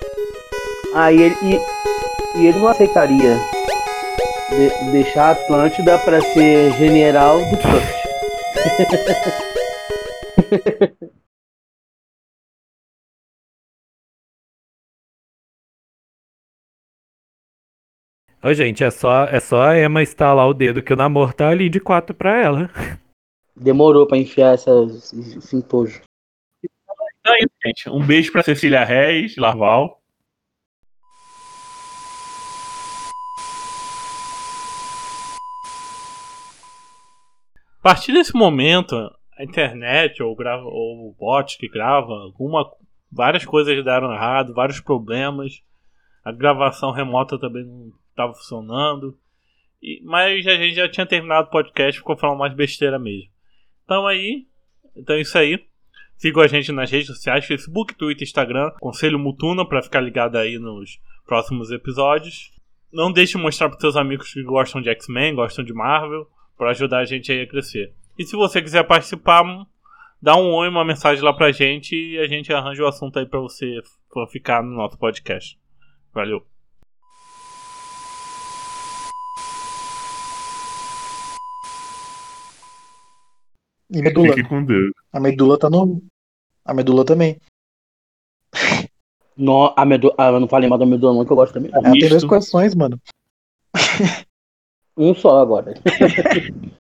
Ah, 0.93 1.13
e 1.13 1.23
ele, 1.23 1.37
e, 1.43 2.41
e 2.41 2.47
ele 2.47 2.59
não 2.59 2.67
aceitaria 2.69 3.37
de, 4.51 4.91
deixar 4.91 5.29
a 5.29 5.31
Atlântida 5.33 5.99
para 6.01 6.21
ser 6.21 6.73
general 6.73 7.39
do 7.39 7.57
Kurt. 7.57 8.01
Ô, 18.43 18.55
gente, 18.55 18.83
é 18.83 18.91
só, 18.91 19.25
é 19.25 19.39
só 19.39 19.63
a 19.63 19.79
Emma 19.79 20.03
estalar 20.03 20.49
o 20.49 20.55
dedo 20.55 20.83
que 20.83 20.95
o 20.95 20.97
namoro 20.97 21.33
tá 21.33 21.51
ali 21.51 21.69
de 21.69 21.79
quatro 21.79 22.15
pra 22.15 22.41
ela. 22.41 22.71
Demorou 23.55 24.07
pra 24.07 24.17
enfiar 24.17 24.55
essa, 24.55 24.71
esse 24.89 25.55
empojo. 25.55 26.01
Então 27.21 27.35
é 27.35 27.39
isso, 27.41 27.55
gente. 27.65 27.91
Um 27.91 28.05
beijo 28.05 28.33
pra 28.33 28.43
Cecília 28.43 28.83
Reis, 28.83 29.37
Larval. 29.37 30.00
A 37.81 37.83
partir 37.83 38.13
desse 38.13 38.35
momento, 38.35 38.95
a 39.39 39.43
internet 39.43 40.23
ou, 40.23 40.37
grava, 40.37 40.65
ou 40.65 41.09
o 41.09 41.17
bot 41.19 41.57
que 41.57 41.67
grava, 41.67 42.13
alguma, 42.13 42.71
várias 43.11 43.47
coisas 43.47 43.83
deram 43.83 44.13
errado, 44.13 44.53
vários 44.53 44.81
problemas. 44.81 45.63
A 46.23 46.31
gravação 46.31 46.93
remota 46.93 47.39
também 47.39 47.65
não 47.65 47.91
estava 48.11 48.35
funcionando. 48.35 49.17
E, 49.83 50.03
mas 50.05 50.47
a 50.47 50.57
gente 50.57 50.75
já 50.75 50.91
tinha 50.91 51.07
terminado 51.07 51.49
o 51.49 51.51
podcast, 51.51 51.99
ficou 51.99 52.19
falando 52.19 52.39
mais 52.39 52.53
besteira 52.53 52.99
mesmo. 52.99 53.31
Então 53.83 54.07
aí, 54.07 54.47
então 54.95 55.17
é 55.17 55.23
isso 55.23 55.39
aí. 55.39 55.59
Sigam 56.19 56.43
a 56.43 56.47
gente 56.47 56.71
nas 56.73 56.91
redes 56.91 57.07
sociais, 57.07 57.47
Facebook, 57.47 57.95
Twitter, 57.95 58.29
Instagram, 58.29 58.73
Conselho 58.79 59.19
Mutuna 59.19 59.67
para 59.67 59.83
ficar 59.83 60.03
ligado 60.03 60.37
aí 60.37 60.59
nos 60.59 61.01
próximos 61.25 61.71
episódios. 61.71 62.51
Não 62.93 63.11
deixe 63.11 63.39
de 63.39 63.43
mostrar 63.43 63.71
para 63.71 63.81
seus 63.81 63.97
amigos 63.97 64.35
que 64.35 64.43
gostam 64.43 64.83
de 64.83 64.91
X-Men, 64.91 65.35
gostam 65.35 65.65
de 65.65 65.73
Marvel 65.73 66.29
para 66.61 66.73
ajudar 66.73 66.99
a 66.99 67.05
gente 67.07 67.33
aí 67.33 67.41
a 67.41 67.47
crescer. 67.47 67.95
E 68.19 68.27
se 68.27 68.37
você 68.37 68.61
quiser 68.61 68.87
participar, 68.87 69.43
dá 70.21 70.37
um 70.37 70.53
oi, 70.53 70.69
uma 70.69 70.85
mensagem 70.85 71.25
lá 71.25 71.33
pra 71.33 71.51
gente 71.51 71.97
e 71.97 72.19
a 72.19 72.27
gente 72.27 72.53
arranja 72.53 72.83
o 72.83 72.87
assunto 72.87 73.19
aí 73.19 73.25
para 73.25 73.41
você 73.41 73.81
ficar 74.31 74.63
no 74.63 74.77
nosso 74.77 74.99
podcast. 74.99 75.59
Valeu. 76.13 76.45
E 83.89 84.03
medula. 84.03 84.35
Fique 84.35 84.47
com 84.47 84.63
Deus. 84.63 84.93
A 85.11 85.19
medula 85.19 85.59
tá 85.59 85.71
no. 85.71 86.03
A 86.63 86.75
medula 86.75 87.07
também. 87.07 87.41
No, 89.35 89.73
a 89.75 89.87
medula. 89.87 90.15
Ah, 90.19 90.27
eu 90.27 90.39
não 90.39 90.47
falei 90.47 90.69
mal 90.69 90.79
da 90.79 90.85
medula, 90.85 91.15
não, 91.15 91.25
que 91.25 91.33
eu 91.33 91.37
gosto 91.37 91.55
também. 91.55 91.71
Ela 91.73 91.91
tem 91.91 92.07
dois 92.07 92.23
corações, 92.23 92.75
mano. 92.75 93.01
Um 94.97 95.15
só 95.15 95.41
agora. 95.41 95.75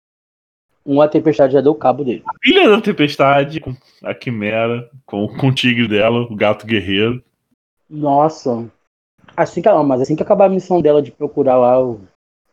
Uma 0.84 1.08
tempestade 1.08 1.54
já 1.54 1.62
deu 1.62 1.74
cabo 1.74 2.04
dele. 2.04 2.22
Filha 2.42 2.68
da 2.68 2.80
tempestade, 2.80 3.62
a 4.02 4.14
quimera, 4.14 4.90
com, 5.06 5.26
com 5.28 5.48
o 5.48 5.54
tigre 5.54 5.88
dela, 5.88 6.20
o 6.20 6.36
gato 6.36 6.66
guerreiro. 6.66 7.24
Nossa. 7.88 8.70
Assim 9.34 9.62
que 9.62 9.68
ela, 9.68 9.82
mas 9.82 10.02
assim 10.02 10.14
que 10.14 10.22
acabar 10.22 10.44
a 10.46 10.50
missão 10.50 10.82
dela 10.82 11.00
de 11.00 11.10
procurar 11.10 11.56
lá 11.56 11.82
o, 11.82 12.00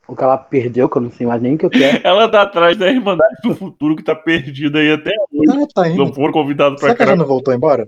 o 0.08 0.16
que 0.16 0.24
ela 0.24 0.38
perdeu, 0.38 0.88
que 0.88 0.98
eu 0.98 1.02
não 1.02 1.12
sei 1.12 1.28
mais 1.28 1.42
nem 1.42 1.56
o 1.56 1.58
que 1.58 1.66
eu 1.66 1.70
quero. 1.70 2.00
ela 2.08 2.30
tá 2.30 2.44
atrás 2.44 2.78
da 2.78 2.90
Irmandade 2.90 3.36
do 3.44 3.54
Futuro 3.54 3.98
que 3.98 4.04
tá 4.04 4.16
perdida 4.16 4.80
aí 4.80 4.94
até 4.94 5.12
hoje. 5.32 5.52
Ela 5.52 5.68
tá 5.68 5.90
indo. 5.90 5.98
Não 5.98 6.14
foram 6.14 6.32
convidados 6.32 6.80
pra 6.80 6.90
Será 6.90 6.96
que 6.96 7.04
ela 7.04 7.16
não 7.18 7.26
voltou 7.26 7.54
embora? 7.54 7.86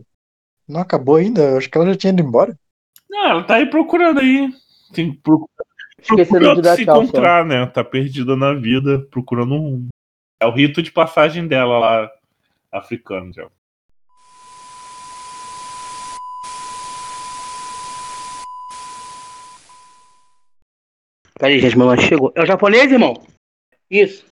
Não 0.68 0.82
acabou 0.82 1.16
ainda? 1.16 1.42
Eu 1.42 1.58
acho 1.58 1.70
que 1.70 1.78
ela 1.78 1.88
já 1.88 1.96
tinha 1.96 2.12
ido 2.12 2.22
embora. 2.22 2.58
Não, 3.10 3.30
ela 3.30 3.44
tá 3.44 3.56
aí 3.56 3.66
procurando 3.66 4.20
aí. 4.20 4.50
Tem, 4.94 5.14
procurando 5.14 5.73
Esqueceram 6.04 6.56
de 6.56 6.62
dar 6.62 6.76
se 6.76 6.86
tchau. 6.86 7.02
encontrar, 7.02 7.46
né? 7.46 7.66
Tá 7.66 7.84
perdida 7.84 8.36
na 8.36 8.54
vida, 8.54 9.08
procurando 9.10 9.54
um 9.56 9.60
rumo. 9.60 9.88
É 10.42 10.46
o 10.46 10.52
rito 10.52 10.82
de 10.82 10.92
passagem 10.92 11.48
dela 11.48 11.80
lá, 11.80 12.12
africano 12.72 13.32
já. 13.34 13.48
Peraí, 21.40 21.60
gente, 21.60 21.78
meu 21.78 21.88
lanche 21.88 22.08
chegou. 22.08 22.32
É 22.36 22.44
o 22.44 22.46
japonês, 22.46 22.92
irmão? 22.92 23.26
Isso. 23.90 24.26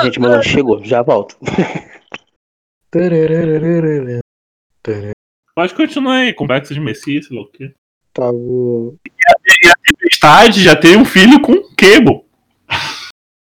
Gente, 0.00 0.20
meu 0.20 0.30
lanche 0.30 0.50
chegou, 0.50 0.84
já 0.84 1.02
volto. 1.02 1.36
Pode 5.54 5.74
continuar 5.74 6.18
aí, 6.18 6.32
complexo 6.32 6.72
de 6.72 6.80
Messias, 6.80 7.26
sei 7.26 7.36
lá 7.36 7.42
o 7.42 7.50
quê. 7.50 7.74
Tá, 9.62 9.70
o... 9.70 9.82
Tempestade 9.82 10.62
já 10.62 10.76
tem 10.76 10.96
um 10.96 11.04
filho 11.04 11.40
com 11.40 11.54
Cable. 11.76 12.27